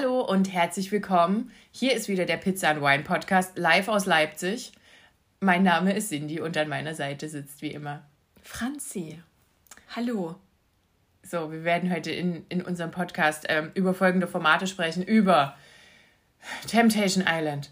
Hallo 0.00 0.22
und 0.22 0.50
herzlich 0.50 0.92
willkommen. 0.92 1.50
Hier 1.72 1.92
ist 1.92 2.08
wieder 2.08 2.24
der 2.24 2.38
Pizza 2.38 2.70
and 2.70 2.80
Wine 2.80 3.02
Podcast 3.02 3.58
live 3.58 3.88
aus 3.88 4.06
Leipzig. 4.06 4.72
Mein 5.40 5.62
Name 5.62 5.92
ist 5.92 6.08
Cindy 6.08 6.40
und 6.40 6.56
an 6.56 6.70
meiner 6.70 6.94
Seite 6.94 7.28
sitzt 7.28 7.60
wie 7.60 7.72
immer 7.72 8.02
Franzi. 8.42 9.20
Hallo. 9.94 10.36
So, 11.22 11.52
wir 11.52 11.64
werden 11.64 11.92
heute 11.92 12.12
in, 12.12 12.46
in 12.48 12.62
unserem 12.62 12.92
Podcast 12.92 13.44
ähm, 13.50 13.72
über 13.74 13.92
folgende 13.92 14.26
Formate 14.26 14.66
sprechen: 14.66 15.02
über 15.02 15.54
Temptation 16.66 17.22
Island, 17.28 17.70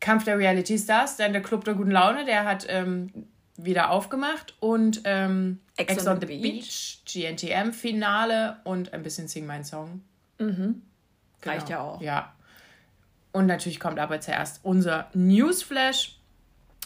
Kampf 0.00 0.24
der 0.24 0.36
Reality 0.36 0.76
Stars, 0.76 1.16
dann 1.16 1.32
der 1.32 1.42
Club 1.42 1.64
der 1.64 1.74
guten 1.74 1.92
Laune, 1.92 2.24
der 2.24 2.44
hat 2.44 2.66
ähm, 2.68 3.12
wieder 3.56 3.90
aufgemacht 3.90 4.56
und 4.58 5.02
ähm, 5.04 5.60
Ex, 5.76 5.92
Ex 5.92 6.06
on, 6.08 6.20
the, 6.20 6.26
the 6.26 6.38
Beach, 6.40 7.02
Beach 7.04 7.36
GNTM 7.36 7.70
Finale 7.70 8.56
und 8.64 8.92
ein 8.92 9.04
bisschen 9.04 9.28
Sing 9.28 9.46
My 9.46 9.62
Song. 9.62 10.00
Mhm. 10.40 10.82
Genau. 11.40 11.54
Reicht 11.54 11.68
ja 11.68 11.80
auch. 11.80 12.00
Ja. 12.00 12.32
Und 13.32 13.46
natürlich 13.46 13.78
kommt 13.78 13.98
aber 13.98 14.20
zuerst 14.20 14.60
unser 14.62 15.08
Newsflash. 15.14 16.16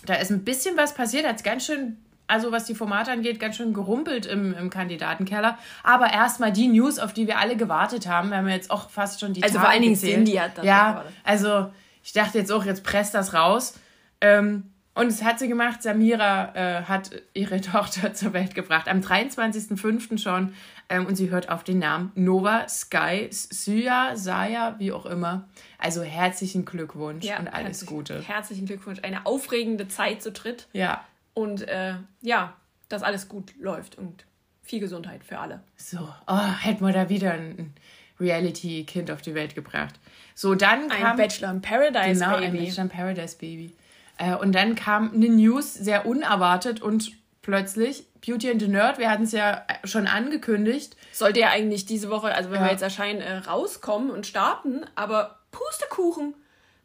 Da 0.05 0.15
ist 0.15 0.30
ein 0.30 0.45
bisschen 0.45 0.77
was 0.77 0.95
passiert, 0.95 1.27
hat 1.27 1.37
es 1.37 1.43
ganz 1.43 1.65
schön, 1.65 1.99
also 2.27 2.51
was 2.51 2.65
die 2.65 2.74
Formate 2.74 3.12
angeht, 3.12 3.38
ganz 3.38 3.57
schön 3.57 3.73
gerumpelt 3.73 4.27
im, 4.27 4.52
im 4.54 4.68
Kandidatenkeller. 4.68 5.59
Aber 5.85 6.12
erstmal 6.12 6.52
die 6.52 6.68
News, 6.68 6.99
auf 6.99 7.12
die 7.12 7.27
wir 7.27 7.38
alle 7.38 7.57
gewartet 7.57 8.09
haben. 8.09 8.30
Wir 8.30 8.38
haben 8.38 8.49
jetzt 8.49 8.71
auch 8.71 8.90
fast 8.90 9.21
schon 9.21 9.32
die 9.32 9.43
Also 9.43 9.54
Tage 9.54 9.65
vor 9.65 9.73
allen 9.73 9.82
Dingen 9.82 9.96
Cindy 9.96 10.32
hat 10.32 10.59
das 10.59 10.65
Ja, 10.65 11.05
also 11.24 11.71
ich 12.02 12.12
dachte 12.12 12.38
jetzt 12.38 12.51
auch, 12.51 12.65
jetzt 12.65 12.82
presst 12.82 13.15
das 13.15 13.32
raus. 13.32 13.74
Ähm, 14.21 14.71
und 14.95 15.07
es 15.07 15.23
hat 15.23 15.38
sie 15.38 15.48
gemacht. 15.48 15.82
Samira 15.82 16.54
äh, 16.54 16.82
hat 16.85 17.10
ihre 17.35 17.60
Tochter 17.62 18.12
zur 18.12 18.32
Welt 18.32 18.54
gebracht. 18.54 18.88
Am 18.88 19.01
23.05. 19.01 20.18
schon. 20.18 20.54
Ähm, 20.88 21.07
und 21.07 21.16
sie 21.16 21.30
hört 21.30 21.49
auf 21.49 21.65
den 21.65 21.79
Namen 21.79 22.12
Nova 22.15 22.68
Sky 22.68 23.29
Sya, 23.30 24.16
Saya, 24.16 24.76
wie 24.79 24.93
auch 24.93 25.07
immer. 25.07 25.49
Also 25.79 26.02
herzlichen 26.02 26.65
Glückwunsch 26.65 27.24
ja, 27.24 27.38
und 27.38 27.49
alles 27.49 27.80
herzlich, 27.80 27.88
Gute. 27.88 28.23
Herzlichen 28.23 28.66
Glückwunsch. 28.66 28.99
Eine 29.02 29.24
aufregende 29.24 29.88
Zeit 29.88 30.23
zu 30.23 30.30
dritt. 30.30 30.68
Ja. 30.73 31.04
Und 31.32 31.66
äh, 31.68 31.95
ja, 32.21 32.54
dass 32.90 33.02
alles 33.02 33.29
gut 33.29 33.54
läuft 33.59 33.96
und 33.96 34.27
viel 34.62 34.80
Gesundheit 34.80 35.24
für 35.24 35.38
alle. 35.38 35.62
So, 35.77 36.06
oh, 36.27 36.52
hätten 36.60 36.84
wir 36.84 36.93
da 36.93 37.09
wieder 37.09 37.32
ein 37.32 37.73
Reality-Kind 38.21 39.10
auf 39.10 39.23
die 39.23 39.34
Welt 39.34 39.54
gebracht. 39.54 39.99
So, 40.34 40.54
dann 40.54 40.88
kam... 40.88 41.12
Ein 41.12 41.16
Bachelor 41.16 41.51
in 41.51 41.62
Paradise 41.62 42.21
genau, 42.21 42.37
Baby. 42.37 42.46
Genau, 42.46 42.59
ein 42.59 42.65
Bachelor 42.66 42.82
in 42.84 42.88
Paradise 42.90 43.37
Baby. 43.38 43.74
Äh, 44.23 44.37
und 44.37 44.52
dann 44.52 44.76
kam 44.76 45.12
eine 45.12 45.28
News 45.28 45.74
sehr 45.74 46.06
unerwartet 46.06 46.80
und 46.80 47.12
plötzlich 47.42 48.06
Beauty 48.24 48.52
and 48.52 48.60
the 48.60 48.68
Nerd, 48.68 48.98
wir 48.98 49.10
hatten 49.10 49.24
es 49.24 49.32
ja 49.32 49.66
schon 49.82 50.06
angekündigt. 50.06 50.96
Sollte 51.10 51.40
ja 51.40 51.48
eigentlich 51.48 51.87
diese 51.87 52.09
Woche, 52.09 52.32
also 52.32 52.50
wenn 52.50 52.60
ja. 52.60 52.66
wir 52.66 52.70
jetzt 52.70 52.82
erscheinen, 52.82 53.20
äh, 53.20 53.38
rauskommen 53.38 54.10
und 54.10 54.24
starten, 54.24 54.87
aber 54.95 55.40
Pustekuchen. 55.50 56.34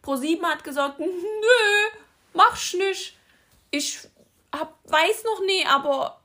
Pro7 0.03 0.41
hat 0.45 0.63
gesagt, 0.63 0.99
nö, 0.99 1.05
mach's 2.33 2.73
nicht. 2.73 3.15
Ich 3.69 3.99
hab, 4.52 4.73
weiß 4.85 5.23
noch 5.25 5.45
nie, 5.45 5.63
aber 5.67 6.19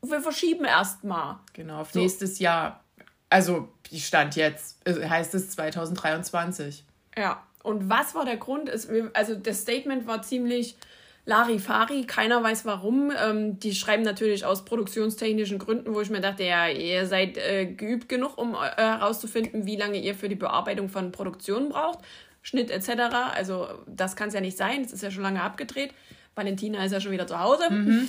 wir 0.00 0.22
verschieben 0.22 0.64
erst 0.64 1.04
mal. 1.04 1.40
Genau, 1.52 1.80
auf 1.80 1.92
so. 1.92 1.98
nächstes 1.98 2.38
Jahr. 2.38 2.82
Also, 3.28 3.68
die 3.90 4.00
stand 4.00 4.34
jetzt, 4.36 4.78
äh, 4.88 5.06
heißt 5.06 5.34
es 5.34 5.50
2023. 5.50 6.84
Ja, 7.18 7.42
und 7.64 7.88
was 7.88 8.14
war 8.14 8.26
der 8.26 8.36
Grund? 8.36 8.70
also 9.14 9.34
das 9.34 9.62
Statement 9.62 10.06
war 10.06 10.20
ziemlich 10.22 10.76
Larifari, 11.24 12.04
keiner 12.04 12.42
weiß 12.42 12.66
warum. 12.66 13.10
Ähm, 13.10 13.58
die 13.58 13.74
schreiben 13.74 14.02
natürlich 14.02 14.44
aus 14.44 14.66
produktionstechnischen 14.66 15.58
Gründen, 15.58 15.94
wo 15.94 16.02
ich 16.02 16.10
mir 16.10 16.20
dachte, 16.20 16.44
ja, 16.44 16.68
ihr 16.68 17.06
seid 17.06 17.38
äh, 17.38 17.64
geübt 17.64 18.10
genug, 18.10 18.36
um 18.36 18.54
äh, 18.54 18.76
herauszufinden, 18.76 19.64
wie 19.64 19.76
lange 19.76 19.98
ihr 19.98 20.14
für 20.14 20.28
die 20.28 20.34
Bearbeitung 20.34 20.90
von 20.90 21.10
Produktionen 21.10 21.70
braucht. 21.70 22.00
Schnitt 22.42 22.70
etc. 22.70 22.90
Also 23.34 23.68
das 23.86 24.14
kann 24.14 24.28
es 24.28 24.34
ja 24.34 24.42
nicht 24.42 24.58
sein, 24.58 24.82
es 24.82 24.92
ist 24.92 25.02
ja 25.02 25.10
schon 25.10 25.22
lange 25.22 25.42
abgedreht. 25.42 25.94
Valentina 26.34 26.84
ist 26.84 26.92
ja 26.92 27.00
schon 27.00 27.12
wieder 27.12 27.26
zu 27.26 27.40
Hause. 27.40 27.70
Mhm. 27.70 28.08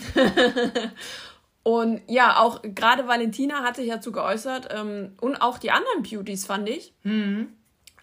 und 1.64 2.02
ja, 2.08 2.42
auch 2.42 2.62
gerade 2.62 3.08
Valentina 3.08 3.64
hat 3.64 3.78
sich 3.78 3.88
dazu 3.88 4.12
geäußert 4.12 4.68
ähm, 4.76 5.14
und 5.22 5.38
auch 5.38 5.60
die 5.60 5.72
anderen 5.72 6.04
Beauties, 6.04 6.46
fand 6.46 6.68
ich. 6.68 6.94
Mhm 7.04 7.54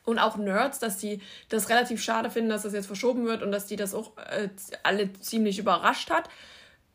und 0.05 0.19
auch 0.19 0.37
Nerds, 0.37 0.79
dass 0.79 0.99
die 0.99 1.21
das 1.49 1.69
relativ 1.69 2.03
schade 2.03 2.31
finden, 2.31 2.51
dass 2.51 2.63
das 2.63 2.73
jetzt 2.73 2.87
verschoben 2.87 3.25
wird 3.27 3.43
und 3.43 3.53
dass 3.53 3.67
die 3.67 3.77
das 3.77 3.95
auch 3.95 4.17
äh, 4.19 4.49
alle 4.83 5.13
ziemlich 5.15 5.59
überrascht 5.59 6.11
hat. 6.11 6.29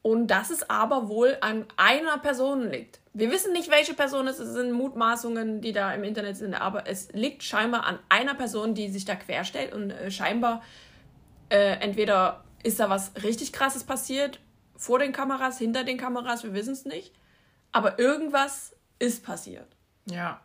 Und 0.04 0.28
dass 0.28 0.52
es 0.52 0.70
aber 0.70 1.10
wohl 1.10 1.38
an 1.42 1.66
einer 1.76 2.18
Person 2.20 2.70
liegt. 2.70 3.02
Wir 3.14 3.30
wissen 3.30 3.52
nicht, 3.52 3.70
welche 3.70 3.94
Person 3.94 4.28
es 4.28 4.40
ist, 4.40 4.50
es 4.50 4.54
sind 4.54 4.72
Mutmaßungen, 4.72 5.60
die 5.60 5.74
da 5.74 5.94
im 5.94 6.06
Internet 6.06 6.38
sind, 6.38 6.54
aber 6.54 6.88
es 6.88 7.12
liegt 7.12 7.44
scheinbar 7.44 7.86
an 7.86 8.00
einer 8.08 8.36
Person, 8.36 8.74
die 8.74 8.90
sich 8.90 9.04
da 9.04 9.16
querstellt 9.16 9.74
und 9.74 9.92
äh, 9.92 10.10
scheinbar 10.10 10.62
äh, 11.50 11.80
entweder 11.80 12.46
ist 12.64 12.80
da 12.80 12.90
was 12.90 13.12
richtig 13.24 13.52
krasses 13.52 13.84
passiert, 13.84 14.40
vor 14.78 15.00
den 15.00 15.12
Kameras, 15.12 15.58
hinter 15.58 15.84
den 15.84 15.98
Kameras, 15.98 16.44
wir 16.44 16.54
wissen 16.54 16.74
es 16.74 16.86
nicht, 16.86 17.14
aber 17.72 18.00
irgendwas 18.00 18.76
ist 19.00 19.26
passiert. 19.26 19.68
Ja, 20.06 20.40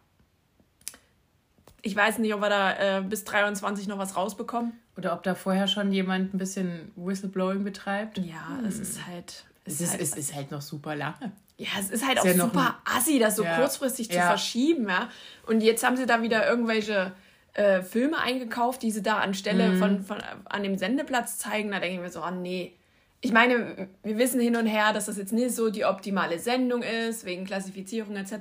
ich 1.82 1.96
weiß 1.96 2.18
nicht, 2.18 2.32
ob 2.32 2.40
wir 2.40 2.48
da 2.48 2.98
äh, 2.98 3.02
bis 3.02 3.24
23 3.24 3.88
noch 3.88 3.98
was 3.98 4.16
rausbekommen. 4.16 4.72
Oder 4.96 5.12
ob 5.14 5.22
da 5.24 5.34
vorher 5.34 5.66
schon 5.66 5.92
jemand 5.92 6.32
ein 6.32 6.38
bisschen 6.38 6.92
Whistleblowing 6.96 7.64
betreibt. 7.64 8.18
Ja, 8.18 8.56
hm. 8.58 8.64
es 8.64 8.78
ist 8.78 9.06
halt. 9.06 9.44
Es, 9.64 9.80
ist, 9.80 9.92
halt, 9.92 10.00
es 10.00 10.16
ist 10.16 10.34
halt 10.34 10.50
noch 10.50 10.62
super 10.62 10.96
lange. 10.96 11.32
Ja, 11.56 11.68
es 11.78 11.90
ist 11.90 12.06
halt 12.06 12.18
ist 12.18 12.22
auch 12.22 12.26
ja 12.26 12.34
super 12.34 12.78
assi, 12.84 13.18
das 13.18 13.36
so 13.36 13.44
ja. 13.44 13.56
kurzfristig 13.56 14.10
zu 14.10 14.16
ja. 14.16 14.26
verschieben, 14.26 14.88
ja. 14.88 15.08
Und 15.46 15.60
jetzt 15.60 15.84
haben 15.84 15.96
sie 15.96 16.06
da 16.06 16.22
wieder 16.22 16.48
irgendwelche 16.48 17.12
äh, 17.54 17.82
Filme 17.82 18.18
eingekauft, 18.18 18.82
die 18.82 18.90
sie 18.90 19.02
da 19.02 19.18
anstelle 19.18 19.70
mhm. 19.70 19.78
von, 19.78 20.02
von 20.02 20.18
an 20.44 20.62
dem 20.62 20.78
Sendeplatz 20.78 21.38
zeigen. 21.38 21.70
Da 21.70 21.80
denke 21.80 21.96
ich 21.96 22.00
mir 22.00 22.10
so, 22.10 22.22
oh 22.24 22.30
nee. 22.30 22.72
Ich 23.20 23.32
meine, 23.32 23.88
wir 24.02 24.18
wissen 24.18 24.40
hin 24.40 24.56
und 24.56 24.66
her, 24.66 24.92
dass 24.92 25.06
das 25.06 25.16
jetzt 25.16 25.32
nicht 25.32 25.54
so 25.54 25.70
die 25.70 25.84
optimale 25.84 26.40
Sendung 26.40 26.82
ist, 26.82 27.24
wegen 27.24 27.44
Klassifizierung 27.44 28.16
etc. 28.16 28.32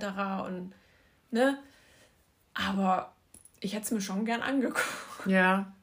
Und, 0.48 0.74
ne? 1.30 1.60
Aber 2.56 3.14
ich 3.62 3.74
hätte 3.74 3.86
es 3.86 3.92
mir 3.92 4.02
schon 4.02 4.26
gern 4.26 4.42
angeguckt. 4.42 4.82
Ja. 5.26 5.74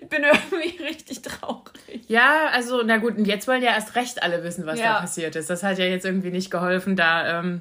Ich 0.00 0.08
bin 0.08 0.22
irgendwie 0.22 0.82
richtig 0.84 1.20
traurig. 1.20 2.08
Ja, 2.08 2.48
also, 2.52 2.82
na 2.82 2.96
gut, 2.96 3.18
und 3.18 3.26
jetzt 3.26 3.46
wollen 3.46 3.62
ja 3.62 3.72
erst 3.72 3.94
recht 3.94 4.22
alle 4.22 4.42
wissen, 4.42 4.64
was 4.64 4.78
ja. 4.78 4.94
da 4.94 5.00
passiert 5.00 5.36
ist. 5.36 5.50
Das 5.50 5.62
hat 5.62 5.76
ja 5.76 5.84
jetzt 5.84 6.06
irgendwie 6.06 6.30
nicht 6.30 6.50
geholfen, 6.50 6.96
da 6.96 7.40
ähm, 7.40 7.60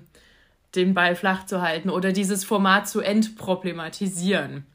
den 0.76 0.94
Ball 0.94 1.16
flach 1.16 1.46
zu 1.46 1.62
halten 1.62 1.90
oder 1.90 2.14
dieses 2.14 2.46
Format 2.46 2.88
zu 2.88 3.02
entproblematisieren. 3.02 4.66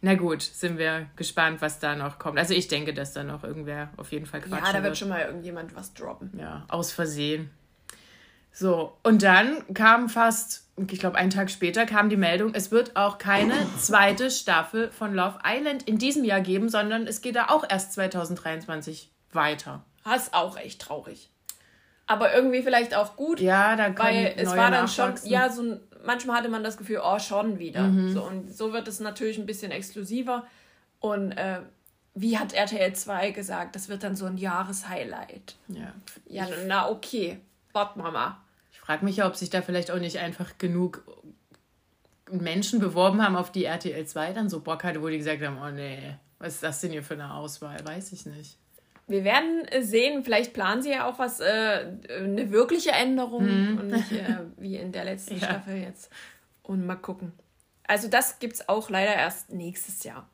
Na 0.00 0.14
gut, 0.14 0.40
sind 0.42 0.78
wir 0.78 1.06
gespannt, 1.16 1.60
was 1.60 1.80
da 1.80 1.96
noch 1.96 2.18
kommt. 2.18 2.38
Also 2.38 2.54
ich 2.54 2.68
denke, 2.68 2.94
dass 2.94 3.12
da 3.12 3.24
noch 3.24 3.44
irgendwer 3.44 3.90
auf 3.98 4.12
jeden 4.12 4.24
Fall 4.24 4.40
quatschen 4.40 4.64
Ja, 4.64 4.72
da 4.72 4.74
wird, 4.74 4.84
wird 4.84 4.98
schon 4.98 5.08
mal 5.08 5.22
irgendjemand 5.22 5.74
was 5.74 5.92
droppen. 5.92 6.32
Ja, 6.38 6.64
aus 6.68 6.92
Versehen. 6.92 7.50
So, 8.52 8.96
und 9.02 9.22
dann 9.22 9.64
kam 9.74 10.08
fast 10.08 10.65
ich 10.76 10.98
glaube, 10.98 11.16
einen 11.16 11.30
Tag 11.30 11.50
später 11.50 11.86
kam 11.86 12.08
die 12.10 12.16
Meldung, 12.16 12.54
es 12.54 12.70
wird 12.70 12.96
auch 12.96 13.18
keine 13.18 13.54
zweite 13.78 14.30
Staffel 14.30 14.90
von 14.90 15.14
Love 15.14 15.38
Island 15.44 15.84
in 15.84 15.98
diesem 15.98 16.24
Jahr 16.24 16.40
geben, 16.40 16.68
sondern 16.68 17.06
es 17.06 17.22
geht 17.22 17.36
da 17.36 17.46
auch 17.48 17.64
erst 17.68 17.94
2023 17.94 19.10
weiter. 19.32 19.84
Das 20.04 20.24
ist 20.24 20.34
auch 20.34 20.56
echt 20.56 20.80
traurig. 20.82 21.30
Aber 22.06 22.32
irgendwie 22.32 22.62
vielleicht 22.62 22.94
auch 22.94 23.16
gut. 23.16 23.40
Ja, 23.40 23.74
da 23.74 23.90
kann 23.90 24.06
Weil 24.06 24.34
es 24.36 24.54
war 24.54 24.70
dann 24.70 24.86
schon, 24.86 25.14
ja, 25.24 25.50
so 25.50 25.80
manchmal 26.04 26.36
hatte 26.36 26.48
man 26.48 26.62
das 26.62 26.76
Gefühl, 26.76 27.00
oh, 27.02 27.18
schon 27.18 27.58
wieder. 27.58 27.82
Mhm. 27.82 28.12
So, 28.12 28.22
und 28.22 28.54
so 28.54 28.72
wird 28.72 28.86
es 28.86 29.00
natürlich 29.00 29.38
ein 29.38 29.46
bisschen 29.46 29.72
exklusiver. 29.72 30.46
Und 31.00 31.32
äh, 31.32 31.60
wie 32.14 32.38
hat 32.38 32.52
RTL 32.52 32.92
2 32.92 33.32
gesagt, 33.32 33.74
das 33.74 33.88
wird 33.88 34.04
dann 34.04 34.14
so 34.14 34.26
ein 34.26 34.36
Jahreshighlight. 34.36 35.56
Ja. 35.68 35.92
Ja, 36.28 36.46
na 36.66 36.88
okay. 36.88 37.40
Warten 37.72 38.00
wir 38.02 38.10
mal 38.10 38.36
frage 38.86 39.04
mich 39.04 39.16
ja, 39.16 39.26
ob 39.26 39.34
sich 39.34 39.50
da 39.50 39.62
vielleicht 39.62 39.90
auch 39.90 39.98
nicht 39.98 40.18
einfach 40.20 40.58
genug 40.58 41.02
Menschen 42.30 42.78
beworben 42.78 43.20
haben, 43.20 43.34
auf 43.34 43.50
die 43.50 43.64
RTL 43.64 44.06
2 44.06 44.32
dann 44.32 44.48
so 44.48 44.60
Bock 44.60 44.84
hatte, 44.84 45.02
wo 45.02 45.08
die 45.08 45.18
gesagt 45.18 45.42
haben, 45.42 45.58
oh 45.60 45.70
nee, 45.70 46.14
was 46.38 46.54
ist 46.54 46.62
das 46.62 46.80
denn 46.80 46.92
hier 46.92 47.02
für 47.02 47.14
eine 47.14 47.34
Auswahl? 47.34 47.84
Weiß 47.84 48.12
ich 48.12 48.26
nicht. 48.26 48.58
Wir 49.08 49.24
werden 49.24 49.66
sehen, 49.80 50.22
vielleicht 50.22 50.52
planen 50.52 50.82
sie 50.82 50.90
ja 50.90 51.08
auch 51.08 51.18
was, 51.18 51.40
äh, 51.40 51.96
eine 52.08 52.50
wirkliche 52.52 52.90
Änderung 52.92 53.44
hm. 53.44 53.78
und 53.78 53.86
nicht 53.88 54.12
äh, 54.12 54.38
wie 54.56 54.76
in 54.76 54.92
der 54.92 55.04
letzten 55.04 55.34
ja. 55.38 55.46
Staffel 55.46 55.76
jetzt. 55.78 56.10
Und 56.62 56.86
mal 56.86 56.96
gucken. 56.96 57.32
Also 57.88 58.08
das 58.08 58.38
gibt 58.38 58.54
es 58.54 58.68
auch 58.68 58.88
leider 58.88 59.14
erst 59.14 59.50
nächstes 59.50 60.04
Jahr. 60.04 60.28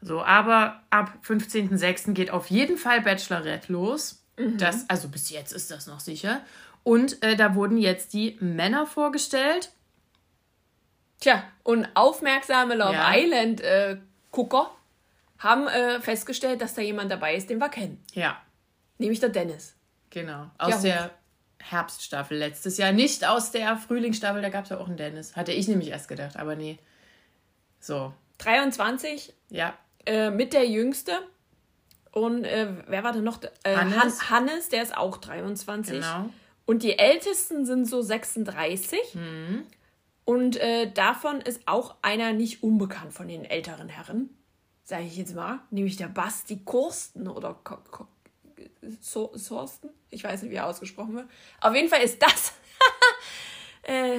So, 0.00 0.22
aber 0.22 0.82
ab 0.90 1.18
15.06. 1.24 2.14
geht 2.14 2.30
auf 2.30 2.50
jeden 2.50 2.78
Fall 2.78 3.00
Bachelorette 3.00 3.72
los. 3.72 4.24
Das, 4.56 4.88
also 4.88 5.08
bis 5.08 5.30
jetzt 5.30 5.52
ist 5.52 5.70
das 5.72 5.88
noch 5.88 5.98
sicher. 5.98 6.42
Und 6.82 7.22
äh, 7.22 7.36
da 7.36 7.54
wurden 7.54 7.76
jetzt 7.78 8.12
die 8.12 8.36
Männer 8.40 8.86
vorgestellt. 8.86 9.70
Tja, 11.20 11.42
und 11.64 11.86
aufmerksame 11.94 12.74
Love 12.76 12.92
Ja. 12.94 13.12
Island 13.16 13.60
äh, 13.60 13.96
Gucker 14.30 14.70
haben 15.38 15.66
äh, 15.68 16.00
festgestellt, 16.00 16.60
dass 16.60 16.74
da 16.74 16.82
jemand 16.82 17.10
dabei 17.10 17.34
ist, 17.34 17.50
den 17.50 17.58
wir 17.58 17.68
kennen. 17.68 18.02
Ja, 18.12 18.40
Nämlich 18.98 19.20
der 19.20 19.28
Dennis. 19.28 19.76
genau. 20.10 20.50
Aus 20.58 20.74
Ja, 20.74 20.80
der 20.80 21.10
Herbststaffel 21.60 22.36
letztes 22.38 22.78
Jahr. 22.78 22.92
Nicht 22.92 23.24
aus 23.26 23.50
der 23.52 23.76
Frühlingsstaffel, 23.76 24.42
da 24.42 24.48
gab 24.48 24.64
es 24.64 24.70
ja 24.70 24.78
auch 24.78 24.86
einen 24.88 24.96
Dennis. 24.96 25.36
Hatte 25.36 25.52
ich 25.52 25.68
nämlich 25.68 25.88
erst 25.88 26.08
gedacht, 26.08 26.36
aber 26.36 26.56
nee. 26.56 26.78
So, 27.80 28.12
23, 28.38 29.32
ja. 29.50 29.74
äh, 30.06 30.30
mit 30.30 30.52
der 30.52 30.66
Jüngste. 30.68 31.12
Und 32.10 32.44
äh, 32.44 32.68
wer 32.86 33.04
war 33.04 33.12
denn 33.12 33.22
noch? 33.24 33.40
Äh, 33.62 33.76
Hannes. 33.76 33.96
Hannes. 34.00 34.30
Hannes, 34.30 34.68
der 34.70 34.82
ist 34.82 34.96
auch 34.96 35.16
23. 35.18 36.00
Genau. 36.00 36.30
Und 36.68 36.82
die 36.82 36.98
Ältesten 36.98 37.64
sind 37.64 37.86
so 37.86 38.02
36. 38.02 39.14
Mhm. 39.14 39.64
Und 40.26 40.58
äh, 40.58 40.92
davon 40.92 41.40
ist 41.40 41.62
auch 41.64 41.96
einer 42.02 42.34
nicht 42.34 42.62
unbekannt 42.62 43.14
von 43.14 43.26
den 43.26 43.46
älteren 43.46 43.88
Herren, 43.88 44.28
sage 44.84 45.04
ich 45.04 45.16
jetzt 45.16 45.34
mal, 45.34 45.60
nämlich 45.70 45.96
der 45.96 46.08
Basti 46.08 46.60
Kursten 46.66 47.26
oder 47.26 47.54
Ko 47.64 47.78
Ko 47.90 48.06
so 49.00 49.30
Sorsten. 49.32 49.88
Ich 50.10 50.24
weiß 50.24 50.42
nicht, 50.42 50.50
wie 50.50 50.56
er 50.56 50.66
ausgesprochen 50.66 51.14
wird. 51.14 51.30
Auf 51.62 51.74
jeden 51.74 51.88
Fall 51.88 52.02
ist 52.02 52.20
das 52.22 52.52
äh, 53.84 54.18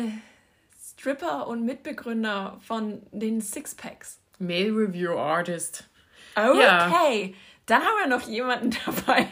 Stripper 0.82 1.46
und 1.46 1.66
Mitbegründer 1.66 2.60
von 2.66 3.04
den 3.12 3.42
Sixpacks. 3.42 4.22
Male 4.40 4.72
Review 4.72 5.16
Artist. 5.16 5.88
Okay, 6.34 7.36
dann 7.68 7.84
haben 7.84 7.98
wir 8.02 8.18
noch 8.18 8.28
jemanden 8.28 8.76
dabei, 8.88 9.28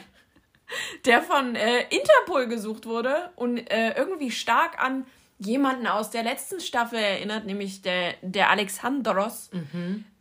der 1.05 1.21
von 1.21 1.55
äh, 1.55 1.81
Interpol 1.89 2.47
gesucht 2.47 2.85
wurde 2.85 3.29
und 3.35 3.57
äh, 3.71 3.93
irgendwie 3.97 4.31
stark 4.31 4.81
an 4.83 5.05
jemanden 5.39 5.87
aus 5.87 6.09
der 6.09 6.23
letzten 6.23 6.59
Staffel 6.59 6.97
erinnert, 6.99 7.45
nämlich 7.45 7.81
der, 7.81 8.15
der 8.21 8.49
Alexandros. 8.49 9.49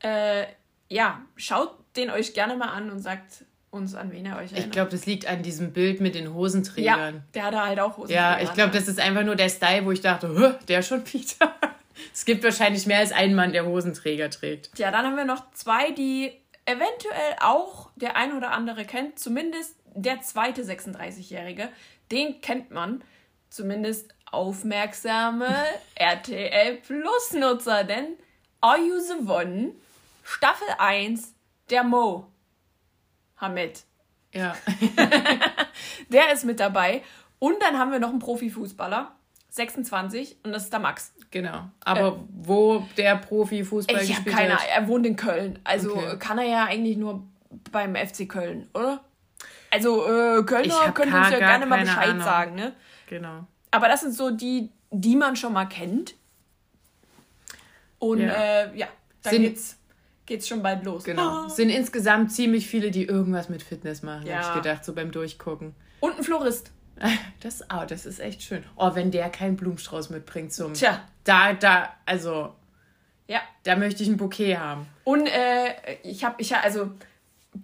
Äh, 0.03 0.45
ja, 0.89 1.21
schaut 1.37 1.75
den 1.97 2.11
euch 2.11 2.35
gerne 2.35 2.55
mal 2.57 2.69
an 2.69 2.91
und 2.91 3.01
sagt 3.01 3.45
uns, 3.71 3.95
an 3.95 4.13
wen 4.13 4.27
er 4.27 4.37
euch 4.37 4.47
Ich 4.47 4.53
erinnert. 4.53 4.73
glaube, 4.73 4.91
das 4.91 5.07
liegt 5.07 5.27
an 5.27 5.43
diesem 5.43 5.73
Bild 5.73 6.01
mit 6.01 6.15
den 6.15 6.25
ja, 6.27 6.31
Hosenträgern. 6.33 7.25
der 7.35 7.43
hat 7.45 7.55
halt 7.55 7.81
auch 7.81 7.97
Hosen. 7.97 8.13
Ja, 8.13 8.39
ich 8.41 8.53
glaube, 8.55 8.73
das 8.73 8.89
ist 8.89 9.01
einfach 9.01 9.25
nur 9.25 9.37
der 9.37 9.49
Style, 9.49 9.85
wo 9.85 9.91
ich 9.93 10.01
dachte, 10.01 10.29
"Hä, 10.39 10.55
der 10.69 10.83
schon 10.83 11.03
Peter. 11.05 11.55
Es 12.13 12.27
gibt 12.27 12.45
wahrscheinlich 12.45 12.85
mehr 12.87 12.99
als 12.99 13.11
einen 13.11 13.35
Mann, 13.35 13.53
der 13.55 13.65
Hosenträger 13.65 14.29
trägt. 14.29 14.79
Ja, 14.79 14.91
dann 14.91 15.07
haben 15.07 15.17
wir 15.17 15.25
noch 15.25 15.51
zwei, 15.53 15.93
die 15.93 16.31
eventuell 16.67 17.37
auch 17.41 17.89
der 17.97 18.17
ein 18.17 18.37
oder 18.37 18.51
andere 18.51 18.85
kennt. 18.85 19.19
Zumindest 19.19 19.77
der 19.97 20.21
zweite 20.21 20.63
36-Jährige. 20.63 21.69
Den 22.13 22.41
kennt 22.41 22.71
man. 22.71 23.03
Zumindest 23.49 24.15
aufmerksame 24.31 25.49
RTL 25.95 26.77
Plus-Nutzer. 26.77 27.85
Denn 27.85 28.15
Are 28.61 28.79
You 28.79 28.99
the 29.01 29.29
One? 29.29 29.73
Staffel 30.23 30.69
1, 30.79 31.35
der 31.71 31.85
Mo. 31.85 32.27
Hamid. 33.37 33.85
Ja. 34.33 34.55
Der 36.09 36.33
ist 36.33 36.45
mit 36.45 36.61
dabei. 36.61 37.03
Und 37.39 37.61
dann 37.63 37.79
haben 37.79 37.93
wir 37.93 37.99
noch 37.99 38.11
einen 38.11 38.19
Profifußballer. 38.19 39.13
26 39.51 40.37
und 40.43 40.53
das 40.53 40.65
ist 40.65 40.73
der 40.73 40.81
Max. 40.81 41.15
genau. 41.31 41.71
Aber 41.81 42.23
wo 42.31 42.87
der 42.99 43.17
Profi 43.17 43.65
Fußball 43.65 44.03
Ich 44.03 44.09
gespielt 44.09 44.35
keine 44.37 44.55
hat. 44.57 44.69
Er 44.69 44.87
wohnt 44.87 45.07
in 45.07 45.17
Köln. 45.17 45.59
Also 45.65 45.97
Okay. 45.97 46.19
kann 46.19 46.37
er 46.39 46.45
ja 46.45 46.65
eigentlich 46.65 46.99
nur 46.99 47.23
beim 47.73 47.97
FC 47.97 48.29
Köln, 48.29 48.69
oder? 48.75 49.03
Also 49.71 50.05
äh, 50.07 50.43
Kölner 50.45 50.93
können 50.93 51.13
gar- 51.13 51.23
uns 51.25 51.31
ja 51.33 51.39
gerne 51.39 51.67
mal 51.67 51.81
Bescheid 51.81 52.09
Ahnung. 52.11 52.23
sagen, 52.25 52.55
ne? 52.55 52.73
Genau. 53.09 53.47
Aber 53.71 53.89
das 53.89 54.01
sind 54.03 54.13
so 54.15 54.31
die, 54.31 54.71
die 54.91 55.17
man 55.17 55.37
schon 55.37 55.53
mal 55.53 55.67
kennt. 55.67 56.15
Und 57.99 58.21
Ja. 58.21 58.33
äh, 58.33 58.77
ja, 58.77 58.89
dann 59.23 59.33
Sind- 59.33 59.43
geht's, 59.43 59.79
geht's 60.27 60.49
schon 60.49 60.63
bald 60.63 60.85
los. 60.85 61.05
Genau. 61.05 61.23
Ah. 61.23 61.45
Es 61.47 61.57
sind 61.57 61.71
insgesamt 61.71 62.33
ziemlich 62.33 62.67
viele, 62.67 62.91
die 62.91 63.05
irgendwas 63.05 63.49
mit 63.49 63.63
Fitness 63.63 64.03
machen, 64.03 64.27
Ja. 64.27 64.37
habe 64.43 64.59
ich 64.59 64.63
gedacht, 64.63 64.85
so 64.85 64.93
beim 64.95 65.11
Durchgucken. 65.11 65.75
Und 66.01 66.17
ein 66.19 66.25
Florist. 66.25 66.71
Das, 67.41 67.63
oh, 67.73 67.85
das 67.87 68.07
ist 68.07 68.21
echt 68.21 68.43
schön. 68.43 68.65
Oh, 68.75 68.95
wenn 68.95 69.11
der 69.11 69.29
keinen 69.29 69.57
Blumenstrauß 69.57 70.09
mitbringt 70.11 70.53
zum. 70.55 70.73
Tja. 70.73 71.03
Da, 71.25 71.53
da, 71.53 71.91
also, 72.07 72.55
Ja. 73.29 73.41
da 73.65 73.77
möchte 73.77 74.03
ich 74.03 74.09
ein 74.09 74.17
Bouquet 74.17 74.57
haben. 74.57 74.87
Und 75.05 75.27
äh, 75.27 75.75
ich 76.03 76.25
habe, 76.25 76.37
ich, 76.39 76.57
also 76.57 76.91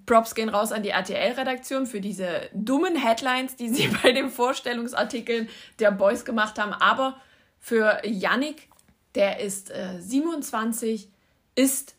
Props 0.06 0.34
gehen 0.34 0.48
raus 0.48 0.72
an 0.72 0.82
die 0.82 0.90
RTL-Redaktion 0.90 1.86
für 1.86 2.00
diese 2.00 2.48
dummen 2.52 2.96
Headlines, 2.96 3.56
die 3.56 3.68
sie 3.68 3.88
bei 4.02 4.12
den 4.12 4.30
Vorstellungsartikeln 4.30 5.48
der 5.78 5.90
Boys 5.90 6.24
gemacht 6.24 6.58
haben. 6.58 6.72
Aber 6.72 7.20
für 7.58 8.00
Yannick, 8.04 8.68
der 9.14 9.40
ist 9.40 9.70
äh, 9.70 10.00
27, 10.00 11.08
ist, 11.54 11.94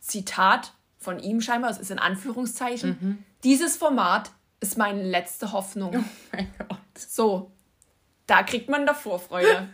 Zitat 0.00 0.72
von 0.98 1.18
ihm 1.18 1.40
scheinbar, 1.40 1.70
es 1.70 1.78
ist 1.78 1.90
in 1.90 1.98
Anführungszeichen, 1.98 3.24
dieses 3.44 3.76
Format 3.76 4.30
ist 4.60 4.78
meine 4.78 5.02
letzte 5.02 5.52
Hoffnung. 5.52 6.04
Mein 6.32 6.52
Gott. 6.58 6.78
So, 6.96 7.50
da 8.26 8.42
kriegt 8.42 8.68
man 8.68 8.86
davor 8.86 9.18
Freude. 9.18 9.68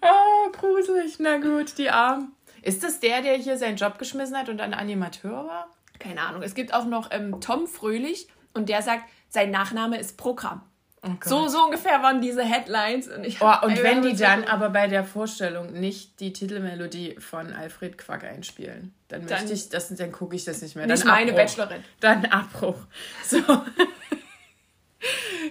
Oh, 0.00 0.50
gruselig. 0.58 1.18
Na 1.18 1.38
gut, 1.38 1.78
die 1.78 1.90
Arm. 1.90 2.35
Ist 2.66 2.82
das 2.82 2.98
der, 2.98 3.22
der 3.22 3.34
hier 3.34 3.56
seinen 3.56 3.76
Job 3.76 3.96
geschmissen 3.96 4.36
hat 4.36 4.48
und 4.48 4.60
ein 4.60 4.74
Animateur 4.74 5.46
war? 5.46 5.70
Keine 6.00 6.20
Ahnung. 6.22 6.42
Es 6.42 6.54
gibt 6.54 6.74
auch 6.74 6.84
noch 6.84 7.12
ähm, 7.12 7.40
Tom 7.40 7.68
Fröhlich 7.68 8.26
und 8.54 8.68
der 8.68 8.82
sagt, 8.82 9.04
sein 9.28 9.52
Nachname 9.52 9.98
ist 9.98 10.16
Programm. 10.16 10.62
Oh. 11.02 11.10
So, 11.24 11.46
so 11.46 11.62
ungefähr 11.62 12.02
waren 12.02 12.20
diese 12.20 12.42
Headlines. 12.42 13.06
Und, 13.06 13.22
ich 13.22 13.40
Oh, 13.40 13.52
und 13.62 13.80
wenn 13.84 14.02
die 14.02 14.16
dann 14.16 14.42
aber 14.44 14.70
bei 14.70 14.88
der 14.88 15.04
Vorstellung 15.04 15.74
nicht 15.74 16.18
die 16.18 16.32
Titelmelodie 16.32 17.14
von 17.20 17.52
Alfred 17.52 17.98
Quack 17.98 18.24
einspielen, 18.24 18.92
dann, 19.06 19.26
Dann- 19.26 19.38
möchte 19.38 19.52
ich 19.54 19.68
das, 19.68 19.94
dann 19.94 20.10
gucke 20.10 20.34
ich 20.34 20.44
das 20.44 20.60
nicht 20.60 20.74
mehr. 20.74 20.88
Nicht 20.88 21.04
dann 21.04 21.08
meine 21.12 21.30
Abbruch. 21.30 21.44
Bachelorette. 21.44 21.84
Dann 22.00 22.24
Abbruch. 22.26 22.78
So. 23.24 23.38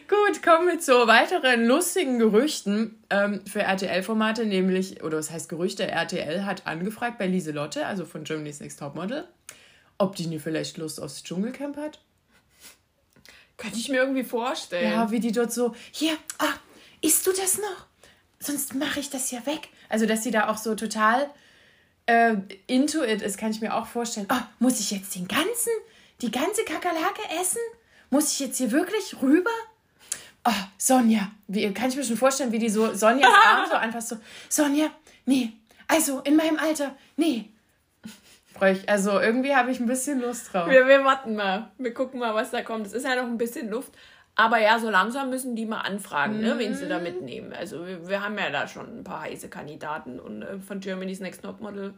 Gut, 0.07 0.43
kommen 0.43 0.67
wir 0.67 0.79
zu 0.79 1.07
weiteren 1.07 1.65
lustigen 1.65 2.19
Gerüchten 2.19 3.03
ähm, 3.09 3.41
für 3.45 3.61
RTL-Formate, 3.61 4.45
nämlich, 4.45 5.03
oder 5.03 5.17
was 5.17 5.31
heißt 5.31 5.49
Gerüchte, 5.49 5.87
RTL 5.87 6.45
hat 6.45 6.67
angefragt 6.67 7.17
bei 7.17 7.27
Lieselotte, 7.27 7.85
also 7.85 8.05
von 8.05 8.23
Germany's 8.23 8.59
Next 8.59 8.79
Topmodel, 8.79 9.27
ob 9.97 10.15
die 10.15 10.27
nie 10.27 10.39
vielleicht 10.39 10.77
Lust 10.77 11.01
aufs 11.01 11.24
Dschungelcamp 11.24 11.77
hat. 11.77 12.00
Könnte 13.57 13.77
ich 13.77 13.89
mir 13.89 13.97
irgendwie 13.97 14.24
vorstellen. 14.24 14.91
Ja, 14.91 15.12
wie 15.12 15.19
die 15.19 15.31
dort 15.31 15.51
so, 15.51 15.75
hier, 15.91 16.17
ah, 16.39 16.53
isst 17.01 17.25
du 17.25 17.31
das 17.31 17.57
noch? 17.57 17.85
Sonst 18.39 18.75
mache 18.75 19.00
ich 19.00 19.09
das 19.09 19.31
ja 19.31 19.45
weg. 19.45 19.69
Also, 19.89 20.05
dass 20.05 20.24
sie 20.24 20.31
da 20.31 20.50
auch 20.50 20.57
so 20.57 20.75
total 20.75 21.29
äh, 22.05 22.35
into 22.67 23.03
it 23.03 23.21
ist, 23.21 23.38
kann 23.38 23.51
ich 23.51 23.62
mir 23.62 23.74
auch 23.74 23.88
vorstellen. 23.88 24.27
Ah, 24.29 24.47
muss 24.59 24.79
ich 24.79 24.91
jetzt 24.91 25.15
den 25.15 25.27
ganzen, 25.27 25.71
die 26.21 26.31
ganze 26.31 26.63
Kakerlake 26.63 27.21
essen? 27.41 27.62
Muss 28.15 28.31
ich 28.31 28.39
jetzt 28.39 28.57
hier 28.57 28.72
wirklich 28.72 29.15
rüber? 29.22 29.50
Oh, 30.48 30.51
Sonja, 30.77 31.31
wie, 31.48 31.74
kann 31.74 31.89
ich 31.89 31.95
mir 31.98 32.03
schon 32.03 32.17
vorstellen, 32.17 32.51
wie 32.51 32.60
die 32.60 32.69
so 32.69 32.93
Sonjas 32.93 33.29
Arm 33.45 33.65
so 33.69 33.75
anfasst, 33.75 34.10
so, 34.10 34.17
Sonja, 34.48 34.88
nee, 35.25 35.51
also 35.88 36.19
in 36.22 36.36
meinem 36.36 36.57
Alter, 36.57 36.95
nee. 37.17 37.50
Bräuch- 38.53 38.88
Also 38.88 39.19
irgendwie 39.19 39.53
habe 39.55 39.72
ich 39.72 39.79
ein 39.79 39.86
bisschen 39.88 40.22
Lust 40.22 40.53
drauf. 40.53 40.69
Wir, 40.69 40.88
wir 40.88 41.03
warten 41.03 41.36
mal. 41.36 41.72
Wir 41.77 41.93
gucken 41.93 42.19
mal, 42.22 42.34
was 42.34 42.51
da 42.51 42.62
kommt. 42.62 42.88
Es 42.88 42.93
ist 42.93 43.03
ja 43.03 43.15
noch 43.15 43.24
ein 43.24 43.38
bisschen 43.38 43.69
Luft. 43.69 43.91
Aber 44.36 44.60
ja, 44.60 44.79
so 44.79 44.89
langsam 44.89 45.29
müssen 45.29 45.55
die 45.57 45.65
mal 45.65 45.81
anfragen, 45.81 46.39
ne, 46.39 46.57
wen 46.57 46.74
sie 46.75 46.88
da 46.88 47.00
mitnehmen. 47.00 47.51
Also 47.53 47.86
wir, 47.86 48.07
wir 48.07 48.22
haben 48.24 48.38
ja 48.38 48.50
da 48.50 48.67
schon 48.67 49.00
ein 49.00 49.03
paar 49.03 49.22
heiße 49.22 49.50
Kandidaten 49.50 50.19
und 50.19 50.41
äh, 50.41 50.60
von 50.60 50.79
Germany's 50.79 51.19
Next 51.22 51.41
Topmodel 51.41 51.93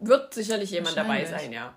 wird 0.00 0.32
sicherlich 0.34 0.70
jemand 0.70 0.96
dabei 0.96 1.24
sein, 1.24 1.52
ja. 1.52 1.74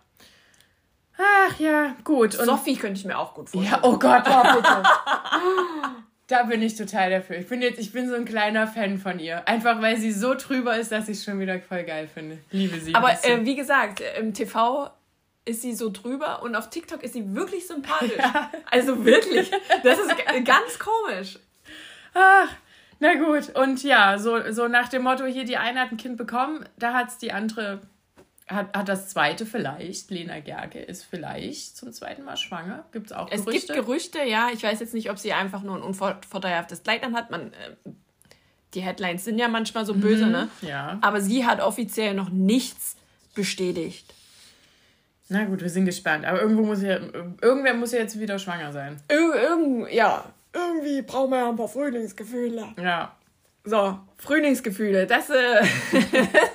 Ach 1.18 1.60
ja, 1.60 1.96
gut. 2.04 2.38
Und 2.38 2.46
Sophie 2.46 2.76
könnte 2.76 3.00
ich 3.00 3.06
mir 3.06 3.18
auch 3.18 3.34
gut 3.34 3.50
vorstellen. 3.50 3.82
Ja, 3.82 3.88
oh 3.88 3.98
Gott, 3.98 4.24
oh 4.28 4.56
bitte. 4.56 4.84
da 6.28 6.44
bin 6.44 6.62
ich 6.62 6.76
total 6.76 7.12
dafür. 7.12 7.38
Ich 7.38 7.48
bin 7.48 7.62
jetzt, 7.62 7.80
ich 7.80 7.92
bin 7.92 8.10
so 8.10 8.16
ein 8.16 8.26
kleiner 8.26 8.68
Fan 8.68 8.98
von 8.98 9.20
ihr. 9.20 9.48
Einfach 9.48 9.82
weil 9.82 9.98
sie 9.98 10.12
so 10.12 10.34
drüber 10.34 10.78
ist, 10.78 10.92
dass 10.92 11.08
ich 11.08 11.18
es 11.18 11.24
schon 11.24 11.40
wieder 11.40 11.60
voll 11.60 11.84
geil 11.84 12.10
finde. 12.12 12.40
Liebe 12.52 12.80
sie. 12.80 12.96
Aber 12.96 13.12
äh, 13.24 13.46
wie 13.46 13.56
gesagt, 13.56 14.02
im 14.20 14.34
TV 14.34 14.90
ist 15.46 15.62
sie 15.62 15.74
so 15.74 15.92
drüber 15.92 16.42
und 16.42 16.56
auf 16.56 16.70
TikTok 16.70 17.04
ist 17.04 17.14
sie 17.14 17.36
wirklich 17.36 17.68
sympathisch. 17.68 18.12
Also 18.72 19.06
wirklich. 19.06 19.52
Das 19.84 20.00
ist 20.00 20.16
ganz 20.46 20.80
komisch. 20.80 21.38
Ach, 22.16 22.50
na 23.00 23.14
gut. 23.16 23.56
Und 23.56 23.84
ja, 23.84 24.18
so, 24.18 24.52
so 24.52 24.68
nach 24.68 24.90
dem 24.90 25.04
Motto, 25.04 25.26
hier 25.26 25.46
die 25.46 25.58
eine 25.58 25.82
hat 25.82 25.92
ein 25.92 25.98
Kind 25.98 26.18
bekommen, 26.18 26.66
da 26.78 26.94
hat 26.94 27.10
es 27.10 27.18
die 27.20 27.32
andere, 27.32 27.82
hat, 28.48 28.76
hat 28.76 28.90
das 28.90 29.10
zweite 29.10 29.46
vielleicht, 29.46 30.12
Lena 30.12 30.40
Gerke 30.40 30.80
ist 30.80 31.04
vielleicht 31.04 31.78
zum 31.78 31.92
zweiten 31.94 32.24
Mal 32.24 32.38
schwanger. 32.38 32.86
Gibt 32.92 33.08
es 33.08 33.12
auch 33.14 33.30
Es 33.32 33.46
Gerüchte? 33.46 33.74
gibt 33.74 33.86
Gerüchte, 33.86 34.24
ja. 34.24 34.50
Ich 34.54 34.64
weiß 34.64 34.80
jetzt 34.80 34.94
nicht, 34.94 35.10
ob 35.10 35.18
sie 35.18 35.34
einfach 35.34 35.64
nur 35.64 35.76
ein 35.76 35.82
unvorteilhaftes 35.82 36.84
Kleid 36.84 37.04
anhat. 37.04 37.32
Man, 37.32 37.54
äh, 37.54 37.90
die 38.74 38.82
Headlines 38.82 39.24
sind 39.24 39.38
ja 39.40 39.48
manchmal 39.48 39.86
so 39.86 39.94
böse, 39.94 40.28
ne? 40.28 40.50
ja. 40.62 40.98
Aber 41.02 41.22
sie 41.22 41.46
hat 41.46 41.62
offiziell 41.62 42.14
noch 42.14 42.30
nichts 42.30 42.96
bestätigt. 43.36 44.14
Na 45.30 45.46
gut, 45.46 45.62
wir 45.62 45.70
sind 45.70 45.86
gespannt. 45.86 46.26
Aber 46.26 46.42
irgendwo 46.42 46.64
muss 46.64 46.82
ja, 46.82 47.00
irgendwer 47.42 47.74
muss 47.74 47.92
ja 47.92 48.00
jetzt 48.00 48.20
wieder 48.20 48.38
schwanger 48.40 48.72
sein. 48.74 49.02
Ir 49.10 49.36
irgend, 49.42 49.92
ja, 49.92 50.26
irgendwie 50.54 51.02
brauchen 51.02 51.32
wir 51.32 51.40
ja 51.40 51.50
ein 51.50 51.56
paar 51.56 51.68
Frühlingsgefühle. 51.68 52.68
Ja. 52.82 53.16
So, 53.64 53.98
Frühlingsgefühle, 54.18 55.08
das 55.08 55.30
äh, 55.30 55.62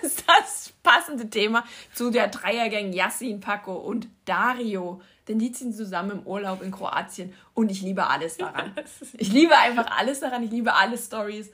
ist 0.02 0.24
das 0.26 0.57
passende 0.82 1.28
Thema 1.28 1.64
zu 1.94 2.10
der 2.10 2.28
Dreiergang 2.28 2.92
Yassin, 2.92 3.40
Paco 3.40 3.74
und 3.74 4.08
Dario. 4.24 5.00
Denn 5.28 5.38
die 5.38 5.52
ziehen 5.52 5.72
zusammen 5.72 6.10
im 6.10 6.26
Urlaub 6.26 6.62
in 6.62 6.70
Kroatien 6.70 7.34
und 7.54 7.70
ich 7.70 7.82
liebe 7.82 8.06
alles 8.06 8.36
daran. 8.36 8.72
Ich 9.18 9.32
liebe 9.32 9.56
einfach 9.56 9.98
alles 9.98 10.20
daran, 10.20 10.42
ich 10.42 10.50
liebe 10.50 10.74
alle 10.74 10.96
Stories. 10.96 11.50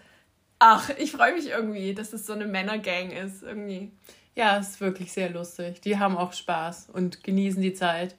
Ach, 0.58 0.90
ich 0.98 1.12
freue 1.12 1.34
mich 1.34 1.48
irgendwie, 1.48 1.94
dass 1.94 2.12
es 2.12 2.26
so 2.26 2.32
eine 2.32 2.46
Männergang 2.46 3.10
ist. 3.10 3.42
Irgendwie. 3.42 3.90
Ja, 4.36 4.56
ist 4.58 4.80
wirklich 4.80 5.12
sehr 5.12 5.30
lustig. 5.30 5.80
Die 5.80 5.98
haben 5.98 6.16
auch 6.16 6.32
Spaß 6.32 6.90
und 6.92 7.24
genießen 7.24 7.60
die 7.60 7.74
Zeit. 7.74 8.16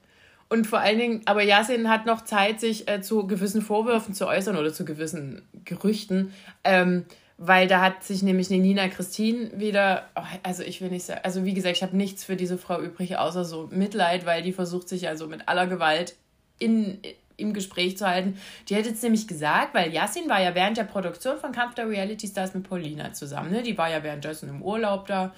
Und 0.48 0.66
vor 0.66 0.78
allen 0.78 0.98
Dingen, 0.98 1.22
aber 1.24 1.42
Yasin 1.42 1.90
hat 1.90 2.06
noch 2.06 2.22
Zeit, 2.22 2.60
sich 2.60 2.88
äh, 2.88 3.02
zu 3.02 3.26
gewissen 3.26 3.62
Vorwürfen 3.62 4.14
zu 4.14 4.28
äußern 4.28 4.56
oder 4.56 4.72
zu 4.72 4.84
gewissen 4.84 5.42
Gerüchten. 5.64 6.32
Ähm, 6.62 7.04
weil 7.38 7.68
da 7.68 7.82
hat 7.82 8.02
sich 8.02 8.22
nämlich 8.22 8.50
eine 8.50 8.62
Nina 8.62 8.88
Christine 8.88 9.50
wieder, 9.54 10.08
oh, 10.14 10.22
also 10.42 10.62
ich 10.62 10.80
will 10.80 10.88
nicht 10.88 11.04
sagen, 11.04 11.20
also 11.22 11.44
wie 11.44 11.52
gesagt, 11.52 11.76
ich 11.76 11.82
habe 11.82 11.96
nichts 11.96 12.24
für 12.24 12.36
diese 12.36 12.56
Frau 12.56 12.80
übrig, 12.80 13.18
außer 13.18 13.44
so 13.44 13.68
Mitleid, 13.70 14.24
weil 14.24 14.42
die 14.42 14.52
versucht 14.52 14.88
sich 14.88 15.06
also 15.06 15.26
mit 15.26 15.46
aller 15.46 15.66
Gewalt 15.66 16.16
in, 16.58 16.98
im 17.36 17.52
Gespräch 17.52 17.98
zu 17.98 18.06
halten. 18.06 18.38
Die 18.68 18.76
hat 18.76 18.86
jetzt 18.86 19.02
nämlich 19.02 19.28
gesagt, 19.28 19.74
weil 19.74 19.92
Yassin 19.92 20.30
war 20.30 20.40
ja 20.40 20.54
während 20.54 20.78
der 20.78 20.84
Produktion 20.84 21.38
von 21.38 21.52
Kampf 21.52 21.74
der 21.74 21.88
Reality 21.88 22.26
Stars 22.26 22.54
mit 22.54 22.66
Paulina 22.66 23.12
zusammen, 23.12 23.50
ne? 23.50 23.62
Die 23.62 23.76
war 23.76 23.90
ja 23.90 24.02
währenddessen 24.02 24.48
im 24.48 24.62
Urlaub 24.62 25.06
da. 25.06 25.34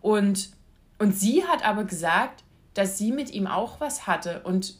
Und, 0.00 0.50
und 0.98 1.18
sie 1.18 1.44
hat 1.44 1.64
aber 1.64 1.82
gesagt, 1.82 2.44
dass 2.74 2.96
sie 2.96 3.10
mit 3.10 3.32
ihm 3.32 3.48
auch 3.48 3.80
was 3.80 4.06
hatte. 4.06 4.42
Und 4.44 4.76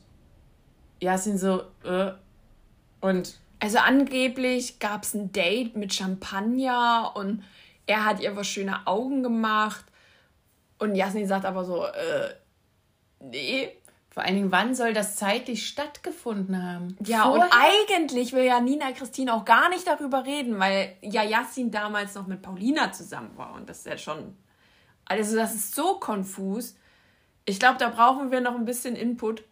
Yassin 1.01 1.37
so, 1.37 1.63
äh, 1.83 2.13
und 3.01 3.41
also 3.61 3.79
angeblich 3.79 4.79
gab 4.79 5.05
es 5.05 5.15
ein 5.15 5.33
Date 5.33 5.77
mit 5.77 5.93
Champagner 5.93 7.13
und 7.15 7.45
er 7.87 8.05
hat 8.05 8.21
ihr 8.21 8.35
was 8.35 8.47
schöne 8.47 8.87
Augen 8.87 9.23
gemacht. 9.23 9.85
Und 10.79 10.95
Jasmin 10.95 11.27
sagt 11.27 11.45
aber 11.45 11.65
so, 11.65 11.85
äh, 11.85 12.35
nee. 13.21 13.77
Vor 14.13 14.25
allen 14.25 14.35
Dingen, 14.35 14.51
wann 14.51 14.75
soll 14.75 14.93
das 14.93 15.15
zeitlich 15.15 15.69
stattgefunden 15.69 16.61
haben? 16.61 16.97
Ja, 17.05 17.25
Vorher? 17.25 17.45
und 17.45 17.53
eigentlich 17.53 18.33
will 18.33 18.43
ja 18.43 18.61
Nina 18.61 18.91
Christine 18.91 19.33
auch 19.33 19.45
gar 19.45 19.69
nicht 19.69 19.87
darüber 19.87 20.25
reden, 20.25 20.59
weil 20.59 20.97
ja 21.01 21.23
Jasmin 21.23 21.71
damals 21.71 22.17
noch 22.17 22.27
mit 22.27 22.43
Paulina 22.43 22.91
zusammen 22.91 23.37
war. 23.37 23.55
Und 23.55 23.69
das 23.69 23.79
ist 23.79 23.87
ja 23.87 23.99
schon. 23.99 24.37
Also, 25.05 25.37
das 25.37 25.55
ist 25.55 25.77
so 25.77 26.01
konfus. 26.01 26.75
Ich 27.45 27.61
glaube, 27.61 27.79
da 27.79 27.89
brauchen 27.89 28.33
wir 28.33 28.41
noch 28.41 28.57
ein 28.57 28.65
bisschen 28.65 28.97
Input 28.97 29.45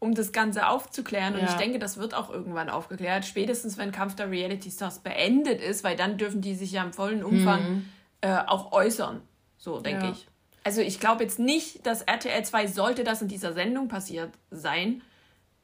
um 0.00 0.14
das 0.14 0.32
Ganze 0.32 0.68
aufzuklären. 0.68 1.34
Und 1.34 1.40
ja. 1.40 1.48
ich 1.48 1.54
denke, 1.54 1.78
das 1.78 1.96
wird 1.96 2.14
auch 2.14 2.30
irgendwann 2.30 2.70
aufgeklärt. 2.70 3.24
Spätestens, 3.24 3.78
wenn 3.78 3.92
Kampf 3.92 4.14
der 4.14 4.30
Reality 4.30 4.70
Stars 4.70 5.00
beendet 5.00 5.60
ist, 5.60 5.84
weil 5.84 5.96
dann 5.96 6.18
dürfen 6.18 6.40
die 6.40 6.54
sich 6.54 6.72
ja 6.72 6.82
im 6.82 6.92
vollen 6.92 7.24
Umfang 7.24 7.62
mhm. 7.62 7.88
äh, 8.20 8.38
auch 8.46 8.72
äußern. 8.72 9.22
So, 9.56 9.80
denke 9.80 10.04
ja. 10.04 10.10
ich. 10.12 10.28
Also 10.62 10.80
ich 10.82 11.00
glaube 11.00 11.22
jetzt 11.22 11.38
nicht, 11.38 11.86
dass 11.86 12.02
RTL 12.02 12.44
2, 12.44 12.66
sollte 12.66 13.02
das 13.02 13.22
in 13.22 13.28
dieser 13.28 13.52
Sendung 13.52 13.88
passiert 13.88 14.30
sein, 14.50 15.02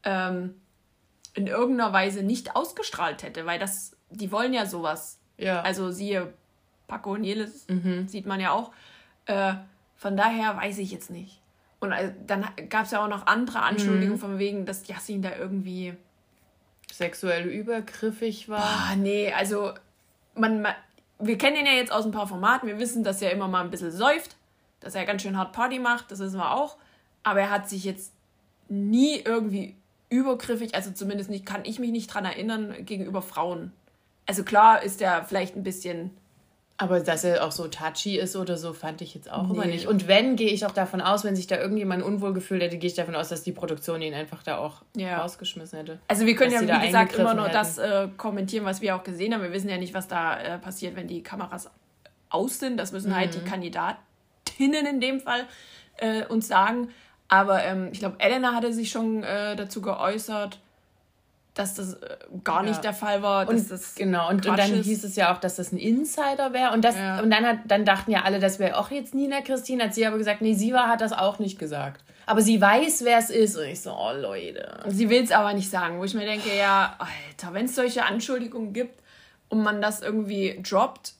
ähm, 0.02 0.54
in 1.34 1.46
irgendeiner 1.46 1.92
Weise 1.92 2.22
nicht 2.22 2.56
ausgestrahlt 2.56 3.22
hätte, 3.22 3.44
weil 3.46 3.58
das, 3.58 3.96
die 4.10 4.32
wollen 4.32 4.52
ja 4.52 4.66
sowas. 4.66 5.20
Ja. 5.36 5.60
Also 5.62 5.90
siehe 5.90 6.32
Paco 6.86 7.12
und 7.12 7.24
Jelis, 7.24 7.66
mhm. 7.68 8.08
sieht 8.08 8.26
man 8.26 8.40
ja 8.40 8.52
auch. 8.52 8.72
Äh, 9.26 9.54
von 9.96 10.16
daher 10.16 10.56
weiß 10.56 10.78
ich 10.78 10.90
jetzt 10.90 11.10
nicht. 11.10 11.40
Und 11.84 11.92
äh, 11.92 12.12
dann 12.26 12.46
gab 12.68 12.86
es 12.86 12.90
ja 12.90 13.04
auch 13.04 13.08
noch 13.08 13.26
andere 13.26 13.60
Anschuldigungen 13.60 14.16
mhm. 14.16 14.18
von 14.18 14.38
wegen, 14.38 14.66
dass 14.66 14.86
Yassin 14.88 15.22
da 15.22 15.36
irgendwie 15.36 15.94
sexuell 16.92 17.46
übergriffig 17.46 18.48
war. 18.48 18.60
Boah, 18.60 18.96
nee, 18.96 19.32
also 19.32 19.72
man, 20.34 20.62
man, 20.62 20.74
wir 21.18 21.38
kennen 21.38 21.56
ihn 21.56 21.66
ja 21.66 21.72
jetzt 21.72 21.92
aus 21.92 22.04
ein 22.04 22.12
paar 22.12 22.26
Formaten. 22.26 22.68
Wir 22.68 22.78
wissen, 22.78 23.04
dass 23.04 23.22
er 23.22 23.32
immer 23.32 23.48
mal 23.48 23.62
ein 23.62 23.70
bisschen 23.70 23.92
säuft, 23.92 24.36
dass 24.80 24.94
er 24.94 25.04
ganz 25.04 25.22
schön 25.22 25.36
hart 25.36 25.52
Party 25.52 25.78
macht, 25.78 26.10
das 26.10 26.18
wissen 26.20 26.38
wir 26.38 26.54
auch. 26.54 26.76
Aber 27.22 27.40
er 27.40 27.50
hat 27.50 27.68
sich 27.68 27.84
jetzt 27.84 28.12
nie 28.68 29.20
irgendwie 29.20 29.76
übergriffig, 30.10 30.74
also 30.74 30.90
zumindest 30.92 31.30
nicht, 31.30 31.44
kann 31.44 31.64
ich 31.64 31.78
mich 31.78 31.90
nicht 31.90 32.12
dran 32.12 32.24
erinnern, 32.24 32.74
gegenüber 32.84 33.22
Frauen. 33.22 33.72
Also 34.26 34.44
klar 34.44 34.82
ist 34.82 35.02
er 35.02 35.24
vielleicht 35.24 35.56
ein 35.56 35.64
bisschen 35.64 36.10
aber 36.76 37.00
dass 37.00 37.22
er 37.22 37.44
auch 37.44 37.52
so 37.52 37.68
touchy 37.68 38.18
ist 38.18 38.34
oder 38.34 38.56
so, 38.56 38.72
fand 38.72 39.00
ich 39.00 39.14
jetzt 39.14 39.30
auch 39.30 39.46
nee. 39.46 39.54
immer 39.54 39.64
nicht. 39.66 39.86
Und 39.86 40.08
wenn, 40.08 40.34
gehe 40.34 40.50
ich 40.50 40.66
auch 40.66 40.72
davon 40.72 41.00
aus, 41.00 41.22
wenn 41.22 41.36
sich 41.36 41.46
da 41.46 41.56
irgendjemand 41.56 42.02
unwohl 42.02 42.32
gefühlt 42.32 42.62
hätte, 42.62 42.78
gehe 42.78 42.88
ich 42.88 42.96
davon 42.96 43.14
aus, 43.14 43.28
dass 43.28 43.44
die 43.44 43.52
Produktion 43.52 44.02
ihn 44.02 44.12
einfach 44.12 44.42
da 44.42 44.58
auch 44.58 44.82
ja. 44.96 45.20
rausgeschmissen 45.20 45.78
hätte. 45.78 46.00
Also 46.08 46.26
wir 46.26 46.34
können 46.34 46.50
ja, 46.50 46.82
wie 46.82 46.86
gesagt, 46.86 47.14
immer 47.14 47.34
nur 47.34 47.44
hätten. 47.44 47.54
das 47.54 47.78
äh, 47.78 48.08
kommentieren, 48.16 48.64
was 48.64 48.80
wir 48.80 48.96
auch 48.96 49.04
gesehen 49.04 49.32
haben. 49.32 49.42
Wir 49.42 49.52
wissen 49.52 49.68
ja 49.68 49.78
nicht, 49.78 49.94
was 49.94 50.08
da 50.08 50.40
äh, 50.40 50.58
passiert, 50.58 50.96
wenn 50.96 51.06
die 51.06 51.22
Kameras 51.22 51.70
aus 52.28 52.58
sind. 52.58 52.76
Das 52.76 52.90
müssen 52.90 53.10
mhm. 53.10 53.16
halt 53.16 53.34
die 53.34 53.38
mhm. 53.38 53.44
Kandidatinnen 53.44 54.86
in 54.86 55.00
dem 55.00 55.20
Fall 55.20 55.46
äh, 55.98 56.24
uns 56.26 56.48
sagen. 56.48 56.88
Aber 57.28 57.62
ähm, 57.62 57.90
ich 57.92 58.00
glaube, 58.00 58.16
Elena 58.18 58.52
hatte 58.52 58.72
sich 58.72 58.90
schon 58.90 59.22
äh, 59.22 59.54
dazu 59.54 59.80
geäußert 59.80 60.58
dass 61.54 61.74
das 61.74 61.94
äh, 61.94 62.16
gar 62.42 62.62
nicht 62.62 62.76
ja. 62.76 62.82
der 62.82 62.92
Fall 62.92 63.22
war. 63.22 63.48
und, 63.48 63.70
das 63.70 63.94
genau, 63.94 64.28
und, 64.28 64.46
und 64.46 64.58
dann 64.58 64.70
hieß 64.70 65.04
es 65.04 65.16
ja 65.16 65.32
auch, 65.32 65.38
dass 65.38 65.56
das 65.56 65.72
ein 65.72 65.78
Insider 65.78 66.52
wäre. 66.52 66.72
Und, 66.72 66.84
das, 66.84 66.96
ja. 66.96 67.20
und 67.20 67.30
dann, 67.30 67.46
hat, 67.46 67.58
dann 67.66 67.84
dachten 67.84 68.10
ja 68.10 68.22
alle, 68.22 68.40
das 68.40 68.58
wäre 68.58 68.76
auch 68.76 68.90
jetzt 68.90 69.14
Nina 69.14 69.40
Christine. 69.40 69.84
Hat 69.84 69.94
sie 69.94 70.04
aber 70.04 70.18
gesagt, 70.18 70.42
nee, 70.42 70.54
sie 70.54 70.72
war, 70.72 70.88
hat 70.88 71.00
das 71.00 71.12
auch 71.12 71.38
nicht 71.38 71.58
gesagt. 71.58 72.04
Aber 72.26 72.42
sie 72.42 72.60
weiß, 72.60 73.04
wer 73.04 73.18
es 73.18 73.30
ist. 73.30 73.56
Und 73.56 73.64
ich 73.64 73.80
so, 73.80 73.92
oh 73.92 74.12
Leute. 74.12 74.82
Sie 74.88 75.08
will 75.10 75.22
es 75.22 75.30
aber 75.30 75.52
nicht 75.54 75.70
sagen, 75.70 75.98
wo 75.98 76.04
ich 76.04 76.14
mir 76.14 76.24
denke, 76.24 76.56
ja, 76.56 76.96
Alter, 76.98 77.54
wenn 77.54 77.66
es 77.66 77.74
solche 77.74 78.04
Anschuldigungen 78.04 78.72
gibt 78.72 79.00
und 79.48 79.62
man 79.62 79.80
das 79.80 80.02
irgendwie 80.02 80.60
droppt, 80.62 81.14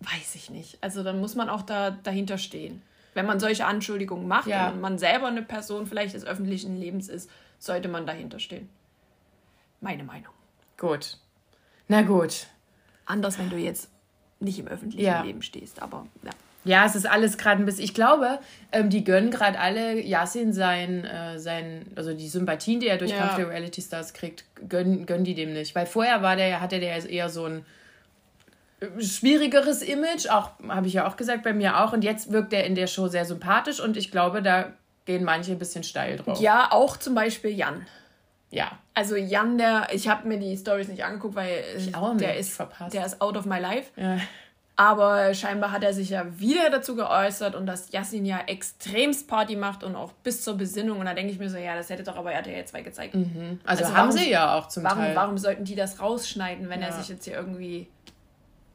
weiß 0.00 0.34
ich 0.36 0.50
nicht. 0.50 0.78
Also 0.80 1.02
dann 1.02 1.20
muss 1.20 1.34
man 1.34 1.48
auch 1.48 1.62
da 1.62 1.90
dahinter 1.90 2.38
stehen. 2.38 2.82
Wenn 3.14 3.26
man 3.26 3.40
solche 3.40 3.66
Anschuldigungen 3.66 4.28
macht 4.28 4.46
ja. 4.46 4.70
und 4.70 4.80
man 4.80 4.98
selber 4.98 5.26
eine 5.26 5.42
Person 5.42 5.86
vielleicht 5.86 6.14
des 6.14 6.24
öffentlichen 6.24 6.78
Lebens 6.78 7.08
ist, 7.08 7.28
sollte 7.58 7.88
man 7.88 8.06
dahinter 8.06 8.38
stehen. 8.38 8.68
Meine 9.82 10.04
Meinung. 10.04 10.32
Gut. 10.78 11.18
Na 11.88 12.02
gut. 12.02 12.46
Anders, 13.04 13.38
wenn 13.38 13.50
du 13.50 13.56
jetzt 13.56 13.90
nicht 14.40 14.58
im 14.58 14.68
öffentlichen 14.68 15.04
ja. 15.04 15.22
Leben 15.22 15.42
stehst, 15.42 15.82
aber 15.82 16.06
ja. 16.22 16.30
Ja, 16.64 16.86
es 16.86 16.94
ist 16.94 17.06
alles 17.06 17.38
gerade 17.38 17.60
ein 17.60 17.66
bisschen. 17.66 17.82
Ich 17.82 17.92
glaube, 17.92 18.38
ähm, 18.70 18.88
die 18.88 19.02
gönnen 19.02 19.32
gerade 19.32 19.58
alle 19.58 20.00
Yasin 20.00 20.52
sein, 20.52 21.04
äh, 21.04 21.40
sein, 21.40 21.86
also 21.96 22.14
die 22.14 22.28
Sympathien, 22.28 22.78
die 22.78 22.86
er 22.86 22.98
durch 22.98 23.10
ja. 23.10 23.18
Kampf 23.18 23.34
der 23.34 23.48
Reality 23.48 23.82
Stars 23.82 24.14
kriegt, 24.14 24.44
gönnen, 24.68 25.04
gönnen 25.04 25.24
die 25.24 25.34
dem 25.34 25.52
nicht. 25.52 25.74
Weil 25.74 25.86
vorher 25.86 26.22
war 26.22 26.36
der, 26.36 26.60
hatte 26.60 26.78
der 26.78 27.04
eher 27.10 27.28
so 27.28 27.46
ein 27.46 27.64
äh, 28.78 29.02
schwierigeres 29.02 29.82
Image, 29.82 30.28
auch 30.28 30.50
habe 30.68 30.86
ich 30.86 30.92
ja 30.92 31.08
auch 31.08 31.16
gesagt, 31.16 31.42
bei 31.42 31.52
mir 31.52 31.80
auch. 31.80 31.92
Und 31.92 32.04
jetzt 32.04 32.30
wirkt 32.30 32.52
er 32.52 32.64
in 32.64 32.76
der 32.76 32.86
Show 32.86 33.08
sehr 33.08 33.24
sympathisch 33.24 33.80
und 33.80 33.96
ich 33.96 34.12
glaube, 34.12 34.40
da 34.40 34.72
gehen 35.04 35.24
manche 35.24 35.50
ein 35.50 35.58
bisschen 35.58 35.82
steil 35.82 36.16
drauf. 36.18 36.40
Ja, 36.40 36.70
auch 36.70 36.96
zum 36.96 37.16
Beispiel 37.16 37.50
Jan. 37.50 37.84
Ja. 38.52 38.78
Also 38.94 39.16
Jan, 39.16 39.58
der, 39.58 39.88
ich 39.92 40.08
habe 40.08 40.28
mir 40.28 40.38
die 40.38 40.56
Stories 40.56 40.88
nicht 40.88 41.04
angeguckt, 41.04 41.34
weil 41.34 41.64
der 42.18 42.36
ist 42.36 42.52
verpasst. 42.52 42.94
Der 42.94 43.04
ist 43.04 43.20
out 43.20 43.36
of 43.36 43.46
my 43.46 43.58
life. 43.58 43.90
Ja. 43.96 44.18
Aber 44.76 45.34
scheinbar 45.34 45.70
hat 45.70 45.82
er 45.82 45.92
sich 45.92 46.10
ja 46.10 46.38
wieder 46.38 46.70
dazu 46.70 46.96
geäußert 46.96 47.54
und 47.54 47.66
dass 47.66 47.92
Yassin 47.92 48.24
ja 48.24 48.40
extremst 48.46 49.28
Party 49.28 49.54
macht 49.56 49.84
und 49.84 49.96
auch 49.96 50.12
bis 50.12 50.42
zur 50.42 50.56
Besinnung. 50.56 50.98
Und 50.98 51.06
da 51.06 51.14
denke 51.14 51.32
ich 51.32 51.38
mir 51.38 51.50
so, 51.50 51.58
ja, 51.58 51.74
das 51.74 51.90
hätte 51.90 52.02
doch 52.02 52.16
aber 52.16 52.32
RTL 52.32 52.64
2 52.64 52.82
gezeigt. 52.82 53.14
Mhm. 53.14 53.60
Also, 53.64 53.84
also, 53.84 53.96
haben 53.96 54.08
warum, 54.08 54.18
sie 54.18 54.30
ja 54.30 54.54
auch 54.54 54.68
zum 54.68 54.84
warum, 54.84 54.98
Teil. 54.98 55.16
Warum 55.16 55.38
sollten 55.38 55.64
die 55.64 55.74
das 55.74 56.00
rausschneiden, 56.00 56.68
wenn 56.68 56.80
ja. 56.80 56.86
er 56.86 56.92
sich 56.92 57.08
jetzt 57.08 57.24
hier 57.24 57.34
irgendwie. 57.34 57.88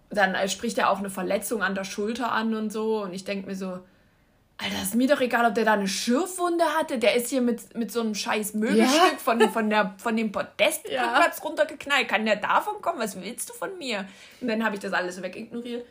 Dann 0.09 0.35
spricht 0.47 0.77
er 0.77 0.89
auch 0.89 0.99
eine 0.99 1.09
Verletzung 1.09 1.61
an 1.61 1.75
der 1.75 1.83
Schulter 1.83 2.31
an 2.31 2.55
und 2.55 2.71
so. 2.71 3.03
Und 3.03 3.13
ich 3.13 3.25
denke 3.25 3.47
mir 3.47 3.55
so, 3.55 3.79
Alter, 4.59 4.81
ist 4.81 4.95
mir 4.95 5.07
doch 5.07 5.21
egal, 5.21 5.45
ob 5.45 5.53
der 5.53 5.65
da 5.65 5.73
eine 5.73 5.87
Schürfwunde 5.87 6.63
hatte. 6.79 6.97
Der 6.97 7.15
ist 7.15 7.29
hier 7.29 7.41
mit, 7.41 7.75
mit 7.75 7.91
so 7.91 8.01
einem 8.01 8.15
scheiß 8.15 8.55
Möbelstück 8.55 9.11
ja. 9.13 9.17
von, 9.17 9.39
von, 9.51 9.69
der, 9.69 9.93
von 9.97 10.17
dem 10.17 10.31
Podest 10.31 10.89
ja. 10.89 11.23
runtergeknallt. 11.43 12.07
Kann 12.07 12.25
der 12.25 12.37
davon 12.37 12.81
kommen? 12.81 12.99
Was 12.99 13.21
willst 13.21 13.49
du 13.49 13.53
von 13.53 13.77
mir? 13.77 14.05
Und 14.41 14.47
dann 14.47 14.65
habe 14.65 14.75
ich 14.75 14.81
das 14.81 14.93
alles 14.93 15.21
wegignoriert. 15.21 15.85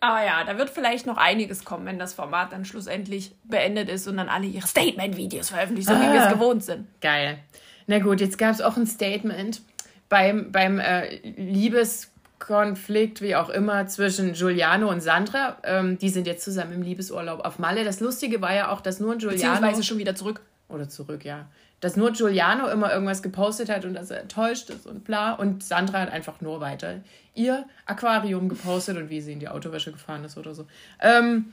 Aber 0.00 0.24
ja, 0.24 0.42
da 0.42 0.58
wird 0.58 0.70
vielleicht 0.70 1.06
noch 1.06 1.16
einiges 1.16 1.64
kommen, 1.64 1.86
wenn 1.86 2.00
das 2.00 2.12
Format 2.12 2.52
dann 2.52 2.64
schlussendlich 2.64 3.36
beendet 3.44 3.88
ist 3.88 4.08
und 4.08 4.16
dann 4.16 4.28
alle 4.28 4.46
ihre 4.46 4.66
Statement-Videos 4.66 5.50
veröffentlichen, 5.50 5.86
so 5.86 5.94
ah, 5.94 6.00
wie 6.00 6.12
wir 6.12 6.26
es 6.26 6.32
gewohnt 6.32 6.64
sind. 6.64 6.88
Geil. 7.00 7.38
Na 7.86 8.00
gut, 8.00 8.20
jetzt 8.20 8.36
gab 8.36 8.50
es 8.50 8.60
auch 8.60 8.76
ein 8.76 8.88
Statement 8.88 9.62
beim, 10.08 10.50
beim 10.50 10.80
äh, 10.80 11.18
Liebes 11.18 12.11
Konflikt, 12.42 13.22
wie 13.22 13.36
auch 13.36 13.48
immer, 13.48 13.86
zwischen 13.86 14.32
Giuliano 14.32 14.90
und 14.90 15.00
Sandra. 15.00 15.58
Ähm, 15.62 15.96
die 15.98 16.08
sind 16.08 16.26
jetzt 16.26 16.44
zusammen 16.44 16.72
im 16.72 16.82
Liebesurlaub 16.82 17.44
auf 17.44 17.60
Malle. 17.60 17.84
Das 17.84 18.00
Lustige 18.00 18.42
war 18.42 18.52
ja 18.52 18.70
auch, 18.70 18.80
dass 18.80 18.98
nur 18.98 19.16
Giuliano. 19.16 19.36
Beziehungsweise 19.36 19.84
schon 19.84 19.98
wieder 19.98 20.16
zurück. 20.16 20.40
Oder 20.68 20.88
zurück, 20.88 21.24
ja. 21.24 21.46
Dass 21.80 21.96
nur 21.96 22.10
Giuliano 22.12 22.66
immer 22.68 22.92
irgendwas 22.92 23.22
gepostet 23.22 23.68
hat 23.68 23.84
und 23.84 23.94
dass 23.94 24.10
er 24.10 24.20
enttäuscht 24.20 24.70
ist 24.70 24.86
und 24.86 25.04
bla. 25.04 25.34
Und 25.34 25.62
Sandra 25.62 26.00
hat 26.00 26.10
einfach 26.10 26.40
nur 26.40 26.60
weiter 26.60 26.96
ihr 27.34 27.64
Aquarium 27.86 28.48
gepostet 28.48 28.96
und 28.96 29.08
wie 29.08 29.20
sie 29.20 29.34
in 29.34 29.38
die 29.38 29.48
Autowäsche 29.48 29.92
gefahren 29.92 30.24
ist 30.24 30.36
oder 30.36 30.52
so. 30.52 30.66
Ähm, 31.00 31.52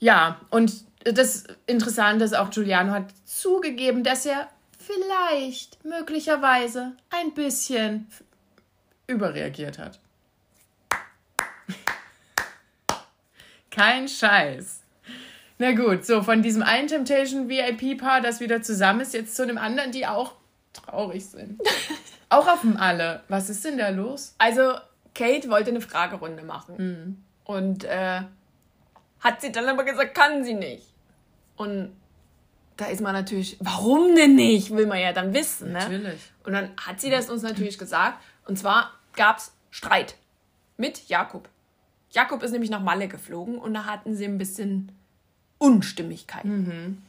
ja, 0.00 0.40
und 0.50 0.72
das 1.04 1.44
Interessante 1.66 2.24
ist 2.24 2.36
auch, 2.36 2.50
Giuliano 2.50 2.90
hat 2.90 3.06
zugegeben, 3.24 4.02
dass 4.02 4.26
er 4.26 4.48
vielleicht, 4.78 5.84
möglicherweise, 5.84 6.92
ein 7.10 7.34
bisschen 7.34 8.08
überreagiert 9.06 9.78
hat. 9.78 10.00
Kein 13.74 14.08
Scheiß. 14.08 14.82
Na 15.58 15.72
gut, 15.72 16.04
so 16.04 16.22
von 16.22 16.42
diesem 16.42 16.62
einen 16.62 16.88
Temptation 16.88 17.48
VIP-Paar, 17.48 18.20
das 18.20 18.40
wieder 18.40 18.62
zusammen 18.62 19.00
ist, 19.00 19.14
jetzt 19.14 19.36
zu 19.36 19.42
einem 19.42 19.58
anderen, 19.58 19.92
die 19.92 20.06
auch 20.06 20.34
traurig 20.72 21.26
sind. 21.26 21.60
auch 22.28 22.46
auf 22.48 22.60
dem 22.60 22.76
Alle. 22.76 23.22
Was 23.28 23.50
ist 23.50 23.64
denn 23.64 23.78
da 23.78 23.88
los? 23.88 24.34
Also, 24.38 24.74
Kate 25.14 25.48
wollte 25.48 25.70
eine 25.70 25.80
Fragerunde 25.80 26.42
machen. 26.42 26.74
Mhm. 26.76 27.24
Und 27.44 27.84
äh, 27.84 28.22
hat 29.20 29.40
sie 29.40 29.52
dann 29.52 29.68
aber 29.68 29.84
gesagt, 29.84 30.14
kann 30.14 30.44
sie 30.44 30.54
nicht. 30.54 30.86
Und 31.56 31.92
da 32.76 32.86
ist 32.86 33.00
man 33.00 33.12
natürlich, 33.12 33.56
warum 33.60 34.16
denn 34.16 34.34
nicht, 34.34 34.70
will 34.70 34.86
man 34.86 34.98
ja 34.98 35.12
dann 35.12 35.32
wissen. 35.34 35.72
Ne? 35.72 35.78
Natürlich. 35.78 36.32
Und 36.44 36.52
dann 36.52 36.70
hat 36.76 37.00
sie 37.00 37.10
das 37.10 37.30
uns 37.30 37.42
natürlich 37.42 37.78
gesagt. 37.78 38.22
Und 38.46 38.58
zwar 38.58 38.92
gab 39.14 39.38
es 39.38 39.52
Streit 39.70 40.16
mit 40.76 41.08
Jakob. 41.08 41.48
Jakob 42.14 42.42
ist 42.42 42.52
nämlich 42.52 42.70
nach 42.70 42.80
Malle 42.80 43.08
geflogen 43.08 43.58
und 43.58 43.74
da 43.74 43.86
hatten 43.86 44.14
sie 44.14 44.24
ein 44.24 44.38
bisschen 44.38 44.92
Unstimmigkeit. 45.58 46.44
Mhm. 46.44 47.02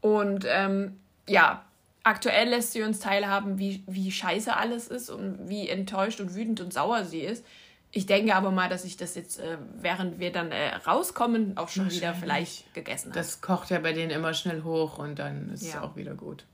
Und 0.00 0.46
ähm, 0.48 0.98
ja, 1.28 1.64
aktuell 2.04 2.50
lässt 2.50 2.72
sie 2.72 2.82
uns 2.82 3.00
teilhaben, 3.00 3.58
wie, 3.58 3.82
wie 3.86 4.12
scheiße 4.12 4.54
alles 4.56 4.88
ist 4.88 5.10
und 5.10 5.48
wie 5.48 5.68
enttäuscht 5.68 6.20
und 6.20 6.34
wütend 6.34 6.60
und 6.60 6.72
sauer 6.72 7.04
sie 7.04 7.20
ist. 7.20 7.44
Ich 7.90 8.06
denke 8.06 8.34
aber 8.34 8.50
mal, 8.50 8.68
dass 8.68 8.84
ich 8.84 8.96
das 8.96 9.14
jetzt, 9.14 9.40
äh, 9.40 9.58
während 9.76 10.18
wir 10.18 10.30
dann 10.30 10.52
äh, 10.52 10.74
rauskommen, 10.74 11.56
auch 11.56 11.68
schon 11.68 11.90
wieder 11.90 12.14
vielleicht 12.14 12.72
gegessen 12.74 13.10
habe. 13.10 13.18
Das 13.18 13.40
kocht 13.40 13.70
ja 13.70 13.78
bei 13.78 13.92
denen 13.92 14.10
immer 14.10 14.34
schnell 14.34 14.62
hoch 14.62 14.98
und 14.98 15.18
dann 15.18 15.50
ist 15.52 15.62
ja. 15.62 15.70
es 15.70 15.76
auch 15.76 15.96
wieder 15.96 16.14
gut. 16.14 16.44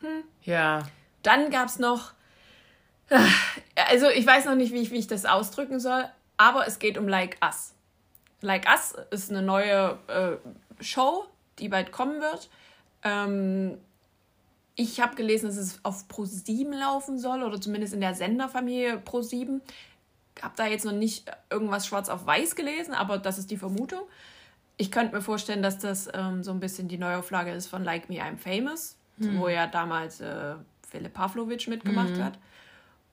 Hm. 0.00 0.22
Ja. 0.42 0.82
Dann 1.22 1.50
gab 1.50 1.68
es 1.68 1.78
noch, 1.78 2.12
äh, 3.10 3.18
also 3.90 4.08
ich 4.10 4.26
weiß 4.26 4.44
noch 4.44 4.54
nicht, 4.54 4.72
wie 4.72 4.82
ich, 4.82 4.90
wie 4.90 4.98
ich 4.98 5.06
das 5.06 5.24
ausdrücken 5.24 5.80
soll, 5.80 6.04
aber 6.38 6.66
es 6.66 6.78
geht 6.78 6.96
um 6.96 7.06
Like 7.06 7.36
Us. 7.44 7.74
Like 8.40 8.66
Us 8.70 8.94
ist 9.10 9.30
eine 9.30 9.42
neue 9.42 9.98
äh, 10.06 10.82
Show, 10.82 11.26
die 11.58 11.68
bald 11.68 11.92
kommen 11.92 12.20
wird. 12.20 12.48
Ähm, 13.02 13.78
ich 14.76 15.00
habe 15.00 15.16
gelesen, 15.16 15.46
dass 15.46 15.56
es 15.56 15.80
auf 15.84 16.04
Pro7 16.08 16.72
laufen 16.78 17.18
soll 17.18 17.42
oder 17.42 17.60
zumindest 17.60 17.94
in 17.94 18.00
der 18.00 18.14
Senderfamilie 18.14 19.02
Pro7. 19.04 19.60
Habe 20.40 20.54
da 20.56 20.66
jetzt 20.66 20.84
noch 20.84 20.92
nicht 20.92 21.28
irgendwas 21.50 21.86
schwarz 21.86 22.08
auf 22.08 22.26
weiß 22.26 22.54
gelesen, 22.54 22.94
aber 22.94 23.18
das 23.18 23.38
ist 23.38 23.50
die 23.50 23.56
Vermutung. 23.56 24.02
Ich 24.76 24.92
könnte 24.92 25.16
mir 25.16 25.20
vorstellen, 25.20 25.62
dass 25.62 25.78
das 25.78 26.08
ähm, 26.14 26.44
so 26.44 26.52
ein 26.52 26.60
bisschen 26.60 26.86
die 26.86 26.96
Neuauflage 26.96 27.50
ist 27.50 27.66
von 27.66 27.82
Like 27.82 28.08
Me 28.08 28.22
I'm 28.22 28.36
Famous, 28.36 28.96
hm. 29.18 29.40
wo 29.40 29.48
ja 29.48 29.66
damals 29.66 30.20
äh, 30.20 30.54
Philipp 30.88 31.14
Pavlovic 31.14 31.66
mitgemacht 31.66 32.16
hm. 32.16 32.24
hat. 32.24 32.38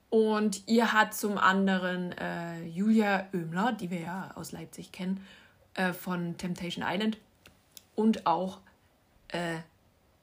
Und 0.08 0.66
ihr 0.66 0.92
hat 0.92 1.14
zum 1.14 1.36
anderen 1.36 2.12
äh, 2.12 2.62
Julia 2.64 3.26
Oemler, 3.32 3.72
die 3.72 3.90
wir 3.90 4.00
ja 4.00 4.30
aus 4.34 4.52
Leipzig 4.52 4.92
kennen, 4.92 5.24
äh, 5.74 5.92
von 5.92 6.38
Temptation 6.38 6.84
Island 6.86 7.18
und 7.94 8.26
auch 8.26 8.60
äh, 9.28 9.58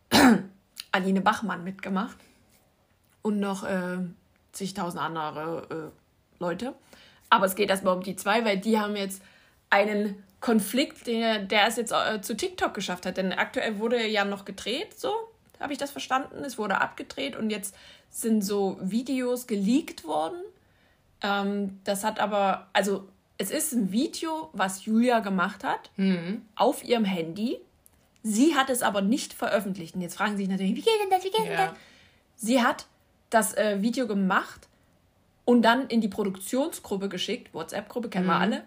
Aline 0.91 1.21
Bachmann 1.21 1.63
mitgemacht 1.63 2.17
und 3.21 3.39
noch 3.39 3.63
äh, 3.63 3.97
zigtausend 4.51 5.01
andere 5.01 5.91
äh, 5.91 6.39
Leute. 6.39 6.73
Aber 7.29 7.45
es 7.45 7.55
geht 7.55 7.69
erstmal 7.69 7.95
um 7.95 8.03
die 8.03 8.15
zwei, 8.15 8.45
weil 8.45 8.59
die 8.59 8.79
haben 8.79 8.95
jetzt 8.95 9.21
einen 9.69 10.23
Konflikt, 10.39 11.07
der, 11.07 11.39
der 11.39 11.67
es 11.67 11.77
jetzt 11.77 11.91
äh, 11.91 12.21
zu 12.21 12.37
TikTok 12.37 12.73
geschafft 12.73 13.05
hat. 13.05 13.17
Denn 13.17 13.33
aktuell 13.33 13.79
wurde 13.79 14.05
ja 14.05 14.23
noch 14.23 14.45
gedreht, 14.45 14.99
so 14.99 15.11
habe 15.59 15.73
ich 15.73 15.79
das 15.79 15.91
verstanden. 15.91 16.43
Es 16.43 16.57
wurde 16.57 16.79
abgedreht 16.79 17.35
und 17.35 17.49
jetzt 17.49 17.75
sind 18.13 18.43
so 18.43 18.77
Videos 18.79 19.47
geleakt 19.47 20.05
worden. 20.05 20.39
Ähm, 21.21 21.79
das 21.83 22.03
hat 22.03 22.19
aber, 22.19 22.67
also 22.71 23.07
es 23.39 23.49
ist 23.49 23.73
ein 23.73 23.91
Video, 23.91 24.49
was 24.53 24.85
Julia 24.85 25.19
gemacht 25.19 25.63
hat, 25.63 25.89
mhm. 25.97 26.43
auf 26.55 26.83
ihrem 26.83 27.05
Handy. 27.05 27.57
Sie 28.21 28.55
hat 28.55 28.69
es 28.69 28.83
aber 28.83 29.01
nicht 29.01 29.33
veröffentlicht. 29.33 29.95
Und 29.95 30.01
jetzt 30.01 30.15
fragen 30.15 30.37
sich 30.37 30.47
natürlich, 30.47 30.75
wie 30.75 30.81
geht 30.81 31.01
denn 31.01 31.09
das, 31.09 31.23
wie 31.23 31.31
geht 31.31 31.39
ja. 31.39 31.45
denn 31.45 31.57
das? 31.57 31.77
Sie 32.35 32.61
hat 32.61 32.85
das 33.31 33.57
äh, 33.57 33.81
Video 33.81 34.05
gemacht 34.05 34.67
und 35.43 35.63
dann 35.63 35.87
in 35.87 35.99
die 35.99 36.07
Produktionsgruppe 36.07 37.09
geschickt. 37.09 37.53
WhatsApp-Gruppe 37.53 38.09
kennen 38.09 38.25
mhm. 38.25 38.29
wir 38.29 38.39
alle. 38.39 38.63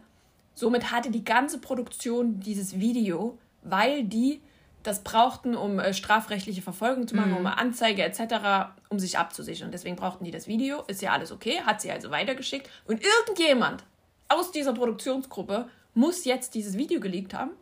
Somit 0.54 0.90
hatte 0.90 1.10
die 1.10 1.24
ganze 1.24 1.58
Produktion 1.58 2.40
dieses 2.40 2.80
Video, 2.80 3.38
weil 3.62 4.02
die 4.02 4.40
das 4.82 5.04
brauchten, 5.04 5.54
um 5.54 5.78
äh, 5.78 5.94
strafrechtliche 5.94 6.62
Verfolgung 6.62 7.06
zu 7.06 7.14
machen, 7.14 7.30
mhm. 7.30 7.36
um 7.38 7.46
Anzeige 7.46 8.02
etc., 8.02 8.72
um 8.88 8.98
sich 8.98 9.18
abzusichern. 9.18 9.70
Deswegen 9.70 9.96
brauchten 9.96 10.24
die 10.24 10.30
das 10.30 10.46
Video. 10.46 10.82
Ist 10.86 11.02
ja 11.02 11.12
alles 11.12 11.32
okay, 11.32 11.60
hat 11.64 11.80
sie 11.80 11.90
also 11.90 12.10
weitergeschickt. 12.10 12.70
Und 12.86 13.02
irgendjemand 13.02 13.84
aus 14.28 14.52
dieser 14.52 14.72
Produktionsgruppe 14.72 15.68
muss 15.94 16.24
jetzt 16.24 16.54
dieses 16.54 16.76
Video 16.76 17.00
geleakt 17.00 17.34
haben. 17.34 17.52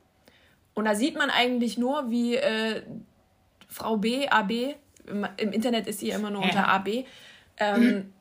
Und 0.75 0.87
da 0.87 0.95
sieht 0.95 1.17
man 1.17 1.31
eigentlich 1.31 1.79
nur, 1.79 2.11
wie 2.11 2.37
äh, 2.37 2.83
Frau 3.69 3.97
B, 3.97 4.29
AB, 4.29 4.75
im, 5.07 5.25
Internet 5.37 5.87
ist 5.87 6.01
sie 6.01 6.09
ja 6.09 6.17
immer 6.17 6.31
nur 6.31 6.43
unter 6.43 6.55
ja. 6.57 6.67
AB, 6.67 7.05
ähm, 7.59 8.13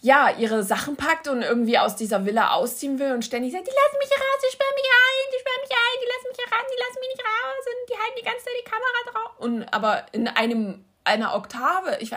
ja, 0.00 0.30
ihre 0.36 0.62
Sachen 0.62 0.96
packt 0.96 1.28
und 1.28 1.42
irgendwie 1.42 1.78
aus 1.78 1.96
dieser 1.96 2.24
Villa 2.24 2.52
ausziehen 2.52 2.98
will 2.98 3.12
und 3.12 3.24
ständig 3.24 3.52
sagt, 3.52 3.66
die 3.66 3.70
lassen 3.70 3.98
mich 3.98 4.08
hier 4.08 4.18
raus, 4.18 4.42
die 4.46 4.52
sperren 4.52 4.74
mich 4.74 4.84
ein, 4.84 5.26
die 5.32 5.40
sperren 5.40 5.62
mich 5.62 5.70
ein, 5.70 5.96
die 6.02 6.08
lassen 6.08 6.28
mich 6.28 6.38
hier 6.38 6.52
ran, 6.52 6.66
die 6.70 6.80
lassen 6.80 7.00
mich 7.00 7.08
nicht 7.08 7.24
raus 7.24 7.64
und 7.66 7.90
die 7.90 7.98
halten 7.98 8.16
die 8.18 8.24
ganze 8.24 8.44
Zeit 8.44 8.54
die 8.58 8.70
Kamera 8.70 9.00
drauf. 9.12 9.38
Und 9.38 9.74
aber 9.74 10.06
in 10.12 10.28
einem, 10.28 10.84
einer 11.08 11.34
Oktave, 11.34 11.98
ich, 12.00 12.12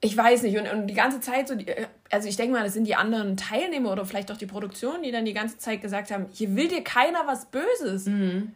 ich 0.00 0.16
weiß 0.16 0.42
nicht, 0.42 0.58
und, 0.58 0.68
und 0.68 0.86
die 0.88 0.94
ganze 0.94 1.20
Zeit 1.20 1.48
so, 1.48 1.54
die, 1.54 1.66
also 2.10 2.28
ich 2.28 2.36
denke 2.36 2.52
mal, 2.52 2.64
das 2.64 2.74
sind 2.74 2.86
die 2.86 2.96
anderen 2.96 3.36
Teilnehmer 3.36 3.92
oder 3.92 4.04
vielleicht 4.04 4.32
auch 4.32 4.36
die 4.36 4.46
Produktion, 4.46 5.02
die 5.02 5.12
dann 5.12 5.24
die 5.24 5.34
ganze 5.34 5.58
Zeit 5.58 5.82
gesagt 5.82 6.10
haben, 6.10 6.26
hier 6.32 6.56
will 6.56 6.68
dir 6.68 6.82
keiner 6.82 7.26
was 7.26 7.46
Böses. 7.46 8.06
Mhm 8.06 8.54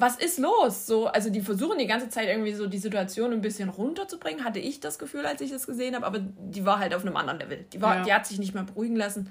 was 0.00 0.16
ist 0.16 0.38
los? 0.38 0.86
So, 0.86 1.06
also 1.06 1.30
die 1.30 1.42
versuchen 1.42 1.78
die 1.78 1.86
ganze 1.86 2.08
Zeit 2.08 2.28
irgendwie 2.28 2.54
so 2.54 2.66
die 2.66 2.78
Situation 2.78 3.32
ein 3.32 3.42
bisschen 3.42 3.68
runterzubringen, 3.68 4.44
hatte 4.44 4.58
ich 4.58 4.80
das 4.80 4.98
Gefühl, 4.98 5.26
als 5.26 5.40
ich 5.42 5.50
das 5.50 5.66
gesehen 5.66 5.94
habe, 5.94 6.06
aber 6.06 6.20
die 6.20 6.64
war 6.64 6.78
halt 6.78 6.94
auf 6.94 7.02
einem 7.02 7.16
anderen 7.16 7.38
Level. 7.38 7.66
Die, 7.72 7.82
war, 7.82 7.96
ja. 7.96 8.02
die 8.04 8.12
hat 8.14 8.26
sich 8.26 8.38
nicht 8.38 8.54
mehr 8.54 8.64
beruhigen 8.64 8.96
lassen. 8.96 9.30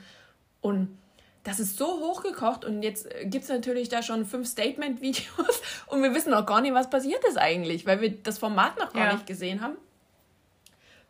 Und 0.61 0.95
das 1.43 1.59
ist 1.59 1.77
so 1.77 1.85
hochgekocht 1.99 2.65
und 2.65 2.83
jetzt 2.83 3.07
gibt 3.23 3.43
es 3.43 3.49
natürlich 3.49 3.89
da 3.89 4.03
schon 4.03 4.25
fünf 4.25 4.47
Statement-Videos 4.47 5.61
und 5.87 6.03
wir 6.03 6.13
wissen 6.13 6.31
noch 6.31 6.45
gar 6.45 6.61
nicht, 6.61 6.73
was 6.73 6.89
passiert 6.89 7.23
ist 7.25 7.37
eigentlich, 7.37 7.85
weil 7.85 8.01
wir 8.01 8.11
das 8.11 8.37
Format 8.37 8.77
noch 8.77 8.93
gar 8.93 9.07
ja. 9.07 9.13
nicht 9.13 9.25
gesehen 9.25 9.61
haben. 9.61 9.77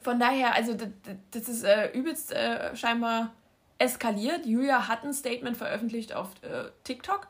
Von 0.02 0.20
daher, 0.20 0.54
also 0.56 0.76
das, 0.76 0.88
das 1.32 1.50
ist 1.50 1.64
äh, 1.64 1.92
übelst 1.92 2.32
äh, 2.32 2.76
scheinbar 2.76 3.34
eskaliert. 3.80 4.46
Julia 4.46 4.88
hat 4.88 5.04
ein 5.04 5.14
Statement 5.14 5.58
veröffentlicht 5.58 6.14
auf 6.14 6.30
äh, 6.42 6.70
TikTok 6.84 7.28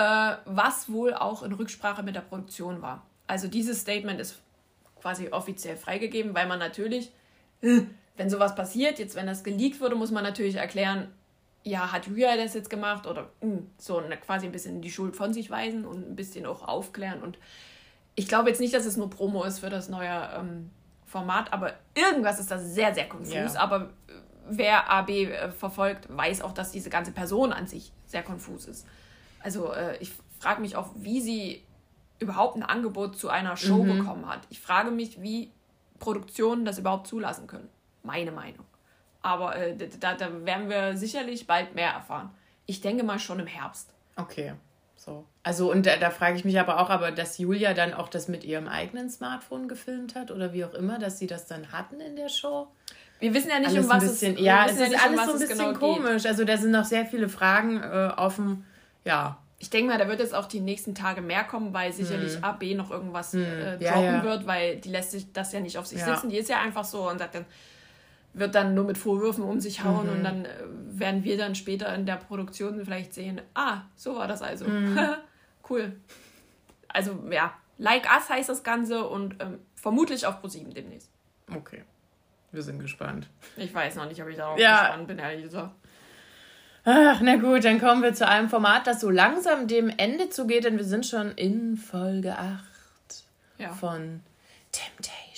äh, 0.00 0.36
was 0.46 0.90
wohl 0.90 1.12
auch 1.12 1.42
in 1.42 1.52
Rücksprache 1.52 2.02
mit 2.02 2.14
der 2.14 2.22
Produktion 2.22 2.80
war. 2.80 3.04
Also 3.26 3.48
dieses 3.48 3.80
Statement 3.80 4.18
ist 4.18 4.40
quasi 5.00 5.28
offiziell 5.28 5.76
freigegeben, 5.76 6.34
weil 6.34 6.46
man 6.46 6.58
natürlich, 6.58 7.12
äh, 7.60 7.82
wenn 8.16 8.30
sowas 8.30 8.54
passiert, 8.54 8.98
jetzt 8.98 9.14
wenn 9.14 9.26
das 9.26 9.44
geleakt 9.44 9.80
wurde, 9.80 9.96
muss 9.96 10.10
man 10.10 10.24
natürlich 10.24 10.56
erklären, 10.56 11.12
ja, 11.62 11.92
hat 11.92 12.06
Julia 12.06 12.36
das 12.36 12.54
jetzt 12.54 12.70
gemacht 12.70 13.06
oder 13.06 13.30
mh, 13.40 13.56
hm, 13.56 13.70
so 13.78 14.02
quasi 14.24 14.46
ein 14.46 14.52
bisschen 14.52 14.80
die 14.80 14.90
Schuld 14.90 15.16
von 15.16 15.32
sich 15.32 15.50
weisen 15.50 15.84
und 15.84 16.10
ein 16.10 16.16
bisschen 16.16 16.46
auch 16.46 16.66
aufklären. 16.66 17.22
Und 17.22 17.38
ich 18.14 18.28
glaube 18.28 18.48
jetzt 18.48 18.60
nicht, 18.60 18.74
dass 18.74 18.86
es 18.86 18.96
nur 18.96 19.10
Promo 19.10 19.44
ist 19.44 19.60
für 19.60 19.70
das 19.70 19.88
neue 19.88 20.30
ähm, 20.38 20.70
Format, 21.06 21.52
aber 21.52 21.74
irgendwas 21.94 22.40
ist 22.40 22.50
da 22.50 22.58
sehr, 22.58 22.94
sehr 22.94 23.08
konfus. 23.08 23.54
Ja. 23.54 23.60
Aber 23.60 23.90
äh, 24.08 24.12
wer 24.48 24.90
AB 24.90 25.10
äh, 25.10 25.50
verfolgt, 25.50 26.06
weiß 26.14 26.42
auch, 26.42 26.52
dass 26.52 26.72
diese 26.72 26.90
ganze 26.90 27.12
Person 27.12 27.52
an 27.52 27.66
sich 27.66 27.92
sehr 28.06 28.22
konfus 28.22 28.66
ist. 28.66 28.86
Also 29.42 29.72
äh, 29.72 29.96
ich 29.98 30.12
frage 30.38 30.60
mich 30.60 30.76
auch, 30.76 30.90
wie 30.96 31.20
sie 31.20 31.62
überhaupt 32.18 32.56
ein 32.56 32.62
Angebot 32.62 33.18
zu 33.18 33.28
einer 33.28 33.56
Show 33.56 33.82
mhm. 33.82 33.98
bekommen 33.98 34.28
hat. 34.28 34.40
Ich 34.50 34.60
frage 34.60 34.90
mich, 34.90 35.20
wie 35.22 35.50
Produktionen 35.98 36.64
das 36.64 36.78
überhaupt 36.78 37.06
zulassen 37.06 37.46
können. 37.46 37.68
Meine 38.02 38.32
Meinung. 38.32 38.64
Aber 39.22 39.56
äh, 39.56 39.76
da, 40.00 40.14
da 40.14 40.44
werden 40.44 40.68
wir 40.68 40.96
sicherlich 40.96 41.46
bald 41.46 41.74
mehr 41.74 41.90
erfahren. 41.90 42.30
Ich 42.66 42.80
denke 42.80 43.04
mal 43.04 43.18
schon 43.18 43.40
im 43.40 43.46
Herbst. 43.46 43.92
Okay. 44.16 44.52
So. 44.96 45.24
Also, 45.42 45.70
und 45.70 45.86
da, 45.86 45.96
da 45.96 46.10
frage 46.10 46.36
ich 46.36 46.44
mich 46.44 46.60
aber 46.60 46.78
auch, 46.78 46.90
aber 46.90 47.10
dass 47.10 47.38
Julia 47.38 47.72
dann 47.72 47.94
auch 47.94 48.08
das 48.08 48.28
mit 48.28 48.44
ihrem 48.44 48.68
eigenen 48.68 49.08
Smartphone 49.08 49.66
gefilmt 49.66 50.14
hat 50.14 50.30
oder 50.30 50.52
wie 50.52 50.64
auch 50.64 50.74
immer, 50.74 50.98
dass 50.98 51.18
sie 51.18 51.26
das 51.26 51.46
dann 51.46 51.72
hatten 51.72 52.00
in 52.00 52.16
der 52.16 52.28
Show. 52.28 52.68
Wir 53.18 53.32
wissen 53.34 53.48
ja 53.48 53.58
nicht, 53.58 53.70
alles 53.70 53.84
um 53.84 53.90
was 53.90 54.04
bisschen, 54.04 54.34
es 54.34 54.40
Ja, 54.40 54.66
es 54.66 54.78
ist 54.78 54.92
ja 54.92 54.98
alles 54.98 55.20
um 55.20 55.26
so 55.26 55.32
ein 55.32 55.38
bisschen 55.38 55.58
genau 55.58 55.78
komisch. 55.78 56.22
Geht. 56.22 56.26
Also, 56.26 56.44
da 56.44 56.56
sind 56.56 56.70
noch 56.70 56.84
sehr 56.84 57.06
viele 57.06 57.28
Fragen 57.28 57.82
äh, 57.82 58.12
offen. 58.16 58.66
Ja, 59.04 59.38
ich 59.58 59.68
denke 59.68 59.92
mal, 59.92 59.98
da 59.98 60.08
wird 60.08 60.20
jetzt 60.20 60.34
auch 60.34 60.46
die 60.46 60.60
nächsten 60.60 60.94
Tage 60.94 61.20
mehr 61.20 61.44
kommen, 61.44 61.74
weil 61.74 61.92
sicherlich 61.92 62.36
hm. 62.36 62.44
AB 62.44 62.74
noch 62.74 62.90
irgendwas 62.90 63.34
hm. 63.34 63.42
äh, 63.42 63.78
droppen 63.78 63.82
ja, 63.82 64.00
ja. 64.00 64.22
wird, 64.24 64.46
weil 64.46 64.76
die 64.76 64.88
lässt 64.88 65.10
sich 65.10 65.32
das 65.32 65.52
ja 65.52 65.60
nicht 65.60 65.76
auf 65.76 65.86
sich 65.86 66.00
ja. 66.00 66.14
sitzen. 66.14 66.30
Die 66.30 66.38
ist 66.38 66.48
ja 66.48 66.60
einfach 66.60 66.84
so 66.84 67.08
und 67.08 67.18
sagt 67.18 67.34
dann, 67.34 67.44
wird 68.32 68.54
dann 68.54 68.74
nur 68.74 68.84
mit 68.84 68.98
Vorwürfen 68.98 69.44
um 69.44 69.60
sich 69.60 69.82
hauen 69.84 70.06
mhm. 70.06 70.12
und 70.12 70.24
dann 70.24 70.44
äh, 70.44 70.48
werden 70.92 71.24
wir 71.24 71.36
dann 71.36 71.54
später 71.54 71.92
in 71.94 72.06
der 72.06 72.16
Produktion 72.16 72.84
vielleicht 72.84 73.14
sehen, 73.14 73.40
ah, 73.54 73.82
so 73.96 74.16
war 74.16 74.28
das 74.28 74.42
also. 74.42 74.66
cool. 75.70 75.92
Also 76.88 77.24
ja, 77.30 77.54
Like 77.80 78.06
Us 78.14 78.28
heißt 78.28 78.48
das 78.50 78.62
Ganze 78.62 79.08
und 79.08 79.36
ähm, 79.40 79.58
vermutlich 79.74 80.26
auf 80.26 80.40
ProSieben 80.40 80.74
demnächst. 80.74 81.10
Okay. 81.54 81.82
Wir 82.52 82.62
sind 82.62 82.78
gespannt. 82.78 83.26
Ich 83.56 83.72
weiß 83.72 83.96
noch 83.96 84.06
nicht, 84.06 84.22
ob 84.22 84.28
ich 84.28 84.36
darauf 84.36 84.58
Ja. 84.58 84.82
gespannt 84.82 85.08
bin, 85.08 85.18
ehrlich 85.18 85.44
gesagt. 85.44 85.72
Ach, 86.84 87.20
na 87.22 87.36
gut, 87.36 87.64
dann 87.64 87.80
kommen 87.80 88.02
wir 88.02 88.12
zu 88.12 88.26
einem 88.28 88.48
Format, 88.50 88.86
das 88.86 89.00
so 89.00 89.08
langsam 89.08 89.66
dem 89.66 89.88
Ende 89.88 90.28
zugeht, 90.28 90.64
denn 90.64 90.76
wir 90.76 90.84
sind 90.84 91.06
schon 91.06 91.32
in 91.32 91.76
Folge 91.76 92.36
8 92.36 92.64
Ja. 93.58 93.72
von 93.72 94.20
Temptation 94.72 95.29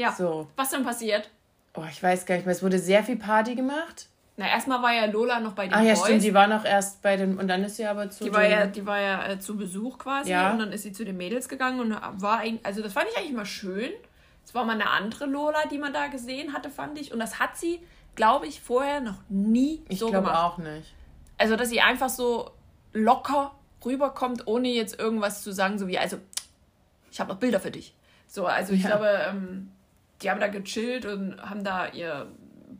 ja. 0.00 0.12
So. 0.12 0.48
Was 0.56 0.70
denn 0.70 0.82
passiert? 0.84 1.30
Oh, 1.74 1.84
ich 1.90 2.02
weiß 2.02 2.26
gar 2.26 2.34
nicht 2.34 2.46
mehr. 2.46 2.54
Es 2.54 2.62
wurde 2.62 2.78
sehr 2.78 3.04
viel 3.04 3.16
Party 3.16 3.54
gemacht. 3.54 4.06
Na, 4.36 4.48
erstmal 4.48 4.82
war 4.82 4.92
ja 4.92 5.04
Lola 5.04 5.38
noch 5.38 5.52
bei 5.52 5.66
den 5.66 5.74
Ah 5.74 5.82
ja, 5.82 5.94
Boys. 5.94 6.04
stimmt, 6.04 6.22
die 6.24 6.32
war 6.34 6.46
noch 6.46 6.64
erst 6.64 7.02
bei 7.02 7.16
den. 7.16 7.38
Und 7.38 7.46
dann 7.48 7.62
ist 7.62 7.76
sie 7.76 7.86
aber 7.86 8.10
zu. 8.10 8.24
Die 8.24 8.32
war 8.32 8.44
ja, 8.44 8.66
die 8.66 8.86
war 8.86 8.98
ja 8.98 9.26
äh, 9.28 9.38
zu 9.38 9.56
Besuch 9.56 9.98
quasi 9.98 10.30
Ja. 10.30 10.50
und 10.52 10.58
dann 10.58 10.72
ist 10.72 10.82
sie 10.82 10.92
zu 10.92 11.04
den 11.04 11.16
Mädels 11.16 11.48
gegangen 11.48 11.78
und 11.80 11.90
war 12.22 12.38
eigentlich, 12.38 12.64
also 12.64 12.82
das 12.82 12.92
fand 12.94 13.06
ich 13.10 13.16
eigentlich 13.18 13.34
mal 13.36 13.44
schön. 13.46 13.90
Es 14.44 14.54
war 14.54 14.64
mal 14.64 14.72
eine 14.72 14.88
andere 14.90 15.26
Lola, 15.26 15.66
die 15.70 15.78
man 15.78 15.92
da 15.92 16.06
gesehen 16.08 16.54
hatte, 16.54 16.70
fand 16.70 16.98
ich. 16.98 17.12
Und 17.12 17.20
das 17.20 17.38
hat 17.38 17.56
sie, 17.56 17.80
glaube 18.14 18.46
ich, 18.46 18.60
vorher 18.60 19.00
noch 19.00 19.18
nie 19.28 19.82
ich 19.88 19.98
so 19.98 20.08
glaube 20.08 20.26
gemacht. 20.28 20.42
auch 20.42 20.58
nicht. 20.58 20.94
Also, 21.38 21.56
dass 21.56 21.68
sie 21.68 21.80
einfach 21.82 22.08
so 22.08 22.50
locker 22.92 23.52
rüberkommt, 23.84 24.46
ohne 24.46 24.68
jetzt 24.68 24.98
irgendwas 24.98 25.42
zu 25.42 25.52
sagen, 25.52 25.78
so 25.78 25.86
wie, 25.86 25.98
also, 25.98 26.16
ich 27.12 27.20
habe 27.20 27.30
noch 27.32 27.38
Bilder 27.38 27.60
für 27.60 27.70
dich. 27.70 27.94
So, 28.26 28.46
also 28.46 28.72
ich 28.72 28.82
Ja. 28.82 28.88
glaube, 28.90 29.08
ähm, 29.28 29.70
die 30.22 30.30
haben 30.30 30.40
da 30.40 30.48
gechillt 30.48 31.06
und 31.06 31.40
haben 31.42 31.64
da 31.64 31.88
ihr 31.88 32.26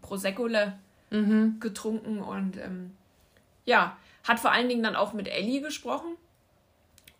Proseccole 0.03 0.74
Mhm. 1.12 1.59
getrunken 1.59 2.20
und 2.20 2.57
ähm, 2.57 2.92
ja, 3.64 3.96
hat 4.22 4.38
vor 4.38 4.53
allen 4.53 4.68
Dingen 4.68 4.85
dann 4.85 4.94
auch 4.94 5.12
mit 5.12 5.26
Ellie 5.26 5.61
gesprochen 5.61 6.14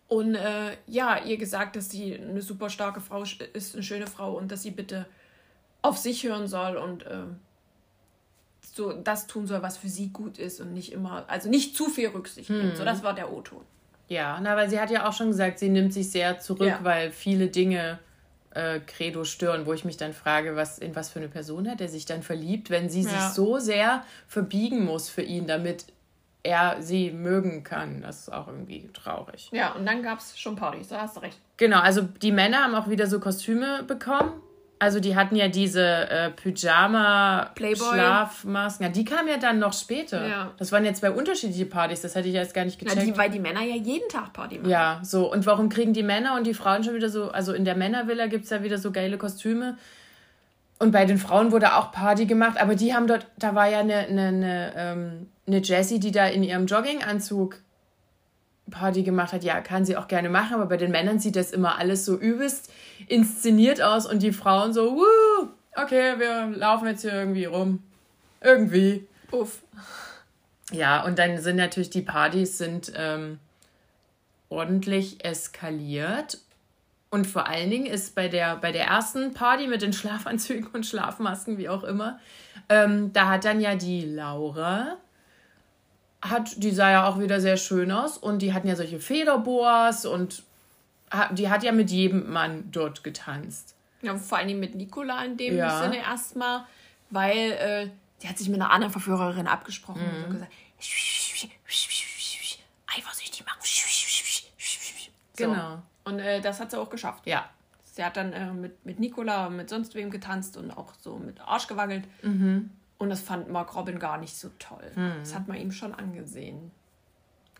und 0.07 0.37
äh, 0.37 0.77
ja, 0.87 1.19
ihr 1.25 1.39
gesagt, 1.39 1.75
dass 1.75 1.91
sie 1.91 2.17
eine 2.17 2.41
super 2.41 2.71
starke 2.71 3.01
Frau 3.01 3.25
ist, 3.53 3.75
eine 3.75 3.83
schöne 3.83 4.07
Frau 4.07 4.35
und 4.37 4.53
dass 4.53 4.63
sie 4.63 4.71
bitte 4.71 5.07
auf 5.83 5.99
sich 5.99 6.23
hören 6.23 6.47
soll 6.47 6.77
und 6.77 7.05
äh, 7.05 7.25
so 8.73 8.93
das 8.93 9.27
tun 9.27 9.47
soll, 9.49 9.63
was 9.63 9.77
für 9.77 9.89
sie 9.89 10.09
gut 10.11 10.39
ist 10.39 10.61
und 10.61 10.73
nicht 10.73 10.93
immer, 10.93 11.25
also 11.29 11.49
nicht 11.49 11.77
zu 11.77 11.87
viel 11.87 12.09
Rücksicht 12.11 12.51
nimmt. 12.51 12.77
So, 12.77 12.85
das 12.85 13.03
war 13.03 13.15
der 13.15 13.33
O-Ton. 13.33 13.63
Ja, 14.09 14.39
na, 14.41 14.55
weil 14.57 14.71
sie 14.71 14.79
hat 14.81 14.91
ja 14.91 15.09
auch 15.09 15.13
schon 15.13 15.29
gesagt, 15.29 15.59
sie 15.59 15.69
nimmt 15.69 15.93
sich 15.93 16.11
sehr 16.11 16.39
zurück, 16.39 16.69
Ja. 16.69 16.79
weil 16.83 17.11
viele 17.11 17.49
Dinge 17.49 17.99
äh, 18.53 18.81
Credo 18.81 19.25
stören, 19.25 19.67
wo 19.67 19.73
ich 19.73 19.85
mich 19.85 19.97
dann 19.97 20.13
frage, 20.13 20.57
was 20.57 20.79
in 20.79 20.95
was 20.97 21.11
für 21.11 21.19
eine 21.21 21.29
Person 21.29 21.69
hat 21.71 21.81
er 21.81 21.89
sich 21.89 22.05
dann 22.05 22.23
verliebt, 22.23 22.71
wenn 22.71 22.89
sie 22.91 23.03
sich 23.05 23.13
Ja. 23.13 23.31
so 23.31 23.59
sehr 23.59 24.05
verbiegen 24.27 24.85
muss 24.85 25.09
für 25.09 25.23
ihn, 25.23 25.47
damit 25.47 25.87
er 26.43 26.81
sie 26.81 27.11
mögen 27.11 27.63
kann. 27.65 28.01
Das 28.03 28.21
ist 28.23 28.33
auch 28.33 28.49
irgendwie 28.49 28.89
traurig. 28.95 29.51
Ja, 29.53 29.73
und 29.75 29.85
dann 29.87 30.03
gab 30.03 30.19
es 30.21 30.39
schon 30.39 30.57
Partys, 30.57 30.89
da 30.89 31.03
hast 31.03 31.17
du 31.17 31.21
recht. 31.21 31.39
Genau, 31.59 31.81
also 31.81 32.01
die 32.03 32.33
Männer 32.33 32.65
haben 32.65 32.75
auch 32.75 32.89
wieder 32.89 33.07
so 33.07 33.21
Kostüme 33.21 33.83
bekommen. 33.83 34.33
Also 34.81 34.99
die 34.99 35.15
hatten 35.15 35.37
ja 35.37 35.47
diese 35.49 36.11
äh. 36.11 36.31
Pyjama-Schlafmasken. 36.31 38.87
Ja, 38.87 38.91
die 38.91 39.05
kamen 39.05 39.29
ja 39.29 39.37
dann 39.37 39.59
noch 39.59 39.75
später. 39.75 40.27
Ja. 40.27 40.53
Das 40.57 40.73
waren 40.73 40.87
ja 40.87 40.95
zwei 40.95 41.11
unterschiedliche 41.11 41.67
Partys, 41.67 42.01
das 42.01 42.15
hätte 42.15 42.29
ich 42.29 42.35
erst 42.35 42.55
gar 42.55 42.65
nicht 42.65 42.81
Na, 42.83 42.95
gecheckt. 42.95 43.07
die, 43.07 43.19
weil 43.19 43.29
die 43.29 43.41
Männer 43.41 43.61
ja 43.61 43.77
jeden 43.77 44.09
Tag 44.09 44.33
Party 44.33 44.57
machen. 44.57 44.71
Ja, 44.71 45.01
so. 45.03 45.31
Und 45.31 45.45
warum 45.45 45.69
kriegen 45.69 45.93
die 45.93 46.03
Männer 46.03 46.35
und 46.35 46.47
die 46.47 46.55
Frauen 46.55 46.83
schon 46.83 46.95
wieder 46.95 47.11
so, 47.11 47.31
also 47.31 47.53
in 47.53 47.67
der 47.67 47.77
Männervilla 47.77 48.27
gibt 48.27 48.45
es 48.45 48.51
ja 48.51 48.63
wieder 48.63 48.79
so 48.79 48.91
geile 48.91 49.19
Kostüme. 49.19 49.77
Und 50.79 50.93
bei 50.93 51.05
den 51.05 51.19
Frauen 51.19 51.53
wurde 51.53 51.77
auch 51.77 51.93
Party 51.93 52.25
gemacht, 52.25 52.59
aber 52.59 52.75
die 52.75 52.95
haben 52.95 53.07
dort, 53.07 53.27
da 53.37 53.55
war 53.55 53.69
ja 53.69 53.81
eine, 53.81 53.97
eine, 53.97 54.29
eine, 54.29 54.73
ähm, 54.77 55.29
eine 55.47 55.59
Jessie, 55.59 56.01
die 56.01 56.11
da 56.11 56.25
in 56.27 56.43
ihrem 56.43 56.65
Jogginganzug 56.65 57.59
Party 58.71 59.03
gemacht 59.03 59.33
hat. 59.33 59.45
Ja, 59.45 59.61
kann 59.61 59.85
sie 59.85 59.97
auch 59.97 60.09
gerne 60.09 60.29
machen, 60.29 60.55
aber 60.55 60.67
bei 60.67 60.77
den 60.77 60.91
Männern 60.91 61.19
sieht 61.19 61.37
das 61.37 61.51
immer 61.51 61.79
alles 61.79 62.05
so 62.05 62.17
übelst 62.17 62.73
inszeniert 63.07 63.83
aus 63.83 64.07
und 64.07 64.23
die 64.23 64.33
Frauen 64.33 64.73
so, 64.73 64.97
Wuh, 64.97 65.49
okay, 65.75 66.19
wir 66.19 66.57
laufen 66.57 66.87
jetzt 66.89 67.03
hier 67.03 67.13
irgendwie 67.13 67.45
rum. 67.45 67.83
Irgendwie. 68.41 69.07
Uff. 69.33 69.63
Ja, 70.73 71.05
und 71.05 71.19
dann 71.19 71.39
sind 71.39 71.57
natürlich 71.57 71.91
die 71.91 72.03
Partys 72.03 72.59
sind 72.59 72.93
ähm, 72.97 73.39
ordentlich 74.49 75.25
eskaliert. 75.25 76.39
Und 77.11 77.27
vor 77.27 77.49
allen 77.49 77.71
Dingen 77.71 77.87
ist 77.87 78.15
bei 78.15 78.29
der, 78.29 78.57
bei 78.57 78.71
der 78.71 78.85
ersten 78.85 79.35
Party 79.35 79.67
mit 79.67 79.83
den 79.83 79.93
Schlafanzügen 79.93 80.69
und 80.73 80.87
Schlafmasken, 80.87 81.59
wie 81.59 81.69
auch 81.69 81.83
immer, 81.83 82.21
ähm, 82.69 83.13
da 83.13 83.29
hat 83.29 83.45
dann 83.45 83.61
ja 83.61 83.75
die 83.75 84.05
Laura, 84.05 84.97
hat, 86.23 86.63
die 86.63 86.71
sah 86.71 86.91
ja 86.91 87.07
auch 87.09 87.19
wieder 87.19 87.41
sehr 87.41 87.57
schön 87.57 87.91
aus 87.93 88.19
und 88.19 88.41
die 88.43 88.53
hatten 88.53 88.69
ja 88.69 88.77
solche 88.77 89.01
Federboas 89.01 90.05
und 90.07 90.43
die 91.33 91.49
hat 91.49 91.63
ja 91.63 91.73
mit 91.73 91.91
jedem 91.91 92.31
Mann 92.31 92.69
dort 92.71 93.03
getanzt. 93.03 93.75
Ja, 94.03 94.17
vor 94.17 94.39
Dingen 94.39 94.61
mit 94.61 94.75
Nicola 94.75 95.25
in 95.25 95.37
dem 95.37 95.57
Ja. 95.57 95.83
Sinne 95.83 95.99
erstmal, 95.99 96.65
weil 97.11 97.53
äh, 97.53 97.89
die 98.23 98.29
hat 98.29 98.39
sich 98.39 98.49
mit 98.49 98.61
einer 98.61 98.71
anderen 98.71 98.93
Verführerin 98.93 99.47
abgesprochen 99.47 100.03
Mhm. 100.03 100.25
und 100.25 100.31
gesagt, 100.33 100.53
eifersüchtig 102.87 103.45
machen. 103.47 103.59
So. 105.37 105.45
Genau. 105.47 105.83
Und 106.05 106.19
äh, 106.19 106.41
das 106.41 106.61
hat 106.61 106.71
sie 106.71 106.79
auch 106.79 106.91
geschafft. 106.91 107.27
Ja. 107.27 107.49
Sie 107.93 108.05
hat 108.05 108.17
dann 108.17 108.33
äh, 108.33 108.53
mit, 108.53 108.85
mit 108.87 109.01
Nicola, 109.01 109.49
mit 109.51 109.69
sonst 109.69 109.95
wem 109.95 110.11
getanzt 110.11 110.57
und 110.57 110.71
auch 110.71 110.93
so 111.01 111.17
mit 111.17 111.41
Arsch 111.41 111.67
gewackelt. 111.67 112.05
Mhm. 112.23 112.71
Und 113.01 113.09
das 113.09 113.21
fand 113.23 113.51
Mark 113.51 113.75
Robin 113.75 113.99
gar 113.99 114.19
nicht 114.19 114.37
so 114.37 114.51
toll. 114.59 114.93
Das 115.21 115.35
hat 115.35 115.49
man 115.49 115.57
ihm 115.57 115.73
schon 115.73 115.95
angesehen. 115.95 116.71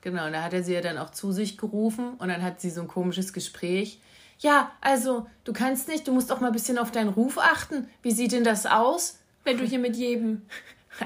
Genau, 0.03 0.27
und 0.27 0.33
da 0.33 0.43
hat 0.43 0.53
er 0.53 0.63
sie 0.63 0.75
ja 0.75 0.83
dann 0.83 0.99
auch 0.99 1.11
zu 1.11 1.33
sich 1.33 1.57
gerufen 1.57 2.15
und 2.19 2.29
dann 2.29 2.43
hat 2.43 2.61
sie 2.61 2.69
so 2.69 2.83
ein 2.83 2.89
komisches 2.89 3.33
Gespräch. 3.33 4.01
Ja, 4.39 4.71
also, 4.83 5.27
du 5.45 5.55
kannst 5.55 5.89
nicht, 5.89 6.07
du 6.07 6.13
musst 6.13 6.31
auch 6.31 6.41
mal 6.41 6.49
ein 6.49 6.53
bisschen 6.53 6.77
auf 6.77 6.91
deinen 6.91 7.09
Ruf 7.09 7.39
achten. 7.39 7.89
Wie 8.03 8.11
sieht 8.11 8.33
denn 8.33 8.45
das 8.45 8.67
aus? 8.67 9.19
Wenn 9.43 9.57
du 9.57 9.65
hier 9.65 9.79
mit 9.79 9.97
jedem. 9.97 10.43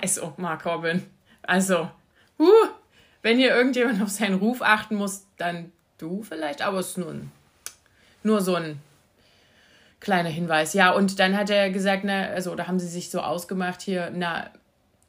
Also, 0.00 0.32
Mark 0.38 0.64
Robin, 0.64 1.06
also, 1.42 1.90
uh, 2.38 2.66
wenn 3.20 3.36
hier 3.36 3.54
irgendjemand 3.54 4.02
auf 4.02 4.08
seinen 4.08 4.36
Ruf 4.36 4.62
achten 4.62 4.96
muss, 4.96 5.26
dann 5.36 5.70
du 5.98 6.22
vielleicht, 6.22 6.62
aber 6.62 6.78
es 6.78 6.88
ist 6.88 6.98
nur, 6.98 7.10
ein, 7.10 7.30
nur 8.22 8.40
so 8.40 8.54
ein 8.54 8.80
kleiner 10.04 10.28
Hinweis. 10.28 10.74
Ja, 10.74 10.92
und 10.92 11.18
dann 11.18 11.36
hat 11.36 11.50
er 11.50 11.70
gesagt, 11.70 12.04
na, 12.04 12.26
also, 12.26 12.54
da 12.54 12.68
haben 12.68 12.78
sie 12.78 12.88
sich 12.88 13.10
so 13.10 13.20
ausgemacht 13.20 13.82
hier, 13.82 14.12
na, 14.14 14.50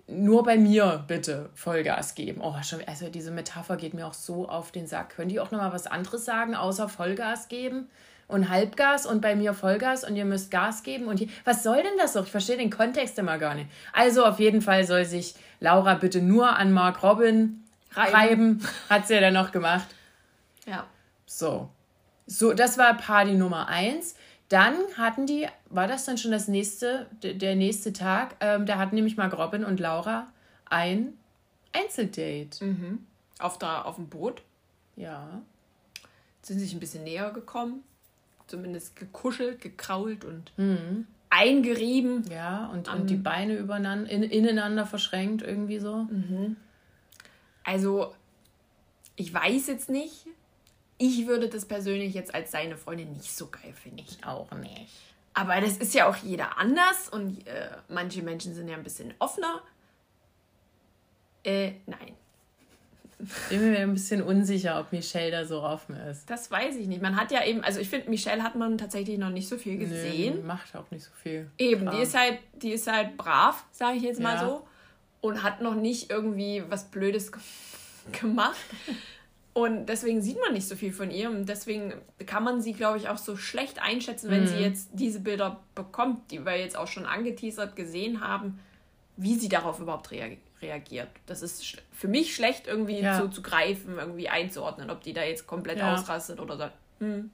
nur 0.07 0.43
bei 0.43 0.57
mir 0.57 1.03
bitte 1.07 1.49
Vollgas 1.53 2.15
geben. 2.15 2.41
Oh, 2.41 2.55
schon, 2.63 2.79
also 2.87 3.09
diese 3.09 3.31
Metapher 3.31 3.75
geht 3.75 3.93
mir 3.93 4.05
auch 4.05 4.13
so 4.13 4.47
auf 4.47 4.71
den 4.71 4.87
Sack. 4.87 5.15
Können 5.15 5.29
die 5.29 5.39
auch 5.39 5.51
noch 5.51 5.59
mal 5.59 5.73
was 5.73 5.87
anderes 5.87 6.25
sagen, 6.25 6.55
außer 6.55 6.89
Vollgas 6.89 7.47
geben 7.47 7.89
und 8.27 8.49
Halbgas 8.49 9.05
und 9.05 9.21
bei 9.21 9.35
mir 9.35 9.53
Vollgas 9.53 10.03
und 10.03 10.15
ihr 10.15 10.25
müsst 10.25 10.51
Gas 10.51 10.83
geben 10.83 11.07
und 11.07 11.17
hier, 11.17 11.29
was 11.43 11.63
soll 11.63 11.77
denn 11.77 11.97
das 11.97 12.13
doch? 12.13 12.25
Ich 12.25 12.31
verstehe 12.31 12.57
den 12.57 12.69
Kontext 12.69 13.17
immer 13.19 13.37
gar 13.37 13.55
nicht. 13.55 13.67
Also 13.93 14.25
auf 14.25 14.39
jeden 14.39 14.61
Fall 14.61 14.85
soll 14.85 15.05
sich 15.05 15.35
Laura 15.59 15.95
bitte 15.95 16.21
nur 16.21 16.55
an 16.55 16.71
Mark 16.71 17.03
Robin 17.03 17.63
Reiben. 17.93 18.13
reiben. 18.13 18.67
Hat 18.89 19.07
sie 19.07 19.15
ja 19.15 19.21
dann 19.21 19.33
noch 19.33 19.51
gemacht. 19.51 19.87
Ja. 20.67 20.85
So. 21.25 21.69
So, 22.27 22.53
das 22.53 22.77
war 22.77 22.95
Party 22.95 23.33
Nummer 23.33 23.67
eins. 23.67 24.15
Dann 24.49 24.75
hatten 24.97 25.25
die, 25.25 25.47
war 25.69 25.87
das 25.87 26.05
dann 26.05 26.17
schon 26.17 26.31
das 26.31 26.47
nächste, 26.47 27.07
der 27.23 27.55
nächste 27.55 27.93
Tag? 27.93 28.35
Ähm, 28.41 28.65
da 28.65 28.77
hatten 28.77 28.95
nämlich 28.95 29.17
Mark 29.17 29.35
Robin 29.37 29.63
und 29.65 29.79
Laura 29.79 30.27
ein 30.65 31.13
Einzeldate. 31.73 32.65
Auf, 33.39 33.57
der, 33.57 33.85
auf 33.85 33.95
dem 33.95 34.07
Boot 34.07 34.41
Ja. 34.95 35.41
sind 36.41 36.59
sich 36.59 36.73
ein 36.73 36.79
bisschen 36.79 37.03
näher 37.03 37.31
gekommen. 37.31 37.83
Zumindest 38.47 38.95
gekuschelt, 38.95 39.59
gekrault 39.61 40.23
und 40.23 40.51
Mhm. 40.57 41.07
eingerieben. 41.31 42.23
Ja, 42.31 42.67
und, 42.67 42.87
und 42.87 43.09
die 43.09 43.15
Beine 43.15 43.55
übereinander, 43.57 44.09
in, 44.09 44.21
ineinander 44.21 44.85
verschränkt, 44.85 45.41
irgendwie 45.41 45.79
so. 45.79 46.07
Also, 47.63 48.13
ich 49.15 49.33
weiß 49.33 49.65
jetzt 49.67 49.89
nicht. 49.89 50.27
Ich 50.97 51.27
würde 51.27 51.49
das 51.49 51.65
persönlich 51.65 52.13
jetzt 52.13 52.33
als 52.33 52.51
seine 52.51 52.77
Freundin 52.77 53.11
nicht 53.13 53.35
so 53.35 53.47
geil 53.47 53.73
finden. 53.73 53.99
Ich 53.99 54.25
auch 54.25 54.49
nicht. 54.51 54.89
Aber 55.33 55.59
das 55.59 55.77
ist 55.77 55.93
ja 55.93 56.07
auch 56.09 56.15
jeder 56.15 56.57
anders 56.57 57.09
und 57.09 57.45
äh, 57.47 57.69
manche 57.89 58.21
Menschen 58.23 58.53
sind 58.55 58.69
ja 58.69 58.75
ein 58.77 58.83
bisschen 58.83 59.13
offener. 59.19 59.61
Äh, 61.43 61.73
nein, 61.85 62.13
Bin 63.49 63.69
mir 63.71 63.79
ein 63.79 63.93
bisschen 63.93 64.21
unsicher, 64.23 64.79
ob 64.79 64.91
Michelle 64.91 65.31
da 65.31 65.45
so 65.45 65.61
offen 65.61 65.95
ist. 65.95 66.29
das 66.29 66.49
weiß 66.49 66.75
ich 66.77 66.87
nicht. 66.87 67.01
Man 67.01 67.15
hat 67.17 67.31
ja 67.31 67.43
eben, 67.45 67.63
also 67.63 67.79
ich 67.79 67.89
finde, 67.89 68.09
Michelle 68.09 68.41
hat 68.41 68.55
man 68.55 68.77
tatsächlich 68.77 69.17
noch 69.17 69.29
nicht 69.29 69.47
so 69.47 69.57
viel 69.57 69.77
gesehen. 69.77 70.37
Nö, 70.37 70.43
macht 70.43 70.75
auch 70.75 70.89
nicht 70.91 71.03
so 71.03 71.11
viel. 71.21 71.49
Eben, 71.57 71.91
die 71.91 71.97
ist 72.01 72.17
halt, 72.17 72.39
die 72.53 72.71
ist 72.71 72.87
halt 72.91 73.15
brav, 73.17 73.63
sage 73.71 73.97
ich 73.97 74.03
jetzt 74.03 74.19
mal 74.21 74.35
Ja. 74.35 74.47
so. 74.47 74.67
Und 75.21 75.43
hat 75.43 75.59
noch 75.61 75.75
nicht 75.75 76.09
irgendwie 76.11 76.63
was 76.69 76.85
Blödes 76.85 77.31
ge- 77.31 77.41
gemacht. 78.21 78.55
Und 79.55 79.85
deswegen 79.85 80.21
sieht 80.21 80.37
man 80.41 80.51
nicht 80.51 80.67
so 80.67 80.75
viel 80.75 80.91
von 80.91 81.09
ihr. 81.11 81.29
Und 81.29 81.47
deswegen 81.47 81.93
kann 82.25 82.43
man 82.43 82.61
sie, 82.61 82.73
glaube 82.73 82.97
ich, 82.97 83.07
auch 83.07 83.17
so 83.17 83.37
schlecht 83.37 83.81
einschätzen, 83.81 84.29
wenn 84.29 84.41
Mhm. 84.43 84.47
sie 84.47 84.57
jetzt 84.57 84.89
diese 84.91 85.21
Bilder 85.21 85.61
bekommt, 85.75 86.29
die 86.29 86.45
wir 86.45 86.57
jetzt 86.59 86.75
auch 86.77 86.87
schon 86.87 87.05
angeteasert 87.05 87.75
gesehen 87.75 88.19
haben. 88.19 88.59
wie 89.17 89.35
sie 89.35 89.47
darauf 89.47 89.79
überhaupt 89.79 90.11
rea 90.11 90.27
reagiert. 90.61 91.07
Das 91.25 91.41
ist 91.41 91.63
für 91.93 92.09
mich 92.09 92.35
schlecht 92.35 92.67
irgendwie 92.67 92.99
ja. 92.99 93.17
so 93.17 93.29
zu 93.29 93.41
greifen, 93.41 93.97
irgendwie 93.97 94.27
einzuordnen, 94.27 94.89
ob 94.89 95.01
die 95.03 95.13
da 95.13 95.23
jetzt 95.23 95.47
komplett 95.47 95.79
ja. 95.79 95.93
ausrastet 95.93 96.41
oder 96.41 96.57
sagt, 96.57 96.73
hm, 96.99 97.31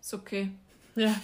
ist 0.00 0.12
okay. 0.12 0.50
Ja. 0.96 1.14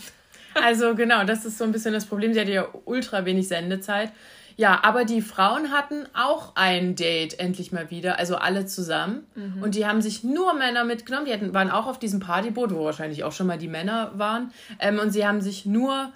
Also 0.55 0.95
genau, 0.95 1.25
das 1.25 1.45
ist 1.45 1.59
so 1.59 1.65
ein 1.65 1.73
bisschen 1.73 1.93
das 1.93 2.07
Problem. 2.07 2.35
Sie 2.35 2.41
hatte 2.41 2.53
ja 2.53 2.69
ultra 2.85 3.25
wenig 3.25 3.49
Sendezeit. 3.49 4.13
Ja, 4.57 4.81
aber 4.83 5.05
die 5.05 5.23
Frauen 5.23 5.71
hatten 5.71 6.07
auch 6.15 6.53
ein 6.55 6.95
Date 6.95 7.39
endlich 7.39 7.73
mal 7.73 7.91
wieder, 7.91 8.19
also 8.19 8.37
alle 8.37 8.67
zusammen. 8.67 9.27
Mhm. 9.35 9.63
Und 9.63 9.75
die 9.75 9.87
haben 9.87 10.03
sich 10.03 10.25
nur 10.25 10.55
Männer 10.55 10.85
mitgenommen. 10.85 11.27
Die 11.27 11.33
hatten, 11.33 11.55
waren 11.55 11.71
auch 11.71 11.87
auf 11.87 11.99
diesem 11.99 12.21
Partyboot, 12.21 12.75
wo 12.75 12.85
wahrscheinlich 12.85 13.25
auch 13.25 13.33
schon 13.33 13.47
mal 13.47 13.59
die 13.59 13.69
Männer 13.69 14.13
waren. 14.17 14.53
Ähm, 14.79 14.99
und 14.99 15.11
sie 15.11 15.27
haben 15.27 15.41
sich 15.41 15.67
nur 15.67 16.13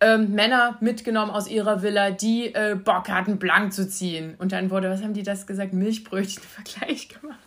ähm, 0.00 0.34
Männer 0.34 0.76
mitgenommen 0.80 1.30
aus 1.30 1.48
ihrer 1.48 1.82
Villa, 1.82 2.10
die 2.10 2.54
äh, 2.54 2.76
Bock 2.76 3.08
hatten, 3.08 3.38
blank 3.38 3.72
zu 3.72 3.88
ziehen. 3.88 4.34
Und 4.38 4.52
dann 4.52 4.70
wurde, 4.70 4.90
was 4.90 5.02
haben 5.02 5.14
die 5.14 5.22
das 5.22 5.46
gesagt, 5.46 5.72
Milchbrötchen-Vergleich 5.72 7.08
gemacht. 7.08 7.38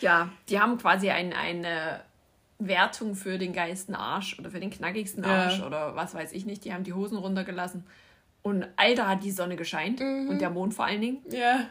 ja, 0.00 0.28
die 0.48 0.60
haben 0.60 0.78
quasi 0.78 1.10
ein, 1.10 1.32
eine 1.32 2.00
Wertung 2.66 3.14
für 3.14 3.38
den 3.38 3.52
geilsten 3.52 3.94
Arsch 3.94 4.38
oder 4.38 4.50
für 4.50 4.60
den 4.60 4.70
knackigsten 4.70 5.24
Arsch 5.24 5.58
ja. 5.58 5.66
oder 5.66 5.96
was 5.96 6.14
weiß 6.14 6.32
ich 6.32 6.46
nicht. 6.46 6.64
Die 6.64 6.72
haben 6.72 6.84
die 6.84 6.92
Hosen 6.92 7.18
runtergelassen. 7.18 7.84
Und 8.42 8.66
Alter 8.76 9.08
hat 9.08 9.22
die 9.22 9.30
Sonne 9.30 9.56
gescheint 9.56 10.00
mhm. 10.00 10.28
und 10.28 10.40
der 10.40 10.50
Mond 10.50 10.74
vor 10.74 10.86
allen 10.86 11.00
Dingen. 11.00 11.18
Ja. 11.30 11.66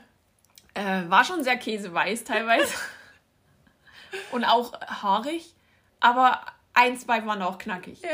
Äh, 0.73 1.09
war 1.09 1.23
schon 1.23 1.43
sehr 1.43 1.57
käseweiß 1.57 2.23
teilweise. 2.23 2.73
und 4.31 4.43
auch 4.45 4.79
haarig. 4.81 5.53
Aber 5.99 6.41
ein, 6.73 6.97
zwei 6.97 7.25
waren 7.25 7.41
auch 7.41 7.57
knackig. 7.57 8.01
Ja. 8.01 8.09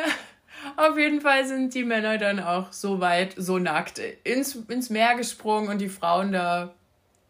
Auf 0.77 0.97
jeden 0.97 1.21
Fall 1.21 1.45
sind 1.45 1.73
die 1.73 1.83
Männer 1.83 2.17
dann 2.17 2.39
auch 2.39 2.71
so 2.71 2.99
weit, 2.99 3.33
so 3.38 3.59
nackt 3.59 3.99
ins, 4.23 4.55
ins 4.55 4.89
Meer 4.89 5.15
gesprungen 5.15 5.69
und 5.69 5.79
die 5.79 5.89
Frauen 5.89 6.31
da 6.31 6.73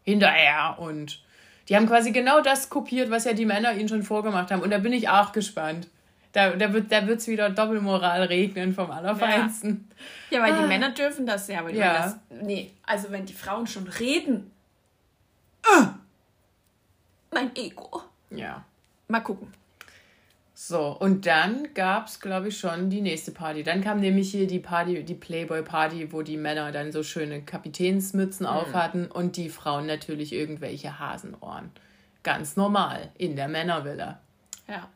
hinterher 0.04 0.76
und 0.78 1.22
die 1.68 1.76
haben 1.76 1.86
quasi 1.86 2.12
genau 2.12 2.40
das 2.40 2.70
kopiert, 2.70 3.10
was 3.10 3.24
ja 3.24 3.32
die 3.32 3.46
Männer 3.46 3.72
ihnen 3.72 3.88
schon 3.88 4.02
vorgemacht 4.02 4.50
haben. 4.50 4.62
Und 4.62 4.70
da 4.70 4.78
bin 4.78 4.92
ich 4.92 5.08
auch 5.08 5.32
gespannt. 5.32 5.88
Da, 6.32 6.50
da 6.50 6.72
wird 6.72 6.92
da 6.92 7.06
wird's 7.06 7.26
wieder 7.28 7.48
Doppelmoral 7.48 8.22
regnen 8.24 8.74
vom 8.74 8.90
Allerfeinsten. 8.90 9.88
Ja, 10.30 10.38
ja 10.38 10.44
weil 10.44 10.52
ah. 10.52 10.60
die 10.60 10.68
Männer 10.68 10.90
dürfen 10.90 11.26
das 11.26 11.48
ja. 11.48 11.64
Weil 11.64 11.74
ja. 11.74 11.94
Das, 11.94 12.16
nee, 12.42 12.72
also 12.84 13.10
wenn 13.10 13.24
die 13.24 13.32
Frauen 13.32 13.66
schon 13.66 13.88
reden. 13.88 14.50
Uh, 15.66 15.86
mein 17.32 17.56
Ego. 17.56 18.02
Ja. 18.30 18.64
Mal 19.08 19.20
gucken. 19.20 19.52
So, 20.58 20.96
und 20.98 21.26
dann 21.26 21.74
gab 21.74 22.06
es, 22.06 22.18
glaube 22.18 22.48
ich, 22.48 22.58
schon 22.58 22.88
die 22.88 23.02
nächste 23.02 23.30
Party. 23.30 23.62
Dann 23.62 23.84
kam 23.84 24.00
nämlich 24.00 24.30
hier 24.30 24.46
die 24.46 24.58
Party, 24.58 25.04
die 25.04 25.14
Playboy-Party, 25.14 26.14
wo 26.14 26.22
die 26.22 26.38
Männer 26.38 26.72
dann 26.72 26.92
so 26.92 27.02
schöne 27.02 27.42
Kapitänsmützen 27.42 28.46
mhm. 28.46 28.52
auf 28.52 28.72
hatten 28.72 29.04
und 29.04 29.36
die 29.36 29.50
Frauen 29.50 29.84
natürlich 29.84 30.32
irgendwelche 30.32 30.98
Hasenohren. 30.98 31.70
Ganz 32.22 32.56
normal 32.56 33.10
in 33.18 33.36
der 33.36 33.48
Männervilla. 33.48 34.18
Ja. 34.66 34.88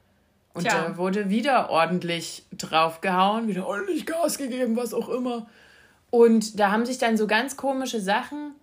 Und 0.55 0.63
Tja. 0.63 0.83
da 0.83 0.97
wurde 0.97 1.29
wieder 1.29 1.69
ordentlich 1.69 2.47
draufgehauen, 2.57 3.47
wieder 3.47 3.67
ordentlich 3.67 4.07
Gas 4.07 4.39
gegeben, 4.39 4.77
was 4.77 4.95
auch 4.95 5.11
immer. 5.11 5.47
Und 6.09 6.59
da 6.59 6.71
haben 6.71 6.87
sich 6.87 6.97
dann 6.97 7.19
so 7.19 7.27
ganz 7.27 7.59
komische 7.59 8.01
Sachen 8.01 8.55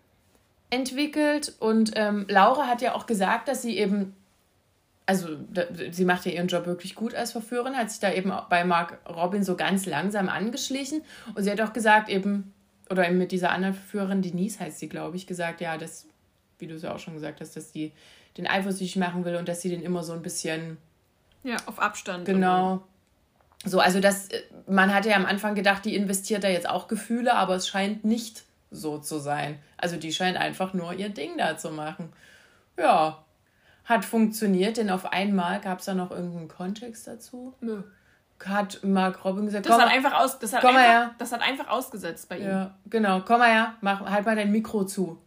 entwickelt. 0.72 1.54
Und 1.60 1.92
ähm, 1.94 2.26
Laura 2.28 2.66
hat 2.66 2.82
ja 2.82 2.96
auch 2.96 3.06
gesagt, 3.06 3.50
dass 3.50 3.62
sie 3.62 3.78
eben 3.78 4.16
also 5.08 5.30
da, 5.52 5.63
sie 5.89 6.06
macht 6.06 6.26
ja 6.26 6.34
ihren 6.34 6.48
Job 6.48 6.67
wirklich 6.67 6.93
gut 6.93 7.15
als 7.15 7.32
Verführerin, 7.32 7.76
hat 7.76 7.89
sich 7.89 8.00
da 8.00 8.12
eben 8.12 8.32
bei 8.50 8.63
Mark 8.65 9.00
Robin 9.10 9.43
so 9.43 9.56
ganz 9.56 9.86
langsam 9.86 10.30
angeschlichen 10.30 11.02
und 11.34 11.43
sie 11.43 11.50
hat 11.50 11.62
auch 11.62 11.74
gesagt 11.74 12.10
eben, 12.10 12.54
oder 12.89 13.08
eben 13.08 13.17
mit 13.17 13.32
dieser 13.32 13.52
anderen 13.52 13.74
Verführerin, 13.74 14.22
Denise 14.22 14.60
heißt 14.60 14.80
sie, 14.80 14.89
glaube 14.89 15.15
ich, 15.15 15.26
gesagt, 15.26 15.62
ja, 15.62 15.78
dass, 15.78 16.06
wie 16.60 16.67
du 16.67 16.76
es 16.76 16.84
ja 16.84 16.93
auch 16.93 17.00
schon 17.00 17.13
gesagt 17.13 17.41
hast, 17.41 17.56
dass 17.56 17.72
sie 17.72 17.93
den 18.38 18.48
eifersüchtig 18.48 18.98
machen 18.98 19.26
will 19.26 19.36
und 19.38 19.48
dass 19.48 19.62
sie 19.62 19.70
den 19.70 19.82
immer 19.82 20.04
so 20.04 20.13
ein 20.13 20.22
bisschen... 20.22 20.78
Ja, 21.43 21.56
auf 21.65 21.80
Abstand. 21.80 22.26
Genau. 22.26 22.84
So, 23.65 23.80
also 23.80 24.00
das, 24.00 24.30
man 24.67 24.93
hatte 24.93 25.10
ja 25.10 25.15
am 25.15 25.26
Anfang 25.26 25.56
gedacht, 25.56 25.86
die 25.86 25.96
investiert 25.96 26.43
da 26.43 26.50
jetzt 26.50 26.70
auch 26.70 26.88
Gefühle, 26.88 27.34
aber 27.36 27.56
es 27.56 27.67
scheint 27.67 28.06
nicht 28.06 28.43
so 28.72 28.98
zu 28.98 29.20
sein. 29.20 29.58
Also 29.78 29.96
die 29.96 30.12
scheint 30.12 30.38
einfach 30.38 30.74
nur 30.74 30.93
ihr 30.93 31.10
Ding 31.10 31.38
da 31.38 31.58
zu 31.58 31.72
machen. 31.72 32.12
Ja, 32.78 33.24
hat 33.88 34.04
funktioniert, 34.04 34.78
denn 34.78 34.89
auf 34.89 35.12
einmal 35.12 35.62
gab 35.62 35.80
es 35.80 35.86
da 35.86 35.93
noch 35.93 36.12
irgendeinen 36.12 36.50
Kontext 36.50 37.08
dazu. 37.08 37.54
Nö. 37.62 37.84
Hat 38.45 38.84
Mark 38.84 39.26
Robin 39.26 39.45
gesagt, 39.45 39.65
das 39.65 39.80
hat 39.80 39.89
einfach 39.89 40.13
aus, 40.13 40.38
das 40.38 40.54
hat 40.54 40.62
komm 40.62 40.76
einfach, 40.76 40.84
her. 40.84 41.15
das 41.17 41.32
hat 41.32 41.41
einfach 41.41 41.69
ausgesetzt 41.69 42.30
bei 42.30 42.38
ihm. 42.38 42.47
Ja, 42.47 42.76
genau, 42.88 43.21
komm 43.21 43.39
mal 43.39 43.50
her, 43.50 43.73
mach 43.82 44.02
halt 44.02 44.26
mal 44.26 44.36
dein 44.36 44.52
Mikro 44.52 44.84
zu. 44.84 45.17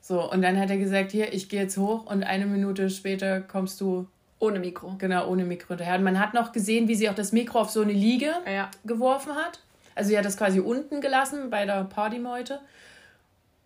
So, 0.00 0.30
und 0.30 0.40
dann 0.40 0.58
hat 0.58 0.70
er 0.70 0.78
gesagt, 0.78 1.10
hier, 1.10 1.34
ich 1.34 1.48
gehe 1.48 1.62
jetzt 1.62 1.76
hoch 1.76 2.06
und 2.06 2.22
eine 2.22 2.46
Minute 2.46 2.88
später 2.88 3.40
kommst 3.40 3.80
du 3.80 4.06
ohne 4.38 4.60
Mikro. 4.60 4.94
Genau, 4.98 5.28
ohne 5.28 5.44
Mikro 5.44 5.70
hinterher. 5.70 5.96
Und 5.96 6.04
man 6.04 6.20
hat 6.20 6.32
noch 6.32 6.52
gesehen, 6.52 6.88
wie 6.88 6.94
sie 6.94 7.10
auch 7.10 7.14
das 7.14 7.32
Mikro 7.32 7.60
auf 7.60 7.70
so 7.70 7.82
eine 7.82 7.92
Liege 7.92 8.32
ja. 8.46 8.70
geworfen 8.84 9.34
hat. 9.34 9.60
Also 9.94 10.08
sie 10.10 10.16
hat 10.16 10.24
das 10.24 10.36
quasi 10.36 10.60
unten 10.60 11.00
gelassen 11.00 11.50
bei 11.50 11.66
der 11.66 11.84
Partymeute. 11.84 12.60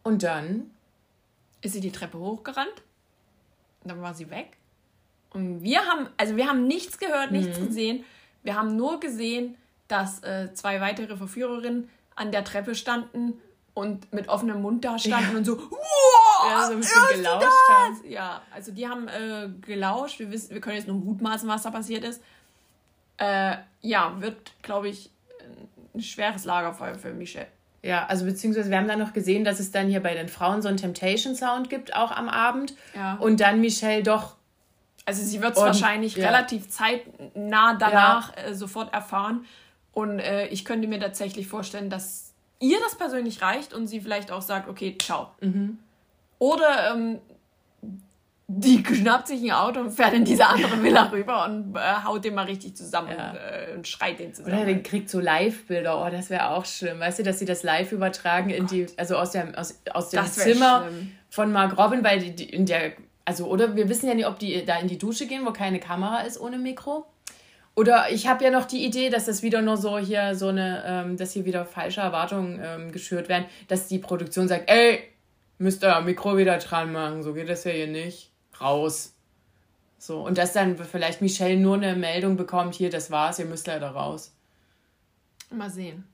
Und 0.02 0.22
dann 0.22 0.70
ist 1.60 1.74
sie 1.74 1.80
die 1.80 1.92
Treppe 1.92 2.18
hochgerannt 2.18 2.82
dann 3.84 4.02
war 4.02 4.14
sie 4.14 4.30
weg. 4.30 4.56
Und 5.30 5.62
wir 5.62 5.80
haben, 5.86 6.08
also 6.16 6.36
wir 6.36 6.48
haben 6.48 6.66
nichts 6.66 6.98
gehört, 6.98 7.30
nichts 7.30 7.58
mhm. 7.58 7.66
gesehen. 7.66 8.04
Wir 8.42 8.56
haben 8.56 8.76
nur 8.76 9.00
gesehen, 9.00 9.56
dass 9.88 10.22
äh, 10.22 10.52
zwei 10.54 10.80
weitere 10.80 11.16
Verführerinnen 11.16 11.88
an 12.16 12.32
der 12.32 12.44
Treppe 12.44 12.74
standen 12.74 13.40
und 13.74 14.12
mit 14.12 14.28
offenem 14.28 14.62
Mund 14.62 14.84
da 14.84 14.98
standen 14.98 15.32
ja. 15.32 15.38
und 15.38 15.44
so, 15.44 15.58
wow, 15.58 16.48
ja, 16.48 16.66
so 16.66 16.72
ein 16.72 16.78
bisschen 16.78 17.08
gelauscht 17.14 17.70
haben. 17.70 18.00
Ja, 18.08 18.42
also 18.52 18.72
die 18.72 18.88
haben 18.88 19.08
äh, 19.08 19.48
gelauscht. 19.60 20.18
Wir, 20.18 20.30
wissen, 20.30 20.52
wir 20.52 20.60
können 20.60 20.76
jetzt 20.76 20.88
nur 20.88 20.96
mutmaßen, 20.96 21.48
was 21.48 21.62
da 21.62 21.70
passiert 21.70 22.04
ist. 22.04 22.22
Äh, 23.16 23.56
ja, 23.82 24.20
wird, 24.20 24.52
glaube 24.62 24.88
ich, 24.88 25.10
ein 25.94 26.02
schweres 26.02 26.44
Lagerfeuer 26.44 26.94
für 26.94 27.12
Michelle. 27.12 27.48
Ja, 27.82 28.06
also 28.06 28.26
beziehungsweise 28.26 28.70
wir 28.70 28.76
haben 28.76 28.88
dann 28.88 28.98
noch 28.98 29.12
gesehen, 29.12 29.44
dass 29.44 29.58
es 29.58 29.70
dann 29.70 29.88
hier 29.88 30.00
bei 30.00 30.14
den 30.14 30.28
Frauen 30.28 30.60
so 30.60 30.68
einen 30.68 30.76
Temptation-Sound 30.76 31.70
gibt, 31.70 31.96
auch 31.96 32.10
am 32.10 32.28
Abend. 32.28 32.74
Ja. 32.94 33.14
Und 33.14 33.40
dann 33.40 33.60
Michelle 33.60 34.02
doch. 34.02 34.36
Also 35.06 35.22
sie 35.22 35.40
wird 35.40 35.56
es 35.56 35.62
wahrscheinlich 35.62 36.16
ja. 36.16 36.26
relativ 36.26 36.68
zeitnah 36.68 37.76
danach 37.78 38.36
ja. 38.36 38.44
äh, 38.44 38.54
sofort 38.54 38.92
erfahren. 38.92 39.46
Und 39.92 40.18
äh, 40.18 40.46
ich 40.48 40.64
könnte 40.64 40.88
mir 40.88 41.00
tatsächlich 41.00 41.48
vorstellen, 41.48 41.88
dass 41.88 42.32
ihr 42.60 42.78
das 42.80 42.96
persönlich 42.96 43.40
reicht 43.40 43.72
und 43.72 43.86
sie 43.86 44.00
vielleicht 44.00 44.30
auch 44.30 44.42
sagt, 44.42 44.68
okay, 44.68 44.96
ciao. 45.00 45.30
Mhm. 45.40 45.78
Oder 46.38 46.92
ähm, 46.94 47.18
die 48.52 48.82
schnappt 48.84 49.28
sich 49.28 49.44
ein 49.44 49.52
Auto 49.52 49.78
und 49.78 49.92
fährt 49.92 50.12
in 50.12 50.24
diese 50.24 50.44
andere 50.44 50.82
Villa 50.82 51.04
rüber 51.12 51.44
und 51.44 51.76
äh, 51.76 52.04
haut 52.04 52.24
den 52.24 52.34
mal 52.34 52.46
richtig 52.46 52.76
zusammen 52.76 53.10
ja. 53.16 53.30
und, 53.30 53.36
äh, 53.36 53.76
und, 53.76 53.86
schreit 53.86 54.18
den 54.18 54.34
zusammen. 54.34 54.56
Oder 54.56 54.64
den 54.64 54.82
kriegt 54.82 55.08
so 55.08 55.20
Live-Bilder. 55.20 56.04
Oh, 56.04 56.10
das 56.10 56.30
wäre 56.30 56.50
auch 56.50 56.64
schlimm. 56.64 56.98
Weißt 56.98 57.20
du, 57.20 57.22
dass 57.22 57.38
sie 57.38 57.44
das 57.44 57.62
live 57.62 57.92
übertragen 57.92 58.50
oh 58.52 58.56
in 58.56 58.66
die, 58.66 58.86
also 58.96 59.16
aus 59.16 59.30
dem, 59.30 59.54
aus, 59.54 59.80
aus 59.92 60.10
dem 60.10 60.26
Zimmer 60.26 60.82
schlimm. 60.88 61.12
von 61.28 61.52
Mark 61.52 61.78
Robin, 61.78 62.02
weil 62.02 62.18
die, 62.18 62.34
die, 62.34 62.50
in 62.50 62.66
der, 62.66 62.92
also, 63.24 63.46
oder 63.46 63.76
wir 63.76 63.88
wissen 63.88 64.08
ja 64.08 64.14
nicht, 64.14 64.26
ob 64.26 64.40
die 64.40 64.64
da 64.64 64.80
in 64.80 64.88
die 64.88 64.98
Dusche 64.98 65.28
gehen, 65.28 65.46
wo 65.46 65.52
keine 65.52 65.78
Kamera 65.78 66.22
ist 66.22 66.40
ohne 66.40 66.58
Mikro. 66.58 67.06
Oder 67.76 68.10
ich 68.10 68.26
habe 68.26 68.42
ja 68.42 68.50
noch 68.50 68.64
die 68.64 68.84
Idee, 68.84 69.10
dass 69.10 69.26
das 69.26 69.44
wieder 69.44 69.62
nur 69.62 69.76
so 69.76 69.96
hier 69.96 70.34
so 70.34 70.48
eine, 70.48 70.82
ähm, 70.84 71.16
dass 71.16 71.32
hier 71.32 71.44
wieder 71.44 71.64
falsche 71.66 72.00
Erwartungen 72.00 72.60
ähm, 72.60 72.90
geschürt 72.90 73.28
werden, 73.28 73.44
dass 73.68 73.86
die 73.86 74.00
Produktion 74.00 74.48
sagt, 74.48 74.68
ey, 74.68 75.04
müsst 75.58 75.84
ihr 75.84 76.00
Mikro 76.00 76.36
wieder 76.36 76.58
dran 76.58 76.90
machen, 76.90 77.22
so 77.22 77.32
geht 77.32 77.48
das 77.48 77.62
ja 77.62 77.70
hier 77.70 77.86
nicht 77.86 78.29
raus. 78.60 79.14
So, 79.98 80.24
und 80.24 80.38
dass 80.38 80.52
dann 80.52 80.78
vielleicht 80.78 81.20
Michelle 81.20 81.58
nur 81.58 81.74
eine 81.74 81.94
Meldung 81.94 82.36
bekommt, 82.36 82.74
hier, 82.74 82.90
das 82.90 83.10
war's, 83.10 83.38
ihr 83.38 83.44
müsst 83.44 83.66
leider 83.66 83.90
raus. 83.90 84.34
Mal 85.50 85.70
sehen. 85.70 86.04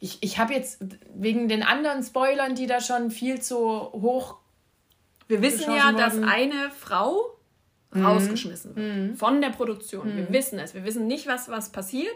Ich, 0.00 0.18
ich 0.22 0.38
habe 0.38 0.54
jetzt 0.54 0.82
wegen 1.14 1.48
den 1.48 1.62
anderen 1.62 2.02
Spoilern, 2.02 2.54
die 2.54 2.66
da 2.66 2.80
schon 2.80 3.10
viel 3.10 3.40
zu 3.40 3.58
hoch. 3.58 4.38
Wir 5.28 5.42
wissen 5.42 5.72
ja, 5.72 5.92
dass 5.92 6.20
eine 6.20 6.70
Frau 6.70 7.36
mhm. 7.92 8.06
rausgeschmissen 8.06 8.74
wird 8.74 8.96
mhm. 8.96 9.16
von 9.16 9.40
der 9.40 9.50
Produktion. 9.50 10.12
Mhm. 10.12 10.16
Wir 10.16 10.32
wissen 10.32 10.58
es. 10.58 10.74
Wir 10.74 10.84
wissen 10.84 11.06
nicht, 11.06 11.26
was, 11.26 11.48
was 11.48 11.70
passiert. 11.70 12.14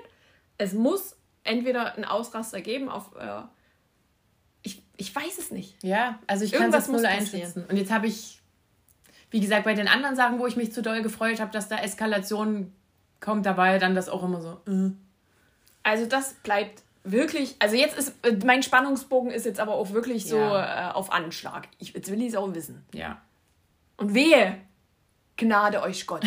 Es 0.57 0.73
muss 0.73 1.17
entweder 1.45 1.97
ein 1.97 2.05
Ausraster 2.05 2.61
geben 2.61 2.89
auf. 2.89 3.15
Äh, 3.17 3.43
ich, 4.63 4.83
ich 4.97 5.15
weiß 5.15 5.39
es 5.39 5.51
nicht. 5.51 5.81
Ja, 5.83 6.19
also 6.27 6.45
ich 6.45 6.53
kann 6.53 6.73
es 6.73 6.89
null 6.89 7.05
einschätzen. 7.05 7.67
Und 7.69 7.77
jetzt 7.77 7.93
habe 7.93 8.07
ich 8.07 8.41
wie 9.35 9.41
gesagt, 9.41 9.65
bei 9.65 9.75
den 9.75 9.89
anderen 9.89 10.15
Sachen, 10.15 10.39
wo 10.39 10.47
ich 10.47 10.55
mich 10.55 10.73
zu 10.73 10.81
doll 10.81 11.03
gefreut 11.03 11.41
habe, 11.41 11.51
dass 11.51 11.67
da 11.67 11.79
Eskalation 11.79 12.73
kommt, 13.19 13.45
dabei 13.45 13.81
dann 13.81 13.97
das 13.97 14.09
auch 14.09 14.23
immer 14.23 14.41
so. 14.41 14.61
Äh. 14.71 14.93
Also 15.83 16.07
das 16.07 16.35
bleibt 16.35 16.85
wirklich, 17.03 17.57
also 17.59 17.75
jetzt 17.75 17.99
ist, 17.99 18.15
äh, 18.25 18.39
mein 18.45 18.63
Spannungsbogen 18.63 19.33
ist 19.33 19.45
jetzt 19.45 19.59
aber 19.59 19.75
auch 19.75 19.91
wirklich 19.91 20.27
so 20.27 20.39
ja. 20.39 20.91
äh, 20.91 20.93
auf 20.93 21.11
Anschlag. 21.11 21.67
Ich, 21.81 21.95
jetzt 21.95 22.13
will 22.13 22.23
ich 22.23 22.29
es 22.29 22.37
auch 22.37 22.55
wissen. 22.55 22.85
Ja. 22.93 23.23
Und 23.97 24.15
wehe, 24.15 24.57
Gnade 25.37 25.83
euch 25.83 26.07
Gott. 26.07 26.25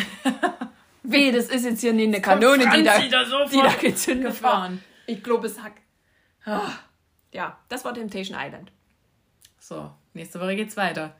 wehe, 1.02 1.32
das 1.32 1.46
ist 1.46 1.64
jetzt 1.64 1.80
hier 1.80 1.94
nicht 1.94 2.08
eine 2.08 2.20
Kanone, 2.20 2.70
die 2.76 2.82
da, 2.82 2.98
die 2.98 3.08
da 3.08 3.72
gezündet 3.80 4.32
gefahren. 4.32 4.84
Ich 5.06 5.22
glaube, 5.22 5.46
es 5.46 5.62
hat, 5.62 5.72
Ah, 6.44 6.72
ja, 7.32 7.58
das 7.70 7.86
war 7.86 7.94
Temptation 7.94 8.38
Island. 8.38 8.70
So, 9.58 9.92
nächste 10.12 10.38
Woche 10.40 10.56
geht's 10.56 10.76
weiter. 10.76 11.16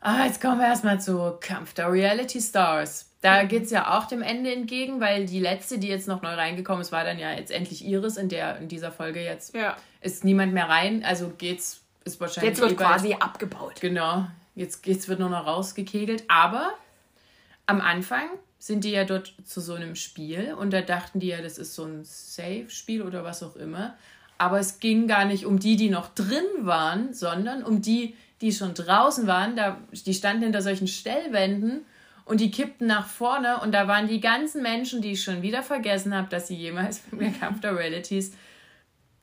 Ah, 0.00 0.24
jetzt 0.26 0.40
kommen 0.40 0.60
wir 0.60 0.66
erstmal 0.66 1.00
zu 1.00 1.36
Kampf 1.40 1.74
der 1.74 1.90
Reality 1.90 2.40
Stars. 2.40 3.10
Da 3.20 3.42
mhm. 3.42 3.48
geht's 3.48 3.70
ja 3.70 3.98
auch 3.98 4.06
dem 4.06 4.22
Ende 4.22 4.52
entgegen, 4.52 5.00
weil 5.00 5.26
die 5.26 5.40
letzte, 5.40 5.78
die 5.78 5.88
jetzt 5.88 6.06
noch 6.06 6.22
neu 6.22 6.34
reingekommen 6.34 6.82
ist, 6.82 6.92
war 6.92 7.04
dann 7.04 7.18
ja 7.18 7.32
jetzt 7.32 7.50
endlich 7.50 7.84
Iris, 7.84 8.16
in 8.16 8.28
der 8.28 8.58
in 8.58 8.68
dieser 8.68 8.92
Folge 8.92 9.22
jetzt 9.22 9.54
ja. 9.54 9.76
ist 10.00 10.24
niemand 10.24 10.52
mehr 10.52 10.68
rein. 10.68 11.04
Also 11.04 11.32
geht's, 11.36 11.80
ist 12.04 12.20
wahrscheinlich. 12.20 12.50
Jetzt 12.50 12.60
wird 12.60 12.72
eh 12.72 12.76
quasi 12.76 13.14
abgebaut. 13.14 13.80
Genau. 13.80 14.26
Jetzt 14.54 14.82
geht's, 14.82 15.08
wird 15.08 15.18
nur 15.18 15.30
noch 15.30 15.46
rausgekegelt. 15.46 16.24
Aber 16.28 16.72
am 17.66 17.80
Anfang 17.80 18.28
sind 18.58 18.84
die 18.84 18.90
ja 18.90 19.04
dort 19.04 19.34
zu 19.44 19.60
so 19.60 19.74
einem 19.74 19.94
Spiel 19.94 20.54
und 20.54 20.72
da 20.72 20.80
dachten 20.80 21.20
die 21.20 21.28
ja, 21.28 21.42
das 21.42 21.58
ist 21.58 21.74
so 21.74 21.84
ein 21.84 22.04
Safe-Spiel 22.04 23.02
oder 23.02 23.24
was 23.24 23.42
auch 23.42 23.56
immer. 23.56 23.96
Aber 24.36 24.58
es 24.60 24.78
ging 24.78 25.08
gar 25.08 25.24
nicht 25.24 25.46
um 25.46 25.58
die, 25.58 25.76
die 25.76 25.90
noch 25.90 26.08
drin 26.14 26.44
waren, 26.60 27.12
sondern 27.12 27.64
um 27.64 27.82
die, 27.82 28.16
die 28.40 28.52
schon 28.52 28.74
draußen 28.74 29.26
waren. 29.26 29.56
Da, 29.56 29.78
die 29.92 30.14
standen 30.14 30.44
hinter 30.44 30.62
solchen 30.62 30.86
Stellwänden 30.86 31.84
und 32.24 32.40
die 32.40 32.50
kippten 32.50 32.86
nach 32.86 33.06
vorne 33.06 33.60
und 33.60 33.72
da 33.72 33.88
waren 33.88 34.06
die 34.06 34.20
ganzen 34.20 34.62
Menschen, 34.62 35.02
die 35.02 35.12
ich 35.12 35.22
schon 35.22 35.42
wieder 35.42 35.62
vergessen 35.62 36.14
habe, 36.14 36.28
dass 36.28 36.48
sie 36.48 36.56
jemals 36.56 37.02
beim 37.10 37.38
Kampf 37.38 37.60
der 37.60 37.76
Realities 37.76 38.32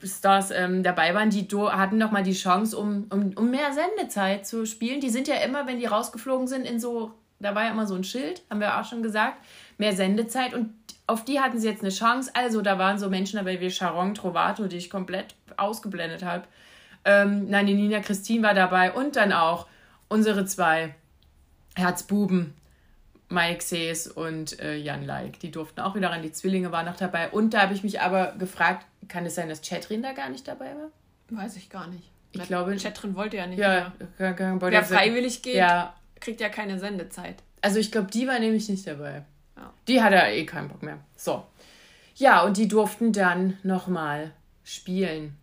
Stars 0.03 0.51
ähm, 0.51 0.83
dabei 0.83 1.13
waren, 1.15 1.29
die 1.29 1.47
hatten 1.47 1.97
noch 1.97 2.11
mal 2.11 2.23
die 2.23 2.33
Chance, 2.33 2.77
um, 2.77 3.07
um, 3.11 3.33
um 3.35 3.49
mehr 3.49 3.71
Sendezeit 3.73 4.45
zu 4.45 4.65
spielen. 4.65 5.01
Die 5.01 5.09
sind 5.09 5.27
ja 5.27 5.35
immer, 5.35 5.67
wenn 5.67 5.79
die 5.79 5.85
rausgeflogen 5.85 6.47
sind, 6.47 6.65
in 6.65 6.79
so, 6.79 7.11
da 7.39 7.55
war 7.55 7.63
ja 7.63 7.71
immer 7.71 7.87
so 7.87 7.95
ein 7.95 8.03
Schild, 8.03 8.43
haben 8.49 8.59
wir 8.59 8.79
auch 8.79 8.85
schon 8.85 9.03
gesagt, 9.03 9.37
mehr 9.77 9.93
Sendezeit 9.93 10.53
und 10.53 10.73
auf 11.07 11.23
die 11.23 11.39
hatten 11.39 11.59
sie 11.59 11.67
jetzt 11.67 11.81
eine 11.81 11.91
Chance. 11.91 12.31
Also 12.33 12.61
da 12.61 12.77
waren 12.79 12.97
so 12.97 13.09
Menschen 13.09 13.37
dabei 13.37 13.59
wie 13.61 13.69
Sharon 13.69 14.15
Trovato, 14.15 14.67
die 14.67 14.77
ich 14.77 14.89
komplett 14.89 15.35
ausgeblendet 15.55 16.23
habe. 16.23 16.45
Ähm, 17.05 17.49
nein, 17.49 17.67
die 17.67 17.75
Nina 17.75 17.99
Christine 17.99 18.43
war 18.43 18.53
dabei 18.53 18.91
und 18.91 19.15
dann 19.15 19.31
auch 19.31 19.67
unsere 20.07 20.45
zwei 20.45 20.95
Herzbuben, 21.75 22.53
Mike 23.29 23.63
Sees 23.63 24.07
und 24.07 24.59
äh, 24.59 24.75
Jan 24.75 25.05
Like. 25.05 25.39
Die 25.39 25.51
durften 25.51 25.81
auch 25.81 25.95
wieder 25.95 26.09
ran. 26.09 26.21
Die 26.21 26.31
Zwillinge 26.31 26.71
waren 26.71 26.85
noch 26.85 26.97
dabei. 26.97 27.29
Und 27.29 27.53
da 27.53 27.61
habe 27.61 27.73
ich 27.73 27.83
mich 27.83 28.01
aber 28.01 28.33
gefragt, 28.37 28.85
kann 29.07 29.25
es 29.25 29.35
sein, 29.35 29.49
dass 29.49 29.61
Chatrin 29.61 30.01
da 30.01 30.13
gar 30.13 30.29
nicht 30.29 30.47
dabei 30.47 30.73
war? 30.75 30.89
Weiß 31.29 31.55
ich 31.55 31.69
gar 31.69 31.87
nicht. 31.87 32.09
Ich 32.31 32.39
Na, 32.39 32.45
glaube. 32.45 32.75
Chatrin 32.75 33.15
wollte 33.15 33.37
ja 33.37 33.47
nicht. 33.47 33.59
Ja, 33.59 33.91
mehr. 34.17 34.59
Wer 34.59 34.83
freiwillig 34.83 35.41
geht, 35.41 35.55
ja. 35.55 35.95
kriegt 36.19 36.41
ja 36.41 36.49
keine 36.49 36.79
Sendezeit. 36.79 37.37
Also 37.61 37.79
ich 37.79 37.91
glaube, 37.91 38.11
die 38.11 38.27
war 38.27 38.39
nämlich 38.39 38.69
nicht 38.69 38.85
dabei. 38.85 39.23
Ja. 39.55 39.73
Die 39.87 40.01
hatte 40.01 40.17
eh 40.17 40.45
keinen 40.45 40.69
Bock 40.69 40.83
mehr. 40.83 40.99
So. 41.15 41.45
Ja, 42.15 42.43
und 42.43 42.57
die 42.57 42.67
durften 42.67 43.11
dann 43.11 43.57
nochmal 43.63 44.31
spielen. 44.63 45.35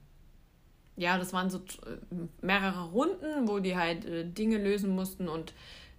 Ja, 0.97 1.19
das 1.19 1.33
waren 1.33 1.51
so 1.51 1.59
äh, 1.59 2.17
mehrere 2.41 2.91
Runden, 2.91 3.49
wo 3.49 3.59
die 3.59 3.77
halt 3.77 4.05
äh, 4.05 4.25
Dinge 4.25 4.59
lösen 4.59 4.95
mussten 4.95 5.29
und 5.29 5.55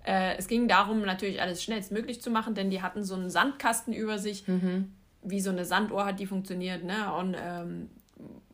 äh, 0.06 0.36
es 0.38 0.48
ging 0.48 0.68
darum, 0.68 1.02
natürlich 1.02 1.42
alles 1.42 1.64
schnellstmöglich 1.64 2.22
zu 2.22 2.30
machen, 2.30 2.56
denn 2.56 2.70
die 2.70 2.82
hatten 2.82 3.04
so 3.04 3.16
einen 3.16 3.30
Sandkasten 3.30 3.94
über 3.94 4.20
sich, 4.20 4.48
mhm. 4.48 4.94
wie 5.22 5.40
so 5.40 5.50
eine 5.50 5.66
Sanduhr 5.66 6.06
hat 6.06 6.20
die 6.20 6.26
funktioniert, 6.26 6.84
ne? 6.84 7.14
Und 7.14 7.36
ähm, 7.40 7.90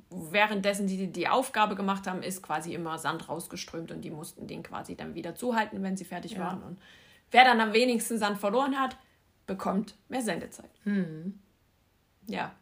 währenddessen 0.09 0.87
die 0.87 1.07
die 1.07 1.27
Aufgabe 1.27 1.75
gemacht 1.75 2.07
haben, 2.07 2.23
ist 2.23 2.41
quasi 2.43 2.73
immer 2.73 2.97
Sand 2.97 3.29
rausgeströmt 3.29 3.91
und 3.91 4.01
die 4.01 4.11
mussten 4.11 4.47
den 4.47 4.63
quasi 4.63 4.95
dann 4.95 5.15
wieder 5.15 5.35
zuhalten, 5.35 5.81
wenn 5.83 5.97
sie 5.97 6.05
fertig 6.05 6.33
ja. 6.33 6.39
waren. 6.39 6.63
Und 6.63 6.79
wer 7.31 7.43
dann 7.43 7.59
am 7.61 7.73
wenigsten 7.73 8.17
Sand 8.17 8.37
verloren 8.37 8.79
hat, 8.79 8.97
bekommt 9.47 9.95
mehr 10.07 10.21
Sendezeit. 10.21 10.69
Mhm. 10.85 11.39
Ja. 12.27 12.53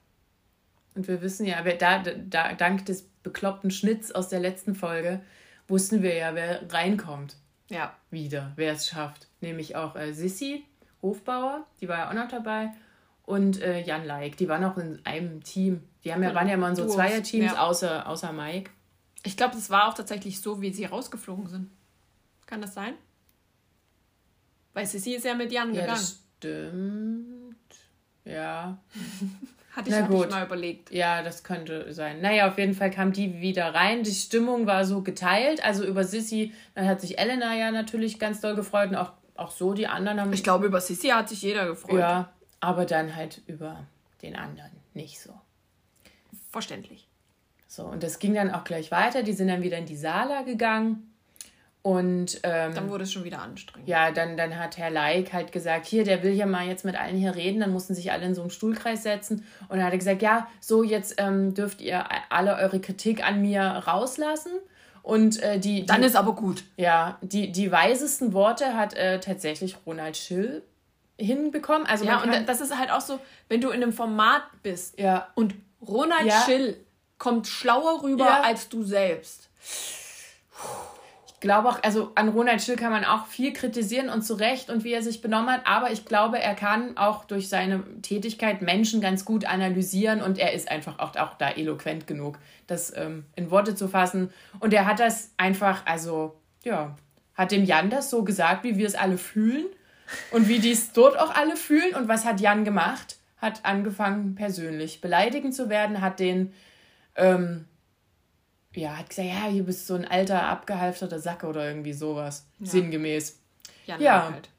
Und 0.96 1.08
wir 1.08 1.22
wissen 1.22 1.46
ja, 1.46 1.60
wer 1.64 1.76
da, 1.76 2.00
da, 2.00 2.54
dank 2.54 2.86
des 2.86 3.08
bekloppten 3.28 3.72
Schnitts 3.72 4.12
aus 4.12 4.30
der 4.30 4.40
letzten 4.40 4.74
Folge, 4.74 5.22
wussten 5.68 6.02
wir 6.02 6.16
ja, 6.16 6.34
wer 6.34 6.72
reinkommt. 6.72 7.36
Ja. 7.70 7.94
Wieder, 8.10 8.54
wer 8.56 8.74
es 8.74 8.88
schafft. 8.88 9.28
Nämlich 9.42 9.76
auch 9.76 9.96
äh, 9.96 10.14
Sissi 10.14 10.64
Hofbauer, 11.02 11.66
die 11.80 11.88
war 11.88 11.98
ja 11.98 12.10
auch 12.10 12.14
noch 12.14 12.30
dabei. 12.30 12.72
Und 13.24 13.62
äh, 13.62 13.82
Jan 13.82 14.06
Like, 14.06 14.38
die 14.38 14.48
waren 14.48 14.64
auch 14.64 14.78
in 14.78 15.06
einem 15.06 15.44
Team. 15.44 15.84
Die 16.04 16.14
haben 16.14 16.24
ja, 16.24 16.34
waren 16.34 16.48
ja 16.48 16.54
immer 16.54 16.70
in 16.70 16.76
so 16.76 16.88
Zweierteams, 16.88 17.52
ja. 17.54 17.60
außer, 17.60 18.08
außer 18.08 18.32
Mike. 18.32 18.72
Ich 19.24 19.36
glaube, 19.36 19.56
das 19.56 19.70
war 19.70 19.90
auch 19.90 19.94
tatsächlich 19.94 20.40
so, 20.40 20.62
wie 20.62 20.72
sie 20.72 20.86
rausgeflogen 20.86 21.48
sind. 21.48 21.70
Kann 22.46 22.62
das 22.62 22.74
sein? 22.74 22.94
Weil 24.74 24.86
Sissi 24.86 25.16
ist 25.16 25.26
ja 25.26 25.36
mit 25.36 25.52
Jan 25.52 25.74
ja, 25.74 25.82
gegangen. 25.82 26.00
Das 26.00 26.22
stimmt. 26.38 27.56
Ja. 28.24 28.78
Hatte 29.78 29.90
ich, 29.92 29.96
Na 29.96 30.08
gut. 30.08 30.26
ich 30.26 30.32
mal 30.32 30.44
überlegt. 30.44 30.92
Ja, 30.92 31.22
das 31.22 31.44
könnte 31.44 31.94
sein. 31.94 32.20
Naja, 32.20 32.48
auf 32.48 32.58
jeden 32.58 32.74
Fall 32.74 32.90
kam 32.90 33.14
die 33.14 33.42
wieder 33.42 33.76
rein. 33.76 34.02
Die 34.02 34.12
Stimmung 34.12 34.66
war 34.66 34.86
so 34.86 35.04
geteilt. 35.04 35.64
Also 35.64 35.86
über 35.86 36.04
Sissy, 36.04 36.52
dann 36.74 36.88
hat 36.88 37.00
sich 37.00 37.20
Elena 37.20 37.56
ja 37.56 37.70
natürlich 37.70 38.18
ganz 38.18 38.42
doll 38.42 38.56
gefreut 38.56 38.90
und 38.90 38.96
auch, 38.96 39.12
auch 39.36 39.52
so 39.52 39.76
die 39.76 39.86
anderen 39.86 40.20
haben. 40.20 40.34
Ich 40.34 40.44
glaube, 40.44 40.66
über 40.66 40.82
Sissy 40.82 41.10
hat 41.10 41.30
sich 41.30 41.44
jeder 41.44 41.68
gefreut. 41.68 42.00
Ja, 42.00 42.34
aber 42.60 42.86
dann 42.86 43.16
halt 43.16 43.44
über 43.46 43.86
den 44.24 44.36
anderen 44.36 44.72
nicht 44.96 45.20
so. 45.20 45.32
Verständlich. 46.52 47.08
So, 47.68 47.84
und 47.84 48.02
das 48.02 48.18
ging 48.18 48.34
dann 48.34 48.50
auch 48.50 48.64
gleich 48.64 48.90
weiter. 48.90 49.22
Die 49.22 49.34
sind 49.34 49.48
dann 49.48 49.62
wieder 49.62 49.78
in 49.78 49.86
die 49.86 49.96
Sala 49.96 50.42
gegangen. 50.42 51.14
Und 51.82 52.42
ähm, 52.44 52.74
dann 52.74 52.90
wurde 52.90 53.04
es 53.04 53.14
schon 53.14 53.24
wieder 53.24 53.42
anstrengend. 53.42 53.88
Ja, 53.88 54.12
dann, 54.12 54.36
dann 54.36 54.60
hat 54.60 54.78
Herr 54.78 54.90
Leik 54.90 55.32
halt 55.32 55.54
gesagt, 55.54 55.86
hier, 55.86 56.04
der 56.04 56.22
will 56.22 56.34
ja 56.34 56.46
mal 56.46 56.68
jetzt 56.68 56.84
mit 56.84 57.00
allen 57.00 57.16
hier 57.16 57.36
reden. 57.36 57.62
Dann 57.62 57.72
mussten 57.72 57.96
sich 57.96 58.12
alle 58.12 58.26
in 58.26 58.36
so 58.36 58.42
einen 58.42 58.50
Stuhlkreis 58.50 59.04
setzen. 59.04 59.46
Und 59.70 59.78
dann 59.78 59.86
hat 59.86 59.94
er 59.94 59.98
gesagt, 59.98 60.22
ja, 60.22 60.48
so 60.60 60.84
jetzt 60.84 61.16
ähm, 61.18 61.54
dürft 61.54 61.80
ihr 61.80 62.04
alle 62.30 62.58
eure 62.58 62.82
Kritik 62.82 63.26
an 63.26 63.42
mir 63.42 63.62
rauslassen. 63.62 64.52
Und 65.02 65.42
äh, 65.42 65.60
die, 65.60 65.82
die, 65.82 65.86
Dann 65.86 66.04
ist 66.04 66.18
aber 66.18 66.36
gut. 66.36 66.66
Ja, 66.76 67.18
die, 67.22 67.54
die 67.54 67.72
weisesten 67.72 68.34
Worte 68.34 68.76
hat 68.76 68.94
äh, 68.94 69.22
tatsächlich 69.22 69.78
Ronald 69.86 70.18
Schill 70.18 70.64
hinbekommen. 71.18 71.88
Also 71.88 72.04
ja, 72.04 72.22
und 72.22 72.50
das 72.50 72.60
ist 72.60 72.78
halt 72.78 72.92
auch 72.92 73.00
so, 73.00 73.18
wenn 73.48 73.62
du 73.62 73.70
in 73.70 73.82
einem 73.82 73.94
Format 73.94 74.44
bist 74.62 75.00
ja. 75.00 75.30
und 75.36 75.56
Ronald 75.82 76.26
ja. 76.26 76.42
Schill 76.42 76.76
kommt 77.18 77.48
schlauer 77.48 78.04
rüber 78.04 78.26
ja. 78.26 78.42
als 78.42 78.68
du 78.68 78.84
selbst. 78.84 79.50
Puh 80.52 80.87
glaube 81.40 81.70
auch, 81.70 81.84
also 81.84 82.12
an 82.16 82.30
Ronald 82.30 82.62
Schill 82.62 82.76
kann 82.76 82.92
man 82.92 83.06
auch 83.06 83.28
viel 83.28 83.54
kritisieren 83.54 84.10
und 84.10 84.24
zu 84.24 84.34
Recht 84.34 84.70
und 84.70 84.84
wie 84.84 84.94
er 84.94 85.04
sich 85.04 85.22
benommen 85.22 85.52
hat, 85.52 85.62
aber 85.66 85.92
ich 85.92 86.06
glaube, 86.06 86.40
er 86.40 86.56
kann 86.56 86.98
auch 86.98 87.26
durch 87.26 87.48
seine 87.50 87.84
Tätigkeit 88.02 88.62
Menschen 88.62 89.02
ganz 89.02 89.24
gut 89.24 89.46
analysieren 89.46 90.22
und 90.22 90.40
er 90.40 90.54
ist 90.54 90.70
einfach 90.72 91.00
auch, 91.00 91.16
auch 91.16 91.36
da 91.36 91.50
eloquent 91.50 92.08
genug, 92.08 92.40
das 92.66 92.96
ähm, 92.96 93.26
in 93.36 93.52
Worte 93.52 93.76
zu 93.76 93.88
fassen. 93.88 94.32
Und 94.60 94.74
er 94.74 94.86
hat 94.86 95.00
das 95.00 95.32
einfach, 95.38 95.86
also, 95.86 96.36
ja, 96.64 96.96
hat 97.36 97.52
dem 97.52 97.66
Jan 97.66 97.92
das 97.92 98.10
so 98.10 98.24
gesagt, 98.24 98.64
wie 98.64 98.78
wir 98.78 98.88
es 98.88 98.96
alle 98.96 99.20
fühlen 99.20 99.68
und 100.32 100.48
wie 100.48 100.60
die 100.60 100.72
es 100.72 100.92
dort 100.92 101.20
auch 101.20 101.36
alle 101.36 101.56
fühlen. 101.56 101.96
Und 101.96 102.08
was 102.08 102.26
hat 102.26 102.42
Jan 102.42 102.66
gemacht? 102.66 103.18
Hat 103.40 103.64
angefangen, 103.64 104.34
persönlich 104.34 105.02
beleidigend 105.02 105.54
zu 105.54 105.70
werden, 105.70 106.02
hat 106.02 106.20
den. 106.20 106.54
Ähm, 107.16 107.66
ja, 108.76 108.98
hat 108.98 109.10
gesagt, 109.10 109.28
ja, 109.28 109.48
hier 109.50 109.64
bist 109.64 109.88
so 109.88 109.96
ein 109.96 110.06
alter, 110.06 110.44
abgehalfterter 110.44 111.20
Sack 111.20 111.44
oder 111.44 111.68
irgendwie 111.68 111.94
sowas. 111.94 112.46
Ja. 112.60 112.68
Sinngemäß. 112.68 113.40
Ja, 113.86 113.98
ja. 114.00 114.32
Halt. 114.32 114.50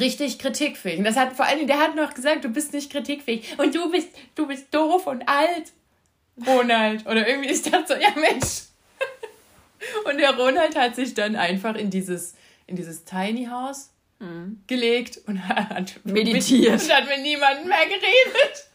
Richtig 0.00 0.38
kritikfähig. 0.38 0.98
Und 0.98 1.04
das 1.04 1.16
hat 1.16 1.34
vor 1.34 1.46
allen 1.46 1.58
Dingen, 1.58 1.68
der 1.68 1.78
hat 1.78 1.94
noch 1.94 2.14
gesagt, 2.14 2.44
du 2.44 2.48
bist 2.48 2.72
nicht 2.72 2.90
kritikfähig. 2.90 3.58
Und 3.58 3.74
du 3.74 3.90
bist, 3.90 4.08
du 4.34 4.46
bist 4.46 4.74
doof 4.74 5.06
und 5.06 5.28
alt. 5.28 5.72
Ronald. 6.46 7.06
Oder 7.06 7.28
irgendwie, 7.28 7.50
ich 7.50 7.62
dachte 7.62 7.94
so, 7.94 7.94
ja 7.94 8.10
Mensch. 8.16 8.62
Und 10.04 10.18
der 10.18 10.34
Ronald 10.34 10.76
hat 10.76 10.96
sich 10.96 11.14
dann 11.14 11.36
einfach 11.36 11.76
in 11.76 11.90
dieses, 11.90 12.34
in 12.66 12.74
dieses 12.74 13.04
Tiny 13.04 13.46
House 13.46 13.90
mhm. 14.18 14.62
gelegt 14.66 15.20
und 15.26 15.46
hat 15.48 16.00
meditiert. 16.04 16.82
Und 16.82 16.92
hat 16.92 17.06
mit 17.08 17.20
niemandem 17.20 17.68
mehr 17.68 17.86
geredet. 17.86 18.68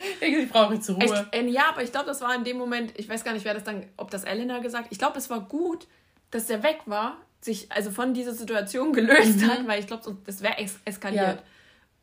ich 0.20 0.48
brauche 0.48 0.74
jetzt 0.74 0.90
Ruhe. 0.90 0.98
Echt, 1.00 1.34
äh, 1.34 1.46
ja, 1.46 1.68
aber 1.68 1.82
ich 1.82 1.92
glaube, 1.92 2.06
das 2.06 2.20
war 2.20 2.34
in 2.34 2.44
dem 2.44 2.56
Moment, 2.56 2.92
ich 2.96 3.08
weiß 3.08 3.24
gar 3.24 3.32
nicht, 3.32 3.44
wer 3.44 3.54
das 3.54 3.64
dann, 3.64 3.84
ob 3.96 4.10
das 4.10 4.24
Elena 4.24 4.58
gesagt 4.58 4.88
Ich 4.90 4.98
glaube, 4.98 5.18
es 5.18 5.30
war 5.30 5.40
gut, 5.40 5.86
dass 6.30 6.46
der 6.46 6.62
weg 6.62 6.80
war, 6.86 7.16
sich 7.40 7.70
also 7.70 7.90
von 7.90 8.14
dieser 8.14 8.34
Situation 8.34 8.92
gelöst 8.94 9.40
mhm. 9.40 9.50
hat, 9.50 9.66
weil 9.66 9.80
ich 9.80 9.86
glaube, 9.86 10.16
das 10.24 10.42
wäre 10.42 10.58
es 10.58 10.78
eskaliert. 10.84 11.38
Ja. 11.38 11.42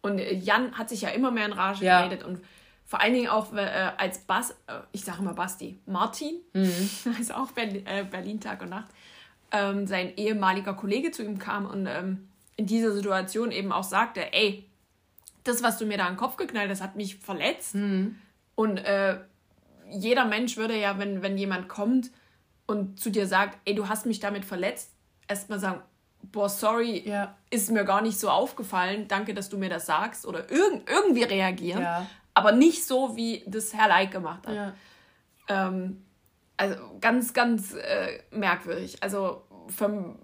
Und 0.02 0.20
äh, 0.20 0.34
Jan 0.34 0.78
hat 0.78 0.90
sich 0.90 1.02
ja 1.02 1.10
immer 1.10 1.32
mehr 1.32 1.46
in 1.46 1.54
Rage 1.54 1.86
ja. 1.86 2.02
geredet 2.02 2.26
und 2.26 2.42
vor 2.86 3.02
allen 3.02 3.14
Dingen 3.14 3.28
auch 3.28 3.54
äh, 3.54 3.92
als 3.98 4.20
Bas, 4.20 4.52
äh, 4.68 4.80
ich 4.94 5.04
sage 5.04 5.22
mal 5.22 5.34
Basti, 5.34 5.78
Martin, 5.86 6.36
mhm. 6.54 6.90
also 7.18 7.34
auch 7.34 7.52
Berlin, 7.52 7.86
äh, 7.86 8.06
Berlin 8.10 8.40
Tag 8.40 8.62
und 8.62 8.70
Nacht, 8.70 8.88
ähm, 9.52 9.88
sein 9.88 10.16
ehemaliger 10.16 10.74
Kollege 10.74 11.12
zu 11.12 11.24
ihm 11.24 11.38
kam 11.38 11.66
und 11.66 11.86
ähm, 11.86 12.30
in 12.56 12.66
dieser 12.66 12.92
Situation 12.92 13.52
eben 13.52 13.72
auch 13.72 13.84
sagte, 13.84 14.34
ey, 14.34 14.66
das, 15.48 15.64
was 15.64 15.78
du 15.78 15.86
mir 15.86 15.98
da 15.98 16.06
an 16.06 16.14
den 16.14 16.18
Kopf 16.18 16.38
geknallt 16.38 16.70
hast, 16.70 16.82
hat 16.82 16.96
mich 16.96 17.18
verletzt. 17.18 17.76
Mhm. 17.76 18.16
Und 18.56 18.78
äh, 18.78 19.20
jeder 19.90 20.26
Mensch 20.26 20.58
würde 20.58 20.78
ja, 20.78 21.00
wenn, 21.00 21.22
wenn 21.22 21.38
jemand 21.38 21.68
kommt 21.68 22.12
und 22.66 23.00
zu 23.00 23.10
dir 23.10 23.28
sagt, 23.28 23.58
ey, 23.66 23.76
du 23.76 23.88
hast 23.88 24.06
mich 24.06 24.20
damit 24.20 24.46
verletzt, 24.46 24.92
erstmal 25.28 25.60
sagen, 25.60 25.82
boah, 26.22 26.50
sorry, 26.50 27.08
ja. 27.08 27.36
ist 27.50 27.72
mir 27.72 27.86
gar 27.86 28.02
nicht 28.02 28.20
so 28.20 28.30
aufgefallen, 28.30 29.08
danke, 29.08 29.34
dass 29.34 29.50
du 29.50 29.58
mir 29.58 29.70
das 29.70 29.86
sagst. 29.86 30.26
Oder 30.26 30.52
irg 30.52 30.90
irgendwie 30.90 31.24
reagieren. 31.24 31.82
Ja. 31.82 32.06
Aber 32.34 32.52
nicht 32.52 32.86
so, 32.86 33.16
wie 33.16 33.44
das 33.48 33.74
Herr 33.74 33.88
Leik 33.88 34.12
gemacht 34.12 34.46
hat. 34.48 34.56
Ja. 34.56 34.74
Ähm, 35.48 36.04
also 36.58 36.76
ganz, 37.00 37.34
ganz 37.34 37.74
äh, 37.74 38.20
merkwürdig. 38.32 39.02
Also 39.02 39.44
vom. 39.68 40.20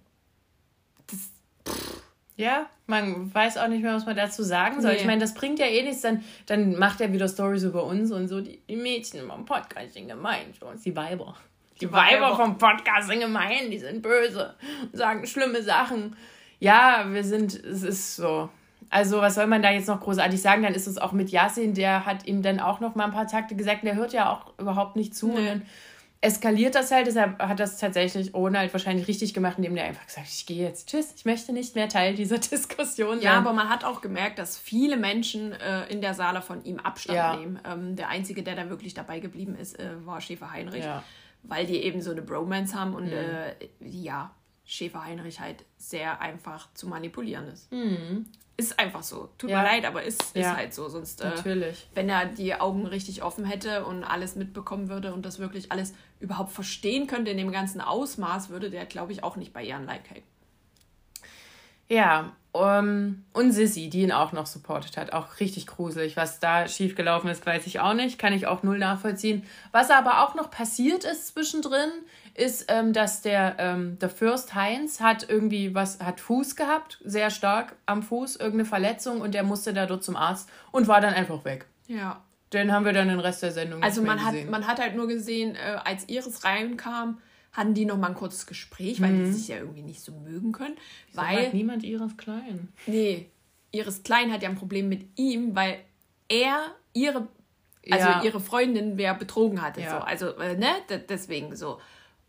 Ja, 2.35 2.65
man 2.87 3.33
weiß 3.33 3.57
auch 3.57 3.67
nicht 3.67 3.83
mehr, 3.83 3.93
was 3.93 4.05
man 4.05 4.15
dazu 4.15 4.43
sagen 4.43 4.81
soll. 4.81 4.93
Nee. 4.93 4.97
Ich 4.97 5.05
meine, 5.05 5.21
das 5.21 5.33
bringt 5.33 5.59
ja 5.59 5.67
eh 5.67 5.83
nichts. 5.83 6.01
Dann, 6.01 6.23
dann 6.47 6.75
macht 6.77 6.99
er 6.99 7.13
wieder 7.13 7.27
Stories 7.27 7.63
über 7.63 7.83
uns 7.83 8.11
und 8.11 8.27
so. 8.27 8.41
Die, 8.41 8.59
die 8.67 8.75
Mädchen 8.75 9.19
im 9.19 9.45
Podcast 9.45 9.93
sind 9.93 10.07
gemein. 10.07 10.45
Die 10.83 10.95
Weiber. 10.95 11.35
Die, 11.75 11.85
die 11.85 11.91
Weiber, 11.91 12.25
Weiber 12.25 12.35
vom 12.35 12.57
Podcast 12.57 13.07
sind 13.07 13.19
gemein. 13.19 13.69
Die 13.69 13.77
sind 13.77 14.01
böse. 14.01 14.55
Und 14.81 14.97
sagen 14.97 15.25
schlimme 15.27 15.61
Sachen. 15.61 16.15
Ja, 16.59 17.05
wir 17.11 17.23
sind, 17.23 17.53
es 17.53 17.83
ist 17.83 18.15
so. 18.15 18.49
Also, 18.89 19.21
was 19.21 19.35
soll 19.35 19.47
man 19.47 19.61
da 19.61 19.71
jetzt 19.71 19.87
noch 19.87 20.01
großartig 20.01 20.41
sagen? 20.41 20.63
Dann 20.63 20.75
ist 20.75 20.87
es 20.87 20.97
auch 20.97 21.13
mit 21.13 21.29
Yasin, 21.29 21.73
der 21.73 22.05
hat 22.05 22.27
ihm 22.27 22.41
dann 22.41 22.59
auch 22.59 22.79
noch 22.79 22.95
mal 22.95 23.05
ein 23.05 23.11
paar 23.11 23.27
Takte 23.27 23.55
gesagt. 23.55 23.83
Der 23.83 23.95
hört 23.95 24.13
ja 24.13 24.31
auch 24.31 24.57
überhaupt 24.59 24.95
nicht 24.95 25.15
zu. 25.15 25.27
Nee. 25.27 25.37
Und 25.37 25.45
dann 25.45 25.61
eskaliert 26.23 26.73
das 26.73 26.89
halt, 26.89 27.07
deshalb 27.07 27.41
hat 27.41 27.59
das 27.59 27.77
tatsächlich 27.77 28.33
ohne 28.33 28.57
halt 28.57 28.71
wahrscheinlich 28.71 29.07
richtig 29.09 29.33
gemacht, 29.33 29.57
indem 29.57 29.75
der 29.75 29.83
einfach 29.83 30.05
gesagt 30.05 30.27
ich 30.29 30.45
gehe 30.45 30.63
jetzt, 30.63 30.89
tschüss, 30.89 31.13
ich 31.15 31.25
möchte 31.25 31.51
nicht 31.51 31.75
mehr 31.75 31.89
Teil 31.89 32.15
dieser 32.15 32.37
Diskussion 32.51 33.15
sein. 33.15 33.23
Ja, 33.23 33.37
aber 33.37 33.51
man 33.51 33.69
hat 33.69 33.83
auch 33.83 33.99
gemerkt, 33.99 34.39
dass 34.39 34.57
viele 34.57 34.95
Menschen 34.95 35.51
äh, 35.51 35.85
in 35.87 35.99
der 35.99 36.13
Saale 36.13 36.41
von 36.41 36.63
ihm 36.63 36.79
Abstand 36.79 37.17
ja. 37.17 37.35
nehmen. 37.35 37.59
Ähm, 37.65 37.95
der 37.97 38.07
Einzige, 38.07 38.41
der 38.41 38.55
da 38.55 38.69
wirklich 38.69 38.93
dabei 38.93 39.19
geblieben 39.19 39.55
ist, 39.55 39.77
äh, 39.77 40.05
war 40.05 40.21
Schäfer 40.21 40.51
Heinrich, 40.51 40.85
ja. 40.85 41.03
weil 41.43 41.65
die 41.65 41.83
eben 41.83 42.01
so 42.01 42.11
eine 42.11 42.21
Bromance 42.21 42.73
haben 42.73 42.95
und 42.95 43.07
mhm. 43.07 43.13
äh, 43.13 43.53
ja, 43.81 44.33
Schäfer 44.63 45.03
Heinrich 45.03 45.41
halt 45.41 45.65
sehr 45.77 46.21
einfach 46.21 46.73
zu 46.73 46.87
manipulieren 46.87 47.49
ist. 47.49 47.69
Mhm 47.71 48.27
ist 48.55 48.79
einfach 48.79 49.03
so. 49.03 49.29
Tut 49.37 49.49
ja. 49.49 49.59
mir 49.59 49.63
leid, 49.63 49.85
aber 49.85 50.03
ist, 50.03 50.21
ist 50.21 50.35
ja. 50.35 50.55
halt 50.55 50.73
so. 50.73 50.87
Sonst, 50.89 51.21
äh, 51.21 51.29
Natürlich. 51.29 51.87
wenn 51.95 52.09
er 52.09 52.25
die 52.25 52.53
Augen 52.55 52.85
richtig 52.85 53.23
offen 53.23 53.45
hätte 53.45 53.85
und 53.85 54.03
alles 54.03 54.35
mitbekommen 54.35 54.89
würde 54.89 55.13
und 55.13 55.25
das 55.25 55.39
wirklich 55.39 55.71
alles 55.71 55.93
überhaupt 56.19 56.51
verstehen 56.51 57.07
könnte 57.07 57.31
in 57.31 57.37
dem 57.37 57.51
ganzen 57.51 57.81
Ausmaß, 57.81 58.49
würde 58.49 58.69
der, 58.69 58.85
glaube 58.85 59.11
ich, 59.11 59.23
auch 59.23 59.35
nicht 59.35 59.53
bei 59.53 59.63
ihren 59.63 59.85
Like 59.85 60.09
hängen. 60.09 60.25
Ja, 61.89 62.33
um, 62.53 63.25
und 63.33 63.51
Sissy, 63.51 63.89
die 63.89 64.03
ihn 64.03 64.11
auch 64.11 64.31
noch 64.31 64.45
supportet 64.45 64.95
hat. 64.95 65.11
Auch 65.11 65.39
richtig 65.39 65.65
gruselig. 65.65 66.15
Was 66.15 66.39
da 66.39 66.67
schiefgelaufen 66.67 67.27
ist, 67.31 67.43
weiß 67.43 67.65
ich 67.65 67.79
auch 67.79 67.95
nicht. 67.95 68.19
Kann 68.19 68.31
ich 68.31 68.45
auch 68.45 68.61
null 68.61 68.77
nachvollziehen. 68.77 69.43
Was 69.71 69.89
aber 69.89 70.23
auch 70.23 70.35
noch 70.35 70.51
passiert 70.51 71.03
ist 71.03 71.29
zwischendrin, 71.29 71.89
ist, 72.35 72.65
ähm, 72.67 72.93
dass 72.93 73.23
der, 73.23 73.55
ähm, 73.57 73.97
der 73.97 74.09
Fürst 74.09 74.53
Heinz 74.53 74.99
hat 74.99 75.27
irgendwie 75.27 75.73
was, 75.73 75.99
hat 75.99 76.19
Fuß 76.19 76.55
gehabt, 76.55 76.99
sehr 77.03 77.31
stark 77.31 77.75
am 77.87 78.03
Fuß, 78.03 78.35
irgendeine 78.35 78.65
Verletzung 78.65 79.21
und 79.21 79.33
der 79.33 79.43
musste 79.43 79.73
da 79.73 79.87
dort 79.87 80.03
zum 80.03 80.15
Arzt 80.15 80.47
und 80.71 80.87
war 80.87 81.01
dann 81.01 81.15
einfach 81.15 81.43
weg. 81.45 81.65
Ja. 81.87 82.21
Den 82.53 82.71
haben 82.71 82.85
wir 82.85 82.93
dann 82.93 83.07
den 83.07 83.19
Rest 83.19 83.41
der 83.41 83.51
Sendung 83.51 83.81
Also 83.81 84.03
man 84.03 84.23
hat, 84.23 84.35
man 84.47 84.67
hat 84.67 84.79
halt 84.79 84.95
nur 84.95 85.07
gesehen, 85.07 85.55
äh, 85.55 85.79
als 85.83 86.07
Iris 86.07 86.43
reinkam, 86.43 87.17
hatten 87.53 87.73
die 87.73 87.85
noch 87.85 87.97
mal 87.97 88.07
ein 88.07 88.15
kurzes 88.15 88.45
Gespräch, 88.45 89.01
weil 89.01 89.11
mhm. 89.11 89.25
die 89.25 89.31
sich 89.31 89.47
ja 89.47 89.57
irgendwie 89.57 89.83
nicht 89.83 90.01
so 90.01 90.11
mögen 90.11 90.51
können. 90.51 90.75
Wieso 91.07 91.21
weil 91.21 91.45
hat 91.47 91.53
niemand 91.53 91.83
Iris 91.83 92.17
Klein. 92.17 92.69
Nee, 92.87 93.29
Iris 93.71 94.03
Klein 94.03 94.31
hat 94.31 94.43
ja 94.43 94.49
ein 94.49 94.55
Problem 94.55 94.89
mit 94.89 95.07
ihm, 95.15 95.55
weil 95.55 95.79
er 96.27 96.75
ihre 96.93 97.27
also 97.89 98.07
ja. 98.07 98.23
ihre 98.23 98.39
Freundin 98.39 98.97
wer 98.97 99.13
betrogen 99.13 99.61
hatte 99.61 99.81
ja. 99.81 99.89
so 99.89 99.97
also 99.97 100.37
äh, 100.37 100.55
ne 100.55 100.69
deswegen 101.09 101.53
so 101.53 101.79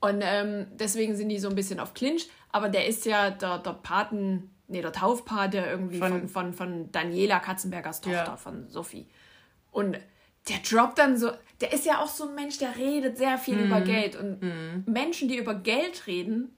und 0.04 0.20
ähm, 0.22 0.66
deswegen 0.72 1.16
sind 1.16 1.30
die 1.30 1.38
so 1.38 1.48
ein 1.48 1.54
bisschen 1.54 1.80
auf 1.80 1.94
Clinch. 1.94 2.28
Aber 2.52 2.68
der 2.68 2.86
ist 2.86 3.06
ja 3.06 3.30
der, 3.30 3.56
der 3.56 3.72
Paten, 3.72 4.50
nee, 4.68 4.82
der 4.82 4.92
Taufpate 4.92 5.56
irgendwie 5.56 5.96
von, 5.96 6.28
von, 6.28 6.28
von, 6.28 6.52
von 6.52 6.92
Daniela 6.92 7.40
Katzenbergers 7.40 8.02
Tochter, 8.02 8.24
ja. 8.24 8.36
von 8.36 8.68
Sophie. 8.68 9.06
Und 9.70 9.96
der 10.48 10.58
droppt 10.58 10.98
dann 10.98 11.16
so, 11.16 11.30
der 11.60 11.72
ist 11.72 11.86
ja 11.86 12.00
auch 12.00 12.08
so 12.08 12.28
ein 12.28 12.34
Mensch, 12.34 12.58
der 12.58 12.76
redet 12.76 13.16
sehr 13.16 13.38
viel 13.38 13.56
mhm. 13.56 13.66
über 13.66 13.80
Geld. 13.80 14.16
Und 14.16 14.42
mhm. 14.42 14.84
Menschen, 14.86 15.28
die 15.28 15.36
über 15.36 15.54
Geld 15.54 16.06
reden, 16.06 16.54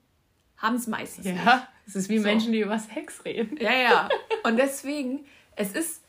haben 0.56 0.76
es 0.76 0.86
meistens. 0.86 1.26
Ja, 1.26 1.68
es 1.86 1.94
ist 1.94 2.08
wie 2.08 2.18
so. 2.18 2.24
Menschen, 2.24 2.52
die 2.52 2.60
über 2.60 2.78
Sex 2.78 3.24
reden. 3.24 3.56
Ja, 3.60 3.72
ja. 3.72 4.08
Und 4.42 4.56
deswegen, 4.56 5.26
es 5.54 5.72
ist 5.72 6.02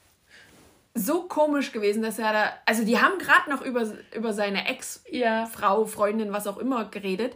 so 0.93 1.23
komisch 1.23 1.71
gewesen, 1.71 2.01
dass 2.01 2.17
er 2.17 2.33
da. 2.33 2.53
Also, 2.65 2.83
die 2.83 2.99
haben 2.99 3.19
gerade 3.19 3.49
noch 3.49 3.61
über, 3.61 3.85
über 4.15 4.33
seine 4.33 4.67
Ex-Frau, 4.67 5.85
Freundin, 5.85 6.31
was 6.31 6.47
auch 6.47 6.57
immer 6.57 6.85
geredet. 6.85 7.35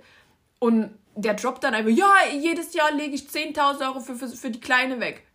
Und 0.59 0.97
der 1.15 1.33
droppt 1.35 1.63
dann 1.63 1.75
einfach: 1.75 1.91
Ja, 1.91 2.13
jedes 2.33 2.73
Jahr 2.73 2.91
lege 2.91 3.13
ich 3.13 3.23
10.000 3.23 3.87
Euro 3.87 3.99
für, 3.99 4.15
für, 4.15 4.29
für 4.29 4.49
die 4.49 4.61
Kleine 4.61 4.99
weg. 4.99 5.27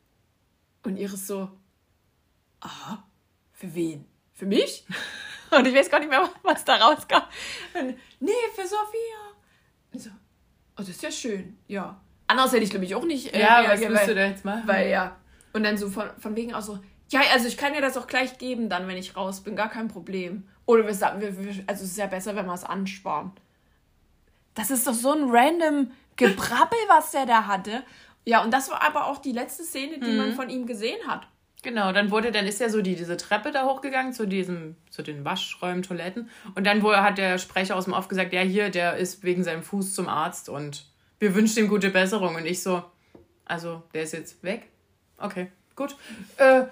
Und 0.82 0.96
Iris 0.96 1.26
so: 1.26 1.50
Aha, 2.60 3.04
für 3.52 3.74
wen? 3.74 4.06
Für 4.36 4.46
mich? 4.46 4.84
Und 5.50 5.66
ich 5.66 5.74
weiß 5.74 5.90
gar 5.90 5.98
nicht 5.98 6.10
mehr, 6.10 6.28
was 6.42 6.64
da 6.64 6.76
rauskam. 6.76 7.22
Und, 7.74 7.96
nee, 8.20 8.32
für 8.54 8.62
Sophia. 8.62 9.18
Und 9.92 10.00
so: 10.00 10.10
Oh, 10.72 10.78
das 10.78 10.90
ist 10.90 11.02
ja 11.02 11.10
schön, 11.10 11.58
ja. 11.66 12.00
Anders 12.26 12.52
hätte 12.52 12.64
ich, 12.64 12.70
glaube 12.70 12.84
ich, 12.84 12.94
auch 12.94 13.04
nicht. 13.04 13.34
Äh, 13.34 13.40
ja, 13.40 13.64
was 13.66 13.80
musst 13.80 14.08
du 14.08 14.14
da 14.14 14.26
jetzt 14.26 14.44
machen? 14.44 14.62
Weil, 14.66 14.90
ja. 14.90 15.16
Und 15.52 15.62
dann 15.62 15.78
so 15.78 15.88
von, 15.88 16.10
von 16.18 16.36
wegen 16.36 16.52
auch 16.52 16.60
so: 16.60 16.78
ja, 17.08 17.20
also 17.32 17.48
ich 17.48 17.56
kann 17.56 17.72
dir 17.72 17.80
das 17.80 17.96
auch 17.96 18.06
gleich 18.06 18.36
geben, 18.38 18.68
dann, 18.68 18.88
wenn 18.88 18.96
ich 18.96 19.16
raus 19.16 19.40
bin, 19.40 19.56
gar 19.56 19.70
kein 19.70 19.88
Problem. 19.88 20.48
Oder 20.66 20.86
wir 20.86 20.94
sagen, 20.94 21.20
wir, 21.20 21.38
wir, 21.38 21.64
also 21.66 21.84
es 21.84 21.92
ist 21.92 21.98
ja 21.98 22.06
besser, 22.06 22.36
wenn 22.36 22.46
wir 22.46 22.54
es 22.54 22.64
ansparen. 22.64 23.32
Das 24.54 24.70
ist 24.70 24.86
doch 24.86 24.94
so 24.94 25.12
ein 25.12 25.30
random 25.30 25.92
Gebrabbel, 26.16 26.78
was 26.88 27.12
der 27.12 27.26
da 27.26 27.46
hatte. 27.46 27.84
Ja, 28.24 28.42
und 28.42 28.50
das 28.52 28.70
war 28.70 28.82
aber 28.82 29.06
auch 29.06 29.18
die 29.18 29.32
letzte 29.32 29.62
Szene, 29.62 30.00
die 30.00 30.10
mhm. 30.10 30.16
man 30.16 30.34
von 30.34 30.50
ihm 30.50 30.66
gesehen 30.66 31.06
hat. 31.06 31.28
Genau, 31.66 31.90
dann 31.90 32.12
wurde, 32.12 32.30
dann 32.30 32.46
ist 32.46 32.60
ja 32.60 32.68
so 32.68 32.80
die, 32.80 32.94
diese 32.94 33.16
Treppe 33.16 33.50
da 33.50 33.64
hochgegangen 33.64 34.12
zu 34.12 34.28
diesem, 34.28 34.76
zu 34.88 35.02
den 35.02 35.24
Waschräumen, 35.24 35.82
Toiletten. 35.82 36.30
Und 36.54 36.64
dann 36.64 36.80
wurde, 36.80 37.02
hat 37.02 37.18
der 37.18 37.38
Sprecher 37.38 37.74
aus 37.74 37.86
dem 37.86 37.92
Off 37.92 38.06
gesagt, 38.06 38.32
ja, 38.32 38.40
hier, 38.42 38.70
der 38.70 38.98
ist 38.98 39.24
wegen 39.24 39.42
seinem 39.42 39.64
Fuß 39.64 39.92
zum 39.92 40.08
Arzt 40.08 40.48
und 40.48 40.86
wir 41.18 41.34
wünschen 41.34 41.64
ihm 41.64 41.68
gute 41.68 41.90
Besserung. 41.90 42.36
Und 42.36 42.46
ich 42.46 42.62
so, 42.62 42.84
also, 43.46 43.82
der 43.94 44.04
ist 44.04 44.12
jetzt 44.12 44.44
weg? 44.44 44.68
Okay, 45.18 45.50
gut. 45.74 45.96
Äh, 46.36 46.66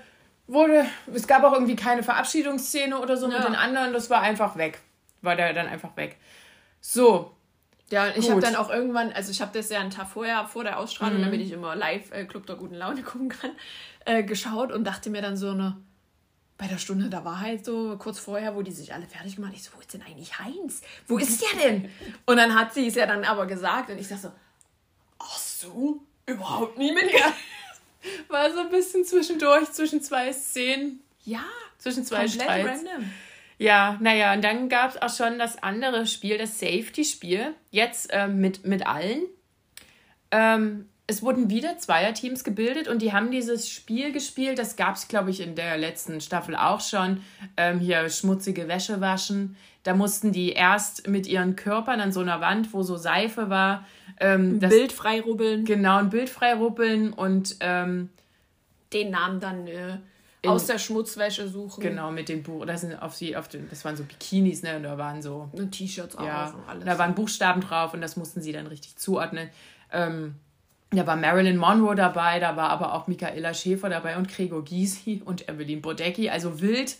wurde, 0.47 0.87
es 1.13 1.27
gab 1.27 1.43
auch 1.43 1.55
irgendwie 1.55 1.75
keine 1.75 2.05
Verabschiedungsszene 2.05 2.97
oder 2.97 3.17
so 3.17 3.29
ja. 3.29 3.39
mit 3.39 3.49
den 3.49 3.57
anderen, 3.57 3.93
das 3.93 4.11
war 4.11 4.21
einfach 4.21 4.57
weg. 4.57 4.79
War 5.23 5.35
der 5.35 5.53
dann 5.55 5.67
einfach 5.67 5.97
weg. 5.97 6.19
So. 6.81 7.35
Ja, 7.91 8.09
ich 8.17 8.31
habe 8.31 8.41
dann 8.41 8.57
auch 8.57 8.71
irgendwann, 8.71 9.13
also 9.13 9.31
ich 9.31 9.41
habe 9.41 9.57
das 9.57 9.69
ja 9.69 9.81
einen 9.81 9.91
Tag 9.91 10.09
vorher, 10.09 10.47
vor 10.47 10.65
der 10.65 10.79
Ausstrahlung, 10.79 11.19
mhm. 11.21 11.25
damit 11.27 11.41
ich 11.41 11.53
immer 11.53 11.77
live 11.77 12.11
äh, 12.13 12.25
Club 12.25 12.47
der 12.47 12.57
guten 12.57 12.75
Laune 12.75 13.03
gucken 13.05 13.29
kann, 13.29 13.51
äh, 14.05 14.23
geschaut 14.23 14.73
und 14.73 14.85
dachte 14.85 15.11
mir 15.11 15.23
dann 15.23 15.37
so 15.37 15.51
eine, 15.51 15.77
bei 16.57 16.67
der 16.67 16.79
Stunde 16.79 17.11
der 17.11 17.25
Wahrheit 17.25 17.65
so 17.65 17.97
kurz 17.99 18.19
vorher, 18.19 18.55
wo 18.55 18.63
die 18.63 18.73
sich 18.73 18.95
alle 18.95 19.07
fertig 19.07 19.37
gemacht 19.37 19.53
ich 19.55 19.65
so, 19.65 19.71
wo 19.75 19.81
ist 19.81 19.93
denn 19.93 20.03
eigentlich 20.03 20.39
Heinz? 20.39 20.83
Wo 21.07 21.19
ist 21.19 21.43
der 21.43 21.61
denn? 21.61 21.91
Und 22.27 22.37
dann 22.37 22.55
hat 22.55 22.73
sie 22.73 22.87
es 22.87 22.95
ja 22.95 23.07
dann 23.07 23.25
aber 23.25 23.47
gesagt 23.47 23.91
und 23.91 23.99
ich 23.99 24.07
sag 24.07 24.19
so, 24.19 24.33
ach 25.19 25.39
so, 25.39 26.01
überhaupt 26.27 26.79
nie 26.79 26.93
mit 26.93 27.05
war 28.29 28.53
so 28.53 28.61
ein 28.61 28.71
bisschen 28.71 29.05
zwischendurch, 29.05 29.73
zwischen 29.73 30.01
zwei 30.01 30.33
Szenen. 30.33 31.01
Ja, 31.25 31.45
zwischen 31.79 32.05
zwei 32.05 32.27
komplett 32.27 32.43
Streits. 32.43 32.85
random. 32.85 33.11
Ja, 33.59 33.97
naja, 34.01 34.35
und 34.35 34.43
dann 34.43 34.69
gab 34.69 34.91
es 34.91 35.03
auch 35.03 35.15
schon 35.15 35.39
das 35.39 35.63
andere 35.63 36.07
Spiel, 36.07 36.39
das 36.39 36.59
Safety-Spiel. 36.59 37.55
Jetzt 37.71 38.11
ähm, 38.13 38.41
mit, 38.41 38.67
mit 38.67 38.87
allen. 38.87 39.23
Ähm, 40.31 40.89
es 41.07 41.23
wurden 41.23 41.51
wieder 41.51 41.77
Zweierteams 41.77 42.45
gebildet 42.45 42.89
und 42.89 43.03
die 43.03 43.13
haben 43.13 43.31
dieses 43.31 43.69
Spiel 43.69 44.11
gespielt. 44.11 44.59
Das 44.59 44.77
gab 44.77 44.97
es, 44.97 45.07
glaube 45.07 45.31
ich, 45.31 45.41
in 45.41 45.55
der 45.55 45.77
letzten 45.77 46.21
Staffel 46.21 46.57
auch 46.57 46.81
schon. 46.81 47.21
Ähm, 47.57 47.79
hier 47.79 48.09
schmutzige 48.09 48.69
Wäsche 48.69 49.01
waschen. 49.01 49.57
Da 49.83 49.95
mussten 49.95 50.33
die 50.33 50.53
erst 50.53 51.07
mit 51.07 51.27
ihren 51.27 51.57
Körpern 51.57 52.01
an 52.01 52.11
so 52.11 52.21
einer 52.21 52.41
Wand, 52.41 52.73
wo 52.73 52.83
so 52.83 52.97
Seife 52.97 53.51
war, 53.51 53.87
ähm, 54.19 54.55
ein 54.55 54.59
Bild 54.61 54.93
frei 54.93 55.21
rubbeln. 55.21 55.67
Genau, 55.67 55.99
ein 55.99 56.09
Bild 56.09 56.31
frei 56.31 56.55
rubbeln 56.55 57.13
und 57.13 57.57
ähm, 57.61 58.09
den 58.95 59.11
Namen 59.11 59.41
dann 59.41 59.67
äh, 59.67 59.99
in, 60.45 60.51
aus 60.51 60.67
der 60.67 60.79
Schmutzwäsche 60.79 61.49
suchen. 61.49 61.81
Genau, 61.81 62.11
mit 62.11 62.29
dem 62.29 62.43
Buch. 62.43 62.65
Das, 62.67 62.83
sind 62.83 62.95
auf 63.01 63.17
die, 63.19 63.37
auf 63.37 63.49
den, 63.49 63.69
das 63.69 63.85
waren 63.85 63.97
so 63.97 64.05
Bikinis, 64.05 64.63
ne? 64.63 64.77
Und 64.77 64.85
da 64.85 64.97
waren 64.99 65.23
so. 65.23 65.51
T-Shirts 65.71 66.17
auch 66.17 66.25
ja, 66.25 66.51
und 66.51 66.69
alles. 66.69 66.85
Da 66.85 66.99
waren 66.99 67.15
Buchstaben 67.15 67.61
drauf 67.61 67.95
und 67.95 68.01
das 68.01 68.17
mussten 68.17 68.41
sie 68.41 68.53
dann 68.53 68.67
richtig 68.67 68.97
zuordnen. 68.97 69.51
Ähm, 69.93 70.37
da 70.91 71.07
war 71.07 71.17
Marilyn 71.17 71.57
Monroe 71.57 71.95
dabei, 71.95 72.39
da 72.39 72.57
war 72.57 72.71
aber 72.71 72.95
auch 72.95 73.07
Michaela 73.07 73.53
Schäfer 73.55 73.89
dabei 73.89 74.17
und 74.17 74.29
Gregor 74.29 74.65
Gysi 74.65 75.23
und 75.25 75.49
Evelyn 75.49 75.83
Bodecki, 75.83 76.31
also 76.31 76.61
wild. 76.61 76.97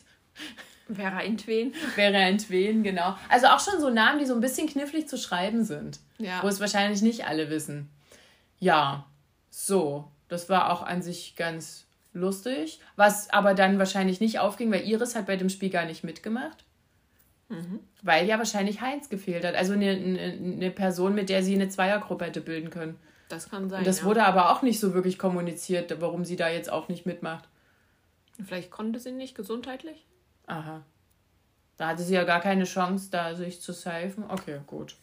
Vera 0.93 1.23
Entwen. 1.23 1.73
Vera 1.95 2.19
Entwen, 2.19 2.83
genau. 2.83 3.17
Also 3.29 3.47
auch 3.47 3.61
schon 3.61 3.81
so 3.81 3.89
Namen, 3.89 4.19
die 4.19 4.27
so 4.27 4.35
ein 4.35 4.41
bisschen 4.41 4.69
knifflig 4.69 5.09
zu 5.09 5.17
schreiben 5.17 5.65
sind. 5.65 6.01
Ja. 6.19 6.43
Wo 6.43 6.49
es 6.49 6.61
wahrscheinlich 6.61 7.01
nicht 7.03 7.27
alle 7.27 7.49
wissen. 7.51 7.89
Ja, 8.59 9.07
so. 9.51 10.11
Das 10.29 10.49
war 10.49 10.73
auch 10.73 10.83
an 10.83 11.03
sich 11.03 11.37
ganz 11.37 11.84
lustig. 12.15 12.81
Was 12.97 13.29
aber 13.31 13.53
dann 13.53 13.79
wahrscheinlich 13.79 14.21
nicht 14.21 14.39
aufging, 14.39 14.73
weil 14.73 14.89
Iris 14.89 15.15
hat 15.15 15.27
bei 15.27 15.37
dem 15.37 15.51
Spiel 15.51 15.71
gar 15.71 15.85
nicht 15.85 16.05
mitgemacht. 16.05 16.65
Mhm. 17.49 17.81
Weil 18.03 18.27
ja 18.27 18.39
wahrscheinlich 18.39 18.81
Heinz 18.81 19.11
gefehlt 19.11 19.45
hat. 19.45 19.55
Also 19.55 19.75
eine, 19.75 19.91
eine, 19.91 20.21
eine, 20.21 20.71
Person, 20.71 21.15
mit 21.15 21.29
der 21.29 21.43
sie 21.43 21.55
eine 21.55 21.69
Zweiergruppe 21.69 22.25
hätte 22.25 22.41
bilden 22.41 22.71
können. 22.71 22.99
Das 23.29 23.51
kann 23.51 23.69
sein. 23.69 23.81
Und 23.81 23.87
das 23.87 24.01
ja. 24.01 24.05
wurde 24.07 24.25
aber 24.25 24.51
auch 24.51 24.63
nicht 24.63 24.81
so 24.81 24.95
wirklich 24.95 25.19
kommuniziert, 25.19 26.01
warum 26.01 26.25
sie 26.25 26.37
da 26.37 26.49
jetzt 26.49 26.71
auch 26.71 26.89
nicht 26.89 27.05
mitmacht. 27.05 27.49
Vielleicht 28.45 28.71
konnte 28.71 28.99
sie 28.99 29.13
nicht 29.13 29.35
gesundheitlich? 29.35 30.07
Aha. 30.47 30.83
Da 31.77 31.89
hatte 31.89 32.03
sie 32.03 32.15
ja 32.15 32.25
gar 32.25 32.41
keine 32.41 32.65
Chance, 32.65 33.09
da 33.11 33.35
sich 33.35 33.61
zu 33.61 33.73
safen. 33.73 34.25
Okay, 34.29 34.61
gut. 34.67 34.97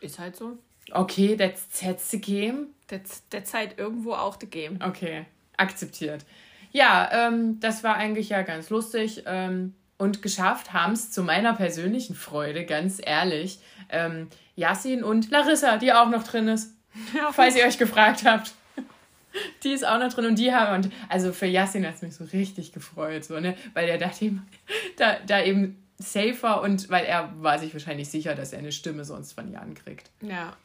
Ist 0.00 0.18
halt 0.18 0.36
so. 0.36 0.58
Okay, 0.90 1.36
that's, 1.36 1.68
that's 1.80 2.10
the 2.10 2.20
game. 2.20 2.68
That's, 2.88 3.22
that's 3.30 3.54
halt 3.54 3.78
irgendwo 3.78 4.12
auch 4.12 4.36
the 4.38 4.46
game. 4.46 4.78
Okay, 4.82 5.26
akzeptiert. 5.56 6.24
Ja, 6.72 7.08
ähm, 7.12 7.60
das 7.60 7.84
war 7.84 7.96
eigentlich 7.96 8.30
ja 8.30 8.42
ganz 8.42 8.70
lustig. 8.70 9.22
Ähm, 9.26 9.74
und 9.96 10.22
geschafft 10.22 10.72
haben 10.72 10.92
es 10.92 11.10
zu 11.10 11.22
meiner 11.22 11.54
persönlichen 11.54 12.16
Freude, 12.16 12.64
ganz 12.64 13.00
ehrlich, 13.02 13.60
ähm, 13.90 14.28
Yassin 14.56 15.04
und 15.04 15.30
Larissa, 15.30 15.76
die 15.76 15.92
auch 15.92 16.08
noch 16.08 16.24
drin 16.24 16.48
ist. 16.48 16.74
Ja. 17.14 17.32
Falls 17.32 17.56
ihr 17.56 17.64
euch 17.64 17.78
gefragt 17.78 18.24
habt. 18.24 18.52
Die 19.64 19.72
ist 19.72 19.84
auch 19.84 19.98
noch 19.98 20.12
drin 20.12 20.26
und 20.26 20.38
die 20.38 20.54
haben, 20.54 20.84
und 20.84 20.92
also 21.08 21.32
für 21.32 21.46
Yassin 21.46 21.84
hat 21.84 21.96
es 21.96 22.02
mich 22.02 22.14
so 22.14 22.22
richtig 22.22 22.70
gefreut, 22.72 23.24
so, 23.24 23.40
ne? 23.40 23.56
Weil 23.72 23.88
er 23.88 23.98
dachte 23.98 24.30
da, 24.96 25.16
da 25.26 25.42
eben 25.42 25.82
safer 25.98 26.62
und 26.62 26.88
weil 26.88 27.04
er 27.04 27.32
war 27.42 27.58
sich 27.58 27.72
wahrscheinlich 27.72 28.08
sicher, 28.08 28.36
dass 28.36 28.52
er 28.52 28.60
eine 28.60 28.70
Stimme 28.70 29.04
sonst 29.04 29.32
von 29.32 29.50
Jan 29.50 29.74
kriegt. 29.74 30.10
Ja. 30.20 30.56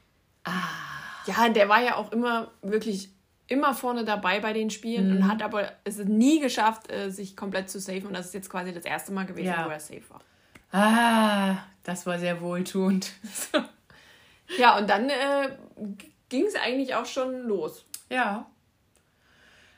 Ah. 0.43 0.51
Ja, 1.25 1.49
der 1.49 1.67
war 1.67 1.81
ja 1.81 1.95
auch 1.95 2.11
immer 2.11 2.51
wirklich 2.61 3.09
immer 3.49 3.73
vorne 3.73 4.05
dabei 4.05 4.39
bei 4.39 4.53
den 4.53 4.69
Spielen 4.69 5.09
mhm. 5.09 5.17
und 5.17 5.27
hat 5.27 5.41
aber 5.41 5.71
es 5.83 5.97
nie 5.97 6.39
geschafft, 6.39 6.91
äh, 6.91 7.09
sich 7.09 7.35
komplett 7.35 7.69
zu 7.69 7.79
safen. 7.79 8.07
Und 8.07 8.13
das 8.13 8.27
ist 8.27 8.33
jetzt 8.33 8.49
quasi 8.49 8.71
das 8.71 8.85
erste 8.85 9.11
Mal 9.11 9.25
gewesen, 9.25 9.47
ja. 9.47 9.65
wo 9.65 9.69
er 9.69 9.79
safe 9.79 10.03
war. 10.09 10.21
Ah, 10.71 11.57
das 11.83 12.05
war 12.05 12.19
sehr 12.19 12.41
wohltuend. 12.41 13.11
ja, 14.59 14.77
und 14.77 14.89
dann 14.89 15.09
äh, 15.09 15.49
ging 16.29 16.45
es 16.45 16.55
eigentlich 16.55 16.93
auch 16.93 17.07
schon 17.07 17.41
los. 17.41 17.85
Ja. 18.09 18.45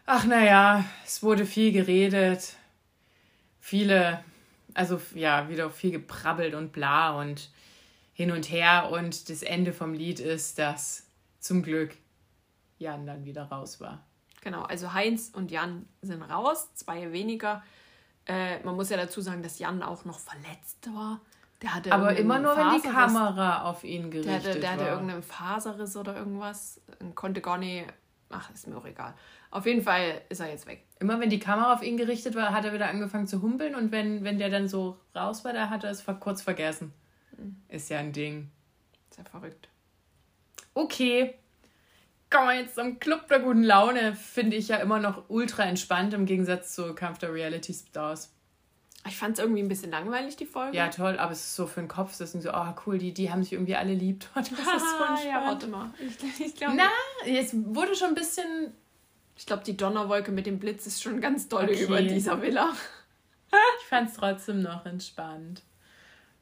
Ach 0.05 0.26
naja, 0.26 0.84
es 1.05 1.24
wurde 1.24 1.45
viel 1.45 1.72
geredet. 1.72 2.55
Viele, 3.61 4.22
also 4.74 4.99
ja, 5.15 5.47
wieder 5.47 5.69
viel 5.69 5.91
geprabbelt 5.91 6.55
und 6.55 6.74
bla 6.74 7.17
und 7.17 7.49
hin 8.13 8.32
und 8.32 8.49
her. 8.51 8.89
Und 8.91 9.30
das 9.30 9.43
Ende 9.43 9.72
vom 9.72 9.93
Lied 9.93 10.19
ist, 10.19 10.59
dass 10.59 11.07
zum 11.39 11.63
Glück 11.63 11.95
Jan 12.82 13.05
dann 13.05 13.23
wieder 13.23 13.43
raus 13.43 13.79
war. 13.79 14.03
Genau, 14.41 14.63
also 14.63 14.93
Heinz 14.93 15.32
und 15.34 15.51
Jan 15.51 15.88
sind 16.01 16.21
raus, 16.23 16.73
zwei 16.73 17.11
weniger. 17.11 17.63
Äh, 18.25 18.61
man 18.63 18.75
muss 18.75 18.89
ja 18.89 18.97
dazu 18.97 19.21
sagen, 19.21 19.43
dass 19.43 19.59
Jan 19.59 19.84
auch 19.84 20.03
noch 20.03 20.19
verletzt 20.19 20.89
war. 20.93 21.21
Der 21.61 21.75
hatte 21.75 21.91
Aber 21.91 22.15
immer 22.17 22.39
nur, 22.39 22.57
wenn 22.57 22.82
die 22.82 22.88
Kamera 22.88 23.69
auf 23.69 23.84
ihn 23.84 24.09
gerichtet 24.09 24.25
der 24.25 24.36
hatte, 24.36 24.59
der 24.59 24.69
war. 24.69 24.77
Der 24.77 24.86
hatte 24.86 24.91
irgendeinen 24.93 25.23
Faserriss 25.23 25.95
oder 25.95 26.15
irgendwas 26.17 26.82
und 26.99 27.15
konnte 27.15 27.41
gar 27.41 27.57
nicht. 27.57 27.86
Ach, 28.32 28.49
ist 28.51 28.67
mir 28.67 28.77
auch 28.77 28.86
egal. 28.86 29.13
Auf 29.51 29.65
jeden 29.65 29.84
Fall 29.84 30.21
ist 30.29 30.39
er 30.39 30.49
jetzt 30.49 30.65
weg. 30.65 30.86
Immer 30.99 31.19
wenn 31.19 31.29
die 31.29 31.39
Kamera 31.39 31.73
auf 31.73 31.84
ihn 31.84 31.97
gerichtet 31.97 32.36
war, 32.36 32.51
hat 32.51 32.65
er 32.65 32.73
wieder 32.73 32.89
angefangen 32.89 33.27
zu 33.27 33.41
humpeln 33.41 33.75
und 33.75 33.91
wenn, 33.91 34.23
wenn 34.23 34.39
der 34.39 34.49
dann 34.49 34.69
so 34.69 34.97
raus 35.13 35.43
war, 35.43 35.53
da 35.53 35.69
hat 35.69 35.84
er 35.84 35.91
es 35.91 36.03
kurz 36.19 36.41
vergessen. 36.41 36.93
Mhm. 37.38 37.57
Ist 37.67 37.89
ja 37.89 37.99
ein 37.99 38.13
Ding. 38.13 38.49
Ist 39.09 39.17
ja 39.17 39.25
verrückt. 39.25 39.67
Okay, 40.73 41.36
kommen 42.32 42.47
wir 42.47 42.55
jetzt 42.55 42.75
zum 42.75 42.99
Club 42.99 43.27
der 43.27 43.39
guten 43.39 43.63
Laune, 43.63 44.15
finde 44.15 44.55
ich 44.55 44.69
ja 44.69 44.77
immer 44.77 44.99
noch 44.99 45.25
ultra 45.27 45.63
entspannt 45.63 46.13
im 46.13 46.25
Gegensatz 46.25 46.73
zu 46.73 46.95
Kampf 46.95 47.19
der 47.19 47.34
Reality 47.34 47.73
Stars. 47.73 48.34
Ich 49.07 49.17
fand 49.17 49.38
es 49.38 49.43
irgendwie 49.43 49.63
ein 49.63 49.67
bisschen 49.67 49.91
langweilig, 49.91 50.36
die 50.38 50.45
Folge. 50.45 50.77
Ja, 50.77 50.88
toll, 50.88 51.17
aber 51.17 51.32
es 51.32 51.39
ist 51.39 51.55
so 51.55 51.65
für 51.65 51.79
den 51.79 51.88
Kopf, 51.88 52.17
das 52.17 52.36
ist 52.36 52.43
so, 52.43 52.51
oh 52.53 52.73
cool, 52.86 52.99
die, 52.99 53.13
die 53.13 53.32
haben 53.32 53.43
sich 53.43 53.53
irgendwie 53.53 53.75
alle 53.75 53.93
lieb. 53.93 54.25
Das 54.36 54.49
ist 54.49 54.57
so 54.57 54.69
entspannt. 54.71 55.25
ja, 55.25 55.43
warte 55.43 55.67
mal. 55.67 55.91
Ich, 55.99 56.45
ich 56.45 56.55
glaub, 56.55 56.73
Na, 56.75 56.89
jetzt 57.25 57.53
wurde 57.75 57.95
schon 57.95 58.09
ein 58.09 58.15
bisschen... 58.15 58.73
Ich 59.36 59.47
glaube, 59.47 59.63
die 59.63 59.75
Donnerwolke 59.75 60.32
mit 60.32 60.45
dem 60.45 60.59
Blitz 60.59 60.86
ist 60.86 61.01
schon 61.01 61.19
ganz 61.19 61.47
doll 61.47 61.63
okay. 61.63 61.84
über 61.84 62.01
dieser 62.01 62.41
Villa. 62.43 62.75
ich 63.82 63.88
fand 63.88 64.09
es 64.09 64.15
trotzdem 64.15 64.61
noch 64.61 64.86
entspannt. 64.86 65.63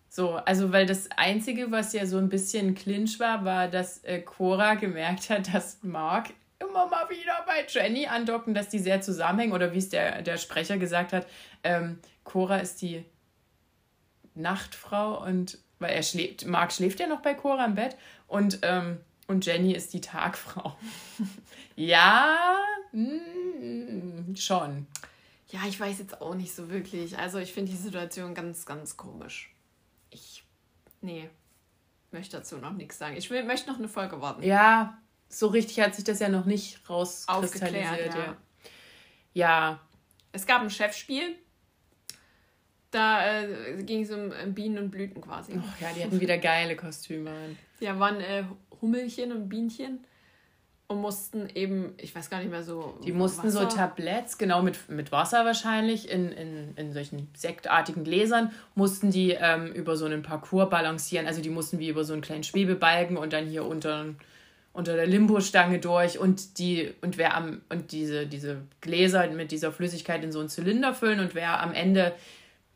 So, 0.10 0.34
also 0.34 0.72
weil 0.72 0.88
das 0.88 1.08
Einzige, 1.16 1.72
was 1.72 1.94
ja 1.94 2.06
so 2.08 2.18
ein 2.18 2.30
bisschen 2.30 2.74
Clinch 2.74 3.20
war, 3.20 3.46
war, 3.46 3.68
dass 3.68 4.04
äh, 4.04 4.20
Cora 4.22 4.74
gemerkt 4.74 5.30
hat, 5.30 5.54
dass 5.54 5.84
Mark 5.84 6.32
immer 6.60 6.88
mal 6.88 7.10
wieder 7.10 7.46
bei 7.46 7.66
Jenny 7.68 8.08
andocken, 8.08 8.54
dass 8.54 8.70
die 8.70 8.80
sehr 8.80 9.02
zusammenhängen. 9.02 9.54
Oder 9.54 9.74
wie 9.74 9.78
es 9.78 9.90
der, 9.90 10.24
der 10.24 10.38
Sprecher 10.38 10.78
gesagt 10.78 11.14
hat, 11.14 11.28
ähm, 11.64 12.00
Cora 12.24 12.58
ist 12.58 12.82
die 12.82 13.06
Nachtfrau 14.36 15.24
und 15.24 15.60
weil 15.80 15.92
er 15.92 16.04
schläft, 16.04 16.46
Mark 16.46 16.74
schläft 16.74 17.00
ja 17.00 17.08
noch 17.08 17.22
bei 17.22 17.34
Cora 17.34 17.66
im 17.66 17.76
Bett 17.76 17.96
und, 18.28 18.60
ähm, 18.64 19.00
und 19.28 19.46
Jenny 19.46 19.74
ist 19.74 19.94
die 19.94 20.02
Tagfrau. 20.02 20.76
ja, 21.76 22.58
mm, 22.92 24.36
schon. 24.36 24.88
Ja, 25.50 25.62
ich 25.68 25.80
weiß 25.80 26.00
jetzt 26.00 26.22
auch 26.22 26.36
nicht 26.36 26.54
so 26.54 26.70
wirklich. 26.70 27.18
Also 27.18 27.40
ich 27.40 27.54
finde 27.54 27.72
die 27.72 27.78
Situation 27.78 28.36
ganz, 28.36 28.66
ganz 28.66 28.98
komisch. 28.98 29.54
Nee, 31.02 31.30
möchte 32.12 32.38
dazu 32.38 32.58
noch 32.58 32.74
nichts 32.74 32.98
sagen. 32.98 33.16
Ich 33.18 33.30
will, 33.30 33.44
möchte 33.44 33.70
noch 33.70 33.78
eine 33.78 33.88
Folge 33.88 34.22
warten. 34.22 34.44
Ja, 34.44 34.98
so 35.30 35.48
richtig 35.48 35.80
hat 35.80 35.96
sich 35.96 36.04
das 36.04 36.20
ja 36.20 36.30
noch 36.30 36.46
nicht 36.46 36.90
rauskristallisiert. 36.90 38.16
Ja. 38.16 38.38
ja. 39.34 39.80
Es 40.32 40.46
gab 40.46 40.62
ein 40.62 40.70
Chefspiel. 40.70 41.36
Da 42.92 43.44
äh, 43.44 43.84
ging 43.84 44.02
es 44.02 44.12
um 44.12 44.32
Bienen 44.54 44.80
und 44.80 44.90
Blüten 44.90 45.22
quasi. 45.22 45.54
Oh, 45.56 45.64
ja, 45.80 45.94
die 45.96 46.04
hatten 46.04 46.20
wieder 46.20 46.40
geile 46.40 46.76
Kostüme. 46.76 47.56
Ja, 47.80 48.00
waren 48.00 48.20
äh, 48.20 48.44
Hummelchen 48.82 49.32
und 49.32 49.48
Bienchen 49.48 50.04
und 50.90 51.02
mussten 51.02 51.48
eben, 51.54 51.94
ich 51.98 52.16
weiß 52.16 52.32
gar 52.32 52.40
nicht 52.40 52.50
mehr 52.50 52.64
so. 52.64 52.98
Die 53.06 53.12
mussten 53.12 53.48
Wasser. 53.48 53.70
so 53.70 53.76
Tabletts, 53.78 54.40
genau 54.40 54.64
mit, 54.64 54.90
mit 54.90 55.12
Wasser 55.12 55.46
wahrscheinlich, 55.46 56.10
in, 56.10 56.32
in, 56.32 56.74
in 56.76 56.94
solchen 56.94 57.30
sektartigen 57.36 58.04
Gläsern, 58.04 58.52
mussten 58.74 59.12
die 59.12 59.38
ähm, 59.40 59.68
über 59.68 59.96
so 59.96 60.06
einen 60.06 60.24
Parcours 60.24 60.68
balancieren. 60.72 61.28
Also 61.28 61.42
die 61.42 61.52
mussten 61.52 61.78
wie 61.78 61.90
über 61.90 62.04
so 62.04 62.14
einen 62.14 62.24
kleinen 62.24 62.44
Schwebebalken 62.44 63.18
und 63.18 63.34
dann 63.34 63.46
hier 63.46 63.66
unter, 63.66 64.16
unter 64.74 64.96
der 64.96 65.06
Limbo-Stange 65.06 65.78
durch 65.78 66.18
und 66.18 66.58
die, 66.58 66.92
und 67.02 67.20
wer 67.20 67.38
am, 67.38 67.62
und 67.70 67.92
diese, 67.92 68.26
diese 68.26 68.64
Gläser 68.82 69.30
mit 69.30 69.52
dieser 69.52 69.72
Flüssigkeit 69.72 70.24
in 70.24 70.32
so 70.32 70.40
einen 70.40 70.50
Zylinder 70.50 70.96
füllen 70.96 71.20
und 71.20 71.36
wer 71.36 71.62
am 71.62 71.72
Ende 71.72 72.14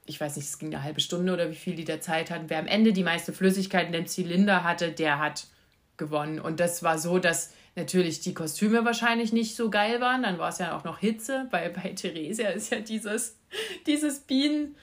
ich 0.06 0.20
weiß 0.20 0.36
nicht, 0.36 0.46
es 0.46 0.60
ging 0.60 0.76
eine 0.76 0.84
halbe 0.84 1.00
Stunde 1.00 1.32
oder 1.32 1.50
wie 1.50 1.56
viel 1.56 1.76
die 1.76 1.86
der 1.86 2.02
Zeit 2.02 2.30
hatten. 2.30 2.50
Wer 2.50 2.60
am 2.60 2.68
Ende 2.68 2.92
die 2.92 3.04
meiste 3.04 3.32
Flüssigkeit 3.32 3.88
in 3.88 3.94
dem 3.94 4.06
Zylinder 4.06 4.66
hatte, 4.66 4.92
der 4.92 5.18
hat 5.18 5.48
gewonnen. 5.96 6.40
Und 6.40 6.60
das 6.60 6.84
war 6.84 6.98
so, 6.98 7.20
dass 7.20 7.54
natürlich 7.76 8.20
die 8.22 8.34
Kostüme 8.34 8.86
wahrscheinlich 8.86 9.34
nicht 9.34 9.56
so 9.56 9.70
geil 9.70 10.00
waren. 10.02 10.24
Dann 10.24 10.38
war 10.38 10.50
es 10.50 10.60
ja 10.60 10.78
auch 10.78 10.84
noch 10.84 11.00
Hitze. 11.00 11.48
Bei, 11.52 11.70
bei 11.70 11.90
Theresia 11.90 12.50
ist 12.50 12.72
ja 12.72 12.80
dieses, 12.80 13.38
dieses 13.86 14.20
Bienen 14.20 14.76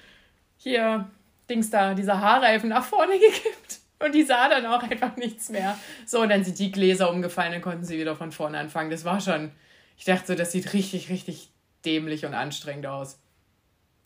hier, 0.57 1.11
Dings 1.49 1.71
da, 1.71 1.95
dieser 1.95 2.21
Haarreifen 2.21 2.69
nach 2.69 2.85
vorne 2.85 3.13
gekippt. 3.19 3.81
Und 3.99 4.15
die 4.15 4.23
sah 4.23 4.49
dann 4.49 4.65
auch 4.67 4.83
einfach 4.83 5.17
nichts 5.17 5.51
mehr. 5.51 5.79
So, 6.07 6.23
und 6.23 6.31
dann 6.31 6.43
sind 6.43 6.59
die 6.59 6.73
Gläser 6.73 7.11
umgefallen, 7.11 7.53
dann 7.53 7.61
konnten 7.61 7.85
sie 7.85 7.99
wieder 7.99 8.17
von 8.17 8.33
vorne 8.33 8.59
anfangen. 8.59 8.91
Das 8.91 9.05
war 9.05 9.21
schon, 9.21 9.53
ich 9.99 10.05
dachte 10.05 10.29
so, 10.29 10.35
das 10.35 10.53
sieht 10.53 10.73
richtig, 10.73 11.11
richtig 11.11 11.51
dämlich 11.85 12.25
und 12.25 12.33
anstrengend 12.33 12.87
aus. 12.87 13.19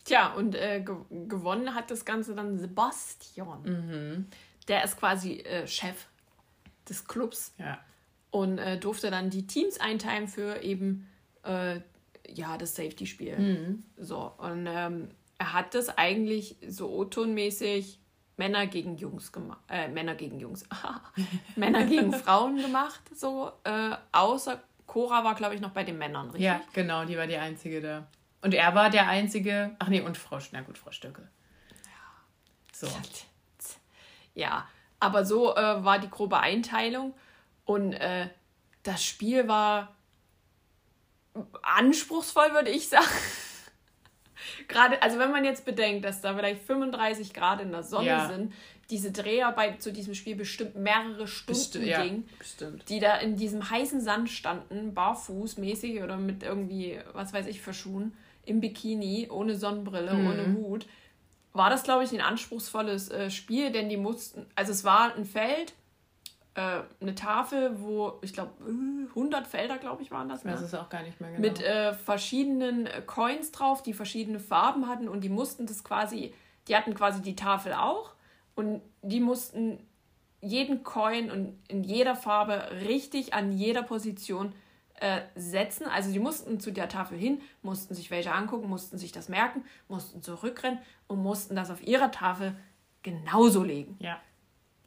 Tja, 0.03 0.33
und 0.33 0.53
äh, 0.55 0.81
ge 0.81 0.95
gewonnen 1.27 1.73
hat 1.73 1.89
das 1.91 2.03
Ganze 2.03 2.35
dann 2.35 2.59
Sebastian. 2.59 3.63
Mhm. 3.63 4.27
Der 4.67 4.83
ist 4.83 4.99
quasi 4.99 5.39
äh, 5.39 5.65
Chef 5.65 6.07
des 6.89 7.07
Clubs. 7.07 7.53
Ja 7.57 7.79
und 8.35 8.57
äh, 8.57 8.77
durfte 8.77 9.09
dann 9.11 9.29
die 9.29 9.47
Teams 9.47 9.79
einteilen 9.79 10.27
für 10.27 10.61
eben 10.61 11.07
äh, 11.43 11.79
ja 12.27 12.57
das 12.57 12.75
Safety-Spiel. 12.75 13.37
Mhm. 13.37 13.83
So 13.95 14.33
und 14.37 14.67
ähm, 14.69 15.07
er 15.37 15.53
hat 15.53 15.73
das 15.73 15.97
eigentlich 15.97 16.57
so 16.67 16.89
O-Ton-mäßig 16.89 17.97
Männer 18.35 18.67
gegen 18.67 18.97
Jungs 18.97 19.31
gemacht, 19.31 19.61
äh, 19.69 19.87
Männer 19.87 20.15
gegen 20.15 20.41
Jungs, 20.41 20.65
Männer 21.55 21.85
gegen 21.85 22.11
Frauen 22.23 22.57
gemacht, 22.57 22.99
so 23.15 23.53
äh, 23.63 23.95
außer 24.11 24.61
Cora 24.85 25.23
war 25.23 25.35
glaube 25.35 25.55
ich 25.55 25.61
noch 25.61 25.71
bei 25.71 25.85
den 25.85 25.97
Männern, 25.97 26.25
richtig? 26.25 26.43
Ja, 26.43 26.59
genau, 26.73 27.05
die 27.05 27.17
war 27.17 27.27
die 27.27 27.37
einzige 27.37 27.79
da. 27.79 28.07
Und 28.41 28.53
er 28.53 28.75
war 28.75 28.89
der 28.89 29.07
einzige, 29.07 29.77
ach 29.79 29.87
nee, 29.87 30.01
und 30.01 30.17
Frau, 30.17 30.39
na 30.51 30.59
gut, 30.59 30.77
Frau 30.77 30.91
Stöcke. 30.91 31.21
Ja. 31.21 32.73
So. 32.73 32.87
Ja, 34.33 34.67
aber 34.99 35.23
so 35.25 35.55
äh, 35.55 35.85
war 35.85 35.99
die 35.99 36.09
grobe 36.09 36.39
Einteilung 36.39 37.13
und 37.65 37.93
äh, 37.93 38.29
das 38.83 39.03
Spiel 39.03 39.47
war 39.47 39.95
anspruchsvoll, 41.61 42.53
würde 42.53 42.69
ich 42.69 42.87
sagen. 42.87 43.05
Gerade, 44.67 45.01
also 45.01 45.19
wenn 45.19 45.31
man 45.31 45.43
jetzt 45.43 45.65
bedenkt, 45.65 46.05
dass 46.05 46.21
da 46.21 46.35
vielleicht 46.35 46.61
35 46.63 47.33
Grad 47.33 47.61
in 47.61 47.71
der 47.71 47.83
Sonne 47.83 48.07
ja. 48.07 48.27
sind, 48.27 48.53
diese 48.89 49.11
Dreharbeit 49.11 49.81
zu 49.81 49.91
diesem 49.91 50.13
Spiel 50.13 50.35
bestimmt 50.35 50.75
mehrere 50.75 51.27
Stunden 51.27 51.59
Besti 51.59 51.79
ging, 51.79 51.87
ja, 51.87 52.37
bestimmt. 52.37 52.89
die 52.89 52.99
da 52.99 53.17
in 53.17 53.35
diesem 53.35 53.69
heißen 53.69 53.99
Sand 54.01 54.29
standen, 54.29 54.93
barfußmäßig 54.93 56.03
oder 56.03 56.17
mit 56.17 56.43
irgendwie, 56.43 56.99
was 57.13 57.33
weiß 57.33 57.47
ich, 57.47 57.61
für 57.61 57.73
Schuhen, 57.73 58.15
im 58.45 58.61
Bikini, 58.61 59.27
ohne 59.31 59.57
Sonnenbrille, 59.57 60.13
mhm. 60.13 60.27
ohne 60.27 60.53
Hut, 60.53 60.85
war 61.53 61.71
das, 61.71 61.83
glaube 61.83 62.03
ich, 62.03 62.11
ein 62.11 62.21
anspruchsvolles 62.21 63.09
äh, 63.09 63.31
Spiel, 63.31 63.71
denn 63.71 63.89
die 63.89 63.97
mussten, 63.97 64.45
also 64.55 64.71
es 64.71 64.83
war 64.83 65.15
ein 65.15 65.25
Feld, 65.25 65.73
äh, 66.55 66.81
eine 66.99 67.15
Tafel, 67.15 67.79
wo 67.81 68.13
ich 68.21 68.33
glaube 68.33 68.51
100 69.09 69.47
Felder, 69.47 69.77
glaube 69.77 70.01
ich, 70.01 70.11
waren 70.11 70.29
das. 70.29 70.43
Ne? 70.43 70.51
Das 70.51 70.61
ist 70.61 70.73
auch 70.73 70.89
gar 70.89 71.03
nicht 71.03 71.21
mehr 71.21 71.31
genau. 71.31 71.41
Mit 71.41 71.61
äh, 71.61 71.93
verschiedenen 71.93 72.87
äh, 72.87 73.01
Coins 73.05 73.51
drauf, 73.51 73.83
die 73.83 73.93
verschiedene 73.93 74.39
Farben 74.39 74.87
hatten 74.87 75.07
und 75.07 75.21
die 75.21 75.29
mussten 75.29 75.67
das 75.67 75.83
quasi 75.83 76.33
die 76.67 76.75
hatten 76.75 76.95
quasi 76.95 77.21
die 77.21 77.35
Tafel 77.35 77.73
auch 77.73 78.13
und 78.55 78.81
die 79.01 79.19
mussten 79.19 79.79
jeden 80.41 80.83
Coin 80.83 81.31
und 81.31 81.57
in 81.67 81.83
jeder 81.83 82.15
Farbe 82.15 82.69
richtig 82.87 83.33
an 83.33 83.51
jeder 83.51 83.83
Position 83.83 84.53
äh, 84.95 85.21
setzen. 85.35 85.87
Also 85.87 86.11
die 86.11 86.19
mussten 86.19 86.59
zu 86.59 86.71
der 86.71 86.87
Tafel 86.87 87.17
hin, 87.17 87.41
mussten 87.61 87.95
sich 87.95 88.11
welche 88.11 88.31
angucken, 88.31 88.67
mussten 88.67 88.97
sich 88.97 89.11
das 89.11 89.29
merken, 89.29 89.63
mussten 89.87 90.21
zurückrennen 90.21 90.79
und 91.07 91.21
mussten 91.21 91.55
das 91.55 91.71
auf 91.71 91.81
ihrer 91.85 92.11
Tafel 92.11 92.55
genauso 93.03 93.63
legen. 93.63 93.97
Ja. 93.99 94.19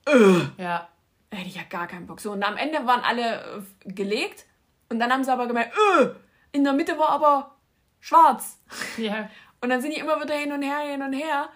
Äh. 0.07 0.62
Ja. 0.62 0.89
Hätte 1.31 1.49
ich 1.49 1.57
ja 1.57 1.62
gar 1.68 1.87
keinen 1.87 2.07
Bock. 2.07 2.20
So, 2.20 2.33
und 2.33 2.43
am 2.43 2.57
Ende 2.57 2.87
waren 2.87 3.03
alle 3.03 3.64
äh, 3.85 3.93
gelegt 3.93 4.47
und 4.89 4.99
dann 4.99 5.12
haben 5.12 5.24
sie 5.24 5.33
aber 5.33 5.47
gemerkt, 5.47 5.74
äh, 6.01 6.09
in 6.53 6.64
der 6.64 6.72
Mitte 6.72 6.99
war 6.99 7.11
aber 7.11 7.57
schwarz. 8.01 8.59
Ja. 8.97 9.31
Und 9.61 9.70
dann 9.70 9.81
sind 9.81 9.93
die 9.93 9.99
immer 9.99 10.22
wieder 10.22 10.37
hin 10.37 10.53
und 10.53 10.62
her, 10.62 10.79
hin 10.89 11.03
und 11.03 11.12
her. 11.12 11.49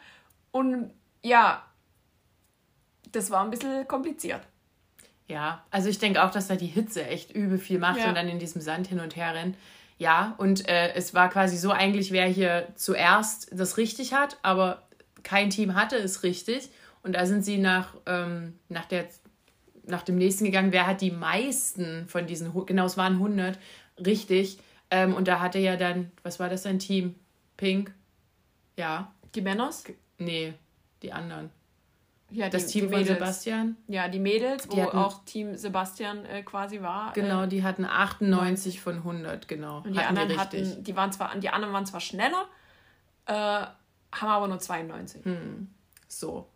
Und 0.50 0.90
ja, 1.22 1.64
das 3.12 3.30
war 3.30 3.44
ein 3.44 3.50
bisschen 3.50 3.86
kompliziert. 3.86 4.40
Ja, 5.28 5.64
also 5.70 5.88
ich 5.88 5.98
denke 5.98 6.22
auch, 6.22 6.30
dass 6.30 6.48
da 6.48 6.56
die 6.56 6.66
Hitze 6.66 7.06
echt 7.06 7.30
übel 7.30 7.58
viel 7.58 7.78
macht 7.78 8.00
ja. 8.00 8.08
und 8.08 8.16
dann 8.16 8.28
in 8.28 8.40
diesem 8.40 8.60
Sand 8.60 8.88
hin 8.88 8.98
und 8.98 9.14
her 9.14 9.34
rennt. 9.34 9.56
Ja, 9.98 10.34
und 10.38 10.68
äh, 10.68 10.94
es 10.94 11.14
war 11.14 11.30
quasi 11.30 11.56
so 11.56 11.70
eigentlich, 11.70 12.10
wer 12.10 12.26
hier 12.26 12.66
zuerst 12.74 13.48
das 13.52 13.76
richtig 13.76 14.14
hat, 14.14 14.36
aber 14.42 14.82
kein 15.22 15.50
Team 15.50 15.74
hatte 15.74 15.96
es 15.96 16.24
richtig. 16.24 16.70
Und 17.02 17.14
da 17.14 17.26
sind 17.26 17.44
sie 17.44 17.58
nach, 17.58 17.94
ähm, 18.06 18.58
nach, 18.68 18.84
der, 18.86 19.06
nach 19.84 20.02
dem 20.02 20.16
nächsten 20.16 20.44
gegangen, 20.44 20.72
wer 20.72 20.86
hat 20.86 21.00
die 21.00 21.10
meisten 21.10 22.06
von 22.06 22.26
diesen, 22.26 22.52
genau, 22.66 22.86
es 22.86 22.96
waren 22.96 23.14
100, 23.14 23.58
richtig. 24.04 24.58
Ähm, 24.90 25.14
und 25.14 25.28
da 25.28 25.40
hatte 25.40 25.58
ja 25.58 25.76
dann, 25.76 26.10
was 26.22 26.38
war 26.38 26.48
das, 26.48 26.66
ein 26.66 26.78
Team? 26.78 27.14
Pink? 27.56 27.92
Ja. 28.76 29.12
Die 29.34 29.40
Männers? 29.40 29.84
Nee, 30.18 30.54
die 31.02 31.12
anderen. 31.12 31.50
Ja, 32.32 32.48
das 32.48 32.66
Team 32.66 32.90
von 32.90 33.04
Sebastian. 33.04 33.76
Ja, 33.88 34.08
die 34.08 34.18
Mädels, 34.18 34.66
die 34.66 34.78
wo 34.78 34.82
hatten, 34.82 34.96
auch 34.96 35.24
Team 35.24 35.54
Sebastian 35.56 36.24
äh, 36.24 36.42
quasi 36.42 36.80
war. 36.80 37.12
Genau, 37.12 37.44
äh, 37.44 37.48
die 37.48 37.62
hatten 37.62 37.84
98 37.84 38.80
von 38.80 38.96
100, 38.96 39.48
genau. 39.48 39.78
Und 39.78 39.92
die 39.92 39.98
hatten 39.98 40.08
anderen 40.08 40.28
die 40.30 40.38
hatten, 40.38 40.84
die 40.84 40.96
waren 40.96 41.12
zwar, 41.12 41.36
die 41.36 41.50
anderen 41.50 41.74
waren 41.74 41.84
zwar 41.84 42.00
schneller, 42.00 42.46
äh, 43.26 43.32
haben 43.34 44.28
aber 44.28 44.48
nur 44.48 44.58
92. 44.58 45.24
Hm. 45.24 45.68
So. 46.08 46.48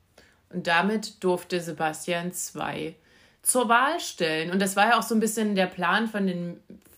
Und 0.49 0.66
damit 0.66 1.22
durfte 1.22 1.61
Sebastian 1.61 2.33
zwei 2.33 2.97
zur 3.47 3.69
Wahl 3.69 4.01
stellen. 4.01 4.51
Und 4.51 4.61
das 4.61 4.75
war 4.75 4.89
ja 4.89 4.99
auch 4.99 5.05
so 5.05 5.15
ein 5.15 5.21
bisschen 5.21 5.55
der 5.55 5.67
Plan 5.67 6.09
von 6.09 6.27
den, 6.27 6.57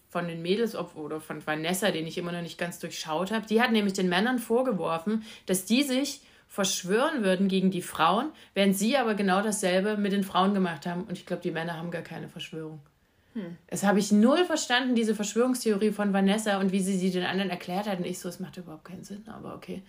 von 0.08 0.26
den 0.26 0.40
Mädels 0.40 0.74
oder 0.74 1.20
von 1.20 1.46
Vanessa, 1.46 1.90
den 1.90 2.06
ich 2.06 2.16
immer 2.16 2.32
noch 2.32 2.40
nicht 2.40 2.56
ganz 2.56 2.78
durchschaut 2.78 3.30
habe. 3.30 3.46
Die 3.46 3.60
hat 3.60 3.70
nämlich 3.70 3.92
den 3.92 4.08
Männern 4.08 4.38
vorgeworfen, 4.38 5.24
dass 5.44 5.66
die 5.66 5.82
sich 5.82 6.22
verschwören 6.46 7.22
würden 7.22 7.48
gegen 7.48 7.70
die 7.70 7.82
Frauen, 7.82 8.30
während 8.54 8.78
sie 8.78 8.96
aber 8.96 9.14
genau 9.14 9.42
dasselbe 9.42 9.98
mit 9.98 10.12
den 10.12 10.24
Frauen 10.24 10.54
gemacht 10.54 10.86
haben. 10.86 11.04
Und 11.04 11.18
ich 11.18 11.26
glaube, 11.26 11.42
die 11.42 11.50
Männer 11.50 11.76
haben 11.76 11.90
gar 11.90 12.00
keine 12.00 12.30
Verschwörung. 12.30 12.80
Hm. 13.34 13.58
Das 13.66 13.84
habe 13.84 13.98
ich 13.98 14.10
null 14.10 14.46
verstanden, 14.46 14.94
diese 14.94 15.14
Verschwörungstheorie 15.14 15.90
von 15.90 16.14
Vanessa 16.14 16.58
und 16.60 16.72
wie 16.72 16.80
sie 16.80 16.96
sie 16.96 17.10
den 17.10 17.24
anderen 17.24 17.50
erklärt 17.50 17.86
hat. 17.86 17.98
Und 17.98 18.06
ich 18.06 18.20
so, 18.20 18.30
es 18.30 18.40
macht 18.40 18.56
überhaupt 18.56 18.86
keinen 18.86 19.04
Sinn, 19.04 19.22
aber 19.26 19.54
okay. 19.54 19.82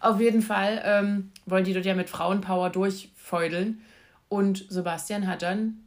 Auf 0.00 0.18
jeden 0.18 0.42
Fall 0.42 0.82
ähm, 0.84 1.30
wollen 1.46 1.62
die 1.62 1.72
dort 1.72 1.86
ja 1.86 1.94
mit 1.94 2.10
Frauenpower 2.10 2.70
durchfeudeln. 2.70 3.80
Und 4.28 4.66
Sebastian 4.68 5.28
hat 5.28 5.42
dann 5.42 5.84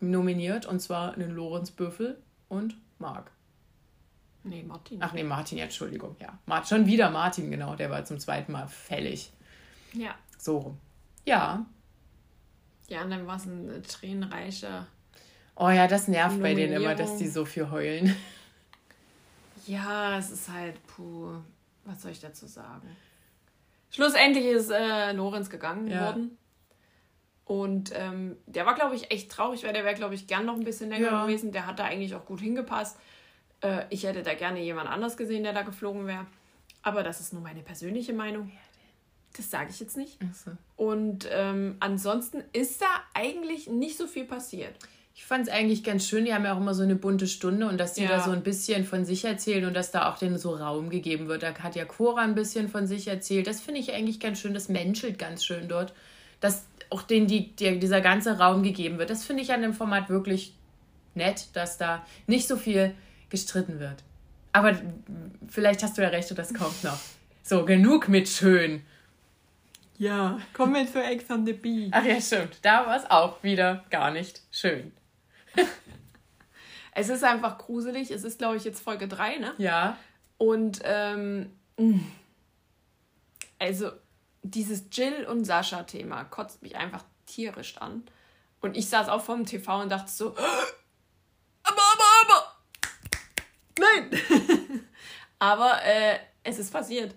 nominiert, 0.00 0.66
und 0.66 0.80
zwar 0.80 1.14
den 1.14 1.30
Lorenz 1.30 1.70
Büffel 1.70 2.20
und 2.48 2.76
Marc. 2.98 3.30
Nee, 4.44 4.62
Martin. 4.62 4.98
Ach 5.02 5.12
nee, 5.12 5.24
Martin, 5.24 5.58
ja, 5.58 5.64
Entschuldigung, 5.64 6.16
ja. 6.20 6.38
Schon 6.64 6.86
wieder 6.86 7.10
Martin, 7.10 7.50
genau, 7.50 7.74
der 7.76 7.90
war 7.90 8.04
zum 8.04 8.18
zweiten 8.18 8.52
Mal 8.52 8.66
fällig. 8.68 9.32
Ja. 9.92 10.14
So 10.38 10.58
rum. 10.58 10.78
Ja. 11.24 11.66
Ja, 12.88 13.02
und 13.02 13.10
dann 13.10 13.26
war 13.26 13.36
es 13.36 13.44
ein 13.44 13.82
tränenreicher. 13.82 14.86
Oh 15.56 15.68
ja, 15.68 15.86
das 15.88 16.08
nervt 16.08 16.40
bei 16.40 16.54
denen 16.54 16.74
immer, 16.74 16.94
dass 16.94 17.16
die 17.16 17.28
so 17.28 17.44
viel 17.44 17.70
heulen. 17.70 18.14
Ja, 19.66 20.16
es 20.16 20.30
ist 20.30 20.50
halt, 20.50 20.76
puh, 20.86 21.34
was 21.84 22.00
soll 22.00 22.12
ich 22.12 22.20
dazu 22.20 22.46
sagen? 22.46 22.88
Schlussendlich 23.90 24.46
ist 24.46 24.70
äh, 24.70 25.12
Lorenz 25.12 25.50
gegangen 25.50 25.88
ja. 25.88 26.06
worden. 26.06 26.38
Und 27.48 27.92
ähm, 27.94 28.36
der 28.44 28.66
war, 28.66 28.74
glaube 28.74 28.94
ich, 28.94 29.10
echt 29.10 29.30
traurig, 29.30 29.64
weil 29.64 29.72
der 29.72 29.82
wäre, 29.82 29.94
glaube 29.94 30.14
ich, 30.14 30.26
gern 30.26 30.44
noch 30.44 30.54
ein 30.54 30.64
bisschen 30.64 30.90
länger 30.90 31.10
ja. 31.10 31.24
gewesen. 31.24 31.50
Der 31.50 31.66
hat 31.66 31.78
da 31.78 31.84
eigentlich 31.84 32.14
auch 32.14 32.26
gut 32.26 32.42
hingepasst. 32.42 32.98
Äh, 33.62 33.84
ich 33.88 34.04
hätte 34.04 34.22
da 34.22 34.34
gerne 34.34 34.62
jemand 34.62 34.90
anders 34.90 35.16
gesehen, 35.16 35.44
der 35.44 35.54
da 35.54 35.62
geflogen 35.62 36.06
wäre. 36.06 36.26
Aber 36.82 37.02
das 37.02 37.20
ist 37.20 37.32
nur 37.32 37.40
meine 37.40 37.62
persönliche 37.62 38.12
Meinung. 38.12 38.52
Das 39.34 39.50
sage 39.50 39.70
ich 39.70 39.80
jetzt 39.80 39.96
nicht. 39.96 40.18
So. 40.34 40.50
Und 40.76 41.26
ähm, 41.32 41.78
ansonsten 41.80 42.44
ist 42.52 42.82
da 42.82 42.86
eigentlich 43.14 43.66
nicht 43.66 43.96
so 43.96 44.06
viel 44.06 44.26
passiert. 44.26 44.74
Ich 45.14 45.24
fand 45.24 45.48
es 45.48 45.52
eigentlich 45.52 45.82
ganz 45.82 46.06
schön, 46.06 46.26
die 46.26 46.34
haben 46.34 46.44
ja 46.44 46.52
auch 46.52 46.60
immer 46.60 46.74
so 46.74 46.82
eine 46.82 46.96
bunte 46.96 47.26
Stunde 47.26 47.66
und 47.66 47.78
dass 47.78 47.94
die 47.94 48.02
ja. 48.02 48.10
da 48.10 48.20
so 48.20 48.30
ein 48.30 48.42
bisschen 48.42 48.84
von 48.84 49.06
sich 49.06 49.24
erzählen 49.24 49.64
und 49.64 49.72
dass 49.72 49.90
da 49.90 50.12
auch 50.12 50.18
denen 50.18 50.36
so 50.36 50.54
Raum 50.54 50.90
gegeben 50.90 51.28
wird. 51.28 51.42
Da 51.42 51.54
hat 51.54 51.76
ja 51.76 51.86
Cora 51.86 52.20
ein 52.20 52.34
bisschen 52.34 52.68
von 52.68 52.86
sich 52.86 53.08
erzählt. 53.08 53.46
Das 53.46 53.62
finde 53.62 53.80
ich 53.80 53.94
eigentlich 53.94 54.20
ganz 54.20 54.38
schön. 54.38 54.52
Das 54.52 54.68
menschelt 54.68 55.18
ganz 55.18 55.46
schön 55.46 55.66
dort. 55.66 55.94
Dass 56.40 56.66
auch 56.90 57.02
denen 57.02 57.26
die, 57.26 57.54
die, 57.54 57.78
dieser 57.78 58.00
ganze 58.00 58.38
Raum 58.38 58.62
gegeben 58.62 58.98
wird. 58.98 59.10
Das 59.10 59.24
finde 59.24 59.42
ich 59.42 59.52
an 59.52 59.62
dem 59.62 59.74
Format 59.74 60.08
wirklich 60.08 60.54
nett, 61.14 61.48
dass 61.54 61.78
da 61.78 62.04
nicht 62.26 62.48
so 62.48 62.56
viel 62.56 62.94
gestritten 63.30 63.78
wird. 63.80 64.02
Aber 64.52 64.76
vielleicht 65.48 65.82
hast 65.82 65.98
du 65.98 66.02
ja 66.02 66.08
recht 66.08 66.30
und 66.30 66.38
das 66.38 66.54
kommt 66.54 66.82
noch. 66.82 66.98
So, 67.42 67.64
genug 67.64 68.08
mit 68.08 68.28
schön. 68.28 68.82
Ja, 69.98 70.38
komm 70.52 70.72
mit 70.72 70.88
für 70.88 71.02
Ex 71.02 71.28
on 71.30 71.44
the 71.44 71.52
Beach. 71.52 71.90
Ach 71.92 72.04
ja, 72.04 72.20
stimmt. 72.20 72.58
Da 72.62 72.86
war 72.86 72.96
es 72.96 73.10
auch 73.10 73.42
wieder 73.42 73.84
gar 73.90 74.10
nicht 74.10 74.42
schön. 74.50 74.92
es 76.94 77.08
ist 77.08 77.24
einfach 77.24 77.58
gruselig. 77.58 78.10
Es 78.10 78.22
ist, 78.22 78.38
glaube 78.38 78.56
ich, 78.56 78.64
jetzt 78.64 78.80
Folge 78.80 79.08
3, 79.08 79.38
ne? 79.38 79.54
Ja. 79.58 79.96
Und, 80.36 80.80
ähm, 80.84 81.50
also, 83.58 83.90
dieses 84.50 84.84
Jill 84.92 85.26
und 85.26 85.44
Sascha-Thema 85.44 86.24
kotzt 86.24 86.62
mich 86.62 86.76
einfach 86.76 87.04
tierisch 87.26 87.76
an. 87.78 88.04
Und 88.60 88.76
ich 88.76 88.88
saß 88.88 89.08
auch 89.08 89.22
vor 89.22 89.36
dem 89.36 89.46
TV 89.46 89.82
und 89.82 89.90
dachte 89.90 90.10
so, 90.10 90.30
aber, 90.30 91.82
aber, 91.92 92.04
aber, 92.22 92.58
Nein! 93.78 94.10
Aber 95.40 95.84
äh, 95.84 96.18
es 96.42 96.58
ist 96.58 96.72
passiert. 96.72 97.14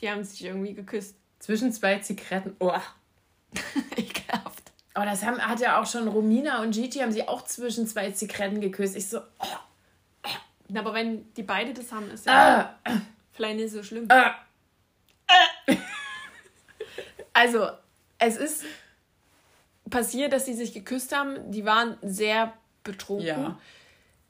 Die 0.00 0.10
haben 0.10 0.24
sich 0.24 0.42
irgendwie 0.44 0.72
geküsst. 0.72 1.16
Zwischen 1.38 1.72
zwei 1.72 1.98
Zigaretten. 1.98 2.56
Oh. 2.58 2.72
Ekelhaft. 3.96 4.72
Aber 4.94 5.04
das 5.04 5.22
haben, 5.22 5.38
hat 5.38 5.60
ja 5.60 5.80
auch 5.80 5.86
schon 5.86 6.08
Romina 6.08 6.62
und 6.62 6.70
Gigi 6.70 7.00
haben 7.00 7.12
sie 7.12 7.28
auch 7.28 7.44
zwischen 7.44 7.86
zwei 7.86 8.12
Zigaretten 8.12 8.62
geküsst. 8.62 8.96
Ich 8.96 9.08
so. 9.08 9.18
Oh. 9.18 9.46
Oh. 10.24 10.78
Aber 10.78 10.94
wenn 10.94 11.32
die 11.34 11.42
beide 11.42 11.74
das 11.74 11.92
haben, 11.92 12.10
ist 12.10 12.24
ja 12.24 12.78
ah. 12.84 13.00
vielleicht 13.32 13.56
nicht 13.56 13.72
so 13.72 13.82
schlimm. 13.82 14.06
Ah. 14.08 14.34
also, 17.36 17.68
es 18.18 18.38
ist 18.38 18.64
passiert, 19.90 20.32
dass 20.32 20.46
sie 20.46 20.54
sich 20.54 20.72
geküsst 20.72 21.14
haben. 21.14 21.50
Die 21.50 21.66
waren 21.66 21.98
sehr 22.00 22.54
betrunken. 22.82 23.26
Ja. 23.26 23.58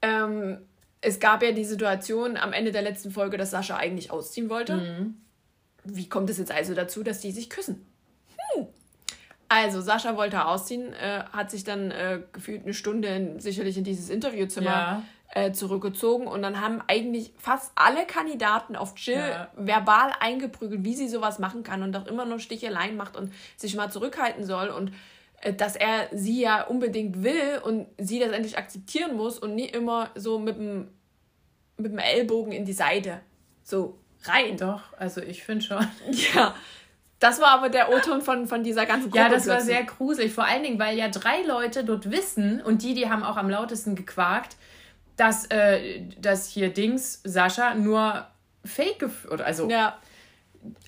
Ähm, 0.03 0.59
es 1.01 1.21
gab 1.21 1.43
ja 1.45 1.53
die 1.53 1.65
Situation 1.65 2.37
am 2.37 2.53
Ende 2.53 2.73
der 2.73 2.83
letzten 2.83 3.13
Folge, 3.13 3.37
dass 3.37 3.53
Sascha 3.53 3.77
eigentlich 3.77 4.11
ausziehen 4.11 4.51
wollte. 4.51 4.77
Mhm. 4.77 5.21
Wie 5.85 6.09
kommt 6.09 6.31
es 6.31 6.39
jetzt 6.39 6.51
also 6.51 6.75
dazu, 6.75 7.05
dass 7.05 7.21
die 7.21 7.31
sich 7.31 7.49
küssen? 7.49 7.87
Also, 9.49 9.81
Sascha 9.81 10.17
wollte 10.17 10.45
ausziehen, 10.47 10.93
äh, 10.93 11.23
hat 11.33 11.51
sich 11.51 11.65
dann 11.65 11.91
äh, 11.91 12.21
gefühlt 12.33 12.65
eine 12.65 12.75
Stunde 12.75 13.09
in, 13.09 13.41
sicherlich 13.41 13.79
in 13.79 13.85
dieses 13.85 14.11
Interviewzimmer 14.11 14.67
ja. 14.67 15.03
äh, 15.35 15.53
zurückgezogen 15.53 16.27
und 16.27 16.43
dann 16.43 16.61
haben 16.61 16.83
eigentlich 16.89 17.33
fast 17.39 17.71
alle 17.77 18.07
Kandidaten 18.07 18.75
auf 18.75 18.95
Jill 18.97 19.17
ja. 19.17 19.49
verbal 19.57 20.13
eingeprügelt, 20.19 20.83
wie 20.83 20.95
sie 20.95 21.09
sowas 21.09 21.39
machen 21.39 21.63
kann 21.63 21.83
und 21.83 21.93
doch 21.93 22.07
immer 22.07 22.25
nur 22.25 22.41
Sticheleien 22.41 22.97
macht 22.97 23.17
und 23.17 23.33
sich 23.57 23.77
mal 23.77 23.91
zurückhalten 23.91 24.45
soll 24.45 24.69
und 24.69 24.93
äh, 25.43 25.53
dass 25.53 25.77
er 25.77 26.09
sie 26.13 26.41
ja 26.41 26.65
unbedingt 26.65 27.23
will 27.23 27.61
und 27.63 27.87
sie 27.99 28.19
das 28.19 28.33
endlich 28.33 28.59
akzeptieren 28.59 29.17
muss 29.17 29.39
und 29.39 29.55
nie 29.55 29.69
immer 29.69 30.11
so 30.17 30.39
mit 30.39 30.57
dem 30.57 30.89
mit 31.79 31.93
dem 31.93 31.99
Ellbogen 31.99 32.53
in 32.53 32.65
die 32.65 32.73
Seite. 32.73 33.21
So 33.63 33.99
rein. 34.25 34.57
Doch, 34.57 34.81
also 34.97 35.21
ich 35.21 35.45
finde 35.45 35.65
schon. 35.65 35.87
Ja. 36.35 36.55
Das 37.19 37.41
war 37.41 37.49
aber 37.49 37.71
der 37.71 37.91
O-Ton 37.91 38.21
von, 38.21 38.47
von 38.47 38.63
dieser 38.63 38.85
ganzen 38.85 39.11
Gruppe. 39.11 39.25
Ja, 39.25 39.29
das 39.29 39.47
war 39.47 39.61
sehr 39.61 39.85
gruselig. 39.85 40.35
Vor 40.35 40.45
allen 40.45 40.63
Dingen, 40.63 40.79
weil 40.79 40.99
ja 40.99 41.09
drei 41.09 41.43
Leute 41.43 41.83
dort 41.83 42.11
wissen 42.11 42.61
und 42.61 42.83
die, 42.83 42.95
die 42.95 43.09
haben 43.09 43.23
auch 43.23 43.37
am 43.37 43.49
lautesten 43.49 43.95
gequakt, 43.95 44.57
dass, 45.17 45.47
äh, 45.47 46.03
dass 46.21 46.49
hier 46.49 46.73
Dings, 46.73 47.21
Sascha, 47.25 47.75
nur 47.75 48.27
Fake 48.65 48.99
geführt. 48.99 49.41
Also, 49.41 49.69
ja. 49.71 49.99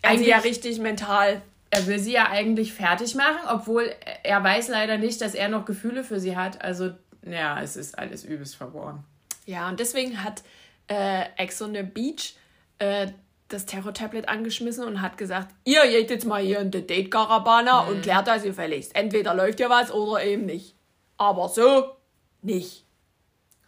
Also 0.02 0.24
ja 0.24 0.38
richtig 0.38 0.80
mental. 0.80 1.40
Er 1.70 1.86
will 1.86 1.98
sie 1.98 2.12
ja 2.12 2.28
eigentlich 2.30 2.72
fertig 2.72 3.14
machen, 3.14 3.46
obwohl 3.48 3.90
er 4.22 4.42
weiß 4.42 4.68
leider 4.68 4.98
nicht, 4.98 5.20
dass 5.20 5.34
er 5.34 5.48
noch 5.48 5.64
Gefühle 5.64 6.02
für 6.02 6.18
sie 6.18 6.36
hat. 6.36 6.62
Also, 6.62 6.92
ja, 7.22 7.60
es 7.60 7.76
ist 7.76 7.98
alles 7.98 8.24
übelst 8.24 8.56
verworren. 8.56 9.04
Ja, 9.46 9.68
und 9.68 9.80
deswegen 9.80 10.22
hat 10.22 10.42
äh, 10.88 11.24
Ex 11.36 11.62
on 11.62 11.74
the 11.74 11.82
Beach 11.82 12.34
äh, 12.78 13.08
das 13.48 13.64
Terror-Tablet 13.66 14.28
angeschmissen 14.28 14.84
und 14.84 15.00
hat 15.00 15.16
gesagt, 15.16 15.54
ihr 15.64 15.82
geht 15.88 16.10
jetzt 16.10 16.26
mal 16.26 16.42
hier 16.42 16.60
in 16.60 16.70
die 16.70 16.86
Date-Karabana 16.86 17.82
Mhm. 17.84 17.88
und 17.88 18.02
klärt 18.02 18.26
das 18.26 18.42
gefälligst. 18.42 18.94
Entweder 18.94 19.34
läuft 19.34 19.58
ja 19.60 19.70
was 19.70 19.90
oder 19.90 20.22
eben 20.22 20.44
nicht. 20.46 20.74
Aber 21.16 21.48
so 21.48 21.96
nicht. 22.42 22.84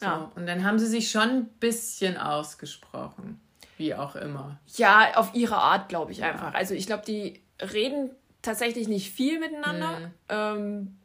Ja. 0.02 0.30
Und 0.34 0.46
dann 0.46 0.64
haben 0.64 0.78
sie 0.78 0.86
sich 0.86 1.10
schon 1.10 1.22
ein 1.28 1.44
bisschen 1.60 2.16
ausgesprochen. 2.16 3.40
Wie 3.76 3.94
auch 3.94 4.14
immer. 4.16 4.58
Ja, 4.76 5.12
auf 5.16 5.34
ihre 5.34 5.56
Art, 5.56 5.88
glaube 5.88 6.12
ich 6.12 6.22
einfach. 6.22 6.52
Also 6.54 6.74
ich 6.74 6.86
glaube, 6.86 7.04
die 7.06 7.42
reden 7.60 8.10
tatsächlich 8.42 8.88
nicht 8.88 9.10
viel 9.10 9.38
miteinander. 9.40 9.98
Mhm. 9.98 10.10
Ähm, 10.28 10.96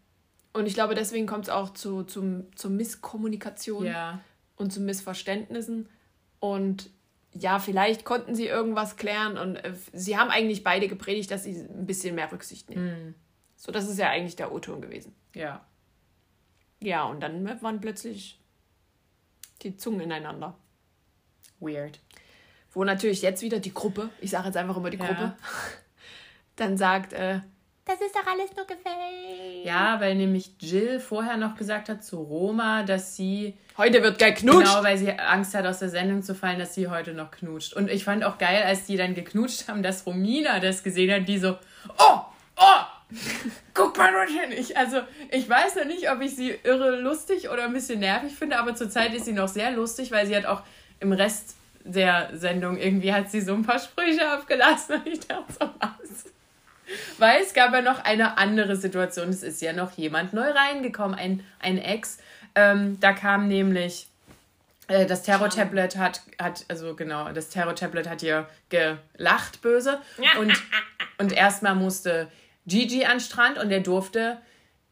und 0.53 0.65
ich 0.67 0.73
glaube, 0.73 0.95
deswegen 0.95 1.25
kommt 1.27 1.45
es 1.45 1.49
auch 1.49 1.71
zu, 1.73 2.03
zum, 2.03 2.45
zur 2.55 2.71
Misskommunikation 2.71 3.85
Ja. 3.85 4.19
und 4.57 4.71
zu 4.73 4.81
Missverständnissen. 4.81 5.89
Und 6.39 6.89
ja, 7.37 7.59
vielleicht 7.59 8.05
konnten 8.05 8.33
sie 8.33 8.47
irgendwas 8.47 8.95
klären 8.95 9.37
und 9.37 9.57
äh, 9.57 9.73
sie 9.93 10.17
haben 10.17 10.29
eigentlich 10.31 10.63
beide 10.63 10.87
gepredigt, 10.87 11.29
dass 11.31 11.43
sie 11.43 11.55
ein 11.55 11.85
bisschen 11.85 12.15
mehr 12.15 12.31
Rücksicht 12.31 12.69
nehmen. 12.69 13.15
So, 13.57 13.71
das 13.71 13.87
ist 13.89 13.99
ja 13.99 14.09
eigentlich 14.09 14.35
der 14.35 14.51
O-Ton 14.53 14.81
gewesen. 14.81 15.13
Ja. 15.33 15.65
Ja, 16.81 17.03
und 17.03 17.21
dann 17.21 17.61
waren 17.61 17.81
plötzlich 17.81 18.39
die 19.61 19.75
Zungen 19.75 20.01
ineinander. 20.01 20.55
Weird. 21.59 21.99
Wo 22.71 22.83
natürlich 22.83 23.21
jetzt 23.21 23.41
wieder 23.41 23.59
die 23.59 23.73
Gruppe, 23.73 24.09
ich 24.21 24.29
sage 24.31 24.47
jetzt 24.47 24.57
einfach 24.57 24.77
immer 24.77 24.89
die 24.89 24.97
Ja. 24.97 25.05
Gruppe, 25.05 25.35
dann 26.55 26.77
sagt, 26.77 27.13
äh, 27.13 27.39
Das 27.85 27.99
ist 28.01 28.15
doch 28.15 28.27
alles 28.27 28.55
nur 28.55 28.65
gefällig. 28.65 29.65
Ja, 29.65 29.99
weil 29.99 30.15
nämlich 30.15 30.55
Jill 30.59 30.99
vorher 30.99 31.37
noch 31.37 31.55
gesagt 31.55 31.89
hat 31.89 32.03
zu 32.03 32.17
Roma, 32.21 32.83
dass 32.83 33.15
sie 33.15 33.57
heute 33.77 34.03
wird 34.03 34.19
geknutscht. 34.19 34.67
Genau, 34.67 34.83
weil 34.83 34.97
sie 34.97 35.11
Angst 35.11 35.53
hat, 35.53 35.65
aus 35.65 35.79
der 35.79 35.89
Sendung 35.89 36.23
zu 36.23 36.35
fallen, 36.35 36.59
dass 36.59 36.73
sie 36.73 36.87
heute 36.87 37.13
noch 37.13 37.31
knutscht. 37.31 37.73
Und 37.73 37.89
ich 37.89 38.03
fand 38.03 38.23
auch 38.23 38.37
geil, 38.37 38.63
als 38.65 38.85
die 38.85 38.97
dann 38.97 39.15
geknutscht 39.15 39.67
haben, 39.67 39.83
dass 39.83 40.05
Romina 40.05 40.59
das 40.59 40.83
gesehen 40.83 41.13
hat, 41.13 41.27
die 41.27 41.37
so, 41.37 41.57
oh, 41.97 42.19
oh, 42.57 43.11
guck 43.73 43.97
mal 43.97 44.11
dorthin. 44.11 44.51
Ich, 44.57 44.77
also, 44.77 45.01
ich 45.31 45.49
weiß 45.49 45.75
noch 45.75 45.85
nicht, 45.85 46.09
ob 46.09 46.21
ich 46.21 46.35
sie 46.35 46.51
irre 46.63 46.99
lustig 46.99 47.49
oder 47.49 47.65
ein 47.65 47.73
bisschen 47.73 47.99
nervig 47.99 48.33
finde, 48.35 48.57
aber 48.57 48.75
zurzeit 48.75 49.13
ist 49.13 49.25
sie 49.25 49.33
noch 49.33 49.47
sehr 49.47 49.71
lustig, 49.71 50.11
weil 50.11 50.25
sie 50.25 50.35
hat 50.35 50.45
auch 50.45 50.61
im 50.99 51.11
Rest 51.11 51.55
der 51.85 52.31
Sendung 52.33 52.77
irgendwie 52.77 53.13
hat 53.13 53.29
sie 53.29 53.41
so 53.41 53.53
ein 53.53 53.63
paar 53.63 53.79
Sprüche 53.79 54.27
abgelassen 54.27 54.95
und 54.95 55.07
ich 55.07 55.19
dachte 55.19 55.53
so, 55.53 55.69
was? 55.79 56.34
Weil 57.17 57.41
es 57.41 57.53
gab 57.53 57.73
ja 57.73 57.81
noch 57.81 58.03
eine 58.03 58.37
andere 58.37 58.75
Situation. 58.75 59.29
Es 59.29 59.43
ist 59.43 59.61
ja 59.61 59.73
noch 59.73 59.93
jemand 59.93 60.33
neu 60.33 60.49
reingekommen, 60.49 61.17
ein, 61.17 61.43
ein 61.59 61.77
Ex. 61.77 62.17
Ähm, 62.55 62.99
da 62.99 63.13
kam 63.13 63.47
nämlich 63.47 64.07
äh, 64.87 65.05
das 65.05 65.23
Terror-Tablet 65.23 65.97
hat, 65.97 66.21
hat, 66.39 66.65
also 66.67 66.95
genau, 66.95 67.31
das 67.31 67.49
Terror-Tablet 67.49 68.09
hat 68.09 68.23
ihr 68.23 68.47
gelacht 68.69 69.61
böse. 69.61 69.99
Und, 70.39 70.53
und 71.17 71.31
erstmal 71.31 71.75
musste 71.75 72.27
Gigi 72.67 73.05
an 73.05 73.13
den 73.13 73.19
Strand 73.19 73.57
und 73.57 73.71
er 73.71 73.81
durfte 73.81 74.37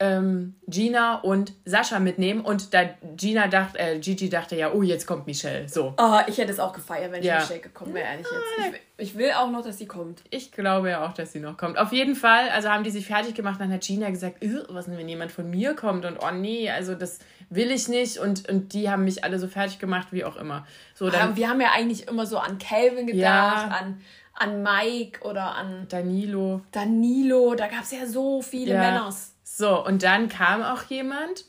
ähm, 0.04 0.56
Gina 0.68 1.16
und 1.22 1.54
Sascha 1.66 1.99
mitnehmen. 1.99 2.41
Und 2.41 2.74
da 2.74 2.82
Gina 3.16 3.47
dachte, 3.47 3.80
äh, 3.80 3.99
Gigi 3.99 4.28
dachte 4.30 4.56
ja, 4.56 4.74
oh, 4.74 4.82
jetzt 4.84 5.08
kommt 5.08 5.26
Michelle. 5.28 5.70
So. 5.70 5.93
Oh, 5.97 6.20
ich 6.28 6.38
hätte 6.38 6.51
es 6.51 6.60
auch 6.60 6.74
gefeiert, 6.74 7.12
wenn 7.14 7.24
Ja. 7.24 7.39
Michelle 7.39 7.60
gekommen 7.62 7.93
wäre, 7.93 8.08
ehrlich 8.08 8.26
jetzt. 8.26 8.82
Ich, 8.97 9.10
ich 9.12 9.18
will 9.18 9.32
auch 9.32 9.49
noch, 9.49 9.64
dass 9.64 9.78
sie 9.78 9.86
kommt. 9.86 10.22
Ich 10.30 10.51
glaube 10.51 10.89
ja 10.89 11.06
auch, 11.06 11.14
dass 11.14 11.32
sie 11.32 11.39
noch 11.39 11.58
kommt. 11.58 11.78
Auf 11.78 11.93
jeden 11.93 12.16
Fall, 12.16 12.49
also 12.49 12.70
haben 12.70 12.84
die 12.84 12.91
sich 12.91 13.06
fertig 13.08 13.34
gemacht, 13.34 13.60
dann 13.62 13.72
hat 13.72 13.82
Gina 13.82 14.10
gesagt, 14.10 14.43
"Ugh, 14.43 14.66
was 14.70 14.86
denn, 14.86 14.97
wenn 14.97 15.08
jemand 15.10 15.32
von 15.32 15.49
mir 15.49 15.74
kommt 15.76 16.04
und 16.06 16.18
oh 16.22 16.32
nee, 16.32 16.70
also 16.70 16.95
das 16.95 17.20
will 17.49 17.72
ich 17.72 17.88
nicht 17.88 18.18
und, 18.18 18.49
und 18.49 18.74
die 18.74 18.89
haben 18.89 19.04
mich 19.06 19.24
alle 19.24 19.39
so 19.39 19.47
fertig 19.47 19.80
gemacht, 19.80 20.08
wie 20.12 20.26
auch 20.26 20.36
immer. 20.36 20.66
So, 20.95 21.10
dann 21.10 21.22
Aber 21.22 21.36
wir 21.38 21.49
haben 21.49 21.62
ja 21.62 21.70
eigentlich 21.74 22.08
immer 22.08 22.26
so 22.26 22.38
an 22.39 22.58
Calvin 22.58 23.08
gedacht, 23.08 23.68
Ja. 23.70 23.78
an, 23.80 24.01
an 24.36 24.64
Mike 24.64 25.24
oder 25.28 25.54
an 25.56 25.86
Danilo. 25.89 26.62
Danilo. 26.72 27.54
Da 27.56 27.68
gab 27.68 27.84
es 27.84 27.91
ja 27.91 28.06
so 28.08 28.41
viele 28.41 28.74
Ja. 28.74 28.80
Männers. 28.80 29.33
So, 29.56 29.86
und 29.86 30.01
dann 30.01 30.30
kam 30.30 30.64
auch 30.64 30.82
jemand 30.86 31.45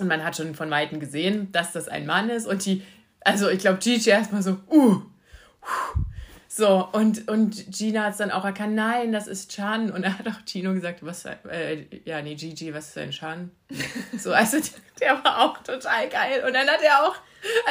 und 0.00 0.08
man 0.08 0.24
hat 0.24 0.36
schon 0.36 0.56
von 0.56 0.72
Weitem 0.72 0.98
gesehen, 0.98 1.52
dass 1.52 1.70
das 1.70 1.86
ein 1.86 2.04
Mann 2.04 2.30
ist 2.30 2.48
und 2.48 2.64
die, 2.64 2.82
also 3.20 3.48
ich 3.48 3.60
glaube 3.60 3.78
Gigi 3.78 4.10
erstmal 4.10 4.42
so, 4.42 4.58
uh, 4.68 5.02
huh. 5.62 6.00
so, 6.48 6.88
und, 6.90 7.28
und 7.28 7.70
Gina 7.70 8.06
hat 8.06 8.12
es 8.12 8.16
dann 8.16 8.32
auch 8.32 8.44
erkannt, 8.44 8.74
nein, 8.74 9.12
das 9.12 9.28
ist 9.28 9.52
Chan. 9.52 9.92
Und 9.92 10.02
er 10.02 10.18
hat 10.18 10.26
auch 10.26 10.44
Gino 10.44 10.72
gesagt, 10.74 11.06
was, 11.06 11.24
äh, 11.26 11.84
ja, 12.04 12.20
nee, 12.22 12.34
Gigi, 12.34 12.74
was 12.74 12.88
ist 12.88 12.96
denn 12.96 13.12
Chan? 13.12 13.52
So, 14.18 14.32
also 14.32 14.58
der 15.00 15.22
war 15.22 15.44
auch 15.44 15.58
total 15.58 16.08
geil. 16.08 16.42
Und 16.44 16.54
dann 16.54 16.66
hat 16.66 16.82
er 16.82 17.06
auch, 17.06 17.14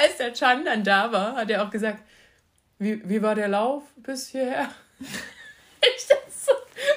als 0.02 0.16
der 0.16 0.32
Chan 0.32 0.64
dann 0.64 0.86
da 0.86 1.12
war, 1.12 1.36
hat 1.36 1.50
er 1.50 1.62
auch 1.66 1.72
gesagt, 1.72 2.00
wie, 2.80 3.02
wie 3.08 3.22
war 3.22 3.36
der 3.36 3.50
Lauf 3.50 3.84
bis 3.98 4.30
hierher? 4.30 4.70
Ich 5.98 6.04
so, 6.04 6.16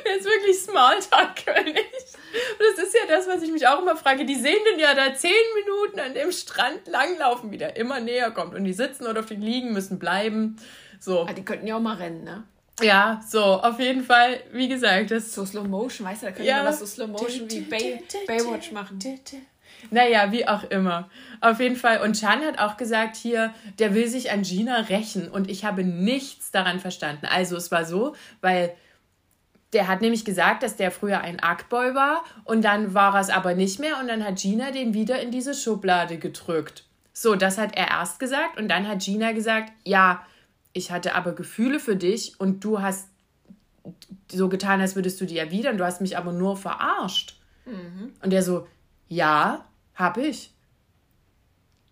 der 0.06 0.16
ist 0.16 0.24
wirklich 0.24 0.58
Smalltalk-König. 0.58 1.76
Und 1.76 2.76
das 2.76 2.84
ist 2.84 2.94
ja 2.94 3.00
das, 3.08 3.26
was 3.26 3.42
ich 3.42 3.50
mich 3.50 3.66
auch 3.66 3.80
immer 3.80 3.96
frage. 3.96 4.24
Die 4.24 4.34
sehen 4.34 4.58
den 4.70 4.78
ja 4.78 4.94
da 4.94 5.14
zehn 5.14 5.30
Minuten 5.64 6.00
an 6.00 6.14
dem 6.14 6.32
Strand 6.32 6.86
langlaufen, 6.86 7.50
wie 7.50 7.58
der 7.58 7.76
immer 7.76 8.00
näher 8.00 8.30
kommt. 8.30 8.54
Und 8.54 8.64
die 8.64 8.72
sitzen 8.72 9.06
oder 9.06 9.20
auf 9.20 9.26
den 9.26 9.40
liegen, 9.42 9.72
müssen 9.72 9.98
bleiben. 9.98 10.56
So. 11.00 11.22
Ah, 11.22 11.32
die 11.32 11.44
könnten 11.44 11.66
ja 11.66 11.76
auch 11.76 11.80
mal 11.80 11.96
rennen, 11.96 12.24
ne? 12.24 12.44
Ja, 12.80 13.20
so, 13.26 13.42
auf 13.42 13.80
jeden 13.80 14.04
Fall, 14.04 14.40
wie 14.52 14.68
gesagt, 14.68 15.10
das 15.10 15.34
So 15.34 15.44
Slow 15.44 15.66
Motion, 15.66 16.06
weißt 16.06 16.22
du, 16.22 16.26
da 16.26 16.32
können 16.32 16.46
Ja. 16.46 16.62
wir 16.62 16.68
was 16.68 16.78
so 16.78 16.86
Slow 16.86 17.08
Motion 17.08 17.50
wie 17.50 17.60
Bay, 17.62 18.00
Baywatch 18.26 18.70
machen. 18.70 19.00
Naja, 19.90 20.32
wie 20.32 20.46
auch 20.46 20.64
immer. 20.64 21.08
Auf 21.40 21.60
jeden 21.60 21.76
Fall. 21.76 22.00
Und 22.02 22.18
Chan 22.18 22.44
hat 22.44 22.58
auch 22.58 22.76
gesagt 22.76 23.16
hier, 23.16 23.54
der 23.78 23.94
will 23.94 24.08
sich 24.08 24.30
an 24.30 24.42
Gina 24.42 24.80
rächen. 24.80 25.28
Und 25.28 25.50
ich 25.50 25.64
habe 25.64 25.84
nichts 25.84 26.50
daran 26.50 26.80
verstanden. 26.80 27.26
Also 27.26 27.56
es 27.56 27.70
war 27.70 27.84
so, 27.84 28.14
weil 28.40 28.74
der 29.72 29.86
hat 29.86 30.00
nämlich 30.00 30.24
gesagt, 30.24 30.62
dass 30.62 30.76
der 30.76 30.90
früher 30.90 31.20
ein 31.20 31.40
Artboy 31.40 31.94
war. 31.94 32.24
Und 32.44 32.62
dann 32.62 32.94
war 32.94 33.14
er 33.14 33.20
es 33.20 33.30
aber 33.30 33.54
nicht 33.54 33.78
mehr. 33.78 34.00
Und 34.00 34.08
dann 34.08 34.24
hat 34.24 34.38
Gina 34.38 34.70
den 34.70 34.94
wieder 34.94 35.20
in 35.20 35.30
diese 35.30 35.54
Schublade 35.54 36.18
gedrückt. 36.18 36.84
So, 37.12 37.34
das 37.34 37.58
hat 37.58 37.76
er 37.76 37.88
erst 37.88 38.18
gesagt. 38.18 38.58
Und 38.58 38.68
dann 38.68 38.88
hat 38.88 39.00
Gina 39.00 39.32
gesagt, 39.32 39.72
ja, 39.84 40.22
ich 40.72 40.90
hatte 40.90 41.14
aber 41.14 41.32
Gefühle 41.32 41.80
für 41.80 41.96
dich. 41.96 42.40
Und 42.40 42.64
du 42.64 42.80
hast 42.80 43.08
so 44.30 44.48
getan, 44.48 44.80
als 44.80 44.96
würdest 44.96 45.20
du 45.20 45.26
die 45.26 45.38
erwidern. 45.38 45.76
Du 45.76 45.84
hast 45.84 46.00
mich 46.00 46.16
aber 46.16 46.32
nur 46.32 46.56
verarscht. 46.56 47.38
Und 48.22 48.30
der 48.30 48.42
so, 48.42 48.66
ja, 49.08 49.66
hab 49.94 50.16
ich. 50.16 50.54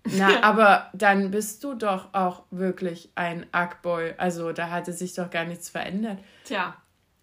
Na, 0.04 0.28
aber 0.42 0.90
dann 0.94 1.30
bist 1.30 1.62
du 1.64 1.74
doch 1.74 2.14
auch 2.14 2.44
wirklich 2.50 3.10
ein 3.14 3.46
Ackboy. 3.52 4.14
Also 4.16 4.52
da 4.52 4.70
hatte 4.70 4.92
sich 4.92 5.14
doch 5.14 5.28
gar 5.28 5.44
nichts 5.44 5.68
verändert. 5.68 6.18
Tja. 6.44 6.76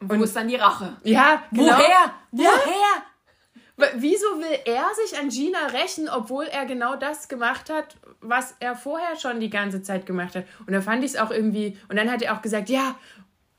Und 0.09 0.19
wo 0.19 0.23
ist 0.23 0.35
dann 0.35 0.47
die 0.47 0.55
Rache? 0.55 0.97
Ja, 1.03 1.43
genau. 1.51 1.73
Woher? 1.73 2.13
Woher? 2.31 3.91
Wieso 3.95 4.25
will 4.37 4.59
er 4.65 4.85
sich 5.03 5.17
an 5.19 5.29
Gina 5.29 5.67
rächen, 5.67 6.07
obwohl 6.07 6.45
er 6.45 6.65
genau 6.65 6.95
das 6.95 7.27
gemacht 7.27 7.69
hat, 7.71 7.97
was 8.21 8.55
er 8.59 8.75
vorher 8.75 9.15
schon 9.15 9.39
die 9.39 9.49
ganze 9.49 9.81
Zeit 9.81 10.05
gemacht 10.05 10.35
hat? 10.35 10.45
Und 10.67 10.73
da 10.73 10.81
fand 10.81 11.03
ich 11.03 11.11
es 11.11 11.17
auch 11.17 11.31
irgendwie. 11.31 11.77
Und 11.89 11.95
dann 11.97 12.11
hat 12.11 12.21
er 12.21 12.35
auch 12.35 12.41
gesagt, 12.41 12.69
ja, 12.69 12.95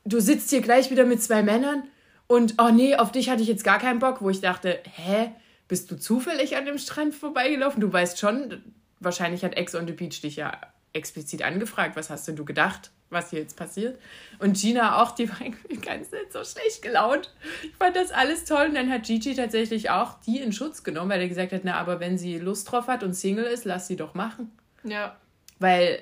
du 0.05 0.19
sitzt 0.21 0.49
hier 0.49 0.61
gleich 0.61 0.89
wieder 0.89 1.05
mit 1.05 1.21
zwei 1.21 1.43
Männern 1.43 1.83
und 2.27 2.55
oh 2.59 2.69
nee, 2.69 2.95
auf 2.95 3.11
dich 3.11 3.29
hatte 3.29 3.41
ich 3.41 3.47
jetzt 3.47 3.63
gar 3.63 3.79
keinen 3.79 3.99
Bock, 3.99 4.21
wo 4.21 4.29
ich 4.29 4.41
dachte, 4.41 4.79
hä, 4.95 5.31
bist 5.67 5.91
du 5.91 5.97
zufällig 5.97 6.55
an 6.55 6.65
dem 6.65 6.77
Strand 6.77 7.13
vorbeigelaufen? 7.13 7.81
Du 7.81 7.91
weißt 7.91 8.19
schon, 8.19 8.63
wahrscheinlich 8.99 9.43
hat 9.43 9.55
Ex 9.55 9.75
on 9.75 9.87
the 9.87 9.93
Beach 9.93 10.21
dich 10.21 10.37
ja 10.37 10.59
explizit 10.93 11.43
angefragt, 11.43 11.95
was 11.95 12.09
hast 12.09 12.27
denn 12.27 12.35
du 12.35 12.45
gedacht, 12.45 12.91
was 13.09 13.29
hier 13.29 13.39
jetzt 13.39 13.55
passiert? 13.55 13.99
Und 14.39 14.59
Gina 14.59 15.01
auch, 15.01 15.11
die 15.11 15.29
war 15.29 15.41
irgendwie 15.41 15.77
ganze 15.77 16.11
Zeit 16.11 16.33
so 16.33 16.43
schlecht 16.43 16.81
gelaunt. 16.81 17.33
Ich 17.63 17.75
fand 17.75 17.95
das 17.95 18.11
alles 18.11 18.45
toll. 18.45 18.67
Und 18.67 18.75
dann 18.75 18.91
hat 18.91 19.03
Gigi 19.03 19.35
tatsächlich 19.35 19.89
auch 19.89 20.19
die 20.25 20.39
in 20.39 20.51
Schutz 20.51 20.83
genommen, 20.83 21.09
weil 21.09 21.21
er 21.21 21.29
gesagt 21.29 21.51
hat, 21.51 21.61
na, 21.63 21.75
aber 21.75 21.99
wenn 21.99 22.17
sie 22.17 22.37
Lust 22.37 22.71
drauf 22.71 22.87
hat 22.87 23.03
und 23.03 23.13
Single 23.13 23.45
ist, 23.45 23.65
lass 23.65 23.87
sie 23.87 23.95
doch 23.95 24.13
machen. 24.13 24.51
Ja. 24.83 25.15
Weil, 25.59 26.01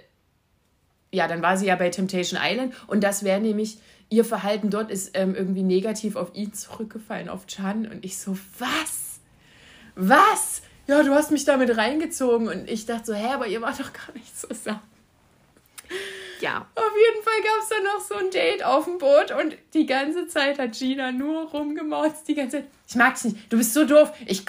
ja, 1.11 1.27
dann 1.27 1.41
war 1.41 1.57
sie 1.57 1.67
ja 1.67 1.75
bei 1.75 1.89
Temptation 1.89 2.39
Island 2.41 2.73
und 2.87 3.03
das 3.03 3.23
wäre 3.23 3.39
nämlich, 3.39 3.77
ihr 4.09 4.25
Verhalten 4.25 4.69
dort 4.69 4.91
ist 4.91 5.11
ähm, 5.17 5.35
irgendwie 5.35 5.63
negativ 5.63 6.15
auf 6.15 6.33
ihn 6.33 6.53
zurückgefallen, 6.53 7.29
auf 7.29 7.47
Chan. 7.47 7.87
Und 7.87 8.05
ich 8.05 8.17
so, 8.17 8.37
was? 8.59 9.19
Was? 9.95 10.61
Ja, 10.87 11.01
du 11.03 11.13
hast 11.13 11.31
mich 11.31 11.45
damit 11.45 11.77
reingezogen. 11.77 12.47
Und 12.47 12.69
ich 12.69 12.85
dachte 12.85 13.05
so, 13.07 13.13
hä, 13.13 13.33
aber 13.33 13.47
ihr 13.47 13.61
wart 13.61 13.79
doch 13.79 13.93
gar 13.93 14.13
nicht 14.13 14.37
zusammen. 14.37 14.81
Ja. 16.43 16.67
Auf 16.75 16.91
jeden 16.97 17.23
Fall 17.23 17.41
gab 17.41 17.63
es 17.63 17.69
dann 17.69 17.83
noch 17.83 18.01
so 18.01 18.15
ein 18.15 18.29
Date 18.29 18.65
auf 18.65 18.83
dem 18.83 18.97
Boot 18.97 19.31
und 19.31 19.55
die 19.73 19.85
ganze 19.85 20.27
Zeit 20.27 20.59
hat 20.59 20.73
Gina 20.73 21.13
nur 21.13 21.49
rumgemauzt. 21.49 22.27
Die 22.27 22.35
ganze 22.35 22.57
Zeit, 22.57 22.65
ich 22.85 22.95
mag 22.95 23.15
dich 23.15 23.31
nicht, 23.31 23.51
du 23.53 23.57
bist 23.57 23.73
so 23.73 23.85
doof. 23.85 24.11
Ich, 24.25 24.43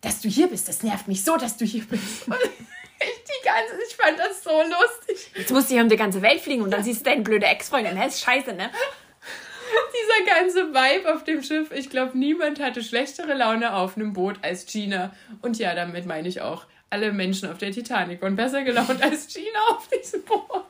dass 0.00 0.20
du 0.20 0.28
hier 0.28 0.48
bist, 0.48 0.68
das 0.68 0.82
nervt 0.82 1.06
mich 1.06 1.22
so, 1.22 1.36
dass 1.36 1.56
du 1.56 1.64
hier 1.64 1.84
bist. 1.84 2.02
Und 2.26 2.34
ich, 2.34 3.22
die 3.22 3.44
ganze, 3.44 3.74
ich 3.88 3.94
fand 3.94 4.18
das 4.18 4.42
so 4.42 4.50
lustig. 4.50 5.30
Jetzt 5.36 5.52
musst 5.52 5.70
du 5.70 5.74
hier 5.74 5.84
um 5.84 5.88
die 5.88 5.96
ganze 5.96 6.22
Welt 6.22 6.40
fliegen 6.40 6.62
und 6.62 6.70
dann 6.72 6.82
siehst 6.82 7.00
du 7.00 7.04
deine 7.04 7.22
blöde 7.22 7.46
Ex-Freundin. 7.46 7.96
Das 7.96 8.14
ist 8.14 8.22
scheiße, 8.22 8.52
ne? 8.54 8.70
Dieser 10.26 10.34
ganze 10.34 10.74
Vibe 10.74 11.14
auf 11.14 11.22
dem 11.22 11.42
Schiff, 11.42 11.70
ich 11.72 11.88
glaube, 11.88 12.18
niemand 12.18 12.60
hatte 12.60 12.82
schlechtere 12.82 13.34
Laune 13.34 13.74
auf 13.74 13.96
einem 13.96 14.12
Boot 14.12 14.36
als 14.42 14.66
Gina. 14.66 15.14
Und 15.40 15.58
ja, 15.58 15.74
damit 15.74 16.04
meine 16.06 16.26
ich 16.28 16.40
auch, 16.40 16.66
alle 16.90 17.12
Menschen 17.12 17.48
auf 17.50 17.58
der 17.58 17.70
Titanic 17.70 18.20
waren 18.22 18.36
besser 18.36 18.62
gelaunt 18.62 19.00
als 19.02 19.32
Gina 19.32 19.60
auf 19.70 19.88
diesem 19.88 20.22
Boot. 20.24 20.66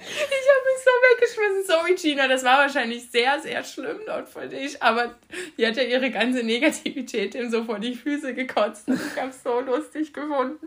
Ich 0.00 0.20
habe 0.22 0.64
mich 0.66 0.84
so 0.84 0.90
weggeschmissen. 1.10 1.66
Sorry, 1.66 1.94
Gina, 1.94 2.28
das 2.28 2.42
war 2.44 2.58
wahrscheinlich 2.58 3.10
sehr, 3.10 3.38
sehr 3.40 3.62
schlimm 3.64 3.98
dort 4.06 4.28
für 4.28 4.48
dich. 4.48 4.82
Aber 4.82 5.14
die 5.58 5.66
hat 5.66 5.76
ja 5.76 5.82
ihre 5.82 6.10
ganze 6.10 6.42
Negativität 6.42 7.34
ihm 7.34 7.50
so 7.50 7.64
vor 7.64 7.78
die 7.78 7.94
Füße 7.94 8.34
gekotzt. 8.34 8.88
Ich 8.88 9.20
habe 9.20 9.30
es 9.30 9.42
so 9.42 9.60
lustig 9.60 10.12
gefunden. 10.12 10.66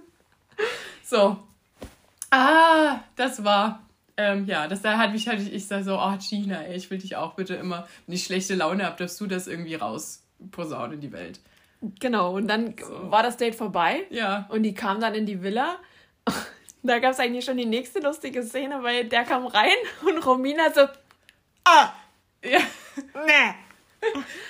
So. 1.03 1.37
Ah, 2.29 2.99
das 3.15 3.43
war. 3.43 3.83
Ähm, 4.15 4.45
ja, 4.45 4.67
das 4.67 4.83
da 4.83 4.97
hatte 4.97 5.15
ich, 5.15 5.27
hatte 5.27 5.41
ich, 5.41 5.67
sag 5.67 5.83
so, 5.83 5.97
oh 5.97 6.17
Gina, 6.17 6.61
ey, 6.61 6.75
ich 6.75 6.91
will 6.91 6.99
dich 6.99 7.15
auch 7.15 7.33
bitte 7.33 7.55
immer, 7.55 7.87
wenn 8.05 8.15
ich 8.15 8.23
schlechte 8.23 8.53
Laune 8.53 8.85
habe, 8.85 8.97
dass 8.97 9.17
du 9.17 9.25
das 9.25 9.47
irgendwie 9.47 9.73
rausposaunen 9.75 10.93
in 10.93 11.01
die 11.01 11.11
Welt. 11.11 11.39
Genau, 11.99 12.35
und 12.35 12.47
dann 12.47 12.75
so. 12.79 13.11
war 13.11 13.23
das 13.23 13.37
Date 13.37 13.55
vorbei. 13.55 14.05
Ja. 14.09 14.47
Und 14.49 14.63
die 14.63 14.73
kam 14.73 15.01
dann 15.01 15.15
in 15.15 15.25
die 15.25 15.41
Villa. 15.41 15.77
Da 16.83 16.99
gab 16.99 17.11
es 17.11 17.19
eigentlich 17.19 17.45
schon 17.45 17.57
die 17.57 17.65
nächste 17.65 17.99
lustige 17.99 18.43
Szene, 18.43 18.83
weil 18.83 19.05
der 19.05 19.23
kam 19.23 19.47
rein 19.47 19.71
und 20.05 20.25
Romina 20.25 20.71
so, 20.73 20.81
ah, 21.63 21.93
ja. 22.43 22.59
nee, 23.25 23.55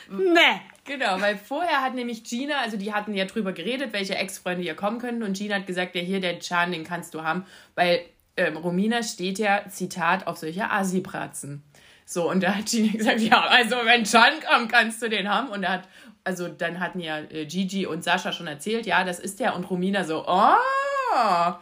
nee. 0.09 0.61
Genau, 0.85 1.21
weil 1.21 1.37
vorher 1.37 1.81
hat 1.81 1.93
nämlich 1.93 2.25
Gina, 2.25 2.59
also 2.59 2.75
die 2.75 2.93
hatten 2.93 3.13
ja 3.13 3.23
drüber 3.23 3.53
geredet, 3.53 3.93
welche 3.93 4.15
Ex-Freunde 4.15 4.63
hier 4.63 4.75
kommen 4.75 4.99
könnten 4.99 5.23
und 5.23 5.37
Gina 5.37 5.55
hat 5.55 5.67
gesagt, 5.67 5.95
ja 5.95 6.01
hier, 6.01 6.19
der 6.19 6.39
Chan, 6.39 6.73
den 6.73 6.83
kannst 6.83 7.13
du 7.13 7.23
haben, 7.23 7.45
weil 7.75 8.01
ähm, 8.35 8.57
Romina 8.57 9.01
steht 9.03 9.39
ja, 9.39 9.63
Zitat, 9.69 10.27
auf 10.27 10.37
solche 10.37 10.69
Asi-Bratzen. 10.69 11.63
So, 12.05 12.29
und 12.29 12.43
da 12.43 12.55
hat 12.55 12.65
Gina 12.65 12.91
gesagt, 12.97 13.21
ja, 13.21 13.41
also 13.41 13.77
wenn 13.83 14.03
Chan 14.03 14.33
kommt, 14.45 14.71
kannst 14.71 15.01
du 15.01 15.09
den 15.09 15.29
haben. 15.29 15.49
Und 15.49 15.63
er 15.63 15.71
hat, 15.73 15.87
also 16.23 16.47
dann 16.49 16.79
hatten 16.79 16.99
ja 16.99 17.19
äh, 17.19 17.45
Gigi 17.45 17.85
und 17.85 18.03
Sascha 18.03 18.31
schon 18.31 18.47
erzählt, 18.47 18.85
ja, 18.85 19.03
das 19.03 19.19
ist 19.19 19.39
der. 19.39 19.55
Und 19.55 19.69
Romina 19.69 20.03
so, 20.03 20.25
oh, 20.27 21.53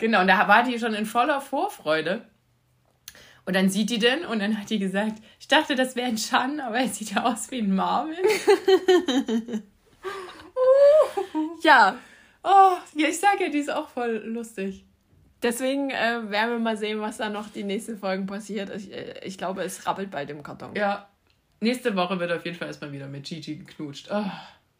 Genau, 0.00 0.22
und 0.22 0.28
da 0.28 0.48
war 0.48 0.64
die 0.64 0.78
schon 0.78 0.94
in 0.94 1.06
voller 1.06 1.40
Vorfreude. 1.40 2.26
Und 3.44 3.54
dann 3.56 3.68
sieht 3.68 3.90
die 3.90 3.98
den 3.98 4.24
und 4.24 4.40
dann 4.40 4.58
hat 4.58 4.70
die 4.70 4.78
gesagt, 4.78 5.22
ich 5.38 5.48
dachte, 5.48 5.74
das 5.74 5.96
wäre 5.96 6.08
ein 6.08 6.16
Chan, 6.16 6.60
aber 6.60 6.78
er 6.78 6.88
sieht 6.88 7.12
ja 7.12 7.24
aus 7.24 7.50
wie 7.50 7.60
ein 7.60 7.74
Marvin. 7.74 8.16
ja. 11.62 11.98
Oh, 12.42 12.76
ja, 12.94 13.08
ich 13.08 13.18
sage 13.18 13.44
ja, 13.44 13.50
die 13.50 13.58
ist 13.58 13.72
auch 13.72 13.88
voll 13.88 14.22
lustig. 14.24 14.84
Deswegen 15.42 15.90
äh, 15.90 16.30
werden 16.30 16.50
wir 16.52 16.58
mal 16.58 16.76
sehen, 16.76 17.00
was 17.00 17.16
da 17.16 17.30
noch 17.30 17.48
die 17.48 17.64
nächsten 17.64 17.98
Folgen 17.98 18.26
passiert. 18.26 18.70
Ich, 18.74 18.92
äh, 18.92 19.20
ich 19.24 19.38
glaube, 19.38 19.62
es 19.62 19.86
rappelt 19.86 20.10
bald 20.10 20.30
im 20.30 20.42
Karton. 20.42 20.74
Ja. 20.74 21.08
Nächste 21.60 21.94
Woche 21.96 22.18
wird 22.18 22.32
auf 22.32 22.44
jeden 22.44 22.56
Fall 22.56 22.68
erstmal 22.68 22.92
wieder 22.92 23.06
mit 23.06 23.24
Gigi 23.24 23.56
geknutscht. 23.56 24.08
Oh, 24.10 24.24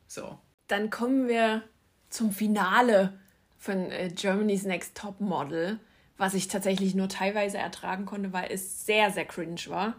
so. 0.07 0.39
Dann 0.66 0.89
kommen 0.91 1.29
wir 1.29 1.62
zum 2.09 2.33
Finale 2.33 3.20
von 3.61 3.93
äh, 3.93 4.09
Germany's 4.09 4.65
Next 4.65 4.97
Top 4.97 5.21
Model, 5.21 5.79
was 6.17 6.35
ich 6.35 6.49
tatsächlich 6.49 6.95
nur 6.95 7.09
teilweise 7.09 7.59
ertragen 7.59 8.07
konnte, 8.07 8.33
weil 8.33 8.51
es 8.51 8.87
sehr, 8.87 9.11
sehr 9.11 9.27
cringe 9.27 9.61
war. 9.67 9.95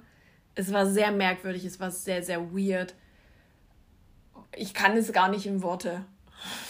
Es 0.55 0.73
war 0.73 0.85
sehr 0.87 1.11
merkwürdig, 1.11 1.63
es 1.63 1.79
war 1.79 1.91
sehr, 1.91 2.23
sehr 2.23 2.51
weird. 2.51 2.95
Ich 4.55 4.73
kann 4.73 4.97
es 4.97 5.13
gar 5.13 5.29
nicht 5.29 5.45
in 5.45 5.61
Worte. 5.61 6.03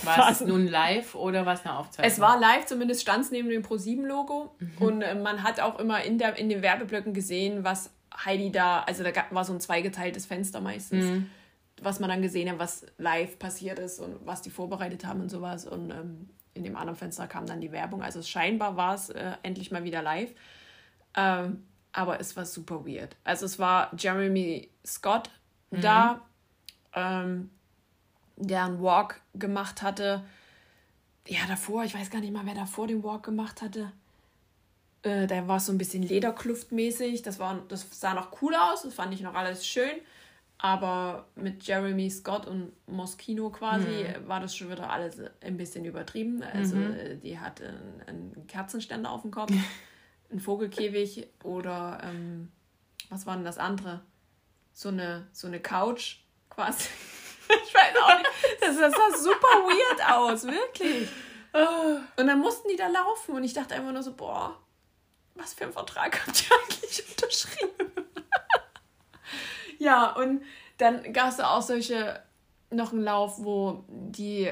War 0.03 0.29
es 0.29 0.41
nun 0.41 0.67
live 0.67 1.15
oder 1.15 1.45
war 1.45 1.53
es 1.53 1.65
eine 1.65 1.77
Aufzeichnung? 1.77 2.11
Es 2.11 2.19
war 2.19 2.37
live, 2.37 2.65
zumindest 2.65 3.01
stand 3.01 3.23
es 3.23 3.31
neben 3.31 3.49
dem 3.49 3.63
Pro7-Logo. 3.63 4.53
Mhm. 4.59 4.71
Und 4.79 5.01
äh, 5.01 5.15
man 5.15 5.43
hat 5.43 5.61
auch 5.61 5.79
immer 5.79 6.03
in, 6.03 6.17
der, 6.17 6.35
in 6.37 6.49
den 6.49 6.61
Werbeblöcken 6.61 7.13
gesehen, 7.13 7.63
was 7.63 7.89
Heidi 8.25 8.51
da, 8.51 8.81
also 8.81 9.01
da 9.03 9.11
war 9.29 9.45
so 9.45 9.53
ein 9.53 9.61
zweigeteiltes 9.61 10.25
Fenster 10.25 10.59
meistens, 10.59 11.05
mhm. 11.05 11.29
was 11.81 12.01
man 12.01 12.09
dann 12.09 12.21
gesehen 12.21 12.49
hat, 12.51 12.59
was 12.59 12.85
live 12.97 13.39
passiert 13.39 13.79
ist 13.79 14.01
und 14.01 14.17
was 14.25 14.41
die 14.41 14.49
vorbereitet 14.49 15.05
haben 15.05 15.21
und 15.21 15.29
sowas. 15.29 15.65
Und 15.65 15.89
ähm, 15.91 16.29
in 16.53 16.63
dem 16.63 16.75
anderen 16.75 16.97
Fenster 16.97 17.27
kam 17.27 17.45
dann 17.45 17.61
die 17.61 17.71
Werbung. 17.71 18.01
Also 18.01 18.21
scheinbar 18.21 18.75
war 18.75 18.95
es 18.95 19.09
äh, 19.09 19.33
endlich 19.43 19.71
mal 19.71 19.83
wieder 19.83 20.01
live. 20.01 20.31
Ähm, 21.15 21.63
aber 21.93 22.19
es 22.19 22.35
war 22.37 22.45
super 22.45 22.85
weird. 22.85 23.15
Also 23.23 23.45
es 23.45 23.59
war 23.59 23.91
Jeremy 23.97 24.69
Scott 24.85 25.29
mhm. 25.71 25.81
da, 25.81 26.21
ähm, 26.93 27.49
der 28.37 28.65
einen 28.65 28.81
Walk 28.81 29.21
gemacht 29.33 29.81
hatte. 29.81 30.23
Ja, 31.27 31.39
davor, 31.47 31.83
ich 31.83 31.93
weiß 31.93 32.09
gar 32.09 32.19
nicht 32.19 32.33
mal, 32.33 32.45
wer 32.45 32.55
davor 32.55 32.87
den 32.87 33.03
Walk 33.03 33.23
gemacht 33.23 33.61
hatte. 33.61 33.91
Äh, 35.03 35.27
da 35.27 35.47
war 35.47 35.57
es 35.57 35.65
so 35.65 35.71
ein 35.71 35.77
bisschen 35.77 36.03
Lederkluftmäßig. 36.03 37.21
Das, 37.21 37.39
war, 37.39 37.61
das 37.67 37.87
sah 37.91 38.13
noch 38.13 38.41
cool 38.41 38.55
aus, 38.55 38.83
das 38.83 38.93
fand 38.93 39.13
ich 39.13 39.21
noch 39.21 39.35
alles 39.35 39.65
schön. 39.65 39.99
Aber 40.63 41.27
mit 41.33 41.63
Jeremy 41.63 42.07
Scott 42.11 42.45
und 42.45 42.71
Moschino 42.85 43.49
quasi 43.49 44.05
mhm. 44.05 44.27
war 44.27 44.39
das 44.39 44.55
schon 44.55 44.69
wieder 44.69 44.91
alles 44.91 45.17
ein 45.41 45.57
bisschen 45.57 45.85
übertrieben. 45.85 46.43
Also 46.43 46.75
mhm. 46.75 46.93
Äh, 46.93 47.15
die 47.17 47.39
hat 47.39 47.61
einen, 47.61 48.03
einen, 48.05 48.47
Kerzenständer 48.47 49.09
auf 49.09 49.23
dem 49.23 49.31
Kopf, 49.31 49.51
einen 50.29 50.39
Vogelkäfig 50.39 51.27
oder 51.43 51.99
ähm, 52.03 52.51
was 53.09 53.25
war 53.25 53.35
denn 53.35 53.43
das 53.43 53.57
andere? 53.57 54.01
So 54.71 54.89
eine, 54.89 55.27
so 55.31 55.47
eine 55.47 55.59
Couch 55.59 56.17
quasi. 56.51 56.89
ich 57.47 57.73
weiß 57.73 57.95
auch 58.03 58.17
nicht. 58.19 58.29
Das, 58.61 58.77
das 58.77 58.93
sah 58.93 59.17
super 59.17 59.47
weird 59.65 60.11
aus, 60.11 60.43
wirklich. 60.43 61.09
Und 62.17 62.27
dann 62.27 62.39
mussten 62.39 62.69
die 62.69 62.77
da 62.77 62.87
laufen 62.87 63.35
und 63.35 63.43
ich 63.43 63.53
dachte 63.53 63.73
einfach 63.75 63.91
nur 63.91 64.03
so, 64.03 64.13
boah, 64.13 64.57
was 65.33 65.55
für 65.55 65.63
einen 65.63 65.73
Vertrag 65.73 66.25
habt 66.25 66.49
ihr 66.49 66.55
eigentlich 66.55 67.09
unterschrieben? 67.09 67.90
Ja, 69.81 70.11
und 70.11 70.43
dann 70.77 71.11
gab 71.11 71.29
es 71.29 71.39
auch 71.39 71.63
solche, 71.63 72.21
noch 72.69 72.93
einen 72.93 73.01
Lauf, 73.01 73.43
wo 73.43 73.83
die 73.87 74.51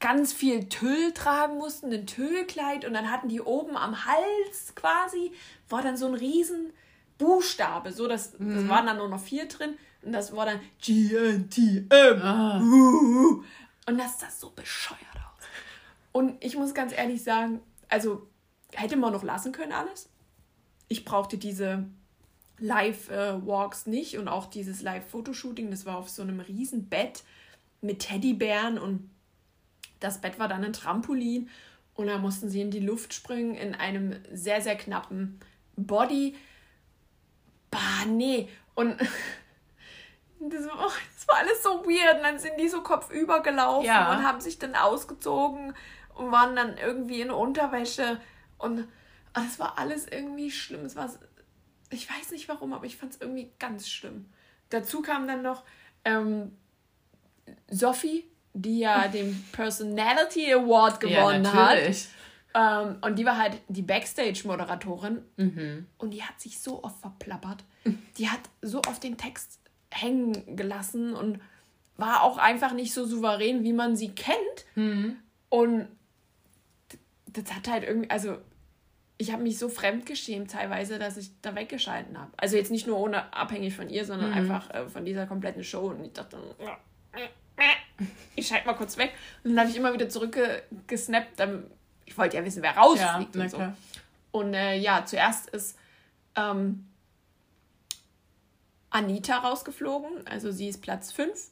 ganz 0.00 0.32
viel 0.32 0.70
Tüll 0.70 1.12
tragen 1.12 1.58
mussten, 1.58 1.92
ein 1.92 2.06
Tüllkleid 2.06 2.86
und 2.86 2.94
dann 2.94 3.10
hatten 3.10 3.28
die 3.28 3.42
oben 3.42 3.76
am 3.76 4.06
Hals 4.06 4.74
quasi, 4.74 5.30
war 5.68 5.82
dann 5.82 5.98
so 5.98 6.06
ein 6.06 6.14
riesen 6.14 6.72
Buchstabe, 7.18 7.92
so 7.92 8.08
das, 8.08 8.38
mhm. 8.38 8.54
das 8.54 8.68
waren 8.68 8.86
dann 8.86 8.96
nur 8.96 9.10
noch 9.10 9.20
vier 9.20 9.46
drin 9.46 9.76
und 10.00 10.12
das 10.12 10.34
war 10.34 10.46
dann 10.46 10.60
GNTM. 10.80 12.22
Ah. 12.22 12.56
Und 12.56 13.98
das 13.98 14.18
sah 14.18 14.30
so 14.30 14.52
bescheuert 14.56 15.00
aus. 15.16 15.44
Und 16.12 16.42
ich 16.42 16.56
muss 16.56 16.72
ganz 16.72 16.94
ehrlich 16.96 17.22
sagen, 17.22 17.60
also 17.90 18.26
hätte 18.72 18.96
man 18.96 19.12
noch 19.12 19.22
lassen 19.22 19.52
können 19.52 19.72
alles. 19.72 20.08
Ich 20.88 21.04
brauchte 21.04 21.36
diese 21.36 21.84
Live-Walks 22.58 23.86
nicht 23.86 24.18
und 24.18 24.28
auch 24.28 24.46
dieses 24.46 24.82
Live-Fotoshooting, 24.82 25.70
das 25.70 25.86
war 25.86 25.96
auf 25.98 26.08
so 26.08 26.22
einem 26.22 26.40
riesen 26.40 26.88
Bett 26.88 27.22
mit 27.80 28.00
Teddybären 28.00 28.78
und 28.78 29.10
das 30.00 30.20
Bett 30.20 30.38
war 30.38 30.48
dann 30.48 30.64
ein 30.64 30.72
Trampolin 30.72 31.48
und 31.94 32.06
da 32.06 32.18
mussten 32.18 32.50
sie 32.50 32.60
in 32.60 32.70
die 32.70 32.80
Luft 32.80 33.14
springen 33.14 33.54
in 33.54 33.74
einem 33.74 34.16
sehr, 34.32 34.60
sehr 34.60 34.76
knappen 34.76 35.40
Body. 35.76 36.36
Bah, 37.70 38.04
nee. 38.06 38.48
Und 38.74 39.00
das 40.40 40.66
war, 40.66 40.90
das 41.14 41.28
war 41.28 41.36
alles 41.38 41.62
so 41.62 41.84
weird. 41.84 42.18
Und 42.18 42.22
dann 42.22 42.38
sind 42.38 42.60
die 42.60 42.68
so 42.68 42.82
kopfüber 42.82 43.42
gelaufen 43.42 43.86
ja. 43.86 44.12
und 44.12 44.24
haben 44.24 44.40
sich 44.40 44.58
dann 44.58 44.74
ausgezogen 44.74 45.74
und 46.14 46.30
waren 46.30 46.54
dann 46.54 46.76
irgendwie 46.76 47.22
in 47.22 47.30
Unterwäsche. 47.30 48.20
Und 48.58 48.86
das 49.32 49.58
war 49.58 49.78
alles 49.78 50.06
irgendwie 50.06 50.50
schlimm. 50.50 50.84
Es 50.84 50.96
war 50.96 51.10
ich 51.90 52.08
weiß 52.10 52.32
nicht 52.32 52.48
warum, 52.48 52.72
aber 52.72 52.86
ich 52.86 52.96
fand 52.96 53.14
es 53.14 53.20
irgendwie 53.20 53.50
ganz 53.58 53.88
schlimm. 53.88 54.26
Dazu 54.70 55.02
kam 55.02 55.26
dann 55.26 55.42
noch 55.42 55.64
ähm, 56.04 56.52
Sophie, 57.70 58.24
die 58.52 58.80
ja 58.80 59.08
den 59.12 59.44
Personality 59.52 60.52
Award 60.52 61.00
gewonnen 61.00 61.44
ja, 61.44 61.52
hat. 61.52 61.78
Ähm, 62.54 62.96
und 63.02 63.18
die 63.18 63.26
war 63.26 63.36
halt 63.36 63.60
die 63.68 63.82
Backstage-Moderatorin. 63.82 65.22
Mhm. 65.36 65.86
Und 65.98 66.10
die 66.10 66.22
hat 66.22 66.40
sich 66.40 66.58
so 66.58 66.82
oft 66.82 66.98
verplappert. 67.00 67.64
Die 68.18 68.28
hat 68.28 68.40
so 68.62 68.80
oft 68.88 69.04
den 69.04 69.16
Text 69.16 69.60
hängen 69.90 70.56
gelassen 70.56 71.14
und 71.14 71.40
war 71.96 72.22
auch 72.22 72.38
einfach 72.38 72.72
nicht 72.72 72.92
so 72.92 73.06
souverän, 73.06 73.62
wie 73.62 73.72
man 73.72 73.96
sie 73.96 74.10
kennt. 74.10 74.64
Mhm. 74.74 75.18
Und 75.48 75.88
das 77.26 77.54
hat 77.54 77.68
halt 77.68 77.84
irgendwie, 77.84 78.10
also 78.10 78.38
ich 79.18 79.32
habe 79.32 79.42
mich 79.42 79.58
so 79.58 79.68
fremdgeschämt 79.68 80.50
teilweise, 80.50 80.98
dass 80.98 81.16
ich 81.16 81.30
da 81.40 81.54
weggeschalten 81.54 82.18
habe. 82.18 82.30
Also 82.36 82.56
jetzt 82.56 82.70
nicht 82.70 82.86
nur 82.86 82.98
ohne 82.98 83.32
abhängig 83.32 83.74
von 83.74 83.88
ihr, 83.88 84.04
sondern 84.04 84.30
mhm. 84.30 84.36
einfach 84.36 84.70
äh, 84.70 84.88
von 84.88 85.04
dieser 85.04 85.26
kompletten 85.26 85.64
Show. 85.64 85.88
Und 85.88 86.04
ich 86.04 86.12
dachte, 86.12 86.36
ich 88.34 88.46
schalte 88.46 88.66
mal 88.66 88.74
kurz 88.74 88.98
weg. 88.98 89.12
Und 89.42 89.50
dann 89.50 89.60
habe 89.60 89.70
ich 89.70 89.76
immer 89.76 89.92
wieder 89.94 90.08
zurückgesnappt. 90.08 91.42
Ich 92.04 92.18
wollte 92.18 92.36
ja 92.36 92.44
wissen, 92.44 92.62
wer 92.62 92.76
rausfliegt 92.76 93.34
ja, 93.34 93.42
und 93.42 93.50
so. 93.50 93.72
Und 94.32 94.52
äh, 94.52 94.76
ja, 94.76 95.06
zuerst 95.06 95.48
ist 95.48 95.78
ähm, 96.34 96.86
Anita 98.90 99.38
rausgeflogen. 99.38 100.26
Also 100.26 100.52
sie 100.52 100.68
ist 100.68 100.82
Platz 100.82 101.10
5. 101.12 101.50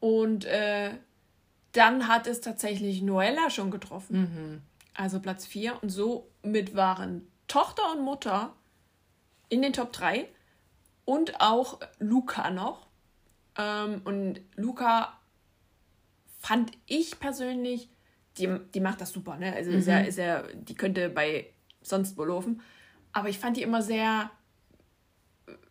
Und 0.00 0.44
äh, 0.44 0.90
dann 1.72 2.08
hat 2.08 2.26
es 2.26 2.42
tatsächlich 2.42 3.00
Noella 3.00 3.48
schon 3.48 3.70
getroffen. 3.70 4.20
Mhm 4.20 4.62
also 4.94 5.20
Platz 5.20 5.46
4. 5.46 5.82
Und 5.82 5.90
somit 5.90 6.74
waren 6.74 7.26
Tochter 7.48 7.92
und 7.92 8.02
Mutter 8.02 8.54
in 9.48 9.62
den 9.62 9.72
Top 9.72 9.92
3 9.92 10.28
und 11.04 11.40
auch 11.40 11.80
Luca 11.98 12.50
noch. 12.50 12.86
Ähm, 13.56 14.02
und 14.04 14.40
Luca 14.56 15.18
fand 16.38 16.72
ich 16.86 17.18
persönlich, 17.18 17.90
die, 18.38 18.48
die 18.74 18.80
macht 18.80 19.00
das 19.00 19.10
super, 19.10 19.36
ne? 19.36 19.52
Also 19.54 19.70
mhm. 19.70 19.78
ist 19.78 19.86
ja, 19.86 19.98
ist 20.00 20.18
ja, 20.18 20.42
die 20.54 20.74
könnte 20.74 21.08
bei 21.08 21.52
sonst 21.82 22.16
wo 22.16 22.24
laufen. 22.24 22.62
Aber 23.12 23.28
ich 23.28 23.38
fand 23.38 23.56
die 23.56 23.62
immer 23.62 23.82
sehr, 23.82 24.30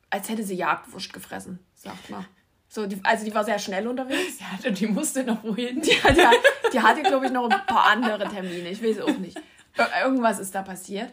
als 0.09 0.29
hätte 0.29 0.43
sie 0.43 0.55
Jagdwurst 0.55 1.13
gefressen, 1.13 1.59
sagt 1.73 2.09
man. 2.09 2.25
So, 2.67 2.85
die, 2.85 2.99
also 3.03 3.25
die 3.25 3.33
war 3.33 3.43
sehr 3.43 3.59
schnell 3.59 3.87
unterwegs. 3.87 4.39
Ja, 4.63 4.69
und 4.69 4.79
die 4.79 4.87
musste 4.87 5.23
noch 5.23 5.43
wohin. 5.43 5.81
Die, 5.81 5.89
die, 5.89 6.27
die 6.73 6.79
hatte, 6.81 7.01
glaube 7.03 7.25
ich, 7.27 7.31
noch 7.31 7.49
ein 7.49 7.65
paar 7.65 7.85
andere 7.87 8.27
Termine. 8.27 8.69
Ich 8.69 8.83
weiß 8.83 9.01
auch 9.01 9.17
nicht. 9.17 9.37
Ir- 9.77 10.03
Irgendwas 10.05 10.39
ist 10.39 10.53
da 10.55 10.61
passiert. 10.61 11.11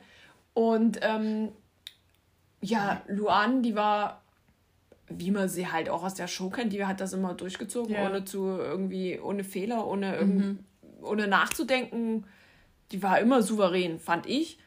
Und 0.54 0.98
ähm, 1.02 1.50
ja, 2.60 3.02
Luan, 3.08 3.62
die 3.62 3.74
war, 3.76 4.22
wie 5.08 5.30
man 5.30 5.48
sie 5.48 5.70
halt 5.70 5.88
auch 5.88 6.02
aus 6.02 6.14
der 6.14 6.26
Show 6.28 6.50
kennt, 6.50 6.72
die 6.72 6.84
hat 6.84 7.00
das 7.00 7.12
immer 7.12 7.34
durchgezogen, 7.34 7.94
Ja. 7.94 8.06
ohne 8.08 8.24
zu 8.24 8.46
irgendwie, 8.46 9.20
ohne 9.20 9.44
Fehler, 9.44 9.86
ohne, 9.86 10.16
irgend, 10.16 10.64
ohne 11.02 11.26
nachzudenken. 11.28 12.24
Die 12.92 13.02
war 13.02 13.18
immer 13.20 13.42
souverän, 13.42 13.98
fand 13.98 14.26
ich. 14.26 14.58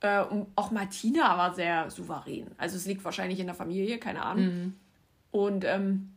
Äh, 0.00 0.24
auch 0.56 0.70
Martina 0.70 1.36
war 1.36 1.54
sehr 1.54 1.90
souverän. 1.90 2.50
Also 2.58 2.76
es 2.76 2.86
liegt 2.86 3.04
wahrscheinlich 3.04 3.40
in 3.40 3.46
der 3.46 3.54
Familie, 3.54 3.98
keine 3.98 4.22
Ahnung. 4.24 4.74
Und 5.30 5.64
ähm, 5.64 6.12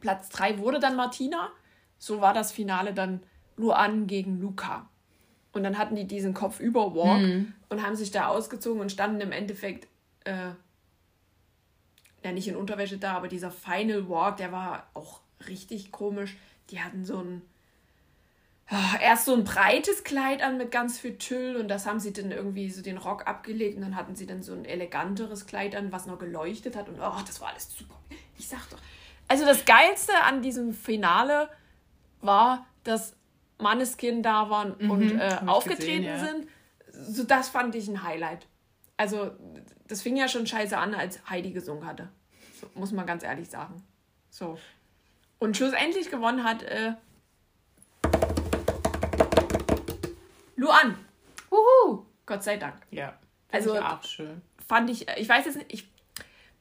Platz 0.00 0.28
3 0.30 0.58
wurde 0.58 0.78
dann 0.80 0.96
Martina. 0.96 1.50
So 1.98 2.20
war 2.20 2.34
das 2.34 2.52
Finale 2.52 2.92
dann 2.94 3.20
Luan 3.56 4.06
gegen 4.06 4.40
Luca. 4.40 4.88
Und 5.52 5.62
dann 5.62 5.78
hatten 5.78 5.94
die 5.94 6.06
diesen 6.06 6.34
Kopfüber-Walk 6.34 7.20
und 7.68 7.82
haben 7.82 7.94
sich 7.94 8.10
da 8.10 8.26
ausgezogen 8.26 8.80
und 8.80 8.90
standen 8.90 9.20
im 9.20 9.32
Endeffekt, 9.32 9.86
äh, 10.24 10.50
ja 12.24 12.32
nicht 12.32 12.48
in 12.48 12.56
Unterwäsche 12.56 12.98
da, 12.98 13.14
aber 13.14 13.28
dieser 13.28 13.50
Final 13.50 14.08
Walk, 14.08 14.38
der 14.38 14.50
war 14.50 14.88
auch 14.94 15.20
richtig 15.46 15.92
komisch. 15.92 16.36
Die 16.70 16.80
hatten 16.80 17.04
so 17.04 17.18
ein, 17.18 17.42
ja, 18.70 18.98
erst 19.00 19.26
so 19.26 19.34
ein 19.34 19.44
breites 19.44 20.02
Kleid 20.02 20.42
an 20.42 20.56
mit 20.56 20.70
ganz 20.70 20.98
viel 20.98 21.18
Tüll 21.18 21.56
und 21.56 21.68
das 21.68 21.86
haben 21.86 22.00
sie 22.00 22.12
dann 22.12 22.32
irgendwie 22.32 22.70
so 22.70 22.82
den 22.82 22.96
Rock 22.96 23.26
abgelegt 23.28 23.76
und 23.76 23.82
dann 23.82 23.94
hatten 23.94 24.16
sie 24.16 24.26
dann 24.26 24.42
so 24.42 24.54
ein 24.54 24.64
eleganteres 24.64 25.46
Kleid 25.46 25.76
an, 25.76 25.92
was 25.92 26.06
noch 26.06 26.18
geleuchtet 26.18 26.74
hat 26.74 26.88
und 26.88 26.98
oh, 26.98 27.20
das 27.26 27.40
war 27.40 27.48
alles 27.48 27.72
super. 27.76 27.94
Ich 28.38 28.48
sag 28.48 28.68
doch. 28.70 28.78
Also 29.28 29.44
das 29.44 29.64
Geilste 29.64 30.12
an 30.24 30.42
diesem 30.42 30.72
Finale 30.72 31.48
war, 32.20 32.66
dass 32.82 33.14
Manneskin 33.58 34.22
da 34.22 34.50
waren 34.50 34.72
und 34.74 35.18
äh, 35.18 35.28
ich 35.42 35.48
aufgetreten 35.48 36.02
gesehen, 36.02 36.04
ja. 36.04 36.18
sind. 36.18 36.48
So, 36.90 37.24
das 37.24 37.48
fand 37.48 37.74
ich 37.74 37.88
ein 37.88 38.02
Highlight. 38.02 38.46
Also, 38.96 39.30
das 39.88 40.02
fing 40.02 40.16
ja 40.16 40.28
schon 40.28 40.46
scheiße 40.46 40.76
an, 40.78 40.94
als 40.94 41.20
Heidi 41.28 41.50
gesungen 41.52 41.86
hatte. 41.86 42.08
So, 42.60 42.68
muss 42.74 42.92
man 42.92 43.06
ganz 43.06 43.22
ehrlich 43.24 43.48
sagen. 43.50 43.82
So. 44.30 44.58
Und 45.38 45.56
schlussendlich 45.56 46.10
gewonnen 46.10 46.44
hat 46.44 46.62
äh, 46.62 46.94
Luan. 50.56 50.96
Huhu. 51.50 52.04
Gott 52.26 52.42
sei 52.42 52.56
Dank. 52.56 52.74
Ja. 52.90 53.18
Also- 53.50 53.74
Also 53.74 53.84
auch 53.84 54.02
schön. 54.04 54.42
Fand 54.66 54.88
ich, 54.90 55.06
ich 55.18 55.28
weiß 55.28 55.44
jetzt 55.44 55.56
nicht, 55.58 55.72
ich, 55.72 55.88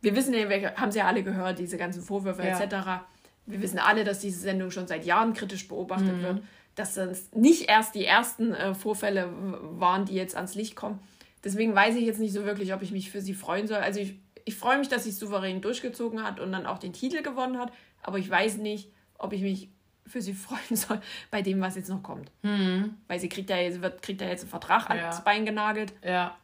wir 0.02 0.16
wissen 0.16 0.34
ja, 0.34 0.50
wir 0.50 0.76
haben 0.76 0.91
sie 0.91 1.00
ja 1.00 1.06
alle 1.08 1.24
gehört, 1.24 1.58
diese 1.60 1.78
ganzen 1.78 2.02
Vorwürfe 2.02 2.44
Ja. 2.46 2.60
etc. 2.60 3.06
Wir 3.46 3.62
wissen 3.62 3.80
alle, 3.80 4.04
dass 4.04 4.20
diese 4.20 4.39
Sendung 4.39 4.72
schon 4.72 4.88
seit 4.88 5.06
Jahren 5.06 5.34
kritisch 5.34 5.68
beobachtet 5.68 6.18
Mhm. 6.18 6.22
wird, 6.22 6.44
dass 6.76 6.95
das 6.95 7.32
nicht 7.34 7.69
erst 7.69 7.95
die 7.95 8.05
ersten 8.05 8.53
äh, 8.53 8.74
Vorfälle 8.74 9.30
waren, 9.32 10.05
die 10.05 10.15
jetzt 10.15 10.36
ans 10.36 10.55
Licht 10.55 10.76
kommen. 10.76 10.99
Deswegen 11.43 11.76
weiß 11.76 11.95
ich 11.95 12.05
jetzt 12.05 12.19
nicht 12.19 12.34
so 12.34 12.45
wirklich, 12.45 12.74
ob 12.74 12.82
ich 12.82 12.91
mich 12.91 13.11
für 13.11 13.21
sie 13.21 13.34
freuen 13.34 13.67
soll. 13.67 13.78
Also 13.78 13.99
ich, 13.99 14.15
ich 14.45 14.55
freue 14.55 14.78
mich, 14.80 14.88
dass 14.88 15.03
sie 15.03 15.09
es 15.09 15.19
souverän 15.19 15.61
durchgezogen 15.61 16.24
hat 16.24 16.39
und 16.39 16.51
dann 16.51 16.65
auch 16.65 16.80
den 16.80 16.93
Titel 16.93 17.21
gewonnen 17.21 17.59
hat, 17.59 17.71
aber 18.01 18.17
ich 18.17 18.30
weiß 18.30 18.57
nicht, 18.57 18.89
ob 19.17 19.34
ich 19.34 19.41
mich 19.41 19.69
für 20.07 20.21
sie 20.21 20.34
freuen 20.34 20.76
soll 20.76 21.01
bei 21.32 21.41
dem, 21.41 21.61
was 21.61 21.76
jetzt 21.76 21.89
noch 21.89 22.01
kommt. 22.03 22.32
Weil 22.41 23.19
sie 23.19 23.30
kriegt 23.30 23.49
ja 23.49 23.57
jetzt, 23.57 23.82
wird, 23.82 24.01
kriegt 24.01 24.21
ja 24.21 24.28
jetzt 24.28 24.41
einen 24.41 24.49
Vertrag. 24.49 24.89
Ja. 24.89 25.09
ans 25.09 25.24
Bein 25.24 25.45
genagelt. 25.45 25.93
Ja. 26.03 26.38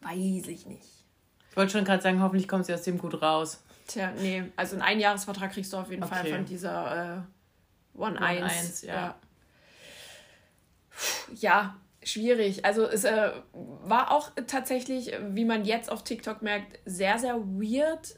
Weiß 0.00 0.48
ich 0.48 0.66
nicht. 0.66 0.82
Ich 1.50 1.56
wollte 1.56 1.72
schon 1.72 1.84
gerade 1.84 2.02
sagen, 2.02 2.20
hoffentlich 2.22 2.48
kommt 2.48 2.66
sie 2.66 2.74
aus 2.74 2.82
dem 2.82 2.98
gut 2.98 3.20
raus. 3.20 3.62
Tja, 3.86 4.10
nee, 4.18 4.44
also 4.56 4.74
einen 4.76 4.82
Einjahresvertrag 4.82 5.52
kriegst 5.52 5.72
du 5.72 5.76
auf 5.76 5.90
jeden 5.90 6.02
Fall 6.04 6.20
Okay. 6.22 6.34
von 6.34 6.44
dieser 6.46 7.16
äh, 7.18 7.98
One 7.98 8.18
1. 8.20 8.40
One-Eins, 8.40 8.82
ja. 8.82 9.14
Ja, 11.34 11.76
schwierig. 12.02 12.64
Also 12.64 12.84
es 12.84 13.04
äh, 13.04 13.32
war 13.52 14.10
auch 14.10 14.30
tatsächlich, 14.46 15.12
wie 15.30 15.44
man 15.44 15.64
jetzt 15.64 15.90
auf 15.90 16.04
TikTok 16.04 16.42
merkt, 16.42 16.78
sehr, 16.84 17.18
sehr 17.18 17.36
weird 17.36 18.16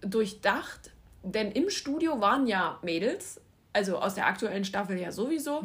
durchdacht. 0.00 0.90
Denn 1.22 1.52
im 1.52 1.70
Studio 1.70 2.20
waren 2.20 2.46
ja 2.46 2.78
Mädels, 2.82 3.40
also 3.72 3.98
aus 3.98 4.14
der 4.14 4.26
aktuellen 4.26 4.64
Staffel 4.64 4.98
ja 4.98 5.12
sowieso. 5.12 5.62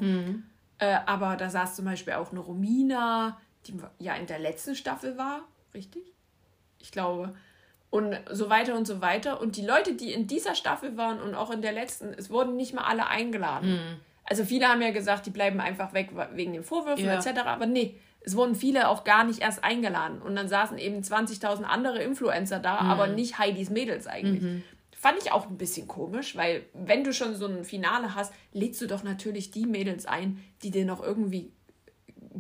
Äh, 0.80 0.98
aber 1.06 1.36
da 1.36 1.50
saß 1.50 1.76
zum 1.76 1.86
Beispiel 1.86 2.14
auch 2.14 2.32
eine 2.32 2.40
Romina, 2.40 3.40
die 3.66 3.74
ja 4.00 4.16
in 4.16 4.28
der 4.28 4.40
letzten 4.40 4.76
Staffel 4.76 5.18
war, 5.18 5.42
richtig? 5.74 6.14
Ich 6.80 6.92
glaube. 6.92 7.34
Und 7.90 8.16
so 8.30 8.50
weiter 8.50 8.76
und 8.76 8.86
so 8.86 9.02
weiter. 9.02 9.42
Und 9.42 9.56
die 9.56 9.66
Leute, 9.66 9.94
die 9.94 10.14
in 10.14 10.28
dieser 10.28 10.56
Staffel 10.56 10.98
waren 10.98 11.22
und 11.22 11.34
auch 11.36 11.50
in 11.52 11.62
der 11.62 11.72
letzten, 11.72 12.14
es 12.14 12.30
wurden 12.30 12.56
nicht 12.56 12.74
mal 12.74 12.84
alle 12.84 13.08
eingeladen. 13.08 14.00
Also 14.30 14.44
viele 14.44 14.68
haben 14.68 14.82
ja 14.82 14.92
gesagt, 14.92 15.26
die 15.26 15.30
bleiben 15.32 15.60
einfach 15.60 15.94
weg 15.94 16.10
wegen 16.34 16.54
den 16.54 16.64
Vorwürfen 16.64 17.06
Ja. 17.06 17.16
etc. 17.16 17.40
Aber 17.46 17.66
nee, 17.66 17.96
es 18.22 18.36
wurden 18.36 18.56
viele 18.56 18.90
auch 18.90 19.04
gar 19.06 19.24
nicht 19.24 19.40
erst 19.42 19.64
eingeladen. 19.64 20.22
Und 20.22 20.36
dann 20.36 20.50
saßen 20.50 20.78
eben 20.78 21.02
20.000 21.02 21.64
andere 21.64 22.04
Influencer 22.04 22.60
da, 22.60 22.76
aber 22.80 23.08
nicht 23.08 23.40
Heidis 23.40 23.70
Mädels 23.70 24.06
eigentlich. 24.06 24.64
Fand 24.92 25.18
ich 25.24 25.32
auch 25.32 25.48
ein 25.48 25.58
bisschen 25.58 25.88
komisch, 25.88 26.36
weil 26.36 26.64
wenn 26.74 27.04
du 27.04 27.14
schon 27.14 27.36
so 27.36 27.46
ein 27.48 27.64
Finale 27.64 28.16
hast, 28.16 28.34
lädst 28.52 28.82
du 28.82 28.88
doch 28.88 29.04
natürlich 29.04 29.52
die 29.52 29.66
Mädels 29.66 30.06
ein, 30.06 30.44
die 30.64 30.72
dir 30.72 30.86
noch 30.86 31.02
irgendwie 31.02 31.52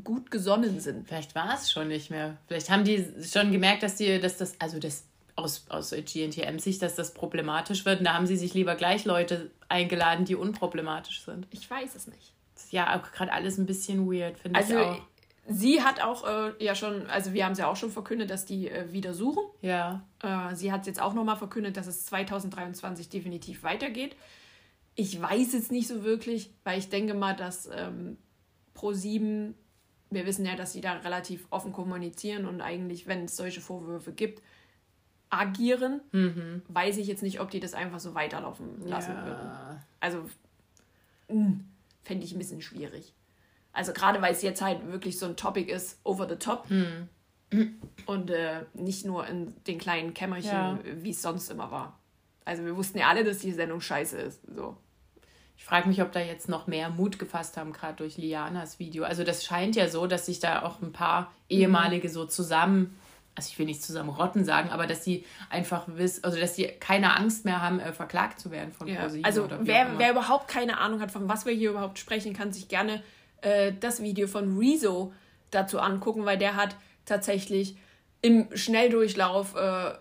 gut 0.03 0.31
gesonnen 0.31 0.79
sind. 0.79 1.07
Vielleicht 1.07 1.35
war 1.35 1.53
es 1.55 1.71
schon 1.71 1.87
nicht 1.87 2.09
mehr. 2.09 2.37
Vielleicht 2.47 2.69
haben 2.69 2.83
die 2.83 3.05
schon 3.23 3.51
gemerkt, 3.51 3.83
dass 3.83 3.95
die, 3.95 4.19
dass 4.19 4.37
das, 4.37 4.59
also 4.59 4.79
das 4.79 5.05
aus, 5.37 5.65
aus 5.69 5.91
GNTM-Sicht, 5.91 6.81
dass 6.81 6.95
das 6.95 7.13
problematisch 7.13 7.85
wird. 7.85 7.99
Und 7.99 8.05
da 8.05 8.13
haben 8.13 8.27
sie 8.27 8.35
sich 8.35 8.53
lieber 8.53 8.75
gleich 8.75 9.05
Leute 9.05 9.51
eingeladen, 9.69 10.25
die 10.25 10.35
unproblematisch 10.35 11.23
sind. 11.23 11.47
Ich 11.51 11.69
weiß 11.69 11.95
es 11.95 12.07
nicht. 12.07 12.33
Das 12.55 12.65
ist 12.65 12.73
ja 12.73 12.97
gerade 12.97 13.31
alles 13.31 13.57
ein 13.57 13.65
bisschen 13.65 14.11
weird, 14.11 14.37
finde 14.39 14.59
Also 14.59 14.73
ich 14.73 14.79
auch. 14.79 15.01
sie 15.47 15.83
hat 15.83 16.01
auch 16.01 16.27
äh, 16.27 16.63
ja 16.63 16.73
schon, 16.73 17.07
also 17.07 17.33
wir 17.33 17.45
haben 17.45 17.51
es 17.51 17.59
ja 17.59 17.67
auch 17.69 17.75
schon 17.75 17.91
verkündet, 17.91 18.31
dass 18.31 18.45
die 18.45 18.67
äh, 18.67 18.91
wieder 18.91 19.13
suchen. 19.13 19.43
Ja. 19.61 20.03
Äh, 20.23 20.55
sie 20.55 20.71
hat 20.71 20.87
jetzt 20.87 20.99
auch 20.99 21.13
nochmal 21.13 21.37
verkündet, 21.37 21.77
dass 21.77 21.85
es 21.85 22.05
2023 22.07 23.09
definitiv 23.09 23.61
weitergeht. 23.61 24.15
Ich 24.95 25.21
weiß 25.21 25.53
jetzt 25.53 25.71
nicht 25.71 25.87
so 25.87 26.03
wirklich, 26.03 26.49
weil 26.63 26.79
ich 26.79 26.89
denke 26.89 27.13
mal, 27.13 27.35
dass 27.35 27.69
ähm, 27.71 28.17
Pro7, 28.75 29.53
wir 30.09 30.25
wissen 30.25 30.47
ja, 30.47 30.55
dass 30.55 30.73
sie 30.73 30.81
da 30.81 30.93
relativ 30.93 31.45
offen 31.51 31.71
kommunizieren 31.73 32.47
und 32.47 32.61
eigentlich, 32.61 33.05
wenn 33.05 33.25
es 33.25 33.35
solche 33.37 33.61
Vorwürfe 33.61 34.13
gibt, 34.13 34.41
agieren. 35.29 36.01
Weiß 36.67 36.97
ich 36.97 37.07
jetzt 37.07 37.23
nicht, 37.23 37.39
ob 37.41 37.49
die 37.51 37.59
das 37.59 37.73
einfach 37.73 37.99
so 37.99 38.13
weiterlaufen 38.15 38.85
lassen 38.87 39.13
würden. 39.15 39.45
ja. 39.47 39.83
Also 39.99 40.27
mh, 41.29 41.59
fände 42.03 42.23
ich 42.25 42.31
ein 42.33 42.37
bisschen 42.39 42.61
schwierig. 42.61 43.13
Also 43.73 43.93
gerade 43.93 44.21
weil 44.21 44.31
es 44.33 44.41
jetzt 44.41 44.61
halt 44.61 44.91
wirklich 44.91 45.19
so 45.19 45.25
ein 45.25 45.35
Topic 45.35 45.71
ist, 45.71 45.99
over 46.03 46.27
the 46.27 46.35
top. 46.35 46.65
Und 48.05 48.29
äh, 48.29 48.65
nicht 48.73 49.05
nur 49.05 49.25
in 49.27 49.53
den 49.65 49.77
kleinen 49.77 50.13
Kämmerchen, 50.13 50.51
Ja. 50.51 50.79
wie 51.01 51.11
es 51.11 51.21
sonst 51.21 51.49
immer 51.49 51.71
war. 51.71 51.97
Also 52.43 52.65
wir 52.65 52.75
wussten 52.75 52.97
ja 52.97 53.07
alle, 53.07 53.23
dass 53.23 53.39
die 53.39 53.51
Sendung 53.51 53.81
scheiße 53.81 54.17
ist. 54.17 54.41
So. 54.55 54.75
Ich 55.57 55.65
frage 55.65 55.87
mich, 55.87 56.01
ob 56.01 56.11
da 56.11 56.19
jetzt 56.19 56.49
noch 56.49 56.67
mehr 56.67 56.89
Mut 56.89 57.19
gefasst 57.19 57.57
haben, 57.57 57.73
gerade 57.73 57.95
durch 57.95 58.17
Lianas 58.17 58.79
Video. 58.79 59.03
Also 59.05 59.23
das 59.23 59.43
scheint 59.43 59.75
ja 59.75 59.89
so, 59.89 60.07
dass 60.07 60.25
sich 60.27 60.39
da 60.39 60.61
auch 60.63 60.81
ein 60.81 60.91
paar 60.91 61.31
ehemalige 61.49 62.09
so 62.09 62.25
zusammen, 62.25 62.97
also 63.37 63.49
ich 63.51 63.59
will 63.59 63.67
nicht 63.67 63.83
zusammen 63.83 64.09
rotten 64.09 64.43
sagen, 64.43 64.69
aber 64.69 64.87
dass 64.87 65.03
sie 65.03 65.23
einfach 65.49 65.83
wissen, 65.87 66.23
also 66.23 66.39
dass 66.39 66.55
sie 66.55 66.65
keine 66.65 67.15
Angst 67.15 67.45
mehr 67.45 67.61
haben, 67.61 67.79
äh, 67.79 67.93
verklagt 67.93 68.39
zu 68.39 68.49
werden 68.51 68.73
von 68.73 68.87
Ja. 68.87 69.01
ProSieben 69.01 69.23
Also 69.23 69.47
wer, 69.61 69.97
wer 69.97 70.11
überhaupt 70.11 70.47
keine 70.47 70.79
Ahnung 70.79 70.99
hat, 71.01 71.11
von 71.11 71.29
was 71.29 71.45
wir 71.45 71.53
hier 71.53 71.69
überhaupt 71.69 71.99
sprechen, 71.99 72.33
kann 72.33 72.51
sich 72.51 72.67
gerne 72.67 73.03
äh, 73.41 73.71
das 73.79 74.01
Video 74.01 74.27
von 74.27 74.57
Rezo 74.57 75.13
dazu 75.51 75.79
angucken, 75.79 76.25
weil 76.25 76.37
der 76.37 76.55
hat 76.55 76.75
tatsächlich 77.05 77.77
im 78.21 78.49
Schnelldurchlauf 78.55 79.55
äh, 79.55 79.93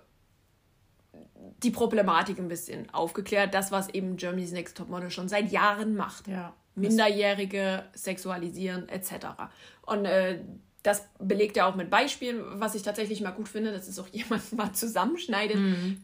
die 1.62 1.70
Problematik 1.70 2.38
ein 2.38 2.48
bisschen 2.48 2.88
aufgeklärt. 2.92 3.54
Das, 3.54 3.70
was 3.70 3.90
eben 3.90 4.16
Germany's 4.16 4.52
Next 4.52 4.76
Topmodel 4.76 5.10
schon 5.10 5.28
seit 5.28 5.52
Jahren 5.52 5.94
macht. 5.94 6.26
ja. 6.26 6.54
Minderjährige 6.78 7.84
sexualisieren 7.94 8.86
etc. 8.90 9.28
Und 9.80 10.04
äh, 10.04 10.40
das 10.86 11.08
belegt 11.18 11.56
er 11.56 11.66
auch 11.66 11.74
mit 11.74 11.90
Beispielen, 11.90 12.60
was 12.60 12.76
ich 12.76 12.82
tatsächlich 12.82 13.20
mal 13.20 13.32
gut 13.32 13.48
finde, 13.48 13.72
dass 13.72 13.88
es 13.88 13.98
auch 13.98 14.06
jemand 14.12 14.52
mal 14.52 14.72
zusammenschneidet, 14.72 15.56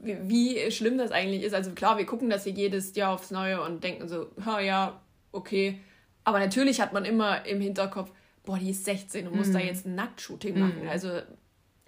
wie, 0.03 0.17
wie 0.29 0.71
schlimm 0.73 0.99
das 0.99 1.13
eigentlich 1.13 1.43
ist. 1.43 1.55
Also 1.55 1.71
klar, 1.71 1.99
wir 1.99 2.07
gucken 2.07 2.29
das 2.29 2.45
hier 2.45 2.53
jedes 2.53 2.95
Jahr 2.97 3.15
aufs 3.15 3.31
Neue 3.31 3.63
und 3.63 3.85
denken 3.85 4.09
so, 4.09 4.31
ha, 4.45 4.61
ja, 4.61 5.01
okay. 5.31 5.79
Aber 6.25 6.41
natürlich 6.41 6.81
hat 6.81 6.93
man 6.93 7.05
immer 7.05 7.47
im 7.47 7.61
Hinterkopf, 7.61 8.11
boah, 8.45 8.59
die 8.59 8.71
ist 8.71 8.85
16 8.85 9.29
und 9.29 9.37
muss 9.37 9.53
da 9.53 9.61
jetzt 9.61 9.87
ein 9.87 9.95
Nacktshooting 9.95 10.59
machen. 10.59 10.89
Also, 10.89 11.21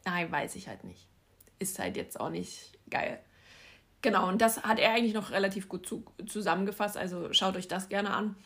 nein, 0.04 0.30
weiß 0.30 0.54
ich 0.54 0.68
halt 0.68 0.84
nicht. 0.84 1.08
Ist 1.58 1.78
halt 1.80 1.96
jetzt 1.96 2.20
auch 2.20 2.30
nicht 2.30 2.78
geil. 2.90 3.18
Genau, 4.02 4.28
und 4.28 4.40
das 4.40 4.62
hat 4.62 4.78
er 4.78 4.92
eigentlich 4.92 5.14
noch 5.14 5.30
relativ 5.30 5.68
gut 5.68 5.86
zu, 5.86 6.04
zusammengefasst. 6.26 6.96
Also 6.96 7.32
schaut 7.32 7.56
euch 7.56 7.68
das 7.68 7.88
gerne 7.88 8.10
an. 8.10 8.36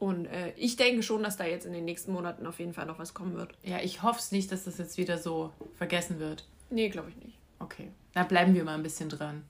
Und 0.00 0.26
äh, 0.26 0.52
ich 0.56 0.74
denke 0.76 1.02
schon, 1.04 1.22
dass 1.22 1.36
da 1.36 1.44
jetzt 1.44 1.66
in 1.66 1.72
den 1.72 1.84
nächsten 1.84 2.10
Monaten 2.12 2.46
auf 2.46 2.58
jeden 2.58 2.72
Fall 2.72 2.86
noch 2.86 2.98
was 2.98 3.14
kommen 3.14 3.36
wird. 3.36 3.52
Ja, 3.62 3.78
ich 3.80 4.02
hoffe 4.02 4.18
es 4.18 4.32
nicht, 4.32 4.50
dass 4.50 4.64
das 4.64 4.78
jetzt 4.78 4.96
wieder 4.96 5.18
so 5.18 5.52
vergessen 5.76 6.18
wird. 6.18 6.46
Nee, 6.70 6.88
glaube 6.88 7.10
ich 7.10 7.16
nicht. 7.22 7.36
Okay, 7.58 7.88
da 8.14 8.24
bleiben 8.24 8.54
wir 8.54 8.64
mal 8.64 8.74
ein 8.74 8.82
bisschen 8.82 9.10
dran. 9.10 9.44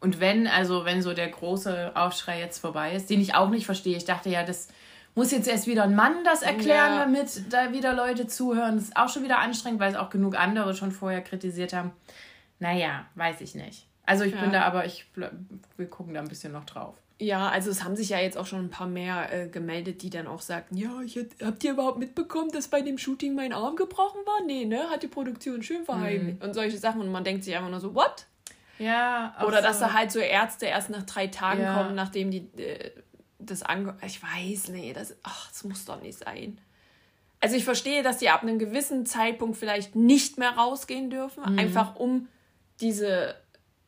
Und 0.00 0.20
wenn, 0.20 0.46
also 0.46 0.84
wenn 0.84 1.00
so 1.00 1.14
der 1.14 1.28
große 1.28 1.92
Aufschrei 1.96 2.38
jetzt 2.38 2.58
vorbei 2.58 2.94
ist, 2.94 3.08
den 3.08 3.20
ich 3.22 3.34
auch 3.34 3.48
nicht 3.48 3.64
verstehe, 3.64 3.96
ich 3.96 4.04
dachte 4.04 4.28
ja, 4.28 4.44
das 4.44 4.68
muss 5.14 5.30
jetzt 5.30 5.48
erst 5.48 5.66
wieder 5.66 5.84
ein 5.84 5.94
Mann 5.94 6.22
das 6.24 6.42
erklären, 6.42 6.92
Ja. 6.92 6.98
damit 7.04 7.50
da 7.50 7.72
wieder 7.72 7.94
Leute 7.94 8.26
zuhören. 8.26 8.74
Das 8.76 8.84
ist 8.84 8.96
auch 8.98 9.08
schon 9.08 9.22
wieder 9.24 9.38
anstrengend, 9.38 9.80
weil 9.80 9.92
es 9.92 9.96
auch 9.98 10.10
genug 10.10 10.36
andere 10.38 10.74
schon 10.74 10.92
vorher 10.92 11.22
kritisiert 11.22 11.72
haben. 11.72 11.92
Naja, 12.58 13.06
weiß 13.14 13.40
ich 13.40 13.54
nicht. 13.54 13.86
Also 14.04 14.24
ich 14.24 14.34
Ja. 14.34 14.40
bin 14.42 14.52
da 14.52 14.64
aber, 14.64 14.84
ich, 14.84 15.06
wir 15.14 15.86
gucken 15.88 16.12
da 16.12 16.20
ein 16.20 16.28
bisschen 16.28 16.52
noch 16.52 16.66
drauf. 16.66 16.96
Ja, 17.20 17.48
also 17.48 17.70
es 17.70 17.84
haben 17.84 17.94
sich 17.94 18.08
ja 18.08 18.18
jetzt 18.18 18.36
auch 18.36 18.46
schon 18.46 18.58
ein 18.64 18.70
paar 18.70 18.88
mehr 18.88 19.32
äh, 19.32 19.48
gemeldet, 19.48 20.02
die 20.02 20.10
dann 20.10 20.26
auch 20.26 20.40
sagten, 20.40 20.76
ja, 20.76 21.00
ich, 21.02 21.14
hätt- 21.16 21.44
habt 21.44 21.62
ihr 21.62 21.70
überhaupt 21.72 21.98
mitbekommen, 21.98 22.50
dass 22.50 22.66
bei 22.68 22.80
dem 22.80 22.98
Shooting 22.98 23.34
mein 23.36 23.52
Arm 23.52 23.76
gebrochen 23.76 24.20
war? 24.26 24.44
Nee, 24.44 24.64
ne? 24.64 24.90
Hat 24.90 25.02
die 25.04 25.08
Produktion 25.08 25.62
schön 25.62 25.84
verheimlicht. 25.84 26.42
Und 26.42 26.54
solche 26.54 26.76
Sachen. 26.76 27.00
Und 27.00 27.12
man 27.12 27.22
denkt 27.22 27.44
sich 27.44 27.54
einfach 27.54 27.70
nur 27.70 27.78
so, 27.80 27.94
what? 27.94 28.26
Ja, 28.80 29.36
Oder 29.46 29.62
dass 29.62 29.78
so. 29.78 29.84
da 29.84 29.92
halt 29.92 30.10
so 30.10 30.18
Ärzte 30.18 30.66
erst 30.66 30.90
nach 30.90 31.04
drei 31.04 31.28
Tagen 31.28 31.62
Ja. 31.62 31.76
kommen, 31.76 31.94
nachdem 31.94 32.32
die 32.32 32.48
äh, 32.60 32.90
das 33.38 33.62
ange... 33.62 33.96
Ich 34.04 34.20
weiß, 34.20 34.70
nee, 34.70 34.92
das, 34.92 35.14
ach, 35.22 35.48
das 35.52 35.62
muss 35.62 35.84
doch 35.84 36.00
nicht 36.02 36.18
sein. 36.18 36.60
Also 37.40 37.54
ich 37.56 37.64
verstehe, 37.64 38.02
dass 38.02 38.18
die 38.18 38.30
ab 38.30 38.42
einem 38.42 38.58
gewissen 38.58 39.06
Zeitpunkt 39.06 39.56
vielleicht 39.56 39.94
nicht 39.94 40.38
mehr 40.38 40.50
rausgehen 40.56 41.10
dürfen, 41.10 41.44
Mhm. 41.52 41.58
einfach 41.60 41.94
um 41.94 42.26
diese 42.80 43.36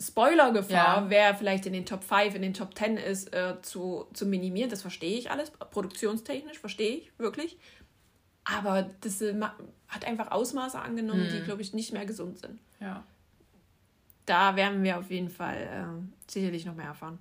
Spoilergefahr, 0.00 1.02
Ja. 1.02 1.04
wer 1.10 1.34
vielleicht 1.34 1.64
in 1.66 1.72
den 1.72 1.86
Top 1.86 2.04
5, 2.04 2.34
in 2.34 2.42
den 2.42 2.52
Top 2.54 2.76
10 2.76 2.96
ist, 2.98 3.32
äh, 3.34 3.54
zu, 3.62 4.06
zu 4.12 4.26
minimieren. 4.26 4.68
Das 4.70 4.82
verstehe 4.82 5.18
ich 5.18 5.30
alles. 5.30 5.50
Produktionstechnisch 5.50 6.58
verstehe 6.58 6.96
ich 6.98 7.18
wirklich. 7.18 7.56
Aber 8.44 8.90
das 9.00 9.22
äh, 9.22 9.34
hat 9.88 10.04
einfach 10.04 10.30
Ausmaße 10.30 10.78
angenommen, 10.78 11.24
Mhm. 11.28 11.32
die, 11.32 11.40
glaube 11.42 11.62
ich, 11.62 11.72
nicht 11.72 11.92
mehr 11.92 12.04
gesund 12.06 12.38
sind. 12.38 12.58
Ja. 12.80 13.02
Da 14.26 14.54
werden 14.56 14.82
wir 14.82 14.98
auf 14.98 15.10
jeden 15.10 15.30
Fall 15.30 15.56
äh, 15.56 16.30
sicherlich 16.30 16.64
noch 16.66 16.74
mehr 16.74 16.86
erfahren. 16.86 17.18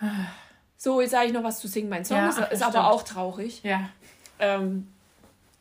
So, 0.76 1.00
jetzt 1.00 1.12
sage 1.12 1.28
ich 1.28 1.32
noch 1.32 1.44
was 1.44 1.60
zu 1.60 1.68
Sing 1.68 1.88
Mein 1.88 2.04
Song. 2.04 2.16
Ja, 2.16 2.28
ist, 2.28 2.38
ist 2.54 2.62
aber 2.64 2.90
auch 2.90 3.04
traurig. 3.04 3.62
Ja. 3.62 3.88
Ähm, 4.40 4.88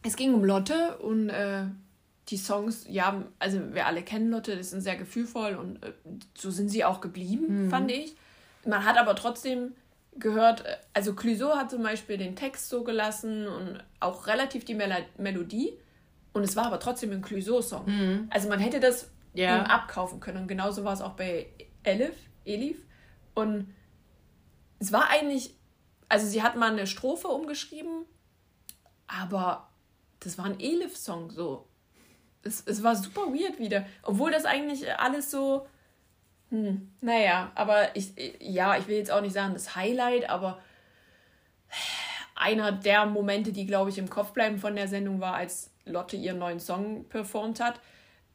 es 0.01 0.15
ging 0.15 0.33
um 0.33 0.43
Lotte 0.43 0.97
und 0.97 1.29
äh, 1.29 1.65
die 2.31 2.37
Songs, 2.37 2.85
ja, 2.89 3.23
also 3.39 3.73
wir 3.73 3.85
alle 3.85 4.01
kennen 4.03 4.31
Lotte, 4.31 4.55
die 4.55 4.63
sind 4.63 4.81
sehr 4.81 4.95
gefühlvoll 4.95 5.55
und 5.55 5.83
äh, 5.83 5.93
so 6.35 6.49
sind 6.49 6.69
sie 6.69 6.83
auch 6.85 7.01
geblieben, 7.01 7.69
fand 7.69 7.91
ich. 7.91 8.15
Man 8.65 8.85
hat 8.85 8.97
aber 8.97 9.15
trotzdem 9.15 9.73
gehört, 10.17 10.65
äh, 10.65 10.77
also 10.93 11.13
Clouseau 11.13 11.55
hat 11.55 11.69
zum 11.69 11.83
Beispiel 11.83 12.17
den 12.17 12.35
Text 12.35 12.69
so 12.69 12.83
gelassen 12.83 13.47
und 13.47 13.83
auch 13.99 14.27
relativ 14.27 14.65
die 14.65 14.73
Mel 14.75 15.05
Melodie 15.17 15.73
und 16.33 16.43
es 16.43 16.55
war 16.55 16.65
aber 16.67 16.79
trotzdem 16.79 17.11
ein 17.11 17.21
Clouseau-Song. 17.21 17.85
Also 18.29 18.47
man 18.49 18.59
hätte 18.59 18.79
das 18.79 19.11
Ja. 19.33 19.59
ihm 19.59 19.65
abkaufen 19.65 20.19
können 20.19 20.41
und 20.43 20.47
genauso 20.47 20.83
war 20.83 20.93
es 20.93 21.01
auch 21.01 21.13
bei 21.13 21.47
Elif, 21.83 22.15
Elif 22.45 22.77
und 23.35 23.73
es 24.79 24.91
war 24.91 25.09
eigentlich, 25.09 25.53
also 26.09 26.25
sie 26.25 26.41
hat 26.41 26.55
mal 26.55 26.71
eine 26.71 26.87
Strophe 26.87 27.27
umgeschrieben, 27.27 28.05
aber 29.07 29.69
das 30.21 30.37
war 30.37 30.45
ein 30.45 30.59
Elif-Song 30.59 31.31
so. 31.31 31.67
Es, 32.43 32.63
es 32.65 32.83
war 32.83 32.95
super 32.95 33.21
weird 33.27 33.59
wieder. 33.59 33.85
Obwohl 34.03 34.31
das 34.31 34.45
eigentlich 34.45 34.91
alles 34.93 35.31
so. 35.31 35.67
Hm, 36.49 36.91
naja, 37.01 37.51
aber 37.55 37.95
ich, 37.95 38.13
ja, 38.39 38.77
ich 38.77 38.87
will 38.87 38.97
jetzt 38.97 39.11
auch 39.11 39.21
nicht 39.21 39.33
sagen 39.33 39.53
das 39.53 39.75
Highlight, 39.75 40.29
aber 40.29 40.59
einer 42.35 42.71
der 42.71 43.05
Momente, 43.05 43.51
die, 43.51 43.65
glaube 43.65 43.89
ich, 43.89 43.97
im 43.97 44.09
Kopf 44.09 44.31
bleiben 44.31 44.57
von 44.57 44.75
der 44.75 44.87
Sendung 44.87 45.21
war, 45.21 45.35
als 45.35 45.71
Lotte 45.85 46.17
ihren 46.17 46.39
neuen 46.39 46.59
Song 46.59 47.07
performt 47.07 47.59
hat. 47.59 47.79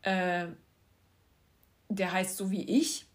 Äh, 0.03 0.47
der 1.89 2.13
heißt 2.13 2.37
So 2.37 2.51
wie 2.51 2.63
ich, 2.63 3.07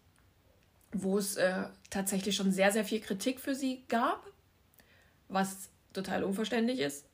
wo 0.92 1.18
es 1.18 1.36
äh, 1.36 1.64
tatsächlich 1.90 2.36
schon 2.36 2.52
sehr, 2.52 2.72
sehr 2.72 2.84
viel 2.84 3.00
Kritik 3.00 3.40
für 3.40 3.54
sie 3.54 3.84
gab, 3.88 4.22
was 5.28 5.70
total 5.92 6.24
unverständlich 6.24 6.80
ist, 6.80 7.06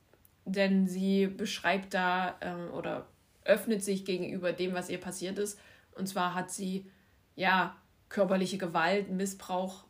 denn 0.45 0.87
sie 0.87 1.27
beschreibt 1.27 1.93
da 1.93 2.35
ähm, 2.41 2.71
oder 2.73 3.07
öffnet 3.49 3.83
sich 3.83 4.05
gegenüber 4.05 4.53
dem, 4.53 4.73
was 4.73 4.89
ihr 4.89 4.99
passiert 4.99 5.37
ist. 5.37 5.59
Und 5.91 6.07
zwar 6.07 6.33
hat 6.33 6.51
sie 6.51 6.89
ja 7.35 7.75
körperliche 8.07 8.57
Gewalt, 8.57 9.09
Missbrauch 9.09 9.83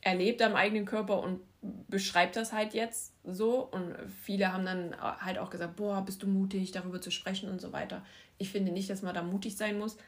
erlebt 0.00 0.40
am 0.42 0.56
eigenen 0.56 0.86
Körper 0.86 1.22
und 1.22 1.40
beschreibt 1.88 2.36
das 2.36 2.52
halt 2.52 2.72
jetzt 2.72 3.12
so. 3.24 3.60
Und 3.60 3.94
viele 4.22 4.52
haben 4.52 4.64
dann 4.64 4.96
halt 5.00 5.38
auch 5.38 5.50
gesagt, 5.50 5.76
boah, 5.76 6.02
bist 6.02 6.22
du 6.22 6.26
mutig, 6.26 6.72
darüber 6.72 7.00
zu 7.00 7.10
sprechen 7.10 7.50
und 7.50 7.60
so 7.60 7.72
weiter. 7.72 8.02
Ich 8.38 8.50
finde 8.50 8.72
nicht, 8.72 8.88
dass 8.88 9.02
man 9.02 9.14
da 9.14 9.22
mutig 9.22 9.56
sein 9.56 9.78
muss. 9.78 9.98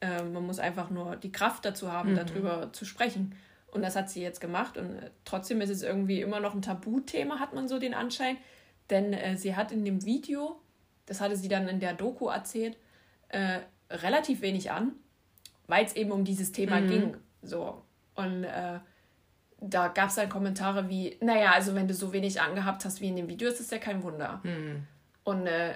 Äh, 0.00 0.22
man 0.22 0.46
muss 0.46 0.58
einfach 0.58 0.90
nur 0.90 1.16
die 1.16 1.32
Kraft 1.32 1.64
dazu 1.64 1.92
haben, 1.92 2.14
darüber 2.16 2.72
zu 2.72 2.84
sprechen. 2.84 3.34
Und 3.70 3.82
das 3.82 3.96
hat 3.96 4.08
sie 4.08 4.22
jetzt 4.22 4.40
gemacht. 4.40 4.78
Und 4.78 4.96
äh, 4.96 5.10
trotzdem 5.24 5.60
ist 5.60 5.70
es 5.70 5.82
irgendwie 5.82 6.20
immer 6.20 6.40
noch 6.40 6.54
ein 6.54 6.62
Tabuthema, 6.62 7.38
hat 7.38 7.54
man 7.54 7.68
so 7.68 7.78
den 7.78 7.92
Anschein. 7.92 8.38
Denn 8.88 9.12
äh, 9.12 9.36
sie 9.36 9.56
hat 9.56 9.72
in 9.72 9.84
dem 9.84 10.04
Video, 10.04 10.60
das 11.06 11.20
hatte 11.20 11.36
sie 11.36 11.48
dann 11.48 11.68
in 11.68 11.80
der 11.80 11.94
Doku 11.94 12.28
erzählt, 12.28 12.76
äh, 13.28 13.60
relativ 13.90 14.40
wenig 14.42 14.70
an, 14.70 14.92
weil 15.66 15.84
es 15.84 15.94
eben 15.96 16.12
um 16.12 16.24
dieses 16.24 16.52
Thema 16.52 16.80
ging. 16.80 17.16
So. 17.42 17.82
Und 18.14 18.44
äh, 18.44 18.78
da 19.60 19.88
gab 19.88 20.08
es 20.08 20.16
dann 20.16 20.28
Kommentare 20.28 20.88
wie, 20.88 21.16
naja, 21.20 21.52
also 21.52 21.74
wenn 21.74 21.88
du 21.88 21.94
so 21.94 22.12
wenig 22.12 22.40
angehabt 22.40 22.84
hast 22.84 23.00
wie 23.00 23.08
in 23.08 23.16
dem 23.16 23.28
Video, 23.28 23.48
ist 23.48 23.60
das 23.60 23.70
ja 23.70 23.78
kein 23.78 24.02
Wunder. 24.02 24.40
Und 25.24 25.46
äh, 25.46 25.74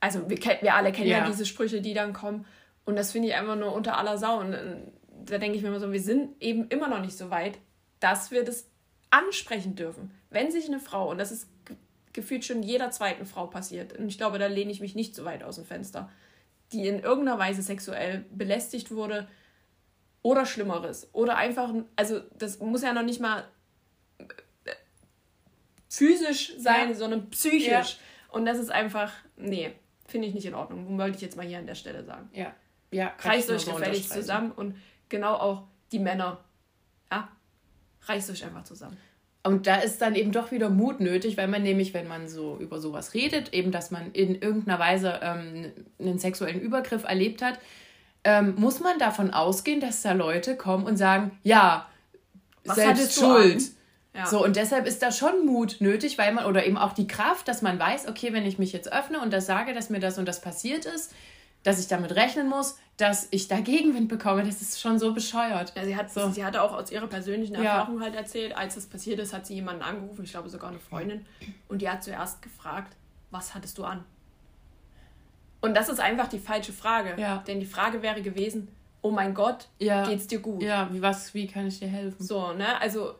also 0.00 0.28
wir, 0.28 0.38
wir 0.38 0.74
alle 0.74 0.92
kennen 0.92 1.08
ja. 1.08 1.18
Ja. 1.18 1.26
diese 1.26 1.46
Sprüche, 1.46 1.80
die 1.80 1.94
dann 1.94 2.12
kommen. 2.12 2.46
Und 2.84 2.96
das 2.96 3.12
finde 3.12 3.28
ich 3.28 3.34
einfach 3.34 3.56
nur 3.56 3.72
unter 3.72 3.98
aller 3.98 4.18
Sau. 4.18 4.40
Und 4.40 4.52
äh, 4.52 4.76
da 5.24 5.38
denke 5.38 5.56
ich 5.56 5.62
mir 5.62 5.68
immer 5.68 5.80
so, 5.80 5.92
wir 5.92 6.02
sind 6.02 6.40
eben 6.42 6.68
immer 6.68 6.88
noch 6.88 7.00
nicht 7.00 7.16
so 7.16 7.30
weit, 7.30 7.58
dass 8.00 8.30
wir 8.30 8.44
das 8.44 8.68
ansprechen 9.10 9.74
dürfen. 9.76 10.10
Wenn 10.30 10.50
sich 10.50 10.66
eine 10.66 10.80
Frau, 10.80 11.10
und 11.10 11.18
das 11.18 11.32
ist 11.32 11.48
gefühlt 12.14 12.44
schon 12.46 12.62
jeder 12.62 12.90
zweiten 12.90 13.26
Frau 13.26 13.46
passiert, 13.46 13.92
und 13.98 14.08
ich 14.08 14.16
glaube, 14.16 14.38
da 14.38 14.46
lehne 14.46 14.72
ich 14.72 14.80
mich 14.80 14.94
nicht 14.94 15.14
so 15.14 15.26
weit 15.26 15.42
aus 15.42 15.56
dem 15.56 15.66
Fenster, 15.66 16.10
die 16.72 16.88
in 16.88 17.00
irgendeiner 17.00 17.38
Weise 17.38 17.60
sexuell 17.60 18.24
belästigt 18.30 18.90
wurde 18.90 19.28
oder 20.22 20.46
Schlimmeres. 20.46 21.08
Oder 21.12 21.36
einfach, 21.36 21.74
also 21.96 22.20
das 22.38 22.58
muss 22.60 22.80
ja 22.82 22.94
noch 22.94 23.02
nicht 23.02 23.20
mal 23.20 23.44
äh, 24.18 24.24
physisch 25.90 26.54
sein, 26.56 26.88
Ja. 26.90 26.94
sondern 26.94 27.28
psychisch. 27.30 27.68
Ja. 27.68 27.86
Und 28.30 28.46
das 28.46 28.58
ist 28.58 28.70
einfach, 28.70 29.12
nee, 29.36 29.72
finde 30.06 30.28
ich 30.28 30.34
nicht 30.34 30.46
in 30.46 30.54
Ordnung. 30.54 30.98
Wollte 30.98 31.16
ich 31.16 31.22
jetzt 31.22 31.36
mal 31.36 31.46
hier 31.46 31.58
an 31.58 31.66
der 31.66 31.74
Stelle 31.74 32.04
sagen. 32.04 32.30
Ja. 32.32 32.54
Ja. 32.90 33.12
Reißt 33.20 33.50
euch 33.50 33.64
gefälligst 33.66 33.72
unterstreichen. 33.72 34.20
zusammen 34.20 34.52
und 34.52 34.76
genau 35.08 35.34
auch 35.34 35.64
die 35.92 35.98
Männer. 35.98 36.42
Ja, 37.10 37.28
reißt 38.02 38.30
euch 38.30 38.44
einfach 38.44 38.64
zusammen. 38.64 38.96
Und 39.46 39.66
da 39.66 39.76
ist 39.76 40.00
dann 40.00 40.14
eben 40.14 40.32
doch 40.32 40.52
wieder 40.52 40.70
Mut 40.70 41.00
nötig, 41.00 41.36
weil 41.36 41.48
man 41.48 41.62
nämlich, 41.62 41.92
wenn 41.92 42.08
man 42.08 42.28
so 42.28 42.56
über 42.58 42.80
sowas 42.80 43.12
redet, 43.12 43.52
eben, 43.52 43.72
dass 43.72 43.90
man 43.90 44.10
in 44.12 44.40
irgendeiner 44.40 44.78
Weise 44.78 45.20
ähm, 45.22 45.70
einen 46.00 46.18
sexuellen 46.18 46.60
Übergriff 46.60 47.04
erlebt 47.04 47.42
hat, 47.42 47.58
ähm, 48.24 48.54
muss 48.56 48.80
man 48.80 48.98
davon 48.98 49.32
ausgehen, 49.32 49.80
dass 49.80 50.00
da 50.00 50.12
Leute 50.12 50.56
kommen 50.56 50.86
und 50.86 50.96
sagen, 50.96 51.38
ja, 51.42 51.86
Was 52.64 52.76
selbst 52.76 53.18
schuld. 53.18 53.62
Ja. 54.14 54.26
So, 54.26 54.42
und 54.42 54.56
deshalb 54.56 54.86
ist 54.86 55.02
da 55.02 55.12
schon 55.12 55.44
Mut 55.44 55.76
nötig, 55.80 56.16
weil 56.16 56.32
man, 56.32 56.46
oder 56.46 56.64
eben 56.64 56.78
auch 56.78 56.94
die 56.94 57.06
Kraft, 57.06 57.46
dass 57.46 57.60
man 57.60 57.78
weiß, 57.78 58.08
okay, 58.08 58.32
wenn 58.32 58.46
ich 58.46 58.58
mich 58.58 58.72
jetzt 58.72 58.90
öffne 58.92 59.20
und 59.20 59.30
das 59.30 59.44
sage, 59.44 59.74
dass 59.74 59.90
mir 59.90 60.00
das 60.00 60.16
und 60.16 60.26
das 60.26 60.40
passiert 60.40 60.86
ist, 60.86 61.12
dass 61.64 61.80
ich 61.80 61.88
damit 61.88 62.14
rechnen 62.14 62.48
muss, 62.48 62.78
dass 62.96 63.26
ich 63.32 63.48
da 63.48 63.58
Gegenwind 63.58 64.08
bekomme, 64.08 64.44
das 64.44 64.62
ist 64.62 64.80
schon 64.80 65.00
so 65.00 65.12
bescheuert. 65.12 65.72
Ja, 65.74 65.84
sie, 65.84 65.96
hat, 65.96 66.12
So. 66.12 66.30
sie 66.30 66.44
hatte 66.44 66.62
auch 66.62 66.72
aus 66.72 66.92
ihrer 66.92 67.08
persönlichen 67.08 67.54
Ja. 67.54 67.78
Erfahrung 67.78 68.00
halt 68.00 68.14
erzählt, 68.14 68.56
als 68.56 68.76
das 68.76 68.86
passiert 68.86 69.18
ist, 69.18 69.32
hat 69.32 69.46
sie 69.46 69.54
jemanden 69.54 69.82
angerufen, 69.82 70.22
ich 70.24 70.30
glaube 70.30 70.48
sogar 70.48 70.70
eine 70.70 70.78
Freundin, 70.78 71.26
und 71.66 71.82
die 71.82 71.88
hat 71.90 72.04
zuerst 72.04 72.40
gefragt, 72.42 72.94
was 73.32 73.52
hattest 73.54 73.78
du 73.78 73.84
an? 73.84 74.04
Und 75.60 75.74
das 75.74 75.88
ist 75.88 75.98
einfach 75.98 76.28
die 76.28 76.38
falsche 76.38 76.72
Frage. 76.72 77.20
Ja. 77.20 77.38
Denn 77.46 77.58
die 77.58 77.66
Frage 77.66 78.02
wäre 78.02 78.20
gewesen, 78.22 78.68
oh 79.00 79.10
mein 79.10 79.34
Gott, 79.34 79.68
Ja. 79.78 80.06
geht's 80.06 80.26
dir 80.26 80.38
gut? 80.40 80.62
Ja, 80.62 80.88
wie, 80.92 81.00
was, 81.02 81.32
wie 81.34 81.46
kann 81.46 81.66
ich 81.66 81.78
dir 81.80 81.88
helfen? 81.88 82.22
So, 82.22 82.52
ne? 82.52 82.78
Also, 82.80 83.14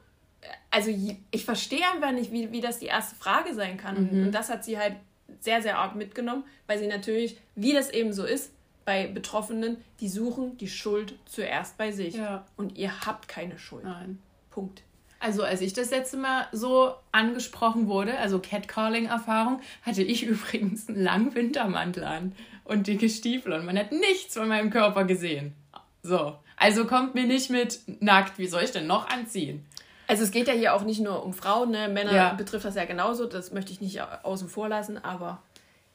also 0.70 0.90
ich 1.30 1.44
verstehe 1.44 1.84
einfach 1.94 2.12
nicht, 2.12 2.30
wie, 2.30 2.52
wie 2.52 2.60
das 2.60 2.78
die 2.78 2.86
erste 2.86 3.16
Frage 3.16 3.54
sein 3.54 3.78
kann. 3.78 4.10
Mhm. 4.12 4.26
Und 4.26 4.32
das 4.32 4.50
hat 4.50 4.62
sie 4.62 4.78
halt 4.78 4.96
sehr, 5.44 5.62
sehr 5.62 5.78
arg 5.78 5.94
mitgenommen, 5.94 6.44
weil 6.66 6.78
sie 6.78 6.86
natürlich, 6.86 7.36
wie 7.54 7.72
das 7.72 7.90
eben 7.90 8.12
so 8.12 8.24
ist, 8.24 8.50
bei 8.84 9.06
Betroffenen, 9.06 9.76
die 10.00 10.08
suchen 10.08 10.58
die 10.58 10.68
Schuld 10.68 11.14
zuerst 11.26 11.78
bei 11.78 11.92
sich. 11.92 12.16
Ja. 12.16 12.44
Und 12.56 12.76
ihr 12.76 13.06
habt 13.06 13.28
keine 13.28 13.58
Schuld. 13.58 13.84
Nein. 13.84 14.18
Punkt. 14.50 14.82
Also 15.20 15.42
als 15.42 15.62
ich 15.62 15.72
das 15.72 15.90
letzte 15.90 16.18
Mal 16.18 16.48
so 16.52 16.94
angesprochen 17.12 17.86
wurde, 17.86 18.18
also 18.18 18.38
Catcalling-Erfahrung, 18.40 19.60
hatte 19.82 20.02
ich 20.02 20.22
übrigens 20.26 20.88
einen 20.88 21.02
langen 21.02 21.34
Wintermantel 21.34 22.04
an 22.04 22.32
und 22.64 22.86
dicke 22.86 23.08
Stiefel 23.08 23.52
und 23.52 23.64
man 23.64 23.78
hat 23.78 23.92
nichts 23.92 24.34
von 24.34 24.48
meinem 24.48 24.70
Körper 24.70 25.04
gesehen. 25.04 25.54
So, 26.02 26.36
also 26.56 26.84
kommt 26.86 27.14
mir 27.14 27.24
nicht 27.24 27.50
mit 27.50 27.80
nackt, 28.00 28.38
wie 28.38 28.46
soll 28.46 28.62
ich 28.62 28.70
denn 28.70 28.86
noch 28.86 29.08
anziehen? 29.08 29.64
Also 30.06 30.22
es 30.24 30.30
geht 30.30 30.48
ja 30.48 30.54
hier 30.54 30.74
auch 30.74 30.82
nicht 30.82 31.00
nur 31.00 31.24
um 31.24 31.32
Frauen, 31.32 31.70
ne? 31.70 31.88
Männer 31.88 32.12
Ja. 32.12 32.32
betrifft 32.34 32.64
das 32.64 32.74
ja 32.74 32.84
genauso, 32.84 33.26
das 33.26 33.52
möchte 33.52 33.72
ich 33.72 33.80
nicht 33.80 34.00
außen 34.00 34.48
vor 34.48 34.68
lassen, 34.68 34.98
aber 35.02 35.42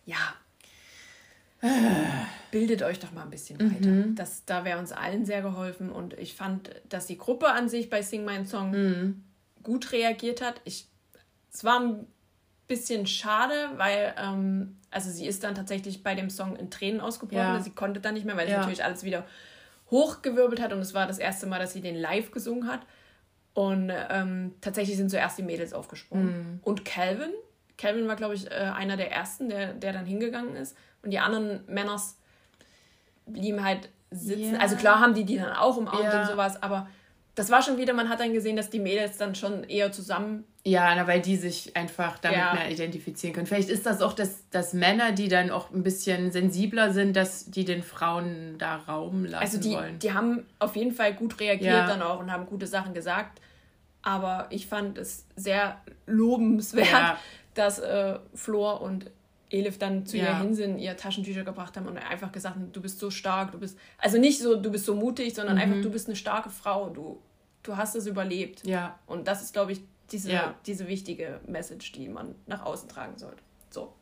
ja. 0.05 0.17
Bildet 2.51 2.83
euch 2.83 2.99
doch 2.99 3.11
mal 3.11 3.23
ein 3.23 3.29
bisschen 3.29 3.59
weiter. 3.59 4.13
Das, 4.15 4.45
da 4.45 4.63
wäre 4.63 4.79
uns 4.79 4.91
allen 4.93 5.25
sehr 5.25 5.41
geholfen 5.41 5.91
und 5.91 6.13
ich 6.17 6.33
fand, 6.33 6.69
dass 6.87 7.05
die 7.05 7.17
Gruppe 7.17 7.49
an 7.49 7.67
sich 7.67 7.89
bei 7.89 8.01
Sing 8.01 8.23
My 8.25 8.45
Song 8.45 9.21
gut 9.61 9.91
reagiert 9.91 10.41
hat. 10.41 10.61
Ich, 10.63 10.87
es 11.51 11.63
war 11.63 11.79
ein 11.81 12.07
bisschen 12.67 13.07
schade, 13.07 13.53
weil 13.75 14.13
ähm, 14.17 14.77
also 14.89 15.09
sie 15.11 15.25
ist 15.27 15.43
dann 15.43 15.53
tatsächlich 15.53 16.01
bei 16.01 16.15
dem 16.15 16.29
Song 16.29 16.55
in 16.55 16.69
Tränen 16.71 17.01
ausgebrochen. 17.01 17.55
Ja. 17.55 17.59
Sie 17.59 17.71
konnte 17.71 17.99
dann 17.99 18.13
nicht 18.13 18.25
mehr, 18.25 18.37
weil 18.37 18.45
sie 18.47 18.53
Ja. 18.53 18.59
natürlich 18.59 18.83
alles 18.83 19.03
wieder 19.03 19.25
hochgewirbelt 19.91 20.61
hat 20.61 20.71
und 20.71 20.79
es 20.79 20.93
war 20.93 21.07
das 21.07 21.17
erste 21.17 21.45
Mal, 21.45 21.59
dass 21.59 21.73
sie 21.73 21.81
den 21.81 21.95
live 21.95 22.31
gesungen 22.31 22.67
hat. 22.71 22.81
Und 23.59 23.91
ähm, 24.09 24.53
tatsächlich 24.61 24.95
sind 24.95 25.09
zuerst 25.11 25.37
die 25.37 25.43
Mädels 25.43 25.73
aufgesprungen. 25.73 26.61
Und 26.63 26.85
Calvin, 26.85 27.31
Calvin 27.77 28.07
war, 28.07 28.15
glaube 28.15 28.33
ich, 28.35 28.49
äh, 28.49 28.53
einer 28.53 28.95
der 28.95 29.11
ersten, 29.11 29.49
der, 29.49 29.73
der 29.73 29.91
dann 29.91 30.05
hingegangen 30.05 30.55
ist. 30.55 30.77
Und 31.03 31.11
die 31.11 31.19
anderen 31.19 31.59
Männers 31.67 32.15
blieben 33.25 33.61
halt 33.63 33.89
sitzen. 34.11 34.53
Ja. 34.55 34.59
Also 34.61 34.77
klar 34.77 35.01
haben 35.01 35.13
die 35.13 35.25
die 35.25 35.35
dann 35.37 35.51
auch 35.51 35.75
umarmt 35.75 36.03
Ja. 36.05 36.21
und 36.21 36.27
sowas, 36.27 36.63
aber 36.63 36.87
das 37.35 37.49
war 37.51 37.61
schon 37.61 37.77
wieder, 37.77 37.93
man 37.93 38.07
hat 38.09 38.21
dann 38.21 38.33
gesehen, 38.33 38.55
dass 38.55 38.69
die 38.69 38.79
Mädels 38.79 39.17
dann 39.17 39.35
schon 39.35 39.63
eher 39.65 39.91
zusammen 39.91 40.45
Ja, 40.65 40.93
na, 40.95 41.05
weil 41.07 41.21
die 41.21 41.35
sich 41.37 41.75
einfach 41.75 42.17
damit 42.19 42.37
Ja. 42.37 42.53
mehr 42.53 42.71
identifizieren 42.71 43.33
können. 43.33 43.45
Vielleicht 43.47 43.69
ist 43.69 43.85
das 43.85 44.01
auch, 44.01 44.13
dass, 44.13 44.49
dass 44.51 44.73
Männer, 44.73 45.11
die 45.11 45.27
dann 45.27 45.51
auch 45.51 45.71
ein 45.71 45.83
bisschen 45.83 46.31
sensibler 46.31 46.91
sind, 46.93 47.15
dass 47.15 47.49
die 47.51 47.65
den 47.65 47.83
Frauen 47.83 48.55
da 48.57 48.75
Raum 48.77 49.25
lassen 49.25 49.41
Also 49.43 49.57
die, 49.59 49.71
wollen. 49.75 49.99
die 49.99 50.13
haben 50.13 50.45
auf 50.59 50.75
jeden 50.75 50.93
Fall 50.93 51.13
gut 51.13 51.39
reagiert 51.39 51.71
Ja. 51.73 51.87
dann 51.87 52.01
auch 52.01 52.19
und 52.19 52.31
haben 52.31 52.45
gute 52.45 52.67
Sachen 52.67 52.93
gesagt. 52.93 53.39
Aber 54.01 54.47
ich 54.49 54.67
fand 54.67 54.97
es 54.97 55.25
sehr 55.35 55.81
lobenswert, 56.07 56.87
Ja. 56.91 57.19
dass 57.53 57.79
äh, 57.79 58.19
Flor 58.33 58.81
und 58.81 59.11
Elif 59.51 59.77
dann 59.79 60.05
zu 60.05 60.17
Ja. 60.17 60.25
ihr 60.25 60.37
hin 60.39 60.53
sind, 60.53 60.77
ihr 60.77 60.95
Taschentücher 60.95 61.43
gebracht 61.43 61.75
haben 61.75 61.87
und 61.87 61.97
einfach 61.97 62.31
gesagt 62.31 62.55
haben, 62.55 62.71
du 62.71 62.81
bist 62.81 62.99
so 62.99 63.09
stark, 63.11 63.51
du 63.51 63.59
bist, 63.59 63.77
also 63.97 64.17
nicht 64.19 64.39
so, 64.39 64.55
du 64.55 64.71
bist 64.71 64.85
so 64.85 64.95
mutig, 64.95 65.33
sondern 65.33 65.55
Mhm. 65.55 65.61
einfach, 65.61 65.81
du 65.81 65.89
bist 65.89 66.07
eine 66.07 66.15
starke 66.15 66.49
Frau, 66.49 66.89
du, 66.89 67.19
du 67.63 67.75
hast 67.75 67.95
es 67.95 68.05
überlebt. 68.07 68.65
Ja. 68.65 68.97
Und 69.07 69.27
das 69.27 69.41
ist, 69.41 69.53
glaube 69.53 69.71
ich, 69.73 69.81
diese, 70.11 70.31
Ja. 70.31 70.55
diese 70.65 70.87
wichtige 70.87 71.39
Message, 71.47 71.91
die 71.91 72.07
man 72.09 72.35
nach 72.47 72.63
außen 72.65 72.87
tragen 72.89 73.17
sollte. 73.17 73.41
So. 73.71 73.93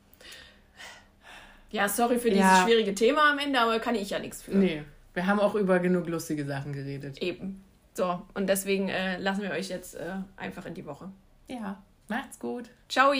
Ja, 1.71 1.89
sorry 1.89 2.17
für 2.19 2.29
dieses 2.29 2.59
schwierige 2.63 2.95
Thema 2.95 3.31
am 3.31 3.39
Ende, 3.39 3.59
aber 3.59 3.79
kann 3.79 3.95
ich 3.95 4.09
ja 4.09 4.19
nichts 4.19 4.41
für. 4.41 4.51
Nee, 4.51 4.83
wir 5.13 5.27
haben 5.27 5.39
auch 5.39 5.55
über 5.55 5.79
genug 5.79 6.07
lustige 6.07 6.45
Sachen 6.45 6.71
geredet. 6.73 7.21
Eben. 7.21 7.63
So, 7.97 8.21
und 8.35 8.45
deswegen 8.45 8.89
äh, 8.89 9.17
lassen 9.17 9.41
wir 9.41 9.49
euch 9.49 9.69
jetzt 9.69 9.95
äh, 9.95 10.17
einfach 10.35 10.67
in 10.67 10.75
die 10.75 10.85
Woche. 10.85 11.09
Ja, 11.47 11.81
macht's 12.07 12.37
gut. 12.37 12.69
Ciao! 12.87 13.11